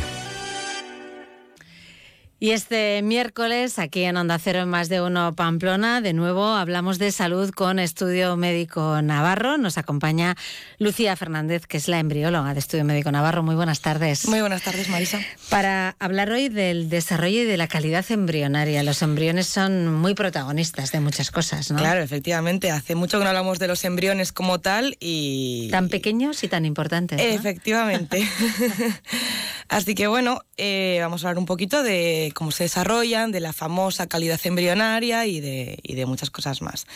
Y 2.39 2.51
este 2.51 3.01
miércoles, 3.01 3.79
aquí 3.79 4.03
en 4.03 4.19
Onda 4.19 4.39
Cero 4.39 4.59
en 4.59 4.69
Más 4.69 4.91
de 4.91 5.01
Uno 5.01 5.35
Pamplona, 5.35 6.03
de 6.03 6.13
nuevo 6.13 6.45
hablamos 6.45 6.99
de 6.99 7.11
salud 7.11 7.51
con 7.51 7.79
Estudio 7.79 8.37
Médico 8.37 9.01
Navarro. 9.01 9.57
Nos 9.57 9.79
acompaña 9.79 10.37
Lucía 10.79 11.17
Fernández, 11.17 11.67
que 11.67 11.79
es 11.79 11.89
la 11.89 11.99
embrióloga 11.99 12.53
de 12.53 12.61
Estudio 12.61 12.85
Médico 12.85 13.11
Navarro. 13.11 13.43
Muy 13.43 13.55
buenas 13.55 13.81
tardes. 13.81 14.29
Muy 14.29 14.41
buenas 14.41 14.61
tardes, 14.61 14.91
Marisa. 14.91 15.19
Para 15.49 15.97
hablar 15.99 16.31
hoy 16.31 16.51
del 16.51 16.91
desarrollo 16.91 17.41
y 17.41 17.45
de 17.47 17.57
la 17.57 17.69
calidad 17.69 18.05
embrionaria. 18.11 18.83
Los 18.83 19.01
embriones 19.01 19.47
son 19.47 19.95
muy 19.95 20.13
protagonistas 20.13 20.93
de 20.93 21.01
muchas 21.01 21.31
cosas, 21.31 21.71
¿no? 21.71 21.79
Claro, 21.79 22.03
efectivamente. 22.03 22.71
Hace 22.71 22.97
mucho 22.97 23.17
que 23.17 23.25
no 23.25 23.31
hablamos 23.31 23.59
de 23.59 23.69
los 23.69 23.83
embriones 23.87 24.33
como 24.33 24.61
tal 24.61 24.99
y... 25.01 25.71
Tan 25.71 25.89
pequeños 25.89 26.45
y 26.45 26.49
tan 26.49 26.67
importantes. 26.67 27.19
Efectivamente. 27.19 28.29
Así 29.69 29.95
que 29.95 30.07
bueno, 30.07 30.43
eh, 30.57 30.99
vamos 31.01 31.25
a 31.25 31.29
hablar 31.29 31.39
un 31.39 31.47
poquito 31.47 31.83
de 31.83 32.26
cómo 32.33 32.51
se 32.51 32.65
desarrollan, 32.65 33.33
de 33.33 33.41
la 33.41 33.53
famosa 33.53 34.07
calidad 34.07 34.41
embrionaria 34.45 35.27
y 35.27 35.41
de, 35.41 35.79
y 35.83 35.95
de 35.95 36.07
muchas 36.07 36.31
cosas 36.31 36.63
más. 36.63 36.87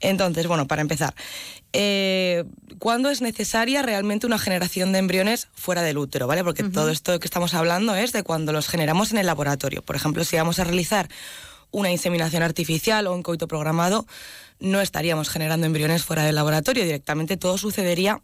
Entonces, 0.00 0.46
bueno, 0.46 0.66
para 0.66 0.82
empezar, 0.82 1.14
eh, 1.72 2.44
¿cuándo 2.78 3.10
es 3.10 3.20
necesaria 3.22 3.82
realmente 3.82 4.26
una 4.26 4.38
generación 4.38 4.92
de 4.92 4.98
embriones 4.98 5.48
fuera 5.54 5.82
del 5.82 5.98
útero? 5.98 6.26
¿vale? 6.26 6.44
Porque 6.44 6.64
todo 6.64 6.90
esto 6.90 7.18
que 7.20 7.26
estamos 7.26 7.54
hablando 7.54 7.94
es 7.94 8.12
de 8.12 8.22
cuando 8.22 8.52
los 8.52 8.68
generamos 8.68 9.12
en 9.12 9.18
el 9.18 9.26
laboratorio. 9.26 9.82
Por 9.82 9.96
ejemplo, 9.96 10.24
si 10.24 10.36
vamos 10.36 10.58
a 10.58 10.64
realizar 10.64 11.08
una 11.70 11.90
inseminación 11.90 12.42
artificial 12.42 13.06
o 13.06 13.14
un 13.14 13.22
coito 13.22 13.48
programado, 13.48 14.06
no 14.60 14.80
estaríamos 14.80 15.28
generando 15.28 15.66
embriones 15.66 16.04
fuera 16.04 16.24
del 16.24 16.34
laboratorio, 16.34 16.84
directamente 16.84 17.36
todo 17.36 17.58
sucedería 17.58 18.22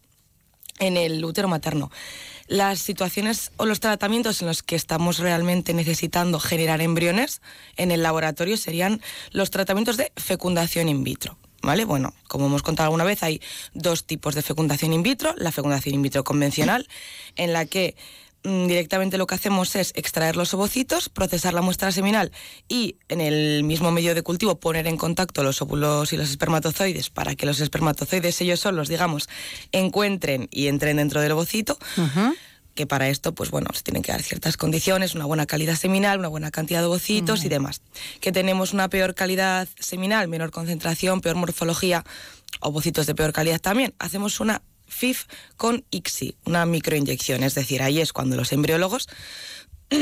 en 0.79 0.97
el 0.97 1.25
útero 1.25 1.49
materno 1.49 1.91
las 2.53 2.81
situaciones 2.81 3.51
o 3.57 3.65
los 3.65 3.81
tratamientos 3.81 4.43
en 4.43 4.47
los 4.47 4.63
que 4.63 4.77
estamos 4.77 5.19
realmente 5.19 5.73
necesitando 5.73 6.39
generar 6.39 6.83
embriones 6.83 7.41
en 7.79 7.91
el 7.91 8.03
laboratorio 8.03 8.59
serían 8.59 9.01
los 9.31 9.51
tratamientos 9.51 9.97
de 9.97 10.13
fecundación 10.17 10.91
in 10.91 11.03
vitro. 11.03 11.39
¿Vale? 11.63 11.87
Bueno, 11.87 12.13
como 12.29 12.47
hemos 12.47 12.63
contado 12.63 12.89
alguna 12.89 13.05
vez, 13.05 13.23
hay 13.23 13.41
dos 13.73 14.05
tipos 14.05 14.35
de 14.35 14.43
fecundación 14.43 14.93
in 14.93 15.03
vitro. 15.03 15.33
La 15.39 15.53
fecundación 15.53 15.95
in 15.95 16.03
vitro 16.03 16.25
convencional, 16.25 16.89
en 17.37 17.53
la 17.53 17.65
que 17.67 17.95
directamente 18.43 19.19
lo 19.19 19.27
que 19.27 19.35
hacemos 19.35 19.77
es 19.77 19.93
extraer 19.95 20.37
los 20.37 20.53
ovocitos, 20.55 21.09
procesar 21.09 21.55
la 21.55 21.63
muestra 21.63 21.93
seminal 21.93 22.33
y 22.69 22.97
en 23.09 23.21
el 23.21 23.63
mismo 23.65 23.93
medio 23.93 24.15
de 24.15 24.23
cultivo 24.23 24.59
poner 24.59 24.87
en 24.87 24.97
contacto 24.97 25.43
los 25.43 25.63
óvulos 25.63 26.13
y 26.13 26.17
los 26.17 26.31
espermatozoides 26.31 27.11
para 27.11 27.35
que 27.35 27.47
los 27.47 27.61
espermatozoides 27.61 28.41
ellos 28.41 28.61
solos, 28.61 28.89
digamos, 28.89 29.29
encuentren 29.71 30.49
y 30.51 30.67
entren 30.67 30.97
dentro 30.97 31.21
del 31.21 31.33
ovocito. 31.33 31.79
que 32.75 32.87
para 32.87 33.09
esto, 33.09 33.35
pues 33.35 33.51
bueno, 33.51 33.69
se 33.75 33.83
tienen 33.83 34.03
que 34.03 34.13
dar 34.13 34.23
ciertas 34.23 34.57
condiciones, 34.57 35.15
una 35.15 35.27
buena 35.27 35.45
calidad 35.45 35.77
seminal, 35.77 36.19
una 36.19 36.29
buena 36.29 36.51
cantidad 36.51 36.81
de 36.81 36.87
ovocitos 36.87 37.45
y 37.45 37.49
demás. 37.49 37.83
Que 38.21 38.33
tenemos 38.33 38.73
una 38.73 38.89
peor 38.89 39.15
calidad 39.15 39.69
seminal, 39.79 40.29
menor 40.29 40.51
concentración, 40.51 41.21
peor 41.21 41.37
morfología, 41.37 42.03
ovocitos 42.61 43.07
de 43.07 43.15
peor 43.15 43.33
calidad 43.33 43.61
también. 43.61 43.95
Hacemos 43.99 44.41
una 44.41 44.63
FIF 44.93 45.25
con 45.57 45.85
ICSI, 45.91 46.37
una 46.45 46.67
microinyección, 46.67 47.43
es 47.43 47.55
decir, 47.55 47.83
ahí 47.83 48.01
es 48.01 48.13
cuando 48.13 48.37
los 48.37 48.53
embriólogos 48.53 49.09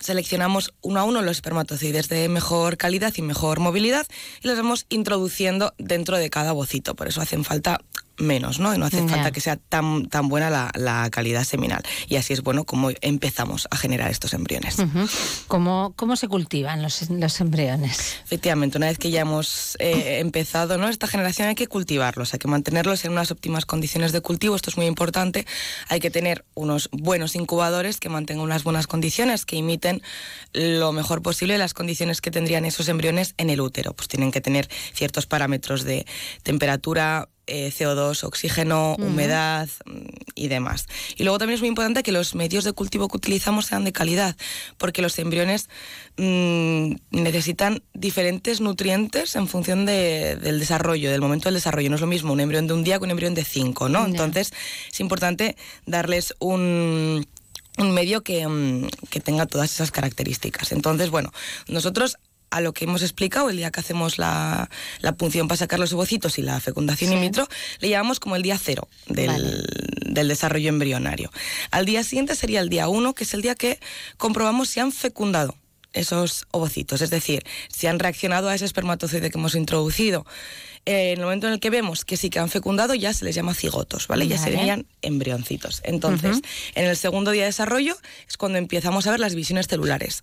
seleccionamos 0.00 0.74
uno 0.82 1.00
a 1.00 1.04
uno 1.04 1.22
los 1.22 1.36
espermatozoides 1.38 2.08
de 2.08 2.28
mejor 2.28 2.76
calidad 2.76 3.12
y 3.16 3.22
mejor 3.22 3.60
movilidad 3.60 4.06
y 4.42 4.48
los 4.48 4.56
vamos 4.56 4.86
introduciendo 4.88 5.74
dentro 5.78 6.18
de 6.18 6.30
cada 6.30 6.52
ovocito. 6.52 6.94
Por 6.94 7.08
eso 7.08 7.20
hacen 7.20 7.44
falta 7.44 7.80
menos, 8.16 8.58
¿no? 8.60 8.74
Y 8.74 8.78
no 8.78 8.86
hace 8.86 9.06
falta 9.08 9.32
que 9.32 9.40
sea 9.40 9.56
tan, 9.56 10.06
tan 10.06 10.28
buena 10.28 10.50
la, 10.74 11.08
calidad 11.10 11.44
seminal. 11.44 11.82
Y 12.08 12.16
así 12.16 12.32
es 12.32 12.42
bueno 12.42 12.64
como 12.64 12.90
empezamos 13.00 13.66
a 13.70 13.76
generar 13.76 14.10
estos 14.10 14.34
embriones. 14.34 14.76
¿Cómo, 15.48 16.16
se 16.16 16.28
cultivan 16.28 16.82
los, 16.82 17.08
los, 17.10 17.40
embriones? 17.40 18.16
Efectivamente, 18.24 18.78
una 18.78 18.88
vez 18.88 18.98
que 18.98 19.10
ya 19.10 19.22
hemos 19.22 19.76
eh, 19.78 20.18
empezado 20.20 20.76
¿no? 20.76 20.88
esta 20.88 21.06
generación 21.06 21.48
hay 21.48 21.54
que 21.54 21.66
cultivarlos, 21.66 22.32
hay 22.32 22.38
que 22.38 22.48
mantenerlos 22.48 23.04
en 23.04 23.12
unas 23.12 23.30
óptimas 23.30 23.64
condiciones 23.66 24.12
de 24.12 24.20
cultivo, 24.20 24.56
esto 24.56 24.70
es 24.70 24.76
muy 24.76 24.86
importante. 24.86 25.46
Hay 25.88 26.00
que 26.00 26.10
tener 26.10 26.44
unos 26.54 26.88
buenos 26.92 27.34
incubadores 27.34 27.98
que 27.98 28.08
mantengan 28.08 28.44
unas 28.44 28.64
buenas 28.64 28.86
condiciones, 28.86 29.46
que 29.46 29.56
imiten 29.56 30.02
lo 30.52 30.92
mejor 30.92 31.22
posible 31.22 31.58
las 31.58 31.74
condiciones 31.74 32.20
que 32.20 32.30
tendrían 32.30 32.64
esos 32.64 32.88
embriones 32.88 33.34
en 33.38 33.50
el 33.50 33.60
útero. 33.60 33.94
Pues 33.94 34.08
tienen 34.08 34.30
que 34.30 34.40
tener 34.40 34.68
ciertos 34.92 35.26
parámetros 35.26 35.84
de 35.84 36.06
temperatura, 36.42 37.28
eh, 37.50 37.72
CO2, 37.76 38.24
oxígeno, 38.24 38.96
humedad 38.98 39.68
mm, 39.84 40.06
y 40.34 40.48
demás. 40.48 40.86
Y 41.16 41.24
luego 41.24 41.38
también 41.38 41.56
es 41.56 41.60
muy 41.60 41.68
importante 41.68 42.02
que 42.02 42.12
los 42.12 42.34
medios 42.34 42.64
de 42.64 42.72
cultivo 42.72 43.08
que 43.08 43.16
utilizamos 43.16 43.66
sean 43.66 43.84
de 43.84 43.92
calidad, 43.92 44.36
porque 44.78 45.02
los 45.02 45.18
embriones 45.18 45.68
mm, 46.16 46.94
necesitan 47.10 47.82
diferentes 47.92 48.60
nutrientes 48.60 49.36
en 49.36 49.48
función 49.48 49.84
del 49.84 50.60
desarrollo, 50.60 51.10
del 51.10 51.20
momento 51.20 51.48
del 51.48 51.54
desarrollo. 51.54 51.90
No 51.90 51.96
es 51.96 52.00
lo 52.00 52.06
mismo 52.06 52.32
un 52.32 52.40
embrión 52.40 52.66
de 52.66 52.74
un 52.74 52.84
día 52.84 52.98
que 52.98 53.04
un 53.04 53.10
embrión 53.10 53.34
de 53.34 53.44
cinco, 53.44 53.88
¿no? 53.88 54.06
Entonces 54.06 54.52
es 54.90 55.00
importante 55.00 55.56
darles 55.86 56.34
un 56.38 57.26
medio 57.78 58.22
que, 58.22 58.46
mm, 58.46 58.88
que, 59.10 59.20
tenga 59.20 59.46
todas 59.46 59.72
esas 59.72 59.90
características. 59.90 60.72
Entonces, 60.72 61.10
bueno, 61.10 61.32
nosotros 61.66 62.16
a 62.50 62.60
lo 62.60 62.72
que 62.72 62.84
hemos 62.84 63.02
explicado 63.02 63.48
el 63.48 63.56
día 63.56 63.70
que 63.70 63.80
hacemos 63.80 64.18
la, 64.18 64.68
punción 65.16 65.48
para 65.48 65.58
sacar 65.58 65.78
los 65.78 65.92
ovocitos 65.92 66.38
y 66.38 66.42
la 66.42 66.60
fecundación 66.60 67.12
in 67.12 67.20
vitro, 67.20 67.48
le 67.80 67.88
llamamos 67.88 68.20
como 68.20 68.36
el 68.36 68.42
día 68.42 68.58
cero 68.58 68.88
del, 69.06 69.64
desarrollo 70.28 70.68
embrionario. 70.68 71.30
Al 71.70 71.86
día 71.86 72.02
siguiente 72.04 72.34
sería 72.34 72.60
el 72.60 72.68
día 72.68 72.88
uno, 72.88 73.14
que 73.14 73.24
es 73.24 73.34
el 73.34 73.42
día 73.42 73.54
que 73.54 73.78
comprobamos 74.16 74.68
si 74.68 74.80
han 74.80 74.92
fecundado 74.92 75.54
esos 75.92 76.46
ovocitos, 76.52 77.00
es 77.00 77.10
decir, 77.10 77.44
si 77.68 77.86
han 77.86 77.98
reaccionado 77.98 78.48
a 78.48 78.54
ese 78.54 78.64
espermatozoide 78.64 79.30
que 79.30 79.38
hemos 79.38 79.54
introducido. 79.54 80.24
Eh, 80.86 81.12
en 81.12 81.18
el 81.18 81.24
momento 81.24 81.46
en 81.46 81.54
el 81.54 81.60
que 81.60 81.68
vemos 81.68 82.04
que 82.04 82.16
sí 82.16 82.30
que 82.30 82.38
han 82.38 82.48
fecundado, 82.48 82.94
ya 82.94 83.12
se 83.12 83.24
les 83.24 83.34
llama 83.34 83.54
cigotos, 83.54 84.06
¿vale? 84.06 84.26
Ya 84.26 84.38
serían 84.38 84.86
embrioncitos. 85.02 85.82
Entonces, 85.84 86.40
en 86.74 86.86
el 86.86 86.96
segundo 86.96 87.32
día 87.32 87.42
de 87.42 87.48
desarrollo 87.48 87.96
es 88.28 88.36
cuando 88.36 88.58
empezamos 88.58 89.06
a 89.06 89.10
ver 89.10 89.20
las 89.20 89.34
visiones 89.34 89.66
celulares 89.68 90.22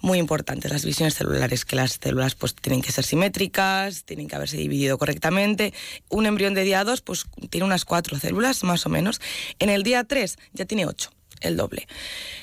muy 0.00 0.18
importantes 0.18 0.70
las 0.70 0.82
divisiones 0.82 1.14
celulares, 1.14 1.64
que 1.64 1.76
las 1.76 1.98
células 2.00 2.34
pues 2.34 2.54
tienen 2.54 2.82
que 2.82 2.92
ser 2.92 3.04
simétricas, 3.04 4.04
tienen 4.04 4.28
que 4.28 4.36
haberse 4.36 4.56
dividido 4.56 4.98
correctamente. 4.98 5.74
Un 6.08 6.26
embrión 6.26 6.54
de 6.54 6.64
día 6.64 6.84
2 6.84 7.00
pues 7.00 7.26
tiene 7.50 7.64
unas 7.64 7.84
cuatro 7.84 8.18
células 8.18 8.62
más 8.64 8.86
o 8.86 8.88
menos. 8.88 9.20
En 9.58 9.70
el 9.70 9.82
día 9.82 10.04
3 10.04 10.38
ya 10.52 10.64
tiene 10.64 10.86
ocho 10.86 11.10
el 11.40 11.56
doble. 11.56 11.86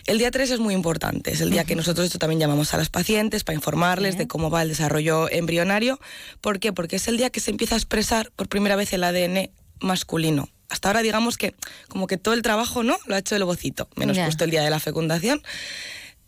El 0.05 0.19
día 0.19 0.31
3 0.31 0.51
es 0.51 0.59
muy 0.59 0.73
importante, 0.73 1.31
es 1.31 1.41
el 1.41 1.49
día 1.49 1.65
que 1.65 1.75
nosotros 1.75 2.05
esto 2.05 2.19
también 2.19 2.39
llamamos 2.39 2.73
a 2.73 2.77
las 2.77 2.89
pacientes 2.89 3.43
para 3.43 3.55
informarles 3.55 4.17
de 4.17 4.27
cómo 4.27 4.49
va 4.49 4.61
el 4.61 4.69
desarrollo 4.69 5.29
embrionario. 5.29 5.99
¿Por 6.41 6.59
qué? 6.59 6.71
Porque 6.71 6.95
es 6.95 7.07
el 7.07 7.17
día 7.17 7.29
que 7.29 7.39
se 7.39 7.51
empieza 7.51 7.75
a 7.75 7.77
expresar 7.77 8.31
por 8.35 8.47
primera 8.47 8.75
vez 8.75 8.93
el 8.93 9.03
ADN 9.03 9.49
masculino. 9.79 10.49
Hasta 10.69 10.89
ahora 10.89 11.01
digamos 11.01 11.37
que 11.37 11.53
como 11.89 12.07
que 12.07 12.17
todo 12.17 12.33
el 12.33 12.41
trabajo 12.41 12.83
no 12.83 12.97
lo 13.05 13.15
ha 13.15 13.19
hecho 13.19 13.35
el 13.35 13.43
ovocito, 13.43 13.87
menos 13.95 14.17
justo 14.17 14.43
el 14.45 14.51
día 14.51 14.63
de 14.63 14.69
la 14.69 14.79
fecundación 14.79 15.41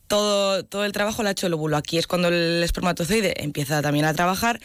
todo, 0.08 0.64
todo 0.64 0.86
el 0.86 0.92
trabajo 0.92 1.22
lo 1.24 1.30
ha 1.30 1.32
hecho 1.32 1.48
el 1.48 1.54
óvulo. 1.54 1.78
Aquí 1.78 1.98
es 1.98 2.08
cuando 2.08 2.30
el 2.30 2.64
espermatozoide 2.64 3.44
empieza 3.44 3.82
también 3.82 4.06
a 4.06 4.14
trabajar 4.14 4.60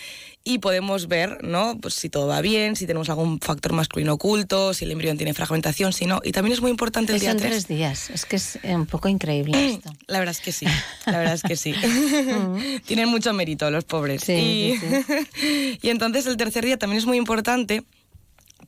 y 0.44 0.58
podemos 0.58 1.08
ver 1.08 1.38
¿no? 1.42 1.78
pues 1.80 1.94
si 1.94 2.08
todo 2.08 2.26
va 2.26 2.40
bien, 2.40 2.76
si 2.76 2.86
tenemos 2.86 3.08
algún 3.10 3.40
factor 3.40 3.72
masculino 3.72 4.14
oculto, 4.14 4.74
si 4.74 4.84
el 4.84 4.90
embrión 4.92 5.16
tiene 5.16 5.34
fragmentación, 5.34 5.92
si 5.92 6.06
no. 6.06 6.20
Y 6.24 6.32
también 6.32 6.54
es 6.54 6.60
muy 6.60 6.70
importante 6.70 7.12
el 7.12 7.20
día 7.20 7.36
3. 7.36 7.42
tres 7.42 7.68
días, 7.68 8.10
es 8.10 8.24
que 8.24 8.36
es 8.36 8.58
un 8.64 8.86
poco 8.86 9.08
increíble 9.08 9.74
esto. 9.74 9.92
La 10.06 10.18
verdad 10.18 10.34
es 10.34 10.40
que 10.40 10.52
sí, 10.52 10.66
la 11.06 11.18
verdad 11.18 11.34
es 11.34 11.42
que 11.42 11.56
sí. 11.56 11.74
Tienen 12.86 13.08
mucho 13.08 13.32
mérito 13.32 13.70
los 13.70 13.84
pobres. 13.84 14.28
y, 14.28 14.74
y 15.82 15.88
entonces 15.88 16.26
el 16.26 16.36
tercer 16.36 16.64
día 16.64 16.78
también 16.78 16.98
es 16.98 17.06
muy 17.06 17.18
importante 17.18 17.84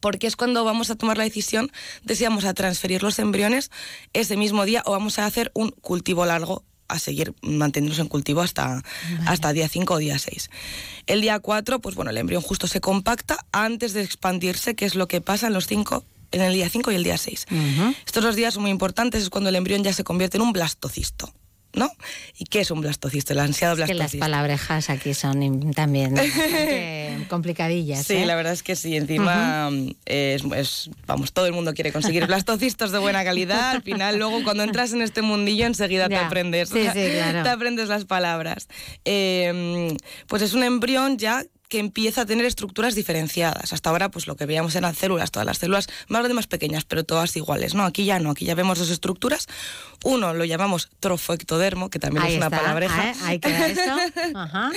porque 0.04 0.26
es 0.26 0.36
cuando 0.36 0.64
vamos 0.64 0.90
a 0.90 0.96
tomar 0.96 1.16
la 1.16 1.24
decisión 1.24 1.72
de 2.02 2.14
si 2.14 2.24
vamos 2.24 2.44
a 2.44 2.52
transferir 2.52 3.02
los 3.02 3.18
embriones 3.18 3.70
ese 4.12 4.36
mismo 4.36 4.66
día 4.66 4.82
o 4.84 4.90
vamos 4.92 5.18
a 5.18 5.24
hacer 5.24 5.50
un 5.54 5.70
cultivo 5.70 6.26
largo 6.26 6.62
a 6.88 6.98
seguir 6.98 7.32
manteniéndose 7.40 8.02
en 8.02 8.08
cultivo 8.08 8.42
hasta, 8.42 8.82
hasta 9.24 9.54
día 9.54 9.66
5 9.66 9.94
o 9.94 9.96
día 9.96 10.18
6. 10.18 10.50
El 11.06 11.22
día 11.22 11.38
4, 11.38 11.78
pues 11.78 11.94
bueno, 11.94 12.10
el 12.10 12.18
embrión 12.18 12.42
justo 12.42 12.66
se 12.66 12.82
compacta 12.82 13.46
antes 13.50 13.94
de 13.94 14.02
expandirse, 14.02 14.74
que 14.74 14.84
es 14.84 14.94
lo 14.94 15.08
que 15.08 15.22
pasa 15.22 15.46
en 15.46 15.54
los 15.54 15.66
5 15.66 16.04
en 16.32 16.42
el 16.42 16.52
día 16.52 16.68
5 16.68 16.92
y 16.92 16.96
el 16.96 17.04
día 17.04 17.16
6. 17.16 17.46
Estos 18.04 18.22
dos 18.22 18.36
días 18.36 18.52
son 18.52 18.64
muy 18.64 18.72
importantes, 18.72 19.22
es 19.22 19.30
cuando 19.30 19.48
el 19.48 19.56
embrión 19.56 19.84
ya 19.84 19.94
se 19.94 20.04
convierte 20.04 20.36
en 20.36 20.42
un 20.42 20.52
blastocisto. 20.52 21.32
¿No? 21.74 21.90
¿Y 22.38 22.44
qué 22.44 22.60
es 22.60 22.70
un 22.70 22.80
blastocisto? 22.80 23.32
El 23.32 23.40
ansiado 23.40 23.76
blastocisto. 23.76 24.10
que 24.10 24.16
las 24.18 24.20
palabrejas 24.20 24.90
aquí 24.90 25.14
son 25.14 25.72
también 25.72 26.14
complicadillas. 27.28 28.06
Sí, 28.06 28.14
¿eh? 28.14 28.26
la 28.26 28.34
verdad 28.34 28.52
es 28.52 28.62
que 28.62 28.76
sí. 28.76 28.96
Encima, 28.96 29.70
es, 30.06 30.90
vamos, 31.06 31.32
todo 31.32 31.46
el 31.46 31.52
mundo 31.52 31.74
quiere 31.74 31.92
conseguir 31.92 32.26
blastocistos 32.26 32.92
de 32.92 32.98
buena 32.98 33.24
calidad. 33.24 33.70
Al 33.70 33.82
final, 33.82 34.18
luego, 34.18 34.42
cuando 34.44 34.62
entras 34.62 34.92
en 34.92 35.02
este 35.02 35.22
mundillo, 35.22 35.66
enseguida 35.66 36.08
te 36.08 36.16
aprendes. 36.16 36.68
Sí, 36.68 36.86
sí, 36.92 37.08
claro. 37.12 37.42
Te 37.42 37.48
aprendes 37.48 37.88
las 37.88 38.04
palabras. 38.04 38.68
Eh, 39.04 39.96
pues 40.26 40.42
es 40.42 40.54
un 40.54 40.62
embrión 40.62 41.18
ya 41.18 41.44
que 41.68 41.80
empieza 41.80 42.20
a 42.20 42.26
tener 42.26 42.44
estructuras 42.44 42.94
diferenciadas. 42.94 43.72
Hasta 43.72 43.90
ahora, 43.90 44.10
pues 44.10 44.26
lo 44.26 44.36
que 44.36 44.46
veíamos 44.46 44.76
eran 44.76 44.94
células, 44.94 45.30
todas 45.30 45.44
las 45.46 45.58
células 45.58 45.88
más 46.08 46.20
grandes, 46.20 46.36
más 46.36 46.46
pequeñas, 46.46 46.84
pero 46.84 47.04
todas 47.04 47.34
iguales. 47.36 47.74
No, 47.74 47.84
aquí 47.84 48.04
ya 48.04 48.20
no, 48.20 48.30
aquí 48.30 48.44
ya 48.44 48.54
vemos 48.54 48.78
dos 48.78 48.90
estructuras. 48.90 49.48
Uno 50.04 50.32
lo 50.34 50.44
llamamos 50.44 50.90
trofoectodermo, 51.00 51.90
que 51.90 51.98
también 51.98 52.24
es 52.26 52.36
una 52.36 52.50
palabreja. 52.50 53.10
¿eh? 53.10 53.14
Ahí 53.24 53.38
queda 53.40 53.66
eso. 53.66 53.96
Ajá. 54.34 54.70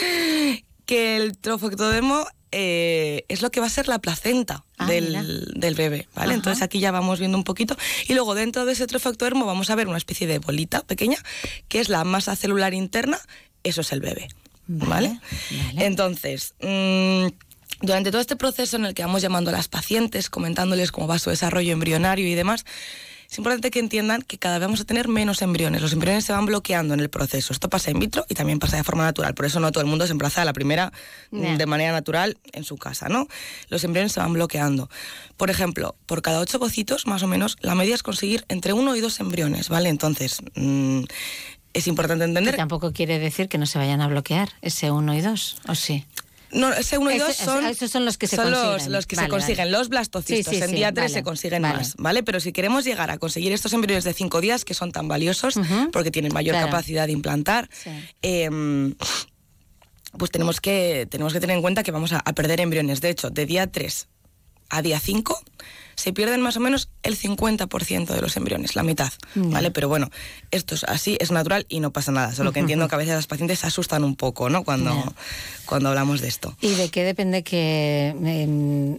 que 0.86 1.18
el 1.18 1.38
trofoectodermo 1.38 2.26
eh, 2.52 3.26
es 3.28 3.42
lo 3.42 3.52
que 3.52 3.60
va 3.60 3.68
a 3.68 3.70
ser 3.70 3.88
la 3.88 4.00
placenta 4.00 4.64
Ah, 4.80 4.86
del, 4.86 5.52
del 5.56 5.74
bebé, 5.76 6.08
¿vale? 6.14 6.28
Ajá. 6.30 6.34
Entonces 6.36 6.62
aquí 6.62 6.80
ya 6.80 6.92
vamos 6.92 7.20
viendo 7.20 7.38
un 7.38 7.44
poquito. 7.44 7.76
Y 8.08 8.14
luego 8.14 8.36
dentro 8.36 8.64
de 8.66 8.74
ese 8.74 8.86
trofoectodermo 8.86 9.46
vamos 9.46 9.70
a 9.70 9.76
ver 9.76 9.88
una 9.88 9.98
especie 9.98 10.28
de 10.28 10.38
bolita 10.40 10.82
pequeña, 10.84 11.18
que 11.68 11.80
es 11.80 11.90
la 11.90 12.04
masa 12.04 12.36
celular 12.36 12.74
interna, 12.76 13.20
eso 13.64 13.82
es 13.82 13.92
el 13.92 14.02
bebé, 14.02 14.30
¿vale? 14.68 15.20
Entonces, 15.78 16.54
mm, 16.62 17.28
durante 17.82 18.12
todo 18.12 18.22
este 18.22 18.36
proceso 18.36 18.78
en 18.78 18.86
el 18.86 18.94
que 18.94 19.02
vamos 19.02 19.24
llamando 19.24 19.50
a 19.50 19.54
las 19.54 19.68
pacientes, 19.68 20.30
comentándoles 20.30 20.92
cómo 20.92 21.08
va 21.08 21.18
su 21.20 21.32
desarrollo 21.32 21.74
embrionario 21.74 22.28
y 22.28 22.36
demás, 22.36 22.64
es 23.30 23.38
importante 23.38 23.72
que 23.72 23.80
entiendan 23.80 24.22
que 24.22 24.38
cada 24.38 24.58
vez 24.58 24.68
vamos 24.68 24.82
a 24.82 24.86
tener 24.86 25.08
menos 25.08 25.42
embriones. 25.42 25.82
Los 25.82 25.94
embriones 25.94 26.26
se 26.26 26.34
van 26.34 26.46
bloqueando 26.46 26.94
en 26.94 27.02
el 27.02 27.10
proceso. 27.10 27.52
Esto 27.52 27.70
pasa 27.70 27.92
in 27.92 28.00
vitro 28.00 28.26
y 28.30 28.36
también 28.36 28.60
pasa 28.60 28.78
de 28.78 28.84
forma 28.84 29.04
natural. 29.04 29.34
Por 29.34 29.46
eso 29.46 29.60
no 29.60 29.72
todo 29.72 29.82
el 29.82 29.90
mundo 29.90 30.06
se 30.06 30.14
embaraza 30.14 30.42
a 30.42 30.46
la 30.46 30.54
primera 30.54 30.94
mm, 31.32 31.58
de 31.58 31.66
manera 31.66 31.92
natural 31.92 32.38
en 32.54 32.64
su 32.64 32.78
casa, 32.78 33.10
¿no? 33.10 33.28
Los 33.70 33.84
embriones 33.84 34.14
se 34.14 34.22
van 34.22 34.34
bloqueando. 34.34 34.90
Por 35.36 35.50
ejemplo, 35.50 35.96
por 36.06 36.22
cada 36.22 36.40
ocho 36.40 36.58
bocitos, 36.58 37.06
más 37.06 37.22
o 37.24 37.28
menos, 37.28 37.58
la 37.62 37.76
media 37.76 37.96
es 37.96 38.04
conseguir 38.04 38.46
entre 38.48 38.72
uno 38.74 38.96
y 38.96 39.02
dos 39.02 39.20
embriones, 39.20 39.68
¿vale? 39.68 39.90
Entonces, 39.90 40.42
mm, 40.56 41.04
es 41.74 41.88
importante 41.88 42.24
entender... 42.24 42.54
Que 42.54 42.58
tampoco 42.58 42.94
quiere 42.94 43.20
decir 43.20 43.50
que 43.50 43.58
no 43.58 43.66
se 43.66 43.78
vayan 43.78 44.02
a 44.02 44.08
bloquear 44.08 44.50
ese 44.62 44.90
1 44.90 45.14
y 45.14 45.22
2, 45.22 45.58
¿o 45.68 45.76
sí? 45.76 46.06
No, 46.52 46.72
ese 46.74 46.98
1 46.98 47.12
y 47.12 47.18
2 47.18 47.30
Ese- 47.30 47.46
son, 47.46 47.66
esos 47.66 47.92
son 47.92 48.06
los 48.06 48.18
que 48.18 48.28
se 48.28 48.36
son 48.38 48.52
los, 48.52 48.60
consiguen. 48.62 48.92
los 48.94 49.06
que 49.06 49.16
Vale, 49.18 49.26
se 49.28 49.30
consiguen, 49.32 49.58
vale. 49.66 49.72
los 49.72 49.90
blastocistos. 49.90 50.54
Sí, 50.54 50.60
sí, 50.62 50.66
en 50.66 50.72
día 50.76 50.92
3 50.94 51.04
vale, 51.06 51.14
se 51.14 51.24
consiguen 51.24 51.62
más, 51.64 51.96
¿vale? 51.98 52.24
Pero 52.24 52.40
si 52.40 52.52
queremos 52.54 52.86
llegar 52.86 53.12
a 53.12 53.18
conseguir 53.18 53.52
estos 53.52 53.74
embriones 53.74 54.04
de 54.06 54.14
5 54.14 54.40
días, 54.42 54.64
que 54.64 54.74
son 54.74 54.92
tan 54.92 55.08
valiosos, 55.08 55.56
porque 55.92 56.10
tienen 56.12 56.34
mayor 56.34 56.54
claro. 56.56 56.68
capacidad 56.68 57.06
de 57.06 57.12
implantar, 57.14 57.70
em, 58.22 58.96
pues 60.18 60.32
tenemos 60.32 60.62
que, 60.62 61.08
tenemos 61.12 61.34
que 61.34 61.40
tener 61.40 61.56
en 61.56 61.62
cuenta 61.62 61.84
que 61.84 61.92
vamos 61.92 62.14
a, 62.14 62.20
a 62.20 62.34
perder 62.34 62.62
embriones. 62.62 63.02
De 63.02 63.10
hecho, 63.10 63.30
de 63.30 63.46
día 63.46 63.68
3 63.68 64.08
a 64.70 64.82
día 64.82 65.00
5 65.00 65.40
se 65.98 66.14
pierden 66.14 66.42
más 66.42 66.56
o 66.56 66.60
menos 66.60 66.90
el 67.04 67.18
50% 67.18 68.06
de 68.08 68.22
los 68.22 68.38
embriones, 68.38 68.76
la 68.76 68.84
mitad, 68.84 69.12
Ya. 69.36 69.42
¿vale? 69.50 69.72
Pero 69.72 69.90
bueno, 69.90 70.10
esto 70.52 70.76
es 70.76 70.84
así, 70.84 71.18
es 71.20 71.32
natural 71.32 71.66
y 71.70 71.80
no 71.80 71.92
pasa 71.92 72.12
nada. 72.12 72.34
Solo 72.34 72.54
que 72.54 72.60
entiendo 72.60 72.88
que 72.88 72.96
a 72.96 73.00
veces 73.00 73.16
las 73.16 73.26
pacientes 73.28 73.60
se 73.60 73.68
asustan 73.68 74.04
un 74.04 74.16
poco, 74.16 74.50
¿no? 74.50 74.64
Cuando, 74.64 75.14
cuando 75.66 75.90
hablamos 75.90 76.22
de 76.22 76.28
esto. 76.28 76.56
¿Y 76.62 76.76
de 76.76 76.90
qué 76.90 77.04
depende 77.04 77.44
que 77.44 78.10
em, 78.24 78.98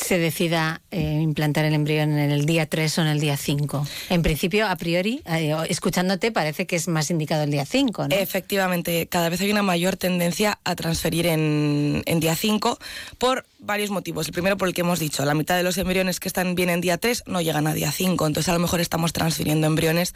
se 0.00 0.18
decida 0.18 0.82
eh, 0.90 1.20
implantar 1.22 1.64
el 1.64 1.74
embrión 1.74 2.18
en 2.18 2.30
el 2.30 2.46
día 2.46 2.66
3 2.66 2.98
o 2.98 3.02
en 3.02 3.08
el 3.08 3.20
día 3.20 3.36
5? 3.36 3.86
En 4.10 4.22
principio, 4.22 4.66
a 4.66 4.76
priori, 4.76 5.22
eh, 5.26 5.54
escuchándote, 5.68 6.32
parece 6.32 6.66
que 6.66 6.76
es 6.76 6.88
más 6.88 7.10
indicado 7.10 7.44
el 7.44 7.50
día 7.50 7.64
5, 7.64 8.08
¿no? 8.08 8.14
Efectivamente, 8.14 9.06
cada 9.06 9.28
vez 9.28 9.40
hay 9.40 9.50
una 9.50 9.62
mayor 9.62 9.96
tendencia 9.96 10.58
a 10.64 10.74
transferir 10.74 11.26
en, 11.26 12.02
en 12.06 12.20
día 12.20 12.34
5 12.34 12.78
por 13.18 13.46
varios 13.58 13.90
motivos. 13.90 14.26
El 14.26 14.32
primero, 14.32 14.56
por 14.56 14.68
el 14.68 14.74
que 14.74 14.80
hemos 14.80 14.98
dicho, 14.98 15.24
la 15.24 15.34
mitad 15.34 15.56
de 15.56 15.62
los 15.62 15.78
embriones 15.78 16.20
que 16.20 16.28
están 16.28 16.54
bien 16.54 16.70
en 16.70 16.80
día 16.80 16.98
3 16.98 17.24
no 17.26 17.40
llegan 17.40 17.66
a 17.66 17.74
día 17.74 17.92
5, 17.92 18.26
entonces 18.26 18.48
a 18.48 18.54
lo 18.54 18.60
mejor 18.60 18.80
estamos 18.80 19.12
transfiriendo 19.12 19.66
embriones 19.66 20.14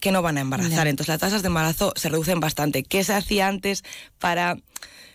que 0.00 0.12
no 0.12 0.22
van 0.22 0.38
a 0.38 0.40
embarazar. 0.40 0.86
Entonces 0.86 1.08
las 1.08 1.20
tasas 1.20 1.42
de 1.42 1.48
embarazo 1.48 1.92
se 1.96 2.08
reducen 2.08 2.40
bastante. 2.40 2.82
¿Qué 2.82 3.04
se 3.04 3.14
hacía 3.14 3.48
antes 3.48 3.84
para 4.18 4.56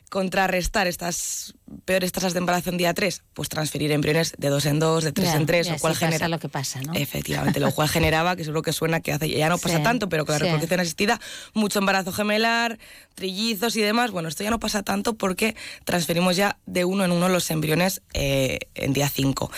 contrarrestar 0.10 0.88
estas 0.88 1.54
peores 1.86 2.12
tasas 2.12 2.34
de 2.34 2.40
embarazo 2.40 2.70
en 2.70 2.78
día 2.78 2.94
3? 2.94 3.24
Pues 3.34 3.50
transferir 3.50 3.92
embriones 3.92 4.34
de 4.38 4.48
2 4.50 4.66
en 4.68 4.80
2, 4.80 5.04
de 5.04 5.12
3 5.12 5.28
Ya, 5.28 5.36
en 5.36 5.46
3, 5.46 5.66
y 5.66 5.70
lo 5.70 5.76
así 5.76 5.82
cual 5.82 5.96
genera... 5.96 6.28
lo 6.28 6.40
que 6.40 6.50
pasa, 6.50 6.82
¿no? 6.82 6.94
Efectivamente, 6.94 7.60
lo 7.60 7.72
cual 7.72 7.90
generaba, 7.90 8.36
que 8.36 8.44
seguro 8.44 8.62
que 8.62 8.74
suena 8.74 9.00
que 9.02 9.12
hace, 9.14 9.30
ya 9.30 9.50
no 9.50 9.58
pasa 9.58 9.78
Sí, 9.78 9.84
tanto, 9.84 10.10
pero 10.10 10.26
con 10.26 10.34
la 10.34 10.40
sí. 10.40 10.46
reproducción 10.46 10.80
asistida, 10.80 11.20
mucho 11.54 11.80
embarazo 11.80 12.12
gemelar, 12.12 12.80
trillizos 13.16 13.76
y 13.76 13.82
demás. 13.82 14.12
Bueno, 14.12 14.30
esto 14.30 14.44
ya 14.44 14.50
no 14.50 14.60
pasa 14.60 14.84
tanto 14.84 15.16
porque 15.16 15.56
transferimos 15.84 16.36
ya 16.36 16.58
de 16.66 16.86
uno 16.86 17.04
en 17.06 17.12
uno 17.12 17.28
los 17.30 17.50
embriones 17.52 18.02
eh, 18.14 18.60
en 18.76 18.94
día 18.94 19.10
5. 19.10 19.52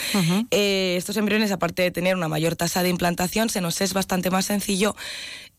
Eh, 0.52 0.96
estos 0.98 1.18
embriones, 1.18 1.52
aparte 1.52 1.84
de 1.84 1.92
tener 1.92 2.16
una 2.16 2.28
mayor 2.28 2.56
tasa 2.56 2.84
de 2.84 2.90
implantación, 2.90 3.50
se 3.50 3.62
nos 3.62 3.82
es 3.82 3.94
bastante 3.94 4.30
más 4.32 4.46
sencillo 4.46 4.96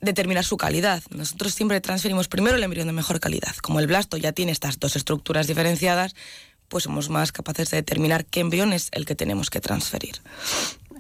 determinar 0.01 0.45
su 0.45 0.57
calidad. 0.57 1.03
Nosotros 1.11 1.55
siempre 1.55 1.81
transferimos 1.81 2.29
primero 2.29 2.57
el 2.57 2.63
embrión 2.63 2.87
de 2.87 2.93
mejor 2.93 3.21
calidad. 3.21 3.55
Como 3.57 3.81
el 3.81 3.87
blasto 3.87 4.17
ya 4.17 4.33
tiene 4.33 4.53
estas 4.53 4.79
dos 4.79 4.97
estructuras 4.97 5.47
diferenciadas, 5.47 6.15
pues 6.69 6.85
somos 6.85 7.11
más 7.11 7.33
capaces 7.33 7.71
de 7.71 7.79
determinar 7.79 8.25
qué 8.25 8.41
embrión 8.41 8.73
es 8.73 8.89
el 8.93 9.05
que 9.05 9.15
tenemos 9.15 9.51
que 9.51 9.61
transferir. 9.61 10.23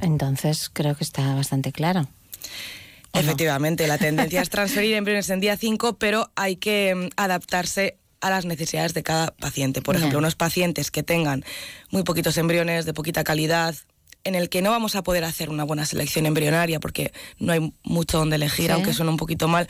Entonces, 0.00 0.70
creo 0.72 0.96
que 0.96 1.04
está 1.04 1.34
bastante 1.34 1.72
claro. 1.72 2.08
Efectivamente, 3.12 3.86
la 3.86 3.98
tendencia 3.98 4.40
es 4.40 4.50
transferir 4.50 4.94
embriones 4.94 5.30
en 5.30 5.40
día 5.40 5.56
5, 5.56 5.98
pero 5.98 6.30
hay 6.36 6.56
que 6.56 6.94
mm, 6.94 7.08
adaptarse 7.16 7.98
a 8.20 8.30
las 8.30 8.44
necesidades 8.44 8.94
de 8.94 9.02
cada 9.02 9.30
paciente. 9.32 9.80
Por 9.82 9.96
ejemplo, 9.96 10.18
unos 10.18 10.36
pacientes 10.36 10.90
que 10.90 11.02
tengan 11.02 11.44
muy 11.90 12.02
poquitos 12.02 12.36
embriones, 12.36 12.84
de 12.84 12.92
poquita 12.92 13.24
calidad, 13.24 13.74
en 14.24 14.34
el 14.34 14.48
que 14.48 14.62
no 14.62 14.70
vamos 14.70 14.96
a 14.96 15.02
poder 15.02 15.24
hacer 15.24 15.50
una 15.50 15.64
buena 15.64 15.86
selección 15.86 16.26
embrionaria 16.26 16.80
porque 16.80 17.12
no 17.38 17.52
hay 17.52 17.72
mucho 17.82 18.18
donde 18.18 18.36
elegir, 18.36 18.66
Sí. 18.66 18.72
aunque 18.72 18.92
suene 18.92 19.10
un 19.10 19.16
poquito 19.16 19.48
mal, 19.48 19.68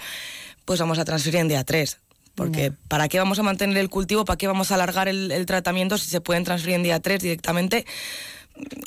pues 0.64 0.80
vamos 0.80 0.98
a 0.98 1.04
transferir 1.04 1.40
en 1.40 1.48
día 1.48 1.64
3. 1.64 1.98
Porque 2.34 2.72
¿para 2.88 3.08
qué 3.08 3.18
vamos 3.18 3.38
a 3.38 3.42
mantener 3.42 3.76
el 3.76 3.90
cultivo? 3.90 4.24
¿Para 4.24 4.38
qué 4.38 4.46
vamos 4.46 4.70
a 4.70 4.74
alargar 4.76 5.08
el, 5.08 5.30
el 5.32 5.46
tratamiento 5.46 5.98
si 5.98 6.08
se 6.08 6.20
pueden 6.20 6.44
transferir 6.44 6.76
en 6.76 6.82
día 6.82 7.00
3 7.00 7.20
directamente? 7.20 7.84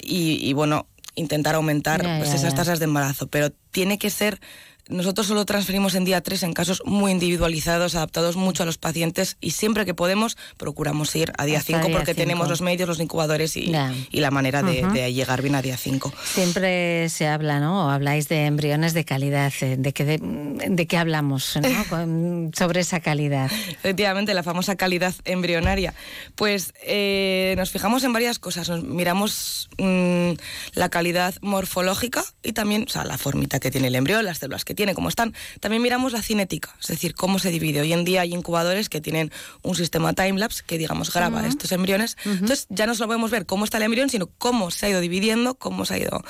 Y, 0.02 0.40
y, 0.48 0.54
bueno, 0.54 0.88
intentar 1.16 1.56
aumentar 1.56 2.04
Ya, 2.04 2.18
pues, 2.18 2.30
ya, 2.30 2.36
esas 2.36 2.52
ya. 2.52 2.58
tasas 2.58 2.80
de 2.80 2.86
embarazo. 2.86 3.28
Pero 3.28 3.52
tiene 3.72 3.98
que 3.98 4.10
ser 4.10 4.40
nosotros 4.90 5.28
solo 5.28 5.46
transferimos 5.46 5.96
en 5.96 6.04
día 6.04 6.22
3 6.22 6.44
en 6.44 6.54
casos 6.54 6.82
muy 6.86 7.12
individualizados, 7.12 7.96
adaptados 7.96 8.36
mucho 8.36 8.64
a 8.64 8.66
los 8.66 8.78
pacientes 8.78 9.38
y 9.40 9.52
siempre 9.52 9.86
que 9.86 9.94
podemos 9.94 10.38
procuramos 10.58 11.16
ir 11.16 11.32
a 11.38 11.46
día 11.46 11.60
Hasta 11.60 11.78
5 11.78 11.88
día 11.88 11.98
porque 11.98 12.14
tenemos 12.14 12.50
los 12.50 12.62
medios, 12.62 12.90
los 12.90 13.00
incubadores 13.00 13.56
y, 13.56 13.74
y 14.12 14.20
la 14.20 14.32
manera 14.32 14.62
de, 14.62 15.14
llegar 15.14 15.42
bien 15.42 15.56
a 15.56 15.62
día 15.62 15.78
5. 15.78 16.14
Siempre 16.26 17.08
se 17.10 17.28
habla, 17.28 17.60
¿no? 17.60 17.88
O 17.88 17.90
habláis 17.90 18.28
de 18.28 18.46
embriones 18.46 18.94
de 18.94 19.06
calidad. 19.06 19.54
eh, 19.62 19.78
¿De 19.78 19.94
qué, 19.94 20.06
de, 20.06 20.20
de 20.20 20.88
qué 20.88 20.98
hablamos 20.98 21.44
sobre 22.54 22.80
esa 22.82 23.00
calidad? 23.00 23.52
Efectivamente, 23.70 24.34
la 24.34 24.44
famosa 24.44 24.76
calidad 24.76 25.14
embrionaria. 25.26 25.94
Pues 26.36 26.74
eh, 26.86 27.54
nos 27.58 27.72
fijamos 27.72 28.04
en 28.04 28.14
varias 28.14 28.40
cosas. 28.40 28.70
Nos 28.70 28.84
miramos 28.84 29.70
mm, 29.78 30.32
la 30.74 30.90
calidad 30.90 31.36
morfológica 31.42 32.24
y 32.44 32.54
también, 32.54 32.86
o 32.88 32.90
sea, 32.90 33.06
la 33.06 33.18
formita 33.18 33.60
que 33.60 33.72
tiene 33.72 33.88
el 33.88 33.96
embrión, 33.96 34.26
las 34.26 34.40
células 34.40 34.66
que 34.66 34.73
tiene, 34.74 34.94
cómo 34.94 35.10
están. 35.10 35.34
También 35.60 35.82
miramos 35.82 36.12
la 36.14 36.22
cinética, 36.22 36.76
es 36.82 36.88
decir, 36.88 37.16
cómo 37.16 37.40
se 37.40 37.50
divide. 37.52 37.82
Hoy 37.82 37.94
en 37.94 38.04
día 38.06 38.22
hay 38.22 38.34
incubadores 38.34 38.90
que 38.90 39.02
tienen 39.02 39.32
un 39.62 39.76
sistema 39.76 40.14
timelapse 40.14 40.64
que, 40.66 40.78
digamos, 40.78 41.12
graba 41.14 41.46
estos 41.48 41.72
embriones. 41.72 42.18
Entonces 42.26 42.68
ya 42.70 42.86
no 42.88 42.96
solo 42.96 43.08
podemos 43.08 43.32
ver 43.32 43.46
cómo 43.46 43.66
está 43.66 43.78
el 43.78 43.84
embrión, 43.84 44.10
sino 44.10 44.28
cómo 44.38 44.72
se 44.72 44.86
ha 44.86 44.90
ido 44.90 45.02
dividiendo, 45.02 45.56
cómo 45.56 45.86
se 45.86 45.96
ha 45.96 45.98
ido 45.98 46.24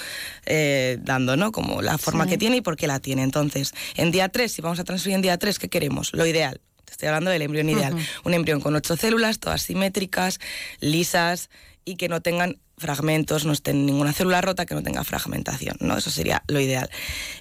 eh, 0.45 0.97
dando, 1.01 1.37
¿no? 1.37 1.51
Como 1.51 1.81
la 1.81 1.97
forma 1.97 2.23
Sí. 2.25 2.31
que 2.31 2.37
tiene 2.37 2.57
y 2.57 2.61
por 2.61 2.75
qué 2.77 2.87
la 2.87 2.99
tiene. 2.99 3.23
Entonces, 3.23 3.73
en 3.95 4.11
día 4.11 4.29
3, 4.29 4.51
si 4.51 4.61
vamos 4.61 4.79
a 4.79 4.83
transferir 4.83 5.15
en 5.15 5.21
día 5.21 5.37
3, 5.37 5.59
¿qué 5.59 5.69
queremos? 5.69 6.11
Lo 6.13 6.25
ideal. 6.25 6.61
Estoy 6.89 7.07
hablando 7.07 7.31
del 7.31 7.41
embrión 7.41 7.69
ideal. 7.69 7.95
Un 8.23 8.33
embrión 8.35 8.61
con 8.61 8.75
ocho 8.75 8.95
células, 8.95 9.39
todas 9.39 9.63
simétricas, 9.63 10.39
lisas 10.79 11.49
y 11.85 11.95
que 11.95 12.07
no 12.07 12.21
tengan 12.21 12.59
fragmentos, 12.84 13.45
no 13.45 13.53
estén 13.53 13.88
ninguna 13.88 14.14
célula 14.14 14.41
rota, 14.41 14.68
que 14.68 14.76
no 14.76 14.84
tenga 14.84 15.03
fragmentación, 15.03 15.77
¿no? 15.80 15.97
Eso 15.97 16.11
sería 16.11 16.43
lo 16.47 16.60
ideal. 16.60 16.89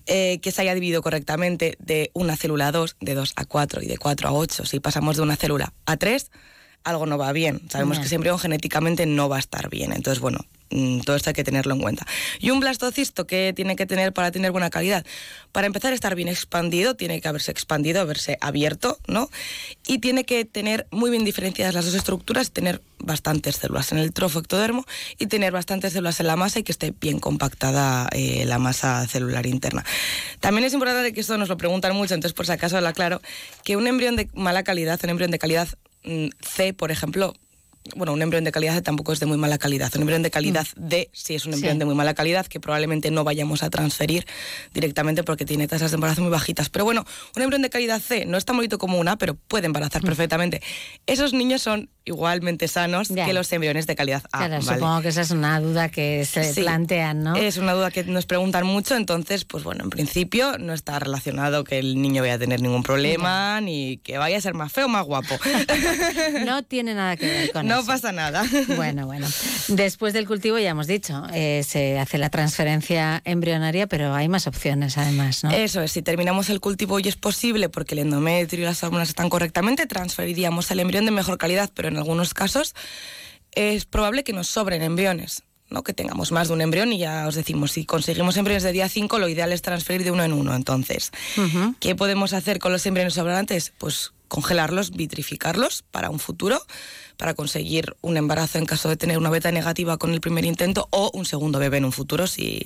Eh, 0.07 0.39
que 0.41 0.53
se 0.53 0.63
haya 0.63 0.73
dividido 0.75 1.03
correctamente 1.03 1.77
de 1.79 2.11
una 2.15 2.37
célula 2.37 2.69
a 2.69 2.73
2, 2.73 2.97
de 3.01 3.15
2 3.15 3.33
a 3.37 3.45
4 3.45 3.83
y 3.83 3.87
de 3.87 3.99
4 3.99 4.29
a 4.29 4.33
8. 4.33 4.65
Si 4.65 4.81
pasamos 4.81 5.17
de 5.17 5.23
una 5.23 5.37
célula 5.37 5.75
a 5.85 5.97
3, 5.97 6.31
algo 6.85 7.07
no 7.07 7.19
va 7.19 7.33
bien. 7.33 7.61
Sabemos 7.69 7.99
que 7.99 8.15
embrión 8.15 8.39
genéticamente 8.39 9.05
no 9.05 9.29
va 9.29 9.37
a 9.37 9.41
estar 9.41 9.69
bien. 9.69 9.93
Entonces, 9.93 10.21
bueno, 10.21 10.47
todo 11.05 11.17
esto 11.17 11.31
hay 11.31 11.35
que 11.35 11.45
tenerlo 11.45 11.75
en 11.75 11.81
cuenta. 11.81 12.07
Y 12.39 12.51
un 12.51 12.61
blastocisto 12.61 13.27
que 13.27 13.53
tiene 13.55 13.77
que 13.77 13.87
tener 13.87 14.13
para 14.13 14.31
tener 14.31 14.53
buena 14.53 14.71
calidad, 14.71 15.05
para 15.53 15.67
empezar 15.67 15.93
a 15.93 15.95
estar 15.95 16.15
bien 16.15 16.29
expandido, 16.29 16.95
tiene 16.95 17.21
que 17.21 17.29
haberse 17.29 17.51
expandido, 17.51 18.01
haberse 18.01 18.39
abierto, 18.41 18.99
¿no? 19.07 19.29
Y 19.87 19.99
tiene 19.99 20.25
que 20.25 20.45
tener 20.45 20.87
muy 20.91 21.11
bien 21.11 21.25
diferenciadas 21.25 21.75
las 21.75 21.85
dos 21.85 21.95
estructuras, 21.95 22.51
tener 22.51 22.81
bastantes 22.99 23.57
células 23.57 23.93
en 23.93 23.99
el 23.99 24.13
trofo 24.13 24.39
ectodermo 24.39 24.87
y 25.19 25.27
tener 25.27 25.53
bastantes 25.53 25.93
células 25.93 26.21
en 26.21 26.27
la 26.29 26.37
masa 26.37 26.61
y 26.61 26.63
que 26.63 26.73
esté 26.73 26.95
bien 27.01 27.19
compactada 27.19 28.09
eh, 28.13 28.45
la 28.47 28.59
masa 28.59 29.07
celular 29.07 29.47
interna. 29.47 29.85
También 30.41 30.65
es 30.65 30.73
importante 30.73 31.13
que 31.13 31.21
esto 31.21 31.37
nos 31.37 31.49
lo 31.49 31.57
preguntan 31.57 31.95
mucho, 31.95 32.15
entonces 32.15 32.35
por 32.35 32.47
si 32.47 32.53
acaso 32.53 32.81
lo 32.81 32.89
aclaro, 32.89 33.21
que 33.65 33.77
un 33.77 33.87
embrión 33.87 34.17
de 34.17 34.29
mala 34.35 34.63
calidad, 34.63 35.01
un 35.03 35.11
embrión 35.11 35.31
de 35.31 35.39
calidad 35.39 35.69
mm, 36.05 36.29
C, 36.41 36.73
por 36.73 36.91
ejemplo, 36.91 37.35
bueno, 37.97 38.13
un 38.13 38.23
embrión 38.23 38.45
de 38.45 38.53
calidad 38.53 38.75
C 38.75 38.83
tampoco 38.83 39.13
es 39.13 39.21
de 39.21 39.27
muy 39.27 39.37
mala 39.39 39.59
calidad. 39.59 39.91
Un 39.97 40.03
embrión 40.03 40.23
de 40.23 40.31
calidad 40.31 40.67
D 40.77 41.11
sí 41.13 41.35
es 41.35 41.47
un 41.47 41.55
embrión 41.55 41.75
Sí. 41.75 41.79
de 41.81 41.85
muy 41.85 41.95
mala 41.95 42.15
calidad 42.15 42.47
que 42.47 42.61
probablemente 42.61 43.11
no 43.11 43.25
vayamos 43.25 43.63
a 43.63 43.71
transferir 43.71 44.27
directamente 44.73 45.25
porque 45.25 45.45
tiene 45.45 45.67
tasas 45.69 45.91
de 45.91 45.97
embarazo 45.97 46.23
muy 46.23 46.31
bajitas. 46.31 46.69
Pero 46.71 46.85
bueno, 46.85 47.05
un 47.37 47.43
embrión 47.43 47.63
de 47.63 47.71
calidad 47.71 48.01
C 48.01 48.25
no 48.27 48.39
es 48.39 48.45
tan 48.45 48.57
bonito 48.57 48.79
como 48.79 48.99
una, 48.99 49.17
pero 49.19 49.35
puede 49.35 49.67
embarazar 49.67 50.03
perfectamente. 50.03 50.63
Esos 51.07 51.33
niños 51.33 51.63
son 51.63 51.91
igualmente 52.05 52.69
sanos 52.69 53.09
que 53.09 53.33
los 53.33 53.53
embriones 53.53 53.87
de 53.87 53.95
calidad 53.97 54.23
A. 54.33 54.39
Claro, 54.47 54.65
¿vale? 54.65 54.79
supongo 54.79 55.03
que 55.03 55.09
esa 55.09 55.21
es 55.23 55.31
una 55.31 55.61
duda 55.61 55.89
que 55.89 56.25
se 56.25 56.53
Sí. 56.53 56.61
plantean, 56.63 57.23
¿no? 57.23 57.37
Es 57.37 57.57
una 57.57 57.73
duda 57.73 57.91
que 57.91 58.05
nos 58.05 58.27
preguntan 58.27 58.67
mucho, 58.67 58.97
entonces, 58.97 59.45
pues 59.45 59.65
bueno, 59.65 59.85
en 59.85 59.91
principio 59.91 60.59
no 60.59 60.73
está 60.75 60.99
relacionado 60.99 61.65
que 61.65 61.79
el 61.79 62.01
niño 62.03 62.23
vaya 62.23 62.35
a 62.35 62.39
tener 62.39 62.61
ningún 62.61 62.83
problema, 62.83 63.61
ni 63.61 63.99
que 63.99 64.19
vaya 64.19 64.39
a 64.39 64.41
ser 64.41 64.55
más 64.55 64.73
feo 64.73 64.87
o 64.87 64.89
más 64.89 65.05
guapo. 65.05 65.39
No 66.45 66.63
tiene 66.63 66.95
nada 66.95 67.17
que 67.17 67.27
ver 67.27 67.53
con 67.53 67.67
no 67.67 67.79
eso. 67.79 67.87
pasa 67.87 68.13
nada. 68.13 68.45
Bueno, 68.77 69.07
bueno. 69.07 69.27
Después 69.69 70.13
del 70.13 70.27
cultivo, 70.27 70.59
ya 70.59 70.71
hemos 70.71 70.87
dicho, 70.87 71.25
eh, 71.33 71.63
se 71.67 71.99
hace 71.99 72.19
la 72.19 72.31
transferencia 72.31 73.23
embrionaria, 73.25 73.87
pero 73.87 74.15
hay 74.15 74.29
más 74.29 74.47
opciones 74.47 74.99
además, 74.99 75.45
¿no? 75.45 75.51
Eso 75.51 75.81
es, 75.83 75.93
si 75.93 76.03
terminamos 76.03 76.51
el 76.51 76.61
cultivo 76.61 76.99
y 77.01 77.09
es 77.09 77.17
posible, 77.17 77.69
porque 77.69 77.95
el 77.95 78.01
endometrio 78.01 78.63
y 78.63 78.65
las 78.65 78.83
hormonas 78.83 79.09
están 79.09 79.29
correctamente, 79.31 79.87
transferiríamos 79.87 80.71
el 80.71 80.81
embrión 80.81 81.05
de 81.05 81.11
mejor 81.11 81.39
calidad, 81.39 81.71
pero 81.75 81.91
en 81.93 81.99
algunos 81.99 82.35
casos 82.35 82.75
es 83.53 83.85
probable 83.85 84.25
que 84.25 84.33
nos 84.33 84.49
sobren 84.49 84.83
embriones. 84.83 85.45
¿no? 85.73 85.83
que 85.83 85.95
tengamos 85.95 86.33
más 86.33 86.49
de 86.49 86.55
un 86.55 86.61
embrión 86.61 86.93
y 86.93 86.99
ya 86.99 87.27
os 87.27 87.35
decimos, 87.35 87.73
si 87.73 87.87
conseguimos 87.87 88.37
embriones 88.37 88.63
de 88.63 88.73
día 88.73 88.91
5, 88.91 89.19
lo 89.19 89.27
ideal 89.27 89.53
es 89.53 89.63
transferir 89.63 90.05
de 90.05 90.11
uno 90.11 90.23
en 90.23 90.35
uno. 90.35 90.55
Entonces, 90.55 91.13
¿qué 91.81 91.95
podemos 91.95 92.35
hacer 92.35 92.59
con 92.59 92.73
los 92.73 92.85
embriones 92.85 93.15
sobrantes? 93.15 93.73
Pues 93.79 94.13
congelarlos, 94.29 94.91
vitrificarlos 94.91 95.83
para 95.91 96.11
un 96.11 96.19
futuro, 96.19 96.63
para 97.17 97.35
conseguir 97.35 97.97
un 98.01 98.17
embarazo 98.17 98.59
en 98.59 98.67
caso 98.67 98.89
de 98.89 98.97
tener 98.97 99.19
una 99.19 99.31
beta 99.31 99.51
negativa 99.53 99.99
con 99.99 100.13
el 100.13 100.21
primer 100.21 100.45
intento 100.45 100.89
o 100.91 101.11
un 101.15 101.25
segundo 101.25 101.59
bebé 101.59 101.79
en 101.79 101.85
un 101.85 101.93
futuro 101.93 102.27
si, 102.27 102.61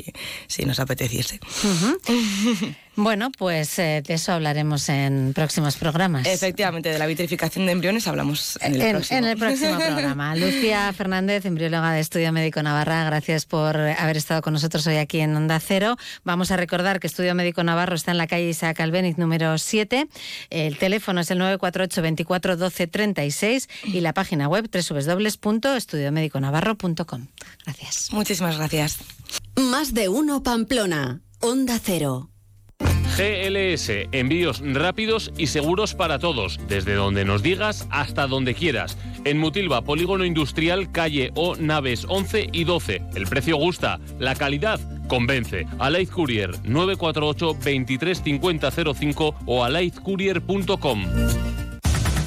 si 0.46 0.64
nos 0.64 0.80
apeteciese. 0.80 1.40
Ujú. 1.64 2.74
Bueno, 2.98 3.30
pues 3.30 3.78
eh, 3.78 4.02
de 4.06 4.14
eso 4.14 4.32
hablaremos 4.32 4.88
en 4.88 5.34
próximos 5.34 5.76
programas. 5.76 6.26
Efectivamente, 6.26 6.88
de 6.88 6.98
la 6.98 7.04
vitrificación 7.04 7.66
de 7.66 7.72
embriones 7.72 8.06
hablamos 8.08 8.58
en 8.62 8.74
el 8.74 8.80
en, 8.80 8.90
próximo. 8.92 9.18
en 9.18 9.24
el 9.26 9.36
próximo 9.36 9.76
programa. 9.76 10.34
Lucía 10.36 10.90
Fernández, 10.94 11.44
embrióloga 11.44 11.92
de 11.92 12.00
Estudio 12.00 12.32
Médico 12.32 12.62
Navarra, 12.62 13.04
gracias 13.04 13.44
por 13.44 13.76
haber 13.76 14.16
estado 14.16 14.40
con 14.40 14.54
nosotros 14.54 14.86
hoy 14.86 14.96
aquí 14.96 15.20
en 15.20 15.36
Onda 15.36 15.60
Cero. 15.60 15.98
Vamos 16.24 16.50
a 16.50 16.56
recordar 16.56 16.98
que 16.98 17.06
Estudio 17.06 17.34
Médico 17.34 17.62
Navarro 17.62 17.94
está 17.94 18.12
en 18.12 18.18
la 18.18 18.26
calle 18.26 18.48
Isaac 18.48 18.80
Albéniz 18.80 19.18
número 19.18 19.58
7. 19.58 20.08
El 20.48 20.78
teléfono 20.78 21.20
es 21.20 21.30
el 21.30 21.36
948 21.36 22.00
24 22.00 22.56
12 22.56 22.86
36 22.86 23.68
y 23.84 24.00
la 24.00 24.14
página 24.14 24.35
web 24.48 24.68
www.estudiomediconavarro.com. 24.70 27.26
Gracias. 27.64 28.12
Muchísimas 28.12 28.56
gracias. 28.56 28.98
Más 29.56 29.94
de 29.94 30.08
uno 30.08 30.42
Pamplona. 30.42 31.20
Onda 31.40 31.78
Cero. 31.82 32.30
GLS, 33.16 34.08
envíos 34.12 34.60
rápidos 34.62 35.32
y 35.38 35.46
seguros 35.46 35.94
para 35.94 36.18
todos, 36.18 36.60
desde 36.68 36.92
donde 36.94 37.24
nos 37.24 37.42
digas 37.42 37.88
hasta 37.90 38.26
donde 38.26 38.54
quieras. 38.54 38.98
En 39.24 39.38
Mutilva, 39.38 39.82
Polígono 39.82 40.26
Industrial, 40.26 40.92
calle 40.92 41.30
O, 41.34 41.56
naves 41.56 42.04
11 42.08 42.50
y 42.52 42.64
12. 42.64 43.02
El 43.14 43.26
precio 43.26 43.56
gusta, 43.56 44.00
la 44.18 44.34
calidad 44.34 44.78
convence. 45.06 45.66
Alaid 45.78 46.10
Courier 46.10 46.50
948 46.64 47.54
235005 47.54 49.34
o 49.46 49.64
alaidcourier.com. 49.64 51.65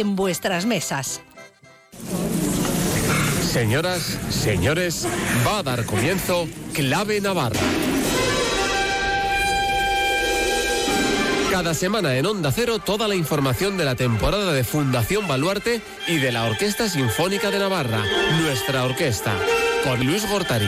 en 0.00 0.16
vuestras 0.16 0.66
mesas. 0.66 1.20
Señoras, 3.52 4.18
señores, 4.30 5.06
va 5.46 5.58
a 5.58 5.62
dar 5.62 5.84
comienzo 5.84 6.48
Clave 6.72 7.20
Navarra. 7.20 7.60
Cada 11.52 11.72
semana 11.74 12.16
en 12.16 12.26
Onda 12.26 12.50
Cero 12.50 12.80
toda 12.80 13.06
la 13.06 13.14
información 13.14 13.76
de 13.76 13.84
la 13.84 13.94
temporada 13.94 14.52
de 14.52 14.64
Fundación 14.64 15.28
Baluarte 15.28 15.80
y 16.08 16.16
de 16.16 16.32
la 16.32 16.46
Orquesta 16.46 16.88
Sinfónica 16.88 17.52
de 17.52 17.60
Navarra, 17.60 18.02
nuestra 18.40 18.84
orquesta, 18.84 19.36
con 19.84 20.04
Luis 20.04 20.28
Gortari. 20.28 20.66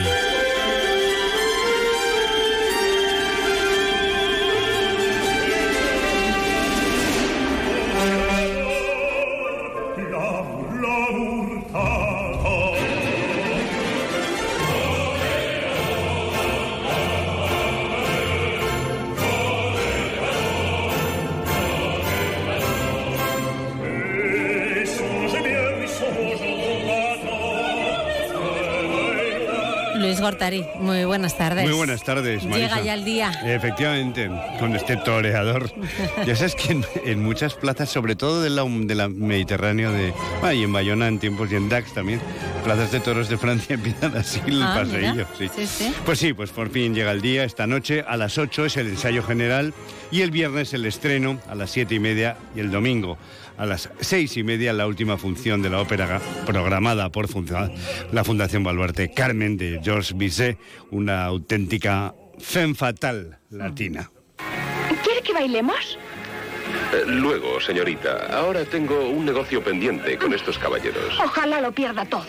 Gortari, 30.37 30.63
muy 30.79 31.03
buenas 31.03 31.35
tardes. 31.35 31.63
Muy 31.63 31.73
buenas 31.73 32.03
tardes, 32.03 32.43
Marisa. 32.43 32.59
Llega 32.75 32.81
ya 32.81 32.93
el 32.93 33.03
día. 33.03 33.31
Efectivamente, 33.43 34.29
con 34.59 34.75
este 34.75 34.95
toreador. 34.97 35.71
ya 36.27 36.35
sabes 36.35 36.53
que 36.53 36.73
en, 36.73 36.85
en 37.05 37.23
muchas 37.23 37.55
plazas, 37.55 37.89
sobre 37.89 38.15
todo 38.15 38.43
de 38.43 38.51
la, 38.51 38.63
de 38.69 38.93
la 38.93 39.09
Mediterráneo, 39.09 39.91
de, 39.91 40.13
ah, 40.43 40.53
y 40.53 40.61
en 40.63 40.71
Bayona 40.71 41.07
en 41.07 41.17
tiempos 41.17 41.51
y 41.51 41.55
en 41.55 41.69
Dax 41.69 41.91
también, 41.95 42.21
plazas 42.63 42.91
de 42.91 42.99
toros 42.99 43.29
de 43.29 43.37
Francia 43.39 43.73
empiezan 43.77 44.15
así 44.15 44.39
el 44.45 44.61
Ah, 44.61 44.75
paseillo. 44.83 45.11
mira. 45.13 45.27
sí. 45.39 45.49
Sí, 45.55 45.65
sí. 45.65 45.93
Pues 46.05 46.19
sí, 46.19 46.33
pues 46.33 46.51
por 46.51 46.69
fin 46.69 46.93
llega 46.93 47.11
el 47.13 47.21
día. 47.21 47.43
Esta 47.43 47.65
noche 47.65 48.03
a 48.07 48.15
las 48.15 48.37
8 48.37 48.67
es 48.67 48.77
el 48.77 48.89
ensayo 48.89 49.23
general 49.23 49.73
y 50.11 50.21
el 50.21 50.29
viernes 50.29 50.71
el 50.75 50.85
estreno 50.85 51.39
a 51.49 51.55
las 51.55 51.71
7 51.71 51.95
y 51.95 51.99
media 51.99 52.37
y 52.55 52.59
el 52.59 52.69
domingo 52.69 53.17
a 53.57 53.65
las 53.65 53.89
6 53.99 54.37
y 54.37 54.43
media 54.43 54.73
la 54.73 54.87
última 54.87 55.17
función 55.17 55.61
de 55.61 55.69
la 55.69 55.81
ópera 55.81 56.21
programada 56.45 57.09
por 57.09 57.27
la 58.11 58.23
Fundación 58.23 58.63
Baluarte 58.63 59.11
Carmen 59.11 59.57
de 59.57 59.79
Georges 59.83 60.15
Bizet, 60.15 60.57
una 60.91 61.25
auténtica 61.25 62.13
femme 62.39 62.75
fatal 62.75 63.39
latina. 63.49 64.09
¿Quiere 65.03 65.21
que 65.21 65.33
bailemos? 65.33 65.97
Eh, 66.93 67.03
Luego, 67.07 67.59
señorita, 67.59 68.27
ahora 68.37 68.63
tengo 68.65 69.09
un 69.09 69.25
negocio 69.25 69.63
pendiente 69.63 70.17
con 70.17 70.33
estos 70.33 70.57
caballeros. 70.57 71.19
Ojalá 71.23 71.61
lo 71.61 71.71
pierda 71.71 72.05
todo. 72.05 72.25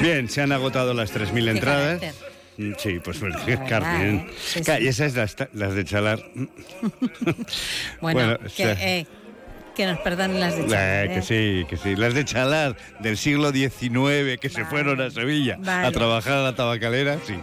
Bien, 0.00 0.28
se 0.28 0.40
han 0.42 0.52
agotado 0.52 0.94
las 0.94 1.14
3.000 1.14 1.48
entradas. 1.48 2.00
carácter. 2.00 2.39
Sí, 2.78 3.00
pues 3.02 3.20
verdad, 3.20 3.64
Carmen. 3.68 4.16
¿eh? 4.16 4.26
Sí. 4.38 4.60
Y 4.80 4.88
esas 4.88 5.14
las, 5.14 5.36
las 5.52 5.74
de 5.74 5.84
Chalar. 5.84 6.22
Bueno, 8.00 8.36
Bueno, 8.36 8.38
que, 8.56 8.62
eh, 8.78 9.06
Que 9.74 9.86
nos 9.86 9.98
perdonen 10.00 10.40
las 10.40 10.56
de 10.56 10.66
Chalar. 10.66 11.06
Eh, 11.06 11.08
que 11.08 11.18
¿eh? 11.18 11.22
sí, 11.22 11.66
que 11.68 11.76
sí. 11.76 11.96
Las 11.96 12.14
de 12.14 12.24
Chalar 12.24 12.76
del 13.00 13.16
siglo 13.16 13.50
XIX 13.52 14.38
que 14.40 14.48
se 14.50 14.64
fueron 14.64 15.00
a 15.00 15.10
Sevilla 15.10 15.56
Vale. 15.60 15.86
a 15.86 15.92
trabajar 15.92 16.32
a 16.34 16.42
la 16.42 16.54
tabacalera, 16.54 17.18
sí. 17.26 17.34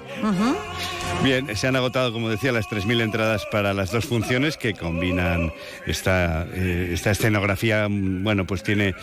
Bien, 1.24 1.56
se 1.56 1.68
han 1.68 1.76
agotado, 1.76 2.14
como 2.14 2.30
decía, 2.30 2.52
las 2.52 2.68
3.000 2.68 3.02
entradas 3.02 3.46
para 3.52 3.74
las 3.74 3.92
dos 3.92 4.06
funciones 4.06 4.56
que 4.56 4.74
combinan 4.74 5.52
esta, 5.88 6.46
eh, 6.54 6.92
esta 6.94 7.12
escenografía. 7.12 7.88
mm, 7.90 8.24
Bueno, 8.24 8.46
pues 8.46 8.62
tiene 8.62 8.94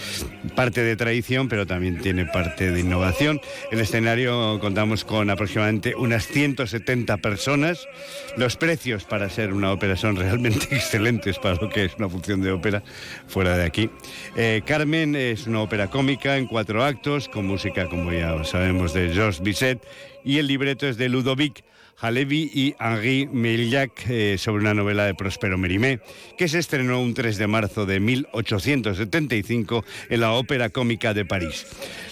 parte 0.55 0.83
de 0.83 0.95
tradición, 0.97 1.49
pero 1.49 1.67
también 1.67 1.99
tiene 2.01 2.25
parte 2.27 2.71
de 2.71 2.81
innovación. 2.81 3.41
El 3.73 3.81
escenario 3.81 4.61
contamos 4.61 5.05
con 5.05 5.29
aproximadamente 5.31 5.95
unas 5.97 6.27
170 6.29 7.17
personas. 7.17 7.89
Los 8.37 8.57
precios 8.57 9.05
para 9.05 9.29
ser 9.29 9.53
una 9.53 9.73
ópera 9.73 9.97
son 9.97 10.15
realmente 10.25 10.67
excelentes 10.77 11.39
para 11.39 11.57
lo 11.57 11.69
que 11.69 11.87
es 11.87 11.95
una 11.99 12.09
función 12.09 12.43
de 12.43 12.53
ópera 12.53 12.83
fuera 13.27 13.57
de 13.57 13.65
aquí. 13.65 13.91
Eh, 14.37 14.63
Carmen 14.67 15.17
es 15.17 15.47
una 15.47 15.63
ópera 15.63 15.89
cómica 15.89 16.37
en 16.37 16.47
cuatro 16.47 16.85
actos, 16.85 17.29
con 17.29 17.47
música, 17.47 17.89
como 17.89 18.13
ya 18.13 18.43
sabemos, 18.45 18.93
de 18.95 19.11
Georges 19.11 19.43
Bizet, 19.43 19.87
y 20.25 20.39
el 20.39 20.47
libreto 20.47 20.87
es 20.87 20.97
de 20.97 21.09
Ludovic 21.09 21.65
Halevi 22.01 22.51
y 22.53 22.75
Henri 22.81 23.29
Meillac 23.33 24.09
eh, 24.09 24.37
sobre 24.39 24.63
una 24.63 24.75
novela 24.75 25.07
de 25.07 25.15
Próspero 25.15 25.57
Mérimée, 25.59 26.01
que 26.37 26.49
se 26.49 26.59
estrenó 26.59 27.01
un 27.01 27.15
3 27.15 27.39
de 27.39 27.47
marzo 27.47 27.87
de 27.87 28.01
1875 28.01 29.85
en 30.11 30.21
la 30.21 30.33
Ópera 30.33 30.71
Cómica 30.71 31.15
de 31.15 31.25
París. 31.25 31.67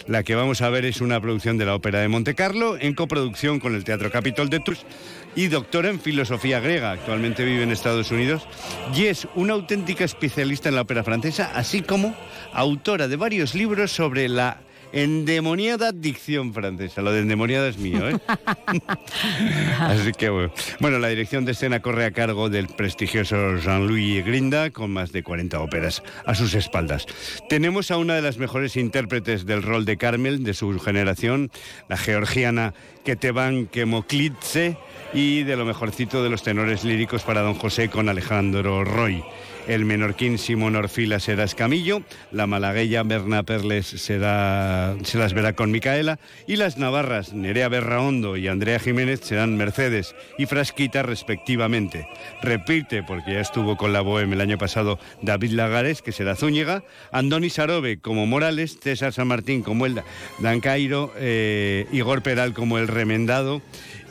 La 0.06 0.22
que 0.22 0.34
vamos 0.34 0.62
a 0.62 0.70
ver 0.70 0.84
es 0.84 1.01
una 1.01 1.20
producción 1.20 1.59
de 1.59 1.66
la 1.66 1.74
Ópera 1.74 2.01
de 2.01 2.09
Monte 2.09 2.34
Carlo 2.34 2.76
en 2.80 2.94
coproducción 2.94 3.60
con 3.60 3.74
el 3.74 3.84
Teatro 3.84 4.10
Capitol 4.10 4.51
de 4.51 4.60
Tours 4.60 4.86
y 5.34 5.48
doctora 5.48 5.88
en 5.88 6.00
filosofía 6.00 6.60
griega. 6.60 6.92
Actualmente 6.92 7.44
vive 7.44 7.62
en 7.62 7.70
Estados 7.70 8.10
Unidos 8.10 8.46
y 8.94 9.06
es 9.06 9.26
una 9.34 9.54
auténtica 9.54 10.04
especialista 10.04 10.68
en 10.68 10.76
la 10.76 10.82
ópera 10.82 11.04
francesa, 11.04 11.52
así 11.54 11.82
como 11.82 12.14
autora 12.52 13.09
de 13.09 13.16
varios 13.16 13.54
libros 13.54 13.92
sobre 13.92 14.28
la 14.28 14.60
endemoniada 14.93 15.93
dicción 15.93 16.52
francesa. 16.52 17.02
Lo 17.02 17.12
de 17.12 17.20
endemoniada 17.20 17.69
es 17.69 17.78
mío, 17.78 18.09
¿eh? 18.09 18.19
Así 19.81 20.12
que 20.12 20.28
bueno. 20.28 20.52
Bueno, 20.81 20.98
la 20.98 21.09
dirección 21.09 21.44
de 21.44 21.52
escena 21.52 21.81
corre 21.81 22.05
a 22.05 22.12
cargo 22.12 22.51
del 22.51 22.69
prestigioso 22.69 23.56
Jean-Louis 23.56 24.24
Grinda, 24.24 24.70
con 24.70 24.93
más 24.93 25.12
de 25.12 25.23
40 25.23 25.60
óperas 25.60 26.02
a 26.27 26.35
sus 26.35 26.55
espaldas. 26.55 27.06
Tenemos 27.48 27.90
a 27.90 27.97
una 27.97 28.14
de 28.14 28.23
las 28.23 28.39
mejores 28.39 28.77
intérpretes 28.77 29.47
del 29.47 29.62
rol 29.62 29.85
de 29.85 29.97
Carmel 29.97 30.44
de 30.44 30.55
su 30.55 30.78
generación, 30.78 31.51
la 31.89 31.97
georgiana 31.97 32.74
Ketevan 33.05 33.66
Kemoklitze, 33.66 34.77
y 35.14 35.43
de 35.43 35.56
lo 35.56 35.64
mejorcito 35.64 36.23
de 36.23 36.31
los 36.31 36.43
tenores 36.43 36.85
líricos 36.85 37.23
para 37.23 37.43
Don 37.43 37.55
José 37.55 37.89
con 37.89 38.09
Alejandro 38.09 38.85
Roy. 38.85 39.23
El 39.68 39.84
menorquín 39.84 40.39
Simón 40.39 40.74
Orfila 40.74 41.20
será 41.20 41.44
Escamillo, 41.44 42.02
la 42.32 42.48
malagueya 42.48 43.05
Berna 43.05 43.44
Perles 43.44 43.86
será, 43.86 44.97
se 45.05 45.18
las 45.18 45.34
verá 45.34 45.52
con 45.55 45.70
Micaela 45.70 46.18
y 46.48 46.56
las 46.56 46.78
navarras 46.78 47.32
Nerea 47.32 47.68
Berraondo 47.68 48.36
y 48.36 48.48
Andrea 48.48 48.80
Jiménez 48.80 49.20
serán 49.20 49.56
Mercedes 49.56 50.16
y 50.36 50.47
Frasquita 50.47 51.02
respectivamente. 51.02 52.09
Repite, 52.43 53.05
porque 53.05 53.34
ya 53.34 53.40
estuvo 53.40 53.76
con 53.76 53.93
la 53.93 54.01
Bohem 54.01 54.32
el 54.32 54.40
año 54.40 54.59
pasado, 54.59 54.98
David 55.22 55.52
Lagares, 55.52 56.02
que 56.02 56.10
será 56.10 56.34
Zúñiga, 56.34 56.82
Andoni 57.12 57.48
Sarobe 57.48 57.98
como 57.98 58.26
Morales, 58.26 58.78
César 58.80 59.12
San 59.12 59.28
Martín 59.28 59.62
como 59.62 59.86
el 59.86 60.02
Dancairo, 60.40 61.12
eh, 61.16 61.86
Igor 61.93 62.22
Peral 62.22 62.52
como 62.52 62.78
el 62.78 62.89
Remendado, 62.89 63.62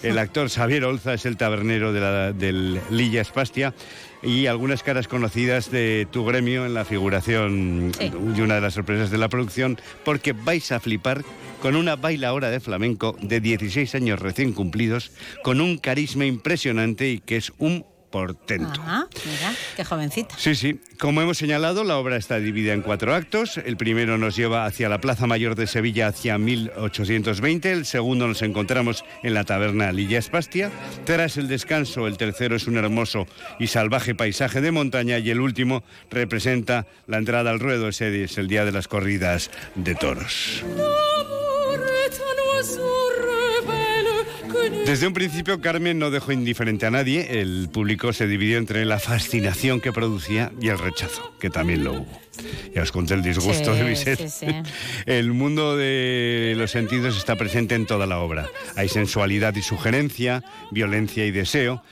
el 0.02 0.18
actor 0.18 0.50
Xavier 0.50 0.86
Olza 0.86 1.14
es 1.14 1.26
el 1.26 1.38
tabernero 1.38 1.94
de 1.94 2.00
la, 2.00 2.32
del 2.34 2.80
Lilla 2.90 3.22
Espastia 3.22 3.74
y 4.24 4.48
algunas 4.48 4.84
caras 4.84 5.08
conocidas 5.08 5.72
de 5.72 6.08
tu 6.12 6.26
gremio 6.26 6.66
en 6.66 6.74
la 6.74 6.86
figuración 6.86 7.92
y 8.00 8.42
una 8.42 8.56
de 8.56 8.62
las 8.62 8.74
sorpresas 8.74 9.12
de 9.12 9.18
la 9.18 9.30
producción, 9.30 9.80
porque 10.04 10.34
vais 10.34 10.72
a 10.72 10.80
flipar 10.80 11.24
con 11.62 11.76
una 11.76 11.96
bailaora 11.96 12.50
de 12.50 12.60
flamenco 12.60 13.16
de 13.22 13.40
16 13.40 13.94
años 13.96 14.20
recién 14.20 14.54
cumplidos, 14.54 15.12
con 15.44 15.62
un 15.62 15.78
carisma 15.78 16.26
impresionante 16.26 17.10
y 17.10 17.20
que 17.20 17.38
es 17.38 17.54
un 17.60 17.86
portento. 18.12 18.82
Ajá, 18.82 19.08
mira, 19.26 19.54
qué 19.76 19.84
jovencita. 19.84 20.36
Sí, 20.38 20.56
sí. 20.56 20.80
Como 21.00 21.22
hemos 21.22 21.38
señalado, 21.38 21.84
la 21.84 21.98
obra 21.98 22.18
está 22.18 22.38
dividida 22.38 22.74
en 22.74 22.82
cuatro 22.82 23.16
actos. 23.16 23.58
El 23.58 23.78
primero 23.78 24.18
nos 24.18 24.36
lleva 24.36 24.66
hacia 24.66 24.90
la 24.90 25.02
Plaza 25.02 25.26
Mayor 25.26 25.56
de 25.56 25.66
Sevilla 25.66 26.08
hacia 26.08 26.38
1820. 26.38 27.72
El 27.72 27.86
segundo 27.86 28.28
nos 28.28 28.42
encontramos 28.42 29.04
en 29.24 29.34
la 29.34 29.44
taberna 29.46 29.92
Lilla 29.92 30.20
Espastia. 30.20 30.72
Tras 31.06 31.38
el 31.38 31.48
descanso, 31.48 32.08
el 32.08 32.18
tercero 32.18 32.56
es 32.56 32.68
un 32.68 32.78
hermoso 32.78 33.26
y 33.60 33.68
salvaje 33.68 34.14
paisaje 34.14 34.62
de 34.62 34.72
montaña. 34.72 35.18
Y 35.18 35.32
el 35.32 35.40
último 35.40 35.84
representa 36.12 36.86
la 37.08 37.18
entrada 37.18 37.50
al 37.50 37.60
ruedo. 37.60 37.88
Ese 37.88 38.24
es 38.24 38.38
el 38.38 38.48
día 38.48 38.66
de 38.66 38.72
las 38.72 38.88
corridas 38.88 39.50
de 39.76 39.96
toros. 39.96 40.64
Desde 44.86 45.08
un 45.08 45.14
principio 45.14 45.62
Carmen 45.62 46.00
no 46.00 46.12
dejó 46.12 46.32
indiferente 46.32 46.86
a 46.86 46.92
nadie, 46.92 47.42
el 47.42 47.70
público 47.72 48.14
se 48.14 48.28
dividió 48.28 48.58
entre 48.58 48.86
la 48.86 49.00
fascinación 49.00 49.80
que 49.80 49.92
producía 49.92 50.52
y 50.62 50.70
el 50.70 50.80
rechazo, 50.80 51.34
que 51.40 51.50
también 51.50 51.84
lo 51.84 51.94
hubo. 51.94 52.22
Ya 52.74 52.82
os 52.82 52.92
conté 52.92 53.14
el 53.14 53.22
disgusto 53.22 53.74
Sí, 53.74 53.80
de 53.82 53.90
Bizet. 53.90 54.18
sí, 54.20 54.30
sí. 54.30 54.46
El 55.06 55.32
mundo 55.34 55.76
de 55.78 56.56
los 56.58 56.72
sentidos 56.72 57.18
está 57.18 57.36
presente 57.36 57.76
en 57.76 57.86
toda 57.86 58.08
la 58.08 58.20
obra. 58.20 58.50
Hay 58.76 58.90
sensualidad 58.90 59.56
y 59.56 59.62
sugerencia, 59.62 60.44
violencia 60.72 61.26
y 61.26 61.32
deseo. 61.32 61.84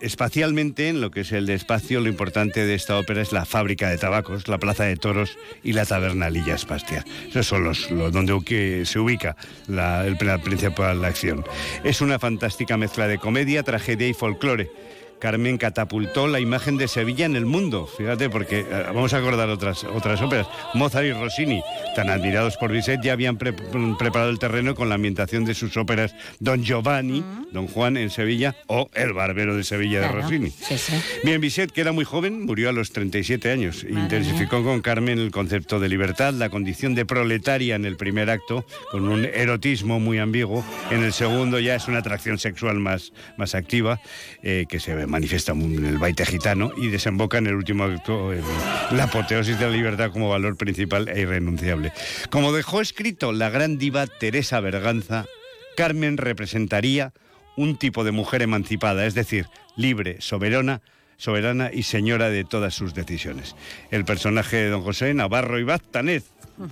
Espacialmente, 0.00 0.88
en 0.88 1.00
lo 1.00 1.10
que 1.10 1.20
es 1.20 1.32
el 1.32 1.48
espacio, 1.50 2.00
lo 2.00 2.08
importante 2.08 2.64
de 2.64 2.74
esta 2.74 2.98
ópera 2.98 3.20
es 3.20 3.32
la 3.32 3.44
fábrica 3.44 3.90
de 3.90 3.98
tabacos, 3.98 4.48
la 4.48 4.58
plaza 4.58 4.84
de 4.84 4.96
toros 4.96 5.36
y 5.62 5.72
la 5.74 5.84
taberna 5.84 6.30
Lilla 6.30 6.54
Espastia. 6.54 7.04
Esos 7.28 7.46
son 7.46 7.64
los, 7.64 7.88
donde 7.90 8.84
se 8.86 8.98
ubica 8.98 9.36
el, 9.68 10.16
la 10.20 10.38
principal 10.38 11.04
acción. 11.04 11.44
Es 11.84 12.00
una 12.00 12.18
fantástica 12.18 12.76
mezcla 12.76 13.06
de 13.06 13.18
comedia, 13.18 13.62
tragedia 13.62 14.08
y 14.08 14.14
folclore. 14.14 14.70
Carmen 15.18 15.56
catapultó 15.58 16.26
la 16.28 16.40
imagen 16.40 16.76
de 16.76 16.88
Sevilla 16.88 17.24
en 17.26 17.36
el 17.36 17.46
mundo, 17.46 17.86
fíjate, 17.86 18.28
porque 18.28 18.60
eh, 18.60 18.66
vamos 18.88 19.14
a 19.14 19.18
acordar 19.18 19.48
otras, 19.48 19.82
otras 19.84 20.20
óperas. 20.20 20.46
Mozart 20.74 21.06
y 21.06 21.12
Rossini, 21.12 21.62
tan 21.94 22.10
admirados 22.10 22.56
por 22.58 22.70
Bizet, 22.70 23.00
ya 23.02 23.12
habían 23.14 23.36
pre- 23.38 23.54
preparado 23.98 24.30
el 24.30 24.38
terreno 24.38 24.74
con 24.74 24.88
la 24.88 24.96
ambientación 24.96 25.44
de 25.44 25.54
sus 25.54 25.76
óperas 25.76 26.14
Don 26.38 26.62
Giovanni, 26.62 27.24
Don 27.52 27.66
Juan 27.66 27.96
en 27.96 28.10
Sevilla 28.10 28.54
o 28.66 28.90
El 28.94 29.12
Barbero 29.14 29.56
de 29.56 29.64
Sevilla 29.64 30.00
de 30.00 30.08
Rossini. 30.08 30.50
sí, 30.50 30.76
sí. 30.76 30.92
Bien, 31.24 31.40
Bizet, 31.40 31.70
que 31.72 31.80
era 31.80 31.92
muy 31.92 32.04
joven, 32.04 32.44
murió 32.44 32.68
a 32.68 32.72
los 32.72 32.92
37 32.92 33.50
años. 33.50 33.84
Intensificó 33.88 34.62
con 34.62 34.80
Carmen 34.82 35.18
el 35.18 35.30
concepto 35.30 35.80
de 35.80 35.88
libertad, 35.88 36.34
la 36.34 36.50
condición 36.50 36.94
de 36.94 37.06
proletaria 37.06 37.74
en 37.74 37.84
el 37.86 37.96
primer 37.96 38.28
acto, 38.30 38.66
con 38.90 39.08
un 39.08 39.24
erotismo 39.24 39.98
muy 39.98 40.18
ambiguo. 40.18 40.64
En 40.90 41.02
el 41.02 41.12
segundo 41.12 41.58
ya 41.58 41.74
es 41.74 41.88
una 41.88 41.98
atracción 41.98 42.38
sexual 42.38 42.78
más, 42.78 43.12
más 43.38 43.54
activa, 43.54 44.00
eh, 44.42 44.66
que 44.68 44.78
se 44.80 44.94
manifiesta 45.06 45.52
en 45.52 45.84
el 45.84 45.98
baile 45.98 46.26
gitano 46.26 46.72
y 46.76 46.88
desemboca 46.88 47.38
en 47.38 47.46
el 47.46 47.54
último 47.54 47.84
acto 47.84 48.32
la 48.90 49.04
apoteosis 49.04 49.58
de 49.58 49.66
la 49.66 49.72
libertad 49.72 50.10
como 50.10 50.28
valor 50.28 50.56
principal 50.56 51.08
e 51.08 51.20
irrenunciable. 51.20 51.92
Como 52.30 52.52
dejó 52.52 52.80
escrito 52.80 53.32
la 53.32 53.50
gran 53.50 53.78
diva 53.78 54.06
Teresa 54.06 54.60
Berganza, 54.60 55.26
Carmen 55.76 56.16
representaría 56.16 57.12
un 57.56 57.76
tipo 57.76 58.04
de 58.04 58.12
mujer 58.12 58.42
emancipada, 58.42 59.06
es 59.06 59.14
decir, 59.14 59.46
libre, 59.76 60.20
soberana, 60.20 60.82
soberana 61.16 61.70
y 61.72 61.82
señora 61.84 62.30
de 62.30 62.44
todas 62.44 62.74
sus 62.74 62.94
decisiones. 62.94 63.56
El 63.90 64.04
personaje 64.04 64.56
de 64.56 64.70
don 64.70 64.82
José 64.82 65.14
Navarro 65.14 65.58
y 65.58 65.64
Baztanez, 65.64 66.24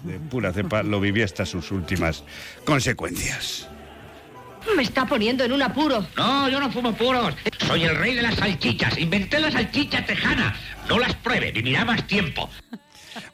de 0.05 0.19
pura 0.19 0.53
cepa, 0.53 0.83
lo 0.83 1.01
vivió 1.01 1.25
hasta 1.25 1.47
sus 1.47 1.71
últimas 1.71 2.25
consecuencias. 2.65 3.69
Me 4.77 4.83
está 4.83 5.07
poniendo 5.07 5.45
en 5.45 5.53
un 5.53 5.63
apuro. 5.63 6.07
No, 6.17 6.49
yo 6.49 6.59
no 6.59 6.71
fumo 6.71 6.93
puros. 6.95 7.35
Soy 7.67 7.85
el 7.85 7.97
rey 7.97 8.15
de 8.15 8.23
las 8.23 8.35
salchichas. 8.35 8.99
Inventé 8.99 9.39
la 9.39 9.51
salchicha 9.51 10.05
tejana. 10.05 10.57
No 10.89 10.99
las 10.99 11.15
pruebe, 11.17 11.53
vivirá 11.53 11.85
más 11.85 12.07
tiempo. 12.07 12.51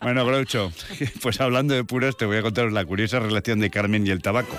Bueno, 0.01 0.27
Groucho, 0.27 0.73
pues 1.23 1.41
hablando 1.41 1.75
de 1.75 1.85
puros, 1.85 2.17
te 2.17 2.27
voy 2.27 2.37
a 2.37 2.43
contar 2.43 2.71
la 2.73 2.85
curiosa 2.85 3.19
relación 3.19 3.61
de 3.61 3.71
Carmen 3.71 4.07
y 4.07 4.11
el 4.11 4.23
tabaco. 4.23 4.57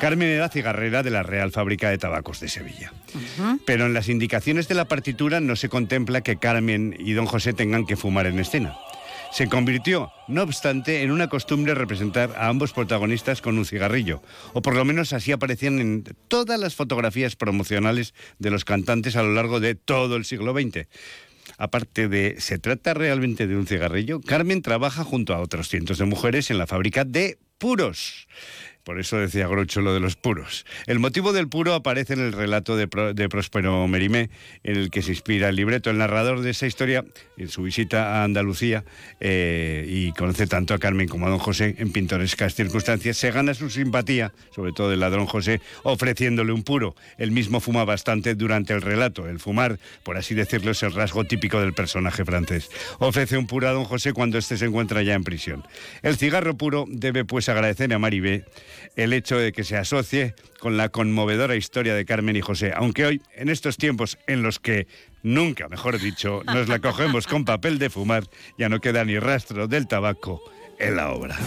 Carmen 0.00 0.28
era 0.28 0.48
cigarrera 0.48 1.02
de 1.02 1.10
la 1.10 1.22
Real 1.22 1.50
Fábrica 1.50 1.90
de 1.90 1.98
Tabacos 1.98 2.40
de 2.40 2.48
Sevilla. 2.48 2.92
Pero 3.66 3.86
en 3.86 3.94
las 3.94 4.08
indicaciones 4.08 4.68
de 4.68 4.74
la 4.74 4.86
partitura 4.86 5.40
no 5.40 5.56
se 5.56 5.68
contempla 5.68 6.20
que 6.20 6.36
Carmen 6.36 6.96
y 6.98 7.12
don 7.12 7.26
José 7.26 7.52
tengan 7.52 7.86
que 7.86 7.96
fumar 7.96 8.26
en 8.26 8.38
escena. 8.38 8.76
Se 9.32 9.48
convirtió, 9.48 10.10
no 10.26 10.42
obstante, 10.42 11.02
en 11.02 11.12
una 11.12 11.28
costumbre 11.28 11.74
representar 11.74 12.34
a 12.36 12.48
ambos 12.48 12.72
protagonistas 12.72 13.40
con 13.40 13.58
un 13.58 13.64
cigarrillo, 13.64 14.22
o 14.54 14.60
por 14.60 14.74
lo 14.74 14.84
menos 14.84 15.12
así 15.12 15.30
aparecían 15.30 15.78
en 15.78 16.04
todas 16.26 16.58
las 16.58 16.74
fotografías 16.74 17.36
promocionales 17.36 18.12
de 18.40 18.50
los 18.50 18.64
cantantes 18.64 19.14
a 19.14 19.22
lo 19.22 19.32
largo 19.32 19.60
de 19.60 19.76
todo 19.76 20.16
el 20.16 20.24
siglo 20.24 20.52
XX. 20.52 20.88
Aparte 21.58 22.08
de, 22.08 22.40
¿se 22.40 22.58
trata 22.58 22.92
realmente 22.92 23.46
de 23.46 23.56
un 23.56 23.66
cigarrillo? 23.66 24.20
Carmen 24.20 24.62
trabaja 24.62 25.04
junto 25.04 25.32
a 25.32 25.40
otros 25.40 25.68
cientos 25.68 25.98
de 25.98 26.06
mujeres 26.06 26.50
en 26.50 26.58
la 26.58 26.66
fábrica 26.66 27.04
de 27.04 27.38
puros. 27.58 28.26
Por 28.90 28.98
eso 28.98 29.18
decía 29.18 29.46
Groucho 29.46 29.82
lo 29.82 29.94
de 29.94 30.00
los 30.00 30.16
puros. 30.16 30.66
El 30.88 30.98
motivo 30.98 31.32
del 31.32 31.48
puro 31.48 31.74
aparece 31.74 32.14
en 32.14 32.18
el 32.18 32.32
relato 32.32 32.76
de, 32.76 32.88
Próspero 32.88 33.86
Merimé, 33.86 34.30
en 34.64 34.76
el 34.76 34.90
que 34.90 35.00
se 35.00 35.12
inspira 35.12 35.48
el 35.48 35.54
libreto. 35.54 35.90
El 35.90 35.98
narrador 35.98 36.40
de 36.40 36.50
esa 36.50 36.66
historia, 36.66 37.04
en 37.36 37.48
su 37.50 37.62
visita 37.62 38.16
a 38.16 38.24
Andalucía, 38.24 38.82
eh, 39.20 39.86
y 39.88 40.10
conoce 40.10 40.48
tanto 40.48 40.74
a 40.74 40.80
Carmen 40.80 41.06
como 41.06 41.28
a 41.28 41.30
don 41.30 41.38
José 41.38 41.76
en 41.78 41.92
pintorescas 41.92 42.56
circunstancias, 42.56 43.16
se 43.16 43.30
gana 43.30 43.54
su 43.54 43.70
simpatía, 43.70 44.32
sobre 44.52 44.72
todo 44.72 44.92
el 44.92 44.98
ladrón 44.98 45.26
José, 45.26 45.60
ofreciéndole 45.84 46.50
un 46.50 46.64
puro. 46.64 46.96
Él 47.16 47.30
mismo 47.30 47.60
fuma 47.60 47.84
bastante 47.84 48.34
durante 48.34 48.72
el 48.72 48.82
relato. 48.82 49.28
El 49.28 49.38
fumar, 49.38 49.78
por 50.02 50.16
así 50.16 50.34
decirlo, 50.34 50.72
es 50.72 50.82
el 50.82 50.92
rasgo 50.92 51.22
típico 51.22 51.60
del 51.60 51.74
personaje 51.74 52.24
francés. 52.24 52.68
Ofrece 52.98 53.38
un 53.38 53.46
puro 53.46 53.68
a 53.68 53.70
don 53.70 53.84
José 53.84 54.12
cuando 54.12 54.36
éste 54.36 54.56
se 54.56 54.64
encuentra 54.64 55.00
ya 55.04 55.14
en 55.14 55.22
prisión. 55.22 55.62
El 56.02 56.16
cigarro 56.16 56.56
puro 56.56 56.86
debe 56.88 57.24
pues 57.24 57.48
agradecer 57.48 57.94
a 57.94 58.00
Maribé 58.00 58.46
el 58.96 59.12
hecho 59.12 59.38
de 59.38 59.52
que 59.52 59.64
se 59.64 59.76
asocie 59.76 60.34
con 60.58 60.76
la 60.76 60.88
conmovedora 60.88 61.56
historia 61.56 61.94
de 61.94 62.04
Carmen 62.04 62.36
y 62.36 62.40
José, 62.40 62.72
aunque 62.74 63.06
hoy, 63.06 63.22
en 63.34 63.48
estos 63.48 63.76
tiempos 63.76 64.18
en 64.26 64.42
los 64.42 64.58
que 64.58 64.86
nunca, 65.22 65.68
mejor 65.68 65.98
dicho, 65.98 66.42
nos 66.46 66.68
la 66.68 66.78
cogemos 66.78 67.26
con 67.26 67.44
papel 67.44 67.78
de 67.78 67.90
fumar, 67.90 68.24
ya 68.58 68.68
no 68.68 68.80
queda 68.80 69.04
ni 69.04 69.18
rastro 69.18 69.68
del 69.68 69.86
tabaco 69.86 70.42
en 70.78 70.96
la 70.96 71.12
obra. 71.12 71.38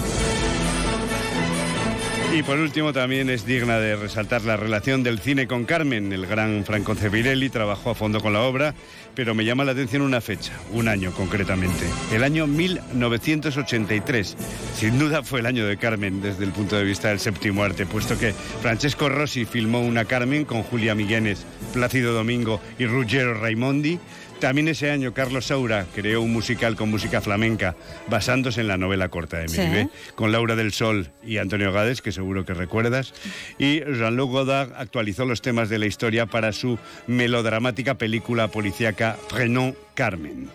Y 2.35 2.41
por 2.41 2.57
último 2.57 2.93
también 2.93 3.29
es 3.29 3.45
digna 3.45 3.77
de 3.77 3.95
resaltar 3.95 4.41
la 4.41 4.57
relación 4.57 5.03
del 5.03 5.19
cine 5.19 5.45
con 5.45 5.65
Carmen. 5.65 6.11
El 6.11 6.25
gran 6.25 6.65
Franco 6.65 6.95
Cevirelli 6.95 7.49
trabajó 7.49 7.91
a 7.91 7.95
fondo 7.95 8.21
con 8.21 8.33
la 8.33 8.41
obra, 8.41 8.73
pero 9.13 9.35
me 9.35 9.45
llama 9.45 9.63
la 9.63 9.73
atención 9.73 10.01
una 10.01 10.19
fecha, 10.19 10.51
un 10.71 10.87
año 10.87 11.11
concretamente, 11.11 11.85
el 12.11 12.23
año 12.23 12.47
1983. 12.47 14.35
Sin 14.75 14.97
duda 14.97 15.21
fue 15.21 15.41
el 15.41 15.45
año 15.45 15.67
de 15.67 15.77
Carmen 15.77 16.23
desde 16.23 16.43
el 16.43 16.51
punto 16.51 16.75
de 16.75 16.83
vista 16.83 17.09
del 17.09 17.19
séptimo 17.19 17.63
arte, 17.63 17.85
puesto 17.85 18.17
que 18.17 18.33
Francesco 18.63 19.09
Rossi 19.09 19.45
filmó 19.45 19.81
una 19.81 20.05
Carmen 20.05 20.43
con 20.43 20.63
Julia 20.63 20.95
Miguenes, 20.95 21.45
Plácido 21.71 22.13
Domingo 22.13 22.59
y 22.79 22.87
Ruggero 22.87 23.35
Raimondi. 23.35 23.99
También 24.43 24.67
ese 24.67 24.91
año 24.91 25.13
Carlos 25.13 25.45
Saura 25.45 25.85
creó 25.95 26.21
un 26.21 26.33
musical 26.33 26.75
con 26.75 26.91
música 26.91 27.21
flamenca 27.21 27.77
basándose 28.09 28.59
en 28.59 28.67
la 28.67 28.77
novela 28.77 29.07
corta 29.07 29.37
de 29.37 29.47
Sí. 29.47 29.61
Miribé, 29.61 29.87
con 30.15 30.33
Laura 30.33 30.57
del 30.57 30.73
Sol 30.73 31.07
y 31.25 31.37
Antonio 31.37 31.71
Gades, 31.71 32.01
que 32.01 32.11
seguro 32.11 32.43
que 32.45 32.53
recuerdas. 32.53 33.13
Y 33.57 33.79
Jean-Luc 33.85 34.29
Godard 34.31 34.73
actualizó 34.75 35.23
los 35.23 35.41
temas 35.41 35.69
de 35.69 35.79
la 35.79 35.85
historia 35.85 36.25
para 36.25 36.51
su 36.51 36.77
melodramática 37.07 37.97
película 37.97 38.49
policíaca 38.49 39.15
Prenom 39.29 39.75
Carmen. 39.93 40.49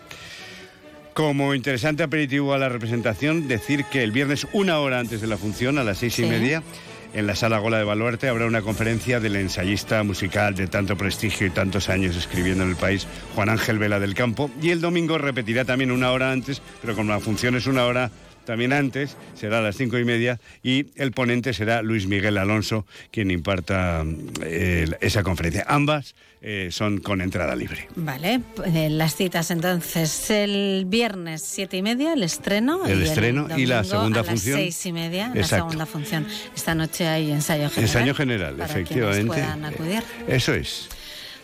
Como 1.15 1.55
interesante 1.55 2.03
aperitivo 2.03 2.53
a 2.53 2.59
la 2.59 2.69
representación, 2.69 3.47
decir 3.47 3.85
que 3.85 4.03
el 4.03 4.11
viernes, 4.11 4.45
una 4.53 4.77
hora 4.77 4.99
antes 4.99 5.19
de 5.19 5.25
la 5.25 5.37
función, 5.39 5.79
a 5.79 5.83
las 5.83 5.97
seis 5.97 6.19
y 6.19 6.23
Sí. 6.25 6.29
media, 6.29 6.61
en 7.13 7.27
la 7.27 7.35
sala 7.35 7.59
Gola 7.59 7.77
de 7.77 7.83
Baluarte 7.83 8.27
habrá 8.27 8.45
una 8.45 8.61
conferencia 8.61 9.19
del 9.19 9.35
ensayista 9.35 10.03
musical 10.03 10.55
de 10.55 10.67
tanto 10.67 10.97
prestigio 10.97 11.47
y 11.47 11.49
tantos 11.49 11.89
años 11.89 12.15
escribiendo 12.15 12.63
en 12.63 12.71
el 12.71 12.75
país, 12.75 13.07
Juan 13.35 13.49
Ángel 13.49 13.79
Vela 13.79 13.99
del 13.99 14.13
Campo. 14.13 14.49
Y 14.61 14.69
el 14.69 14.81
domingo 14.81 15.17
repetirá 15.17 15.65
también 15.65 15.91
una 15.91 16.11
hora 16.11 16.31
antes, 16.31 16.61
pero 16.81 16.95
como 16.95 17.11
la 17.11 17.19
función 17.19 17.55
es 17.55 17.67
una 17.67 17.85
hora 17.85 18.11
también 18.49 18.73
antes, 18.73 19.15
será 19.35 19.59
a 19.59 19.61
las 19.61 19.77
cinco 19.77 19.99
y 19.99 20.05
media, 20.05 20.39
y 20.63 20.87
el 20.95 21.11
ponente 21.11 21.53
será 21.53 21.83
Luis 21.83 22.07
Miguel 22.07 22.35
Alonso, 22.35 22.83
quien 23.11 23.29
imparta 23.29 24.03
eh, 24.43 24.89
esa 25.01 25.21
conferencia. 25.21 25.65
Ambas 25.67 26.15
eh, 26.41 26.69
son 26.71 26.97
con 26.97 27.21
entrada 27.21 27.55
libre. 27.55 27.87
Vale, 27.95 28.41
eh, 28.65 28.89
las 28.89 29.15
citas 29.15 29.51
entonces 29.51 30.31
el 30.31 30.85
viernes 30.87 31.43
siete 31.43 31.77
y 31.77 31.83
media 31.83 32.13
el 32.13 32.23
estreno 32.23 32.87
El 32.87 33.03
estreno 33.03 33.47
y 33.55 33.67
la 33.67 33.83
segunda 33.83 34.21
a 34.21 34.23
función. 34.23 34.55
las 34.55 34.63
seis 34.63 34.85
y 34.87 34.93
media 34.93 35.27
la 35.27 35.41
Exacto. 35.41 35.65
segunda 35.65 35.85
función. 35.85 36.25
Esta 36.55 36.73
noche 36.73 37.07
hay 37.07 37.29
ensayo 37.29 37.69
general. 37.69 37.83
Ensayo 37.83 38.15
general, 38.15 38.55
para 38.55 38.71
efectivamente. 38.71 39.27
Puedan 39.27 39.63
acudir. 39.65 40.01
Eso 40.27 40.55
es. 40.55 40.89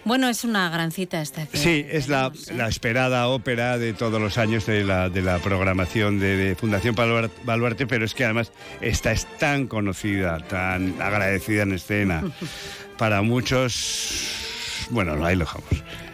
Bueno, 0.06 0.30
es 0.30 0.44
una 0.44 0.70
gran 0.70 0.92
cita 0.92 1.22
esta. 1.22 1.46
que 1.48 1.58
Sí, 1.58 1.86
es 1.90 2.08
la, 2.08 2.32
la 2.54 2.68
esperada 2.68 3.28
ópera 3.28 3.78
de 3.78 3.94
todos 3.94 4.22
los 4.22 4.38
años 4.38 4.66
de 4.68 4.84
la, 4.84 5.10
de 5.10 5.22
la 5.22 5.40
programación 5.40 6.20
de, 6.20 6.38
de 6.38 6.56
Fundación 6.56 6.96
Baluar- 6.96 7.32
Baluarte, 7.44 7.88
pero 7.88 8.06
es 8.06 8.14
que 8.14 8.24
además 8.24 8.52
esta 8.82 9.12
es 9.12 9.26
tan 9.40 9.68
conocida, 9.68 10.38
tan 10.48 11.02
agradecida 11.02 11.64
en 11.64 11.74
escena. 11.74 12.24
Para 12.98 13.22
muchos, 13.24 14.30
bueno, 14.92 15.14
ahí 15.26 15.36
lo 15.36 15.46
dejamos. 15.46 15.70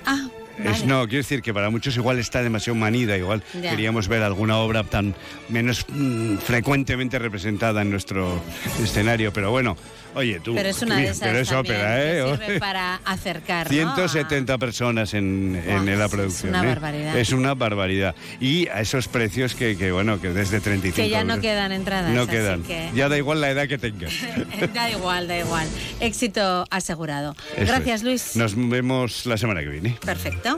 Ah, 0.06 0.28
Es- 0.64 0.86
no, 0.86 1.08
quiero 1.08 1.18
decir 1.24 1.42
que 1.42 1.54
para 1.54 1.70
muchos 1.70 1.96
igual 1.98 2.20
está 2.20 2.42
demasiado 2.44 2.76
manida, 2.78 3.18
igual 3.18 3.44
Ya. 3.62 3.72
queríamos 3.72 4.08
ver 4.08 4.24
alguna 4.24 4.58
obra 4.58 4.84
tan 4.84 5.16
menos 5.50 5.86
mm, 5.90 6.38
frecuentemente 6.38 7.20
representada 7.20 7.82
en 7.82 7.90
nuestro 7.92 8.42
escenario, 8.84 9.32
pero 9.34 9.52
bueno, 9.52 9.76
oye 10.16 10.40
tú, 10.40 10.54
pero 10.56 10.70
es 10.70 10.82
una 10.82 10.98
de 10.98 11.04
esas 11.06 11.20
pero 11.20 11.40
es 11.40 11.50
también 11.50 11.76
ópera, 11.76 11.96
que 11.96 12.20
¿eh? 12.20 12.38
sirve 12.46 12.60
para 12.60 12.96
acercar, 13.06 13.68
¿no? 13.68 13.72
170 13.96 14.58
personas 14.58 15.14
en, 15.14 15.62
en 15.66 15.86
la 16.00 16.06
es 16.06 16.12
producción. 16.12 16.50
una 16.50 16.64
¿eh? 16.64 16.68
barbaridad. 16.68 17.18
Es 17.18 17.32
una 17.32 17.54
barbaridad. 17.54 18.16
Y 18.40 18.68
a 18.68 18.82
esos 18.82 19.08
precios 19.08 19.56
que, 19.56 19.78
que, 19.78 19.92
bueno, 19.92 20.20
que 20.22 20.30
desde 20.30 20.60
35 20.60 20.96
Que 20.96 21.10
ya 21.10 21.24
no 21.24 21.34
euros 21.34 21.42
quedan 21.44 21.72
entradas. 21.72 22.12
No 22.14 22.28
quedan. 22.28 22.64
que- 22.64 22.90
Ya 22.94 23.10
da 23.10 23.18
igual 23.18 23.42
la 23.42 23.50
edad 23.50 23.68
que 23.68 23.78
tengas. 23.78 24.14
da 24.74 24.90
igual, 24.90 25.28
da 25.28 25.40
igual. 25.40 25.68
Éxito 26.00 26.66
asegurado. 26.70 27.36
Eso 27.56 27.66
Gracias, 27.68 28.02
es. 28.02 28.04
Luis. 28.04 28.36
Nos 28.36 28.56
vemos 28.56 29.26
la 29.26 29.38
semana 29.38 29.62
que 29.62 29.68
viene. 29.70 29.98
Perfecto. 30.04 30.51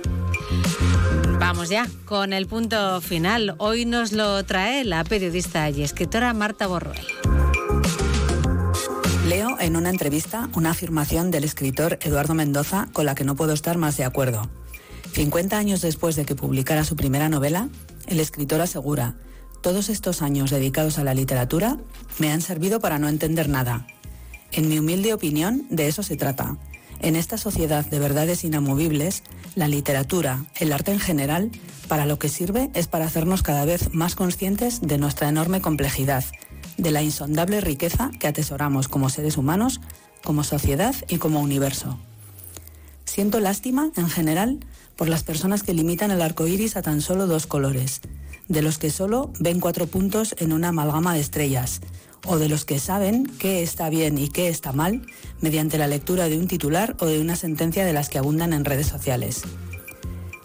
Vamos 1.40 1.70
ya 1.70 1.88
con 2.06 2.34
el 2.34 2.48
punto 2.48 3.02
final. 3.02 3.56
Hoy 3.58 3.86
nos 3.86 4.12
lo 4.12 4.44
trae 4.46 4.84
la 4.84 5.04
periodista 5.04 5.70
y 5.70 5.84
escritora 5.84 6.34
Marta 6.34 6.68
Borruel. 6.68 7.02
Leo 9.28 9.58
en 9.60 9.76
una 9.76 9.90
entrevista 9.90 10.50
una 10.56 10.72
afirmación 10.72 11.32
del 11.32 11.44
escritor 11.44 11.98
Eduardo 12.02 12.34
Mendoza 12.34 12.90
con 12.94 13.06
la 13.06 13.16
que 13.16 13.24
no 13.24 13.36
puedo 13.36 13.54
estar 13.54 13.78
más 13.78 13.98
de 13.98 14.04
acuerdo. 14.04 14.50
50 15.14 15.58
años 15.58 15.82
después 15.82 16.16
de 16.16 16.26
que 16.26 16.36
publicara 16.36 16.84
su 16.84 16.96
primera 16.96 17.30
novela, 17.30 17.70
el 18.08 18.20
escritor 18.20 18.62
asegura, 18.62 19.16
todos 19.62 19.90
estos 19.90 20.22
años 20.22 20.52
dedicados 20.52 21.00
a 21.00 21.04
la 21.04 21.14
literatura 21.14 21.78
me 22.20 22.32
han 22.32 22.42
servido 22.42 22.82
para 22.82 23.00
no 23.00 23.08
entender 23.08 23.48
nada. 23.48 23.88
En 24.52 24.68
mi 24.68 24.78
humilde 24.78 25.14
opinión, 25.14 25.66
de 25.70 25.88
eso 25.88 26.04
se 26.04 26.18
trata. 26.18 26.58
En 27.04 27.18
esta 27.18 27.38
sociedad 27.38 27.86
de 27.86 28.00
verdades 28.00 28.46
inamovibles, 28.46 29.24
la 29.56 29.68
literatura, 29.68 30.46
el 30.56 30.72
arte 30.72 30.94
en 30.94 31.02
general, 31.02 31.52
para 31.90 32.06
lo 32.06 32.18
que 32.18 32.30
sirve 32.30 32.72
es 32.74 32.88
para 32.88 33.04
hacernos 33.04 33.44
cada 33.44 33.66
vez 33.66 33.94
más 33.94 34.16
conscientes 34.16 34.80
de 34.80 34.98
nuestra 34.98 35.28
enorme 35.28 35.60
complejidad, 35.60 36.24
de 36.78 36.92
la 36.92 37.04
insondable 37.04 37.60
riqueza 37.60 38.10
que 38.22 38.28
atesoramos 38.28 38.88
como 38.88 39.10
seres 39.10 39.36
humanos, 39.36 39.82
como 40.24 40.46
sociedad 40.46 40.96
y 41.10 41.18
como 41.18 41.42
universo. 41.42 42.00
Siento 43.04 43.42
lástima, 43.42 43.92
en 43.98 44.10
general, 44.10 44.62
por 44.96 45.10
las 45.10 45.24
personas 45.24 45.62
que 45.62 45.74
limitan 45.74 46.10
el 46.10 46.22
arco 46.22 46.48
iris 46.48 46.78
a 46.78 46.84
tan 46.84 47.02
solo 47.02 47.28
dos 47.28 47.48
colores, 47.48 48.00
de 48.48 48.62
los 48.62 48.78
que 48.78 48.90
solo 48.90 49.34
ven 49.42 49.60
cuatro 49.60 49.88
puntos 49.88 50.36
en 50.40 50.54
una 50.54 50.70
amalgama 50.70 51.14
de 51.14 51.20
estrellas, 51.20 51.82
o 52.26 52.38
de 52.38 52.50
los 52.50 52.66
que 52.66 52.80
saben 52.80 53.26
qué 53.40 53.64
está 53.64 53.90
bien 53.90 54.18
y 54.18 54.30
qué 54.30 54.48
está 54.48 54.72
mal 54.72 55.06
mediante 55.42 55.78
la 55.78 55.88
lectura 55.88 56.30
de 56.30 56.38
un 56.38 56.48
titular 56.48 56.96
o 57.00 57.06
de 57.06 57.20
una 57.20 57.36
sentencia 57.36 57.86
de 57.86 57.94
las 57.94 58.10
que 58.10 58.18
abundan 58.18 58.54
en 58.54 58.66
redes 58.66 58.88
sociales. 58.88 59.44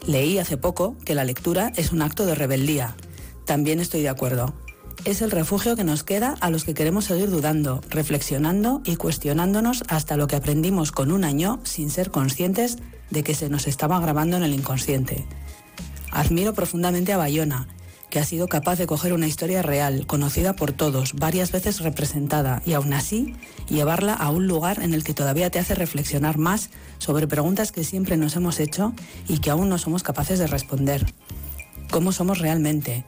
Leí 0.07 0.39
hace 0.39 0.57
poco 0.57 0.97
que 1.05 1.15
la 1.15 1.25
lectura 1.25 1.73
es 1.77 1.93
un 1.93 2.03
acto 2.03 2.27
de 2.27 2.35
rebeldía. 2.35 2.97
También 3.45 3.81
estoy 3.81 4.03
de 4.03 4.09
acuerdo. 4.09 4.55
Es 5.05 5.23
el 5.23 5.31
refugio 5.31 5.77
que 5.77 5.85
nos 5.85 6.03
queda 6.03 6.35
a 6.41 6.51
los 6.51 6.65
que 6.65 6.75
queremos 6.75 7.05
seguir 7.05 7.31
dudando, 7.31 7.81
reflexionando 7.89 8.83
y 8.85 8.97
cuestionándonos 8.97 9.85
hasta 9.89 10.17
lo 10.17 10.27
que 10.27 10.37
aprendimos 10.37 10.93
con 10.93 11.13
un 11.13 11.25
año 11.25 11.61
sin 11.63 11.91
ser 11.91 12.11
conscientes 12.11 12.79
de 13.11 13.23
que 13.23 13.35
se 13.35 13.49
nos 13.49 13.67
estaba 13.67 14.01
grabando 14.01 14.37
en 14.37 14.43
el 14.43 14.55
inconsciente. 14.55 15.27
Admiro 16.11 16.53
profundamente 16.53 17.13
a 17.13 17.17
Bayona, 17.17 17.69
que 18.11 18.19
ha 18.19 18.25
sido 18.25 18.49
capaz 18.49 18.77
de 18.77 18.87
coger 18.87 19.13
una 19.13 19.27
historia 19.27 19.63
real, 19.63 20.07
conocida 20.07 20.55
por 20.55 20.73
todos, 20.73 21.15
varias 21.15 21.53
veces 21.53 21.81
representada, 21.81 22.63
y 22.65 22.73
aún 22.73 22.93
así 22.93 23.35
llevarla 23.69 24.15
a 24.15 24.31
un 24.31 24.47
lugar 24.47 24.83
en 24.83 24.95
el 24.95 25.05
que 25.05 25.15
todavía 25.15 25.51
te 25.51 25.59
hace 25.59 25.75
reflexionar 25.75 26.39
más 26.39 26.71
sobre 26.99 27.27
preguntas 27.27 27.73
que 27.73 27.85
siempre 27.85 28.17
nos 28.17 28.37
hemos 28.37 28.61
hecho 28.61 28.95
y 29.29 29.39
que 29.39 29.51
aún 29.51 29.69
no 29.69 29.79
somos 29.79 30.03
capaces 30.03 30.39
de 30.39 30.47
responder. 30.47 31.07
¿Cómo 31.91 32.13
somos 32.13 32.39
realmente? 32.39 33.05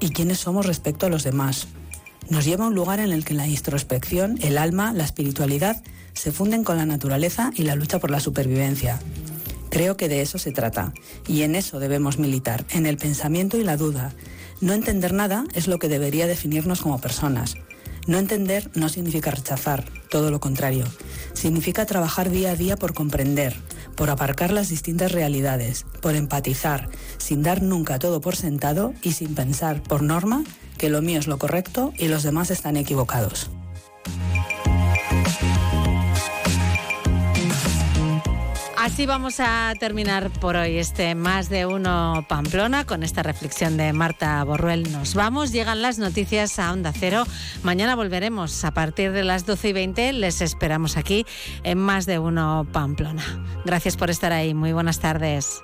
¿Y 0.00 0.10
quiénes 0.10 0.38
somos 0.38 0.66
respecto 0.66 1.06
a 1.06 1.10
los 1.10 1.24
demás? 1.24 1.68
Nos 2.28 2.44
lleva 2.44 2.64
a 2.64 2.68
un 2.68 2.74
lugar 2.74 3.00
en 3.00 3.12
el 3.12 3.24
que 3.24 3.34
la 3.34 3.46
introspección, 3.46 4.38
el 4.40 4.58
alma, 4.58 4.92
la 4.92 5.04
espiritualidad 5.04 5.82
se 6.12 6.32
funden 6.32 6.64
con 6.64 6.76
la 6.76 6.86
naturaleza 6.86 7.50
y 7.54 7.62
la 7.62 7.74
lucha 7.74 7.98
por 7.98 8.10
la 8.10 8.20
supervivencia. 8.20 9.00
Creo 9.70 9.96
que 9.96 10.08
de 10.08 10.20
eso 10.20 10.38
se 10.38 10.52
trata, 10.52 10.92
y 11.26 11.42
en 11.42 11.54
eso 11.54 11.78
debemos 11.78 12.18
militar, 12.18 12.64
en 12.70 12.86
el 12.86 12.96
pensamiento 12.96 13.56
y 13.56 13.64
la 13.64 13.76
duda. 13.76 14.12
No 14.60 14.72
entender 14.72 15.12
nada 15.12 15.44
es 15.54 15.68
lo 15.68 15.78
que 15.78 15.88
debería 15.88 16.26
definirnos 16.26 16.82
como 16.82 17.00
personas. 17.00 17.54
No 18.06 18.18
entender 18.18 18.70
no 18.74 18.88
significa 18.88 19.30
rechazar, 19.30 19.84
todo 20.10 20.30
lo 20.30 20.40
contrario. 20.40 20.84
Significa 21.32 21.86
trabajar 21.86 22.30
día 22.30 22.50
a 22.50 22.56
día 22.56 22.76
por 22.76 22.94
comprender, 22.94 23.54
por 23.94 24.10
aparcar 24.10 24.50
las 24.50 24.68
distintas 24.68 25.12
realidades, 25.12 25.86
por 26.00 26.16
empatizar, 26.16 26.88
sin 27.18 27.42
dar 27.42 27.62
nunca 27.62 27.98
todo 27.98 28.20
por 28.20 28.36
sentado 28.36 28.94
y 29.02 29.12
sin 29.12 29.34
pensar, 29.34 29.82
por 29.82 30.02
norma, 30.02 30.42
que 30.78 30.88
lo 30.88 31.02
mío 31.02 31.18
es 31.20 31.26
lo 31.26 31.38
correcto 31.38 31.92
y 31.96 32.08
los 32.08 32.22
demás 32.22 32.50
están 32.50 32.76
equivocados. 32.76 33.50
Así 38.80 39.04
vamos 39.04 39.40
a 39.40 39.74
terminar 39.78 40.30
por 40.30 40.56
hoy 40.56 40.78
este 40.78 41.14
Más 41.14 41.50
de 41.50 41.66
Uno 41.66 42.24
Pamplona 42.26 42.86
con 42.86 43.02
esta 43.02 43.22
reflexión 43.22 43.76
de 43.76 43.92
Marta 43.92 44.42
Borruel. 44.42 44.90
Nos 44.90 45.14
vamos, 45.14 45.52
llegan 45.52 45.82
las 45.82 45.98
noticias 45.98 46.58
a 46.58 46.72
Onda 46.72 46.90
Cero. 46.98 47.24
Mañana 47.62 47.94
volveremos 47.94 48.64
a 48.64 48.72
partir 48.72 49.12
de 49.12 49.22
las 49.22 49.44
12 49.44 49.68
y 49.68 49.72
20. 49.74 50.12
Les 50.14 50.40
esperamos 50.40 50.96
aquí 50.96 51.26
en 51.62 51.76
Más 51.76 52.06
de 52.06 52.18
Uno 52.18 52.66
Pamplona. 52.72 53.22
Gracias 53.66 53.98
por 53.98 54.08
estar 54.08 54.32
ahí. 54.32 54.54
Muy 54.54 54.72
buenas 54.72 54.98
tardes. 54.98 55.62